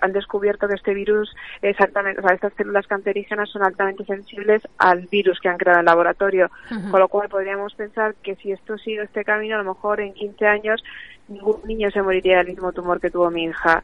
han 0.00 0.12
descubierto 0.12 0.68
que 0.68 0.74
este 0.74 0.94
virus 0.94 1.34
exactamente, 1.60 2.20
o 2.20 2.22
sea, 2.22 2.34
estas 2.34 2.52
células 2.54 2.86
cancerígenas 2.86 3.50
son 3.50 3.62
altamente 3.62 4.04
sensibles 4.04 4.62
al 4.78 5.06
virus 5.08 5.40
que 5.40 5.48
han 5.48 5.58
creado 5.58 5.78
en 5.78 5.80
el 5.80 5.86
laboratorio, 5.86 6.50
con 6.90 7.00
lo 7.00 7.08
cual 7.08 7.28
podríamos 7.28 7.74
pensar 7.74 8.14
que 8.22 8.36
si 8.36 8.52
esto 8.52 8.78
sigue 8.78 9.02
este 9.02 9.24
camino, 9.24 9.56
a 9.56 9.62
lo 9.62 9.74
mejor 9.74 10.00
en 10.00 10.14
15 10.14 10.46
años 10.46 10.82
ningún 11.28 11.60
niño 11.64 11.90
se 11.90 12.02
moriría 12.02 12.38
del 12.38 12.48
mismo 12.48 12.72
tumor 12.72 13.00
que 13.00 13.10
tuvo 13.10 13.30
mi 13.30 13.44
hija. 13.44 13.82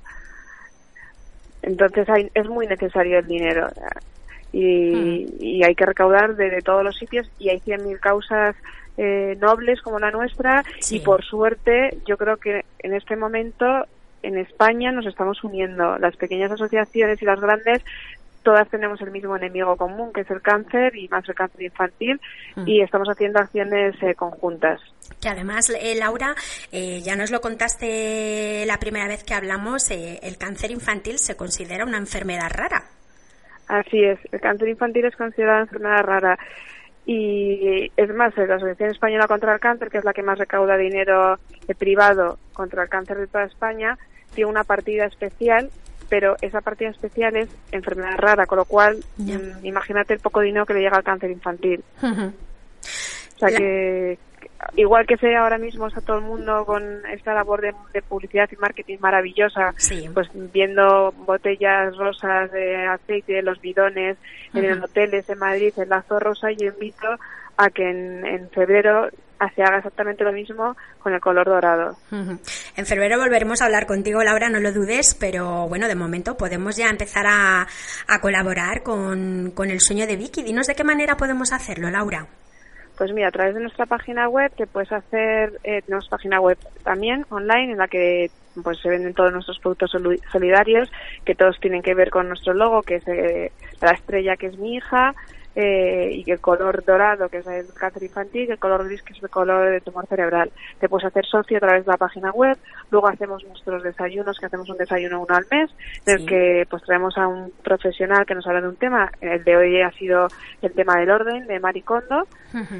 Entonces 1.62 2.06
es 2.34 2.48
muy 2.48 2.66
necesario 2.66 3.18
el 3.18 3.26
dinero 3.26 3.68
y, 4.52 5.62
hay 5.62 5.74
que 5.74 5.86
recaudar 5.86 6.36
de, 6.36 6.62
todos 6.62 6.84
los 6.84 6.96
sitios 6.96 7.30
y 7.38 7.50
hay 7.50 7.60
100.000 7.60 8.00
causas 8.00 8.56
eh, 9.00 9.36
nobles 9.40 9.80
como 9.80 10.00
la 10.00 10.10
nuestra 10.10 10.64
y 10.90 10.98
por 10.98 11.24
suerte 11.24 11.98
yo 12.04 12.16
creo 12.16 12.36
que 12.36 12.64
en 12.80 12.94
este 12.94 13.14
momento 13.14 13.64
en 14.24 14.36
España 14.36 14.90
nos 14.90 15.06
estamos 15.06 15.42
uniendo 15.44 15.98
las 15.98 16.16
pequeñas 16.16 16.50
asociaciones 16.50 17.22
y 17.22 17.24
las 17.24 17.40
grandes 17.40 17.84
todas 18.42 18.68
tenemos 18.68 19.00
el 19.00 19.12
mismo 19.12 19.36
enemigo 19.36 19.76
común 19.76 20.12
que 20.12 20.22
es 20.22 20.30
el 20.30 20.42
cáncer 20.42 20.96
y 20.96 21.08
más 21.08 21.28
el 21.28 21.36
cáncer 21.36 21.62
infantil 21.62 22.20
mm. 22.56 22.66
y 22.66 22.82
estamos 22.82 23.08
haciendo 23.08 23.38
acciones 23.38 23.94
eh, 24.02 24.14
conjuntas 24.16 24.80
que 25.20 25.28
además, 25.28 25.70
eh, 25.70 25.96
Laura, 25.96 26.36
ya 26.70 27.16
nos 27.16 27.30
lo 27.32 27.40
contaste 27.40 28.64
la 28.66 28.78
primera 28.78 29.08
vez 29.08 29.24
que 29.24 29.34
hablamos, 29.34 29.90
el 29.90 30.36
cáncer 30.36 30.70
infantil 30.70 31.18
se 31.18 31.34
considera 31.34 31.84
una 31.84 31.96
enfermedad 31.96 32.50
rara. 32.50 32.84
Así 33.68 34.02
es, 34.02 34.18
el 34.32 34.40
cáncer 34.40 34.68
infantil 34.68 35.04
es 35.04 35.16
considerada 35.16 35.60
enfermedad 35.60 36.02
rara. 36.02 36.38
Y 37.10 37.90
es 37.96 38.14
más, 38.14 38.36
la 38.36 38.56
Asociación 38.56 38.90
Española 38.90 39.26
contra 39.26 39.54
el 39.54 39.60
Cáncer, 39.60 39.88
que 39.88 39.96
es 39.96 40.04
la 40.04 40.12
que 40.12 40.22
más 40.22 40.36
recauda 40.36 40.76
dinero 40.76 41.38
privado 41.78 42.38
contra 42.52 42.82
el 42.82 42.90
cáncer 42.90 43.16
de 43.16 43.26
toda 43.26 43.44
España, 43.44 43.96
tiene 44.34 44.50
una 44.50 44.62
partida 44.62 45.06
especial, 45.06 45.70
pero 46.10 46.36
esa 46.42 46.60
partida 46.60 46.90
especial 46.90 47.34
es 47.36 47.48
enfermedad 47.72 48.18
rara, 48.18 48.44
con 48.44 48.58
lo 48.58 48.66
cual 48.66 49.02
mm, 49.16 49.64
imagínate 49.64 50.12
el 50.12 50.20
poco 50.20 50.40
dinero 50.40 50.66
que 50.66 50.74
le 50.74 50.80
llega 50.80 50.98
al 50.98 51.02
cáncer 51.02 51.30
infantil. 51.30 51.82
O 53.34 53.38
sea 53.38 53.56
que, 53.56 54.18
igual 54.76 55.06
que 55.06 55.16
sé 55.16 55.36
ahora 55.36 55.58
mismo 55.58 55.86
está 55.86 56.00
todo 56.00 56.18
el 56.18 56.24
mundo 56.24 56.64
con 56.64 56.82
esta 57.06 57.34
labor 57.34 57.60
de, 57.60 58.02
publicidad 58.02 58.48
y 58.50 58.56
marketing 58.56 58.98
maravillosa, 59.00 59.74
pues 60.14 60.28
viendo 60.52 61.12
botellas 61.12 61.96
rosas 61.96 62.50
de 62.52 62.86
aceite 62.86 63.34
de 63.34 63.42
los 63.42 63.60
bidones 63.60 64.16
en 64.54 64.82
hoteles 64.82 65.28
en 65.28 65.38
Madrid, 65.38 65.72
en 65.76 65.88
la 65.88 66.04
Rosa, 66.08 66.50
yo 66.50 66.68
invito 66.68 67.06
a 67.56 67.70
que 67.70 67.88
en, 67.88 68.48
febrero 68.50 69.08
se 69.54 69.62
haga 69.62 69.78
exactamente 69.78 70.24
lo 70.24 70.32
mismo 70.32 70.76
con 70.98 71.12
el 71.12 71.20
color 71.20 71.46
dorado. 71.46 71.96
En 72.10 72.86
febrero 72.86 73.18
volveremos 73.18 73.62
a 73.62 73.66
hablar 73.66 73.86
contigo, 73.86 74.22
Laura, 74.22 74.48
no 74.48 74.58
lo 74.58 74.72
dudes, 74.72 75.14
pero 75.14 75.68
bueno, 75.68 75.86
de 75.86 75.94
momento 75.94 76.36
podemos 76.36 76.76
ya 76.76 76.88
empezar 76.88 77.26
a, 77.26 77.66
a 78.08 78.20
colaborar 78.20 78.82
con, 78.82 79.52
con 79.52 79.70
el 79.70 79.80
sueño 79.80 80.06
de 80.06 80.16
Vicky. 80.16 80.42
Dinos 80.42 80.66
de 80.66 80.74
qué 80.74 80.84
manera 80.84 81.16
podemos 81.16 81.52
hacerlo, 81.52 81.90
Laura. 81.90 82.26
Pues 82.98 83.12
mira, 83.12 83.28
a 83.28 83.30
través 83.30 83.54
de 83.54 83.60
nuestra 83.60 83.86
página 83.86 84.28
web, 84.28 84.52
que 84.56 84.66
puedes 84.66 84.90
hacer, 84.90 85.52
eh, 85.62 85.82
tenemos 85.82 86.08
página 86.08 86.40
web 86.40 86.58
también 86.82 87.24
online 87.30 87.72
en 87.72 87.78
la 87.78 87.86
que 87.86 88.28
pues 88.64 88.80
se 88.80 88.88
venden 88.88 89.14
todos 89.14 89.32
nuestros 89.32 89.60
productos 89.60 89.92
solidarios, 90.32 90.90
que 91.24 91.36
todos 91.36 91.60
tienen 91.60 91.80
que 91.80 91.94
ver 91.94 92.10
con 92.10 92.26
nuestro 92.26 92.54
logo, 92.54 92.82
que 92.82 92.96
es 92.96 93.06
eh, 93.06 93.52
la 93.80 93.92
estrella 93.92 94.36
que 94.36 94.48
es 94.48 94.58
mi 94.58 94.74
hija, 94.74 95.14
eh, 95.54 96.22
y 96.26 96.30
el 96.30 96.40
color 96.40 96.84
dorado, 96.84 97.28
que 97.28 97.38
es 97.38 97.46
el 97.46 97.66
cáncer 97.74 98.02
infantil, 98.02 98.48
y 98.48 98.52
el 98.52 98.58
color 98.58 98.84
gris, 98.86 99.02
que 99.02 99.12
es 99.12 99.22
el 99.22 99.30
color 99.30 99.70
de 99.70 99.80
tumor 99.80 100.06
cerebral. 100.06 100.50
Te 100.78 100.88
puedes 100.88 101.06
hacer 101.06 101.26
socio 101.26 101.56
a 101.56 101.60
través 101.60 101.84
de 101.84 101.92
la 101.92 101.96
página 101.96 102.30
web, 102.30 102.56
luego 102.90 103.08
hacemos 103.08 103.44
nuestros 103.44 103.82
desayunos, 103.82 104.38
que 104.38 104.46
hacemos 104.46 104.68
un 104.68 104.76
desayuno 104.76 105.20
uno 105.20 105.34
al 105.34 105.46
mes, 105.50 105.70
en 106.06 106.20
el 106.20 106.26
que 106.26 106.66
pues 106.70 106.82
traemos 106.84 107.16
a 107.18 107.26
un 107.26 107.52
profesional 107.62 108.24
que 108.26 108.34
nos 108.34 108.46
habla 108.46 108.60
de 108.60 108.68
un 108.68 108.76
tema. 108.76 109.10
El 109.20 109.42
de 109.44 109.56
hoy 109.56 109.80
ha 109.82 109.90
sido 109.92 110.28
el 110.62 110.72
tema 110.72 110.96
del 110.96 111.10
orden, 111.10 111.46
de 111.46 111.60
Maricondo, 111.60 112.26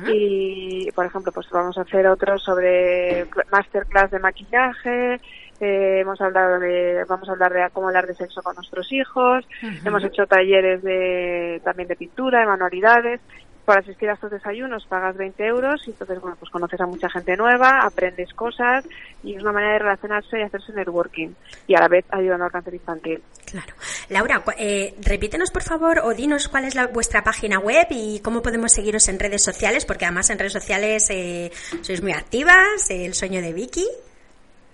y 0.07 0.91
por 0.93 1.07
ejemplo, 1.07 1.33
pues 1.33 1.49
vamos 1.51 1.77
a 1.79 1.83
hacer 1.83 2.07
otro 2.07 2.39
sobre 2.39 3.27
masterclass 3.51 4.11
de 4.11 4.19
maquillaje, 4.19 5.21
eh, 5.61 6.01
hemos 6.01 6.21
hablado 6.21 6.59
de, 6.61 7.05
vamos 7.09 7.29
a 7.29 7.33
hablar 7.33 7.53
de 7.53 7.69
cómo 7.73 7.89
hablar 7.89 8.07
de 8.07 8.15
sexo 8.15 8.43
con 8.43 8.55
nuestros 8.55 8.93
hijos, 8.93 9.47
hemos 9.85 10.05
hecho 10.05 10.27
talleres 10.27 10.83
de, 10.83 11.61
también 11.65 11.89
de 11.89 11.97
pintura, 11.97 12.41
de 12.41 12.47
manualidades. 12.47 13.21
Para 13.65 13.81
asistir 13.81 14.09
a 14.09 14.15
estos 14.15 14.31
desayunos 14.31 14.87
pagas 14.87 15.15
20 15.19 15.45
euros 15.45 15.87
y 15.87 15.91
entonces, 15.91 16.19
bueno, 16.23 16.39
pues 16.41 16.51
conoces 16.51 16.81
a 16.81 16.87
mucha 16.87 17.11
gente 17.11 17.37
nueva, 17.37 17.81
aprendes 17.83 18.33
cosas 18.33 18.89
y 19.23 19.35
es 19.35 19.43
una 19.43 19.53
manera 19.53 19.75
de 19.75 19.79
relacionarse 19.81 20.39
y 20.39 20.43
hacerse 20.43 20.73
networking 20.73 21.35
y 21.67 21.75
a 21.75 21.81
la 21.81 21.89
vez 21.89 22.07
ayudando 22.09 22.47
al 22.47 22.51
cáncer 22.51 22.73
infantil. 22.73 23.23
Claro. 23.45 23.75
Laura, 24.09 24.43
eh, 24.57 24.95
repítenos 25.03 25.51
por 25.51 25.63
favor 25.63 25.99
o 25.99 26.15
dinos 26.15 26.49
cuál 26.49 26.65
es 26.65 26.75
la, 26.75 26.87
vuestra 26.87 27.23
página 27.23 27.59
web 27.59 27.89
y 27.91 28.21
cómo 28.21 28.41
podemos 28.41 28.73
seguiros 28.73 29.07
en 29.09 29.19
redes 29.19 29.45
sociales, 29.45 29.85
porque 29.85 30.07
además 30.07 30.31
en 30.31 30.39
redes 30.39 30.55
sociales 30.55 31.07
eh, 31.11 31.53
sois 31.83 32.03
muy 32.03 32.13
activas, 32.13 32.89
el 32.89 33.13
sueño 33.13 33.43
de 33.43 33.53
Vicky. 33.53 33.87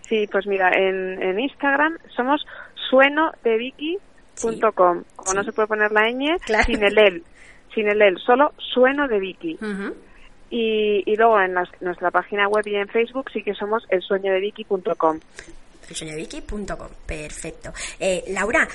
Sí, 0.09 0.27
pues 0.31 0.47
mira, 0.47 0.71
en, 0.75 1.21
en 1.23 1.41
Instagram 1.41 1.97
somos 2.15 2.45
suenodeviki.com. 2.91 5.05
Como 5.17 5.35
no 5.35 5.43
se 5.45 5.53
puede 5.53 5.69
poner 5.69 5.91
la 5.93 6.03
ñ, 6.11 6.37
sin 6.67 6.85
el 6.85 6.99
el, 6.99 7.23
sin 7.75 7.89
el 7.89 8.03
el, 8.03 8.19
solo 8.19 8.53
sueno 8.59 9.09
de 9.09 9.19
Vicky. 9.19 9.59
y, 10.51 11.03
y 11.07 11.17
luego 11.17 11.41
en 11.41 11.55
nuestra 11.81 12.11
página 12.11 12.47
web 12.49 12.67
y 12.67 12.75
en 12.77 12.89
Facebook 12.89 13.31
sí 13.33 13.43
que 13.43 13.55
somos 13.55 13.83
elsueñodeviki.com. 13.89 15.21
Elsueñodeviki.com, 15.89 16.89
perfecto. 17.07 17.73
Eh, 17.99 18.25
Laura, 18.29 18.69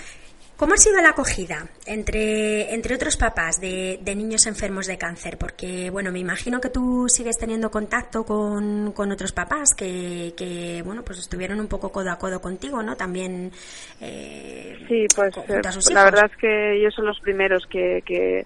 ¿Cómo 0.60 0.74
ha 0.74 0.78
sido 0.78 1.02
la 1.02 1.12
acogida 1.12 1.70
entre, 1.86 2.74
entre 2.74 2.94
otros 2.94 3.16
papás 3.16 3.62
de, 3.62 3.98
niños 4.14 4.46
enfermos 4.46 4.88
de 4.88 4.98
cáncer? 4.98 5.38
Porque, 5.38 5.90
bueno, 5.90 6.12
me 6.12 6.20
imagino 6.20 6.60
que 6.60 6.70
tú 6.70 7.06
sigues 7.08 7.38
teniendo 7.38 7.72
contacto 7.72 8.26
con, 8.26 8.94
otros 9.10 9.32
papás 9.32 9.74
que, 9.74 10.34
que, 10.36 10.82
bueno, 10.84 11.02
pues 11.06 11.20
estuvieron 11.20 11.62
un 11.62 11.70
poco 11.70 11.94
codo 11.94 12.12
a 12.12 12.18
codo 12.20 12.42
contigo, 12.42 12.84
¿no? 12.84 12.98
También. 12.98 13.54
Eh, 14.02 14.76
sí, 14.90 15.06
pues 15.16 15.34
eh, 15.38 15.62
la 15.94 16.04
verdad 16.04 16.30
es 16.30 16.36
que 16.36 16.78
ellos 16.78 16.94
son 16.94 17.06
los 17.06 17.22
primeros 17.22 17.66
que, 17.68 18.04
que, 18.06 18.46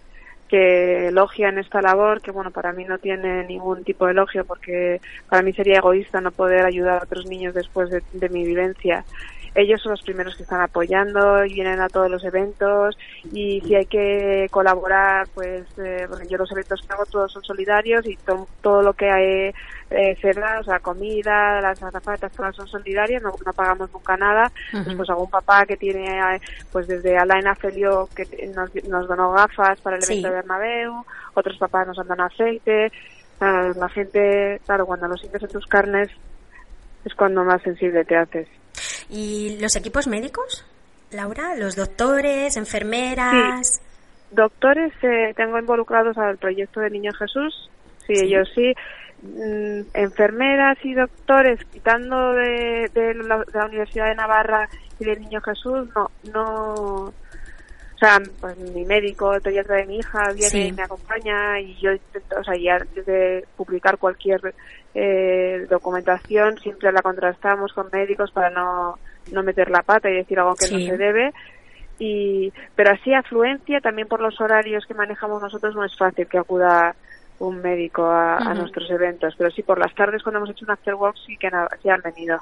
que 0.53 1.07
elogian 1.07 1.57
esta 1.57 1.81
labor, 1.81 2.21
que, 2.21 2.29
bueno, 2.29 2.51
para 2.51 2.73
mí 2.73 2.85
no 2.85 2.99
tiene 2.99 3.43
ningún 3.43 3.83
tipo 3.83 4.05
de 4.05 4.11
elogio 4.11 4.45
porque 4.45 5.01
para 5.27 5.41
mí 5.41 5.51
sería 5.51 5.79
egoísta 5.79 6.21
no 6.21 6.29
poder 6.29 6.63
ayudar 6.63 6.99
a 6.99 7.05
otros 7.05 7.25
niños 7.25 7.55
después 7.55 7.89
de, 7.89 8.29
mi 8.29 8.45
vivencia. 8.45 9.03
Ellos 9.55 9.81
son 9.81 9.93
los 9.93 10.03
primeros 10.03 10.35
que 10.35 10.43
están 10.43 10.61
apoyando 10.61 11.43
y 11.43 11.55
vienen 11.55 11.79
a 11.79 11.89
todos 11.89 12.07
los 12.07 12.23
eventos 12.23 12.95
y 13.31 13.61
si 13.61 13.73
hay 13.73 13.87
que 13.87 14.45
colaborar, 14.51 15.27
pues 15.33 15.65
eh, 15.79 16.05
yo 16.29 16.37
los 16.37 16.51
eventos 16.51 16.83
que 16.83 16.93
hago 16.93 17.07
todos 17.07 17.31
son 17.31 17.43
solidarios 17.43 18.05
y 18.05 18.15
todo 18.61 18.83
lo 18.83 18.93
que 18.93 19.09
hay, 19.09 19.55
eh, 19.93 20.17
se 20.21 20.33
da, 20.33 20.59
o 20.59 20.63
sea, 20.63 20.79
comida, 20.79 21.61
las 21.61 21.81
azafatas, 21.81 22.31
todas 22.31 22.55
son 22.55 22.67
solidarias, 22.67 23.21
no, 23.21 23.31
pagamos 23.55 23.91
nunca 23.93 24.17
nada. 24.17 24.51
Después 24.71 25.09
algún 25.09 25.29
papá 25.29 25.65
que 25.65 25.77
tiene, 25.77 26.19
eh, 26.19 26.41
pues 26.71 26.87
desde 26.87 27.17
Alain 27.17 27.47
Afelio 27.47 28.09
que 28.15 28.25
nos, 28.55 28.73
nos 28.85 29.07
donó 29.07 29.31
gafas 29.31 29.79
para 29.81 29.97
el 29.97 30.03
evento 30.03 30.27
de 30.27 30.35
Bernabéu, 30.35 31.05
otros 31.33 31.57
papás 31.57 31.87
nos 31.87 31.99
han 31.99 32.07
dado 32.07 32.23
aceite. 32.23 32.91
La 33.39 33.89
gente, 33.89 34.61
claro, 34.65 34.85
cuando 34.85 35.07
lo 35.07 35.17
sientes 35.17 35.43
en 35.43 35.49
tus 35.49 35.65
carnes 35.65 36.09
es 37.03 37.13
cuando 37.13 37.43
más 37.43 37.61
sensible 37.61 38.05
te 38.05 38.15
haces. 38.15 38.47
¿Y 39.09 39.57
los 39.59 39.75
equipos 39.75 40.07
médicos, 40.07 40.65
Laura? 41.11 41.55
¿Los 41.55 41.75
doctores, 41.75 42.57
enfermeras? 42.57 43.81
Doctores 44.31 44.93
eh, 45.03 45.33
tengo 45.35 45.59
involucrados 45.59 46.17
al 46.17 46.37
proyecto 46.37 46.79
de 46.79 46.89
Niño 46.89 47.11
Jesús, 47.13 47.69
sí, 48.07 48.13
ellos 48.15 48.49
sí. 48.55 48.73
Mm, 49.25 49.83
enfermeras 49.93 50.77
y 50.83 50.93
doctores, 50.95 51.57
quitando 51.71 52.33
de, 52.33 52.89
de 52.93 53.13
la, 53.15 53.37
de 53.37 53.45
la 53.57 53.65
Universidad 53.67 54.07
de 54.09 54.15
Navarra 54.15 54.67
y 54.99 55.05
del 55.05 55.21
Niño 55.21 55.39
Jesús, 55.39 55.87
no, 55.95 56.11
no, 56.33 56.73
o 57.05 57.13
sea, 57.97 58.19
pues 58.41 58.57
mi 58.57 58.83
médico, 58.83 59.33
el 59.33 59.41
pediatra 59.41 59.77
de 59.77 59.85
mi 59.85 59.99
hija 59.99 60.23
viene 60.33 60.49
Sí. 60.49 60.67
y 60.67 60.71
me 60.73 60.83
acompaña 60.83 61.57
y 61.61 61.73
yo 61.75 61.93
intento, 61.93 62.35
o 62.37 62.43
sea, 62.43 62.57
y 62.57 62.67
antes 62.67 63.05
de 63.05 63.45
publicar 63.55 63.97
cualquier 63.97 64.53
eh, 64.93 65.67
documentación 65.69 66.57
siempre 66.59 66.91
la 66.91 67.01
contrastamos 67.01 67.71
con 67.71 67.87
médicos 67.93 68.29
para 68.31 68.49
no, 68.49 68.99
no 69.31 69.41
meter 69.41 69.69
la 69.71 69.83
pata 69.83 70.09
y 70.09 70.15
decir 70.15 70.37
algo 70.37 70.55
que 70.55 70.65
Sí. 70.67 70.73
no 70.85 70.91
se 70.91 70.97
debe. 70.97 71.33
Y, 71.97 72.51
pero 72.75 72.91
así 72.91 73.13
afluencia 73.13 73.79
también 73.79 74.09
por 74.09 74.19
los 74.19 74.41
horarios 74.41 74.85
que 74.85 74.93
manejamos 74.95 75.41
nosotros 75.41 75.75
no 75.75 75.85
es 75.85 75.95
fácil 75.97 76.27
que 76.27 76.39
acuda 76.39 76.93
un 77.39 77.61
médico 77.61 78.05
a, 78.05 78.37
a 78.37 78.53
nuestros 78.53 78.89
eventos, 78.89 79.33
pero 79.37 79.51
sí 79.51 79.63
por 79.63 79.79
las 79.79 79.93
tardes 79.95 80.23
cuando 80.23 80.39
hemos 80.39 80.51
hecho 80.51 80.65
un 80.65 80.71
after 80.71 80.95
work 80.95 81.15
sí 81.25 81.35
que 81.37 81.47
han, 81.47 81.67
sí 81.81 81.89
han 81.89 82.01
venido. 82.01 82.39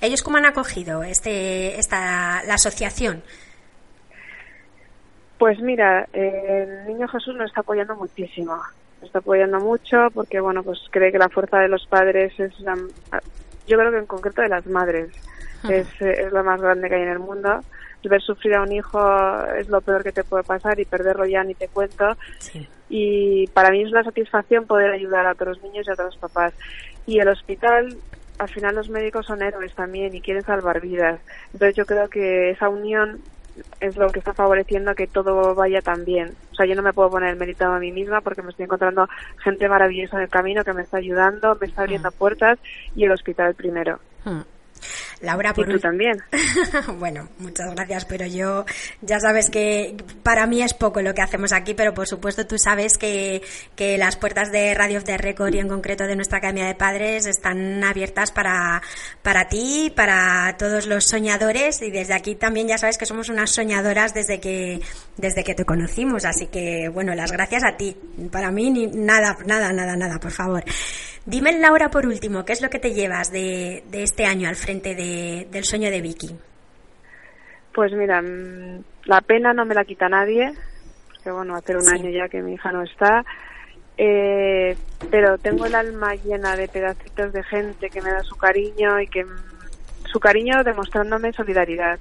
¿Ellos 0.00 0.22
cómo 0.22 0.36
han 0.36 0.46
acogido 0.46 1.02
este, 1.02 1.78
esta, 1.78 2.42
la 2.44 2.54
asociación? 2.54 3.22
Pues 5.38 5.58
mira, 5.60 6.06
eh, 6.12 6.84
el 6.84 6.92
Niño 6.92 7.08
Jesús 7.08 7.34
nos 7.34 7.48
está 7.48 7.62
apoyando 7.62 7.96
muchísimo. 7.96 8.56
Nos 8.96 9.06
está 9.06 9.20
apoyando 9.20 9.58
mucho 9.58 10.08
porque, 10.12 10.38
bueno, 10.38 10.62
pues 10.62 10.78
cree 10.90 11.10
que 11.10 11.18
la 11.18 11.30
fuerza 11.30 11.58
de 11.58 11.68
los 11.68 11.86
padres 11.86 12.38
es 12.38 12.60
la... 12.60 12.76
Yo 13.66 13.78
creo 13.78 13.90
que 13.90 13.98
en 13.98 14.06
concreto 14.06 14.42
de 14.42 14.48
las 14.48 14.66
madres 14.66 15.10
es, 15.68 15.88
eh, 16.02 16.26
es 16.26 16.32
lo 16.32 16.44
más 16.44 16.60
grande 16.60 16.88
que 16.88 16.94
hay 16.96 17.02
en 17.02 17.08
el 17.08 17.18
mundo. 17.20 17.60
Ver 18.02 18.22
sufrir 18.22 18.54
a 18.54 18.62
un 18.62 18.72
hijo 18.72 19.00
es 19.58 19.68
lo 19.68 19.80
peor 19.80 20.02
que 20.02 20.12
te 20.12 20.24
puede 20.24 20.44
pasar 20.44 20.80
y 20.80 20.84
perderlo 20.84 21.26
ya 21.26 21.44
ni 21.44 21.54
te 21.54 21.68
cuento. 21.68 22.16
Sí. 22.38 22.66
Y 22.88 23.46
para 23.48 23.70
mí 23.70 23.82
es 23.82 23.90
una 23.90 24.02
satisfacción 24.02 24.66
poder 24.66 24.90
ayudar 24.90 25.26
a 25.26 25.32
otros 25.32 25.62
niños 25.62 25.86
y 25.86 25.90
a 25.90 25.94
otros 25.94 26.16
papás. 26.16 26.52
Y 27.06 27.18
el 27.18 27.28
hospital, 27.28 27.96
al 28.38 28.48
final 28.48 28.74
los 28.74 28.88
médicos 28.88 29.26
son 29.26 29.42
héroes 29.42 29.74
también 29.74 30.14
y 30.14 30.20
quieren 30.20 30.42
salvar 30.42 30.80
vidas. 30.80 31.20
Entonces 31.52 31.76
yo 31.76 31.86
creo 31.86 32.08
que 32.08 32.50
esa 32.50 32.68
unión 32.68 33.20
es 33.80 33.96
lo 33.96 34.10
que 34.10 34.18
está 34.18 34.34
favoreciendo 34.34 34.94
que 34.94 35.06
todo 35.06 35.54
vaya 35.54 35.82
tan 35.82 36.04
bien. 36.04 36.34
O 36.52 36.54
sea, 36.54 36.66
yo 36.66 36.74
no 36.74 36.82
me 36.82 36.92
puedo 36.92 37.10
poner 37.10 37.30
el 37.30 37.36
mérito 37.36 37.64
a 37.66 37.78
mí 37.78 37.92
misma 37.92 38.20
porque 38.20 38.42
me 38.42 38.50
estoy 38.50 38.64
encontrando 38.64 39.08
gente 39.42 39.68
maravillosa 39.68 40.16
en 40.16 40.22
el 40.22 40.28
camino 40.28 40.64
que 40.64 40.72
me 40.72 40.82
está 40.82 40.98
ayudando, 40.98 41.56
me 41.60 41.66
está 41.66 41.82
abriendo 41.82 42.10
puertas 42.10 42.58
y 42.94 43.04
el 43.04 43.12
hospital 43.12 43.54
primero. 43.54 43.98
Hmm. 44.24 44.40
Laura, 45.20 45.50
Y 45.50 45.54
por 45.54 45.66
tú 45.66 45.72
ul- 45.72 45.80
también. 45.80 46.18
bueno, 46.98 47.28
muchas 47.38 47.74
gracias, 47.74 48.04
pero 48.06 48.26
yo 48.26 48.64
ya 49.02 49.20
sabes 49.20 49.50
que 49.50 49.94
para 50.22 50.46
mí 50.46 50.62
es 50.62 50.72
poco 50.74 51.02
lo 51.02 51.12
que 51.14 51.22
hacemos 51.22 51.52
aquí, 51.52 51.74
pero 51.74 51.92
por 51.92 52.06
supuesto 52.08 52.46
tú 52.46 52.58
sabes 52.58 52.96
que, 52.96 53.42
que 53.76 53.98
las 53.98 54.16
puertas 54.16 54.50
de 54.50 54.72
Radio 54.74 54.98
of 54.98 55.04
the 55.04 55.18
Record 55.18 55.54
y 55.54 55.58
en 55.58 55.68
concreto 55.68 56.04
de 56.06 56.16
nuestra 56.16 56.38
Academia 56.38 56.66
de 56.66 56.74
Padres 56.74 57.26
están 57.26 57.84
abiertas 57.84 58.32
para, 58.32 58.80
para 59.22 59.48
ti, 59.48 59.92
para 59.94 60.56
todos 60.58 60.86
los 60.86 61.04
soñadores 61.04 61.82
y 61.82 61.90
desde 61.90 62.14
aquí 62.14 62.34
también 62.34 62.68
ya 62.68 62.78
sabes 62.78 62.96
que 62.96 63.06
somos 63.06 63.28
unas 63.28 63.50
soñadoras 63.50 64.14
desde 64.14 64.40
que, 64.40 64.80
desde 65.18 65.44
que 65.44 65.54
te 65.54 65.64
conocimos, 65.66 66.24
así 66.24 66.46
que 66.46 66.88
bueno, 66.88 67.14
las 67.14 67.30
gracias 67.32 67.62
a 67.64 67.76
ti. 67.76 67.96
Para 68.32 68.50
mí 68.50 68.70
ni, 68.70 68.86
nada, 68.86 69.36
nada, 69.44 69.72
nada, 69.72 69.96
nada, 69.96 70.18
por 70.18 70.30
favor. 70.30 70.64
Dime, 71.26 71.58
Laura, 71.58 71.90
por 71.90 72.06
último, 72.06 72.44
¿qué 72.44 72.52
es 72.54 72.62
lo 72.62 72.70
que 72.70 72.78
te 72.78 72.92
llevas 72.94 73.30
de, 73.30 73.84
de 73.90 74.02
este 74.02 74.24
año 74.24 74.48
al 74.48 74.56
frente 74.56 74.94
de- 74.94 75.46
del 75.50 75.64
sueño 75.64 75.90
de 75.90 76.00
Vicky? 76.00 76.34
Pues 77.74 77.92
mira, 77.92 78.20
mm, 78.22 78.82
la 79.04 79.20
pena 79.20 79.52
no 79.52 79.64
me 79.64 79.74
la 79.74 79.84
quita 79.84 80.08
nadie, 80.08 80.52
porque 81.08 81.30
bueno, 81.30 81.54
hace 81.56 81.76
un 81.76 81.82
Sí. 81.84 81.94
año 81.94 82.10
ya 82.10 82.28
que 82.28 82.42
mi 82.42 82.54
hija 82.54 82.72
no 82.72 82.82
está, 82.82 83.24
eh, 83.98 84.76
pero 85.10 85.36
tengo 85.38 85.66
el 85.66 85.74
alma 85.74 86.14
llena 86.14 86.56
de 86.56 86.68
pedacitos 86.68 87.32
de 87.32 87.42
gente 87.44 87.90
que 87.90 88.00
me 88.00 88.10
da 88.10 88.22
su 88.22 88.36
cariño 88.36 88.98
y 89.00 89.06
que 89.06 89.24
mm, 89.24 89.28
su 90.10 90.18
cariño 90.18 90.64
demostrándome 90.64 91.32
solidaridad. 91.32 91.98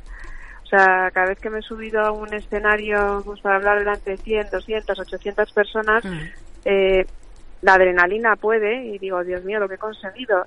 O 0.63 0.67
sea, 0.69 1.09
cada 1.13 1.27
vez 1.27 1.39
que 1.39 1.49
me 1.49 1.59
he 1.59 1.63
subido 1.63 1.99
a 2.01 2.11
un 2.11 2.33
escenario 2.33 3.21
pues, 3.25 3.41
para 3.41 3.55
hablar 3.57 3.79
delante 3.79 4.11
de 4.11 4.17
100, 4.17 4.47
200, 4.51 4.97
800 4.99 5.51
personas, 5.51 6.03
eh, 6.63 7.05
la 7.61 7.73
adrenalina 7.73 8.35
puede 8.35 8.85
y 8.85 8.97
digo, 8.97 9.23
Dios 9.23 9.43
mío, 9.43 9.59
lo 9.59 9.67
que 9.67 9.75
he 9.75 9.79
conseguido. 9.79 10.45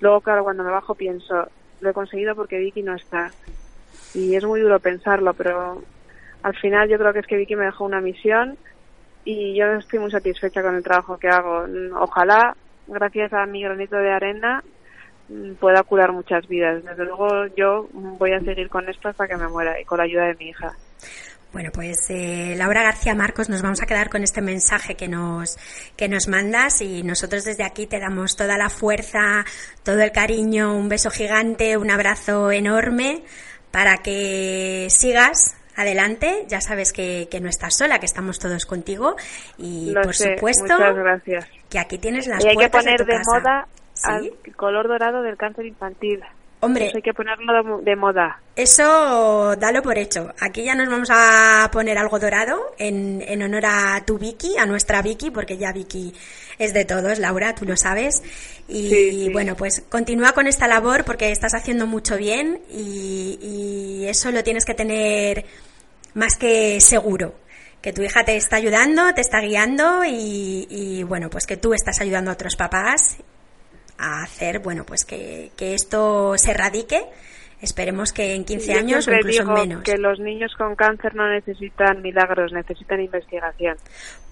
Luego, 0.00 0.20
claro, 0.20 0.44
cuando 0.44 0.64
me 0.64 0.70
bajo 0.70 0.94
pienso, 0.94 1.48
lo 1.80 1.90
he 1.90 1.92
conseguido 1.92 2.34
porque 2.34 2.58
Vicky 2.58 2.82
no 2.82 2.94
está. 2.94 3.30
Y 4.14 4.34
es 4.34 4.44
muy 4.44 4.60
duro 4.60 4.78
pensarlo, 4.80 5.34
pero 5.34 5.82
al 6.42 6.56
final 6.56 6.88
yo 6.88 6.98
creo 6.98 7.12
que 7.12 7.20
es 7.20 7.26
que 7.26 7.36
Vicky 7.36 7.56
me 7.56 7.66
dejó 7.66 7.84
una 7.84 8.00
misión 8.00 8.56
y 9.24 9.54
yo 9.54 9.66
estoy 9.74 9.98
muy 9.98 10.10
satisfecha 10.10 10.62
con 10.62 10.74
el 10.74 10.82
trabajo 10.82 11.18
que 11.18 11.28
hago. 11.28 11.64
Ojalá, 12.00 12.56
gracias 12.86 13.32
a 13.32 13.46
mi 13.46 13.62
granito 13.62 13.96
de 13.96 14.10
arena, 14.10 14.62
pueda 15.60 15.82
curar 15.82 16.12
muchas 16.12 16.46
vidas. 16.48 16.84
Desde 16.84 17.04
luego 17.04 17.46
yo 17.56 17.88
voy 17.92 18.32
a 18.32 18.40
seguir 18.40 18.68
con 18.68 18.88
esto 18.88 19.08
hasta 19.08 19.28
que 19.28 19.36
me 19.36 19.48
muera 19.48 19.80
y 19.80 19.84
con 19.84 19.98
la 19.98 20.04
ayuda 20.04 20.26
de 20.26 20.34
mi 20.34 20.48
hija. 20.50 20.72
Bueno, 21.52 21.70
pues 21.70 22.08
eh, 22.08 22.54
Laura 22.56 22.82
García 22.82 23.14
Marcos, 23.14 23.50
nos 23.50 23.60
vamos 23.60 23.82
a 23.82 23.86
quedar 23.86 24.08
con 24.08 24.22
este 24.22 24.40
mensaje 24.40 24.94
que 24.94 25.06
nos, 25.06 25.58
que 25.96 26.08
nos 26.08 26.26
mandas 26.26 26.80
y 26.80 27.02
nosotros 27.02 27.44
desde 27.44 27.62
aquí 27.62 27.86
te 27.86 28.00
damos 28.00 28.36
toda 28.36 28.56
la 28.56 28.70
fuerza, 28.70 29.44
todo 29.82 30.00
el 30.00 30.12
cariño, 30.12 30.74
un 30.74 30.88
beso 30.88 31.10
gigante, 31.10 31.76
un 31.76 31.90
abrazo 31.90 32.50
enorme 32.50 33.22
para 33.70 33.98
que 33.98 34.86
sigas 34.88 35.54
adelante. 35.76 36.46
Ya 36.48 36.62
sabes 36.62 36.92
que, 36.94 37.28
que 37.30 37.40
no 37.40 37.50
estás 37.50 37.76
sola, 37.76 37.98
que 37.98 38.06
estamos 38.06 38.38
todos 38.38 38.64
contigo 38.64 39.16
y 39.58 39.90
Lo 39.90 40.00
por 40.00 40.16
sé, 40.16 40.34
supuesto 40.36 40.62
muchas 40.72 40.96
gracias. 40.96 41.46
que 41.68 41.78
aquí 41.78 41.98
tienes 41.98 42.26
las 42.28 42.42
Y 42.42 42.48
hay 42.48 42.56
que 42.56 42.70
poner 42.70 42.98
de, 42.98 43.04
tu 43.04 43.10
de 43.10 43.16
casa. 43.18 43.30
moda 43.30 43.68
¿Sí? 43.92 44.32
al 44.46 44.56
color 44.56 44.88
dorado 44.88 45.20
del 45.22 45.36
cáncer 45.36 45.66
infantil. 45.66 46.22
Hombre, 46.64 46.86
Eso 46.86 46.96
hay 46.98 47.02
que 47.02 47.12
ponerlo 47.12 47.80
de- 47.82 47.96
moda. 47.96 48.40
Eso 48.54 49.56
dalo 49.56 49.82
por 49.82 49.98
hecho. 49.98 50.32
Aquí 50.40 50.62
ya 50.62 50.76
nos 50.76 50.88
vamos 50.88 51.08
a 51.10 51.68
poner 51.72 51.98
algo 51.98 52.20
dorado 52.20 52.74
en, 52.78 53.20
en 53.26 53.42
honor 53.42 53.64
a 53.66 54.02
tu 54.06 54.16
Vicky, 54.16 54.56
a 54.56 54.64
nuestra 54.64 55.02
Vicky, 55.02 55.32
porque 55.32 55.56
ya 55.58 55.72
Vicky 55.72 56.14
es 56.58 56.72
de 56.72 56.84
todos, 56.84 57.18
Laura, 57.18 57.54
tú 57.56 57.64
lo 57.64 57.76
sabes. 57.76 58.22
Y 58.68 58.88
Sí, 58.90 59.10
sí. 59.10 59.28
bueno, 59.32 59.56
pues 59.56 59.82
continúa 59.88 60.32
con 60.32 60.46
esta 60.46 60.68
labor 60.68 61.04
porque 61.04 61.32
estás 61.32 61.54
haciendo 61.54 61.88
mucho 61.88 62.16
bien 62.16 62.60
y, 62.70 63.38
y 63.42 64.06
eso 64.06 64.30
lo 64.30 64.44
tienes 64.44 64.64
que 64.64 64.74
tener 64.74 65.44
más 66.14 66.36
que 66.36 66.80
seguro. 66.80 67.34
Que 67.80 67.92
tu 67.92 68.02
hija 68.02 68.24
te 68.24 68.36
está 68.36 68.54
ayudando, 68.56 69.12
te 69.14 69.20
está 69.20 69.40
guiando 69.40 70.04
y, 70.04 70.68
y, 70.70 71.02
bueno, 71.02 71.28
pues 71.28 71.46
que 71.46 71.56
tú 71.56 71.74
estás 71.74 72.00
ayudando 72.00 72.30
a 72.30 72.34
otros 72.34 72.54
papás 72.54 73.16
a 74.02 74.22
hacer, 74.22 74.58
bueno, 74.58 74.84
pues 74.84 75.04
que, 75.04 75.50
que 75.56 75.74
esto 75.74 76.36
se 76.36 76.50
erradique. 76.50 77.00
Esperemos 77.62 78.12
que 78.12 78.34
en 78.34 78.44
15 78.44 78.72
Yo 78.72 78.78
años 78.80 79.06
o 79.06 79.12
incluso 79.12 79.42
digo 79.44 79.54
menos. 79.54 79.84
que 79.84 79.96
los 79.96 80.18
niños 80.18 80.52
con 80.58 80.74
cáncer 80.74 81.14
no 81.14 81.28
necesitan 81.30 82.02
milagros, 82.02 82.52
necesitan 82.52 83.00
investigación. 83.00 83.76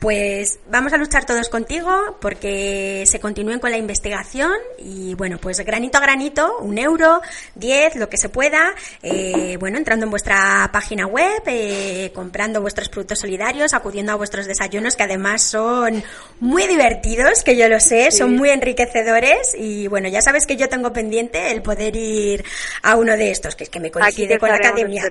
Pues 0.00 0.60
vamos 0.70 0.94
a 0.94 0.96
luchar 0.96 1.26
todos 1.26 1.50
contigo 1.50 2.16
porque 2.22 3.04
se 3.06 3.20
continúen 3.20 3.60
con 3.60 3.70
la 3.70 3.76
investigación 3.76 4.50
y 4.78 5.14
bueno, 5.14 5.36
pues 5.36 5.60
granito 5.60 5.98
a 5.98 6.00
granito, 6.00 6.56
un 6.60 6.78
euro, 6.78 7.20
diez, 7.54 7.96
lo 7.96 8.08
que 8.08 8.16
se 8.16 8.30
pueda, 8.30 8.74
eh, 9.02 9.58
bueno, 9.60 9.76
entrando 9.76 10.06
en 10.06 10.10
vuestra 10.10 10.70
página 10.72 11.06
web, 11.06 11.42
eh, 11.44 12.12
comprando 12.14 12.62
vuestros 12.62 12.88
productos 12.88 13.18
solidarios, 13.18 13.74
acudiendo 13.74 14.12
a 14.12 14.14
vuestros 14.14 14.46
desayunos 14.46 14.96
que 14.96 15.02
además 15.02 15.42
son 15.42 16.02
muy 16.40 16.66
divertidos, 16.66 17.44
que 17.44 17.54
yo 17.54 17.68
lo 17.68 17.78
sé, 17.78 18.10
son 18.10 18.36
muy 18.36 18.48
enriquecedores 18.48 19.54
y 19.54 19.86
bueno, 19.86 20.08
ya 20.08 20.22
sabes 20.22 20.46
que 20.46 20.56
yo 20.56 20.70
tengo 20.70 20.94
pendiente 20.94 21.50
el 21.50 21.60
poder 21.60 21.94
ir 21.94 22.42
a 22.80 22.96
uno 22.96 23.18
de 23.18 23.32
estos, 23.32 23.54
que 23.54 23.64
es 23.64 23.70
que 23.70 23.80
me 23.80 23.90
coincide 23.90 24.38
con 24.38 24.48
la 24.48 24.56
academia. 24.56 25.06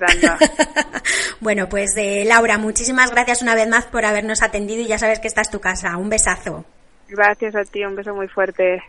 bueno, 1.40 1.68
pues 1.68 1.96
eh, 1.96 2.24
Laura, 2.26 2.58
muchísimas 2.58 3.10
gracias 3.10 3.42
una 3.42 3.54
vez 3.54 3.68
más 3.68 3.86
por 3.86 4.04
habernos 4.04 4.42
atendido 4.42 4.82
y 4.82 4.86
ya 4.86 4.98
sabes 4.98 5.18
que 5.20 5.28
esta 5.28 5.40
es 5.40 5.50
tu 5.50 5.60
casa. 5.60 5.96
Un 5.96 6.08
besazo. 6.08 6.64
Gracias 7.08 7.56
a 7.56 7.64
ti, 7.64 7.84
un 7.84 7.96
beso 7.96 8.14
muy 8.14 8.28
fuerte. 8.28 8.82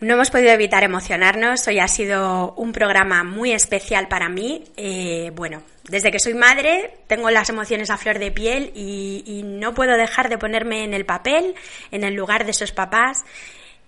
No 0.00 0.14
hemos 0.14 0.30
podido 0.30 0.50
evitar 0.50 0.84
emocionarnos. 0.84 1.66
Hoy 1.66 1.80
ha 1.80 1.88
sido 1.88 2.54
un 2.54 2.72
programa 2.72 3.24
muy 3.24 3.52
especial 3.52 4.08
para 4.08 4.28
mí. 4.28 4.64
Eh, 4.76 5.32
bueno, 5.34 5.62
desde 5.88 6.10
que 6.10 6.20
soy 6.20 6.34
madre 6.34 6.94
tengo 7.08 7.30
las 7.30 7.48
emociones 7.50 7.90
a 7.90 7.96
flor 7.96 8.18
de 8.18 8.30
piel 8.30 8.70
y, 8.74 9.24
y 9.26 9.42
no 9.42 9.74
puedo 9.74 9.96
dejar 9.96 10.28
de 10.28 10.38
ponerme 10.38 10.84
en 10.84 10.94
el 10.94 11.04
papel, 11.04 11.54
en 11.90 12.04
el 12.04 12.14
lugar 12.14 12.44
de 12.44 12.52
esos 12.52 12.72
papás. 12.72 13.24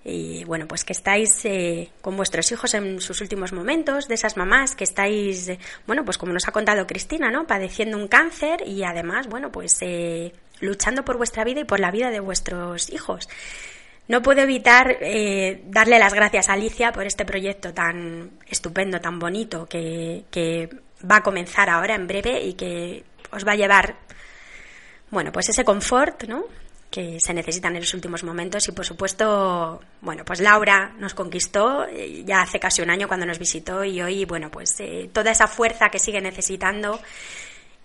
Y 0.02 0.44
bueno, 0.44 0.66
pues 0.66 0.85
que 0.85 0.94
estáis 0.94 1.44
eh, 1.44 1.90
con 2.01 2.16
vuestros 2.16 2.51
hijos 2.52 2.72
en 2.72 3.01
sus 3.01 3.20
últimos 3.20 3.52
momentos, 3.52 4.09
de 4.09 4.14
esas 4.14 4.36
mamás 4.36 4.74
que 4.74 4.85
estáis, 4.85 5.48
eh, 5.48 5.59
bueno, 5.86 6.05
pues 6.05 6.16
como 6.16 6.32
nos 6.32 6.48
ha 6.48 6.52
contado 6.52 6.86
Cristina, 6.86 7.31
¿no? 7.31 7.47
Padeciendo 7.47 7.98
un 7.98 8.09
cáncer 8.09 8.66
y 8.66 8.82
además, 8.82 9.27
bueno, 9.28 9.52
pues 9.52 9.77
eh, 9.82 10.32
luchando 10.60 11.05
por 11.05 11.18
vuestra 11.18 11.44
vida 11.44 11.60
y 11.60 11.64
por 11.64 11.81
la 11.81 11.90
vida 11.90 12.10
de 12.10 12.20
vuestros 12.20 12.90
hijos. 12.90 13.28
No 14.09 14.22
puedo 14.22 14.40
evitar 14.40 14.97
eh, 15.01 15.62
darle 15.66 15.98
las 15.98 16.14
gracias 16.14 16.48
a 16.48 16.55
Alicia 16.55 16.93
por 16.93 17.06
este 17.06 17.24
proyecto 17.24 17.72
tan 17.72 18.31
estupendo, 18.48 19.01
tan 19.01 19.18
bonito, 19.18 19.66
que, 19.66 20.24
que 20.31 20.68
va 21.09 21.16
a 21.16 21.22
comenzar 21.22 21.70
ahora 21.70 21.94
en 21.94 22.06
breve 22.06 22.43
y 22.43 22.55
que 22.55 23.05
os 23.31 23.47
va 23.47 23.52
a 23.52 23.56
llevar, 23.56 23.97
bueno, 25.10 25.31
pues 25.31 25.48
ese 25.51 25.64
confort, 25.64 26.24
¿no? 26.24 26.44
Que 26.90 27.18
se 27.20 27.32
necesitan 27.32 27.74
en 27.76 27.82
los 27.82 27.94
últimos 27.94 28.24
momentos 28.24 28.66
y 28.68 28.72
por 28.72 28.84
supuesto, 28.84 29.80
bueno, 30.00 30.24
pues 30.24 30.40
Laura 30.40 30.92
nos 30.98 31.14
conquistó 31.14 31.86
eh, 31.86 32.24
ya 32.24 32.42
hace 32.42 32.58
casi 32.58 32.82
un 32.82 32.90
año 32.90 33.06
cuando 33.06 33.26
nos 33.26 33.38
visitó 33.38 33.84
y 33.84 34.02
hoy, 34.02 34.24
bueno, 34.24 34.50
pues 34.50 34.74
eh, 34.80 35.08
toda 35.12 35.30
esa 35.30 35.46
fuerza 35.46 35.88
que 35.88 35.98
sigue 35.98 36.20
necesitando 36.20 37.00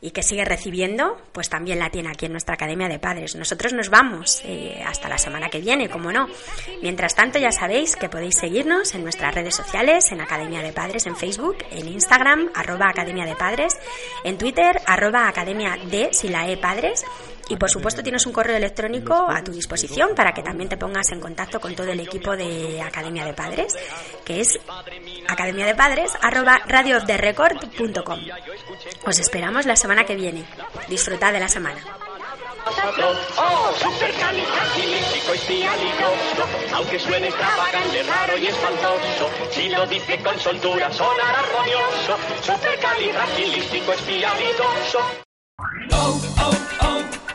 y 0.01 0.11
que 0.11 0.21
sigue 0.21 0.45
recibiendo, 0.45 1.19
pues 1.31 1.49
también 1.49 1.79
la 1.79 1.89
tiene 1.89 2.09
aquí 2.09 2.25
en 2.25 2.33
nuestra 2.33 2.55
Academia 2.55 2.87
de 2.87 2.99
Padres. 2.99 3.35
Nosotros 3.35 3.73
nos 3.73 3.89
vamos 3.89 4.41
eh, 4.45 4.83
hasta 4.85 5.09
la 5.09 5.17
semana 5.17 5.49
que 5.49 5.61
viene, 5.61 5.89
como 5.89 6.11
no. 6.11 6.27
Mientras 6.81 7.15
tanto, 7.15 7.39
ya 7.39 7.51
sabéis 7.51 7.95
que 7.95 8.09
podéis 8.09 8.35
seguirnos 8.37 8.93
en 8.93 9.03
nuestras 9.03 9.33
redes 9.33 9.55
sociales, 9.55 10.11
en 10.11 10.21
Academia 10.21 10.61
de 10.61 10.73
Padres, 10.73 11.07
en 11.07 11.15
Facebook, 11.15 11.57
en 11.71 11.87
Instagram, 11.87 12.51
arroba 12.53 12.89
Academia 12.89 13.25
de 13.25 13.35
Padres, 13.35 13.79
en 14.23 14.37
Twitter, 14.37 14.79
arroba 14.85 15.27
Academia 15.27 15.77
de, 15.89 16.09
si 16.11 16.27
la 16.27 16.49
E 16.49 16.57
Padres, 16.57 17.03
y 17.49 17.57
por 17.57 17.69
supuesto 17.69 18.03
tienes 18.03 18.25
un 18.25 18.33
correo 18.33 18.57
electrónico 18.57 19.27
a 19.29 19.43
tu 19.43 19.51
disposición 19.51 20.15
para 20.15 20.33
que 20.33 20.41
también 20.41 20.69
te 20.69 20.77
pongas 20.77 21.11
en 21.11 21.19
contacto 21.19 21.59
con 21.59 21.75
todo 21.75 21.87
el 21.87 21.99
equipo 21.99 22.35
de 22.35 22.81
Academia 22.81 23.25
de 23.25 23.33
Padres, 23.33 23.73
que 24.23 24.41
es 24.41 24.59
academia 25.27 25.65
de 25.65 25.75
padres 25.75 26.11
arroba 26.21 26.61
radiooftherecord.com. 26.67 28.19
Os 29.05 29.19
esperamos 29.19 29.65
la 29.65 29.75
semana 29.75 30.05
que 30.05 30.15
viene. 30.15 30.45
Disfrutad 30.87 31.33
de 31.33 31.39
la 31.39 31.47
semana. 31.47 31.81
Oh, 33.37 33.73
aunque 36.73 36.99
suene 36.99 37.27
extravagante, 37.27 38.03
raro 38.03 38.37
y 38.37 38.47
espantoso, 38.47 39.29
si 39.51 39.69
lo 39.69 39.85
dice 39.85 40.17
con 40.23 40.39
soltura 40.39 40.91
sonará 40.91 41.39
armonioso, 41.39 42.17
supercalifragilístico 42.41 43.93
espialidoso. 43.93 44.99
Oh, 45.91 46.21
oh, 46.39 46.41
oh, 46.41 46.64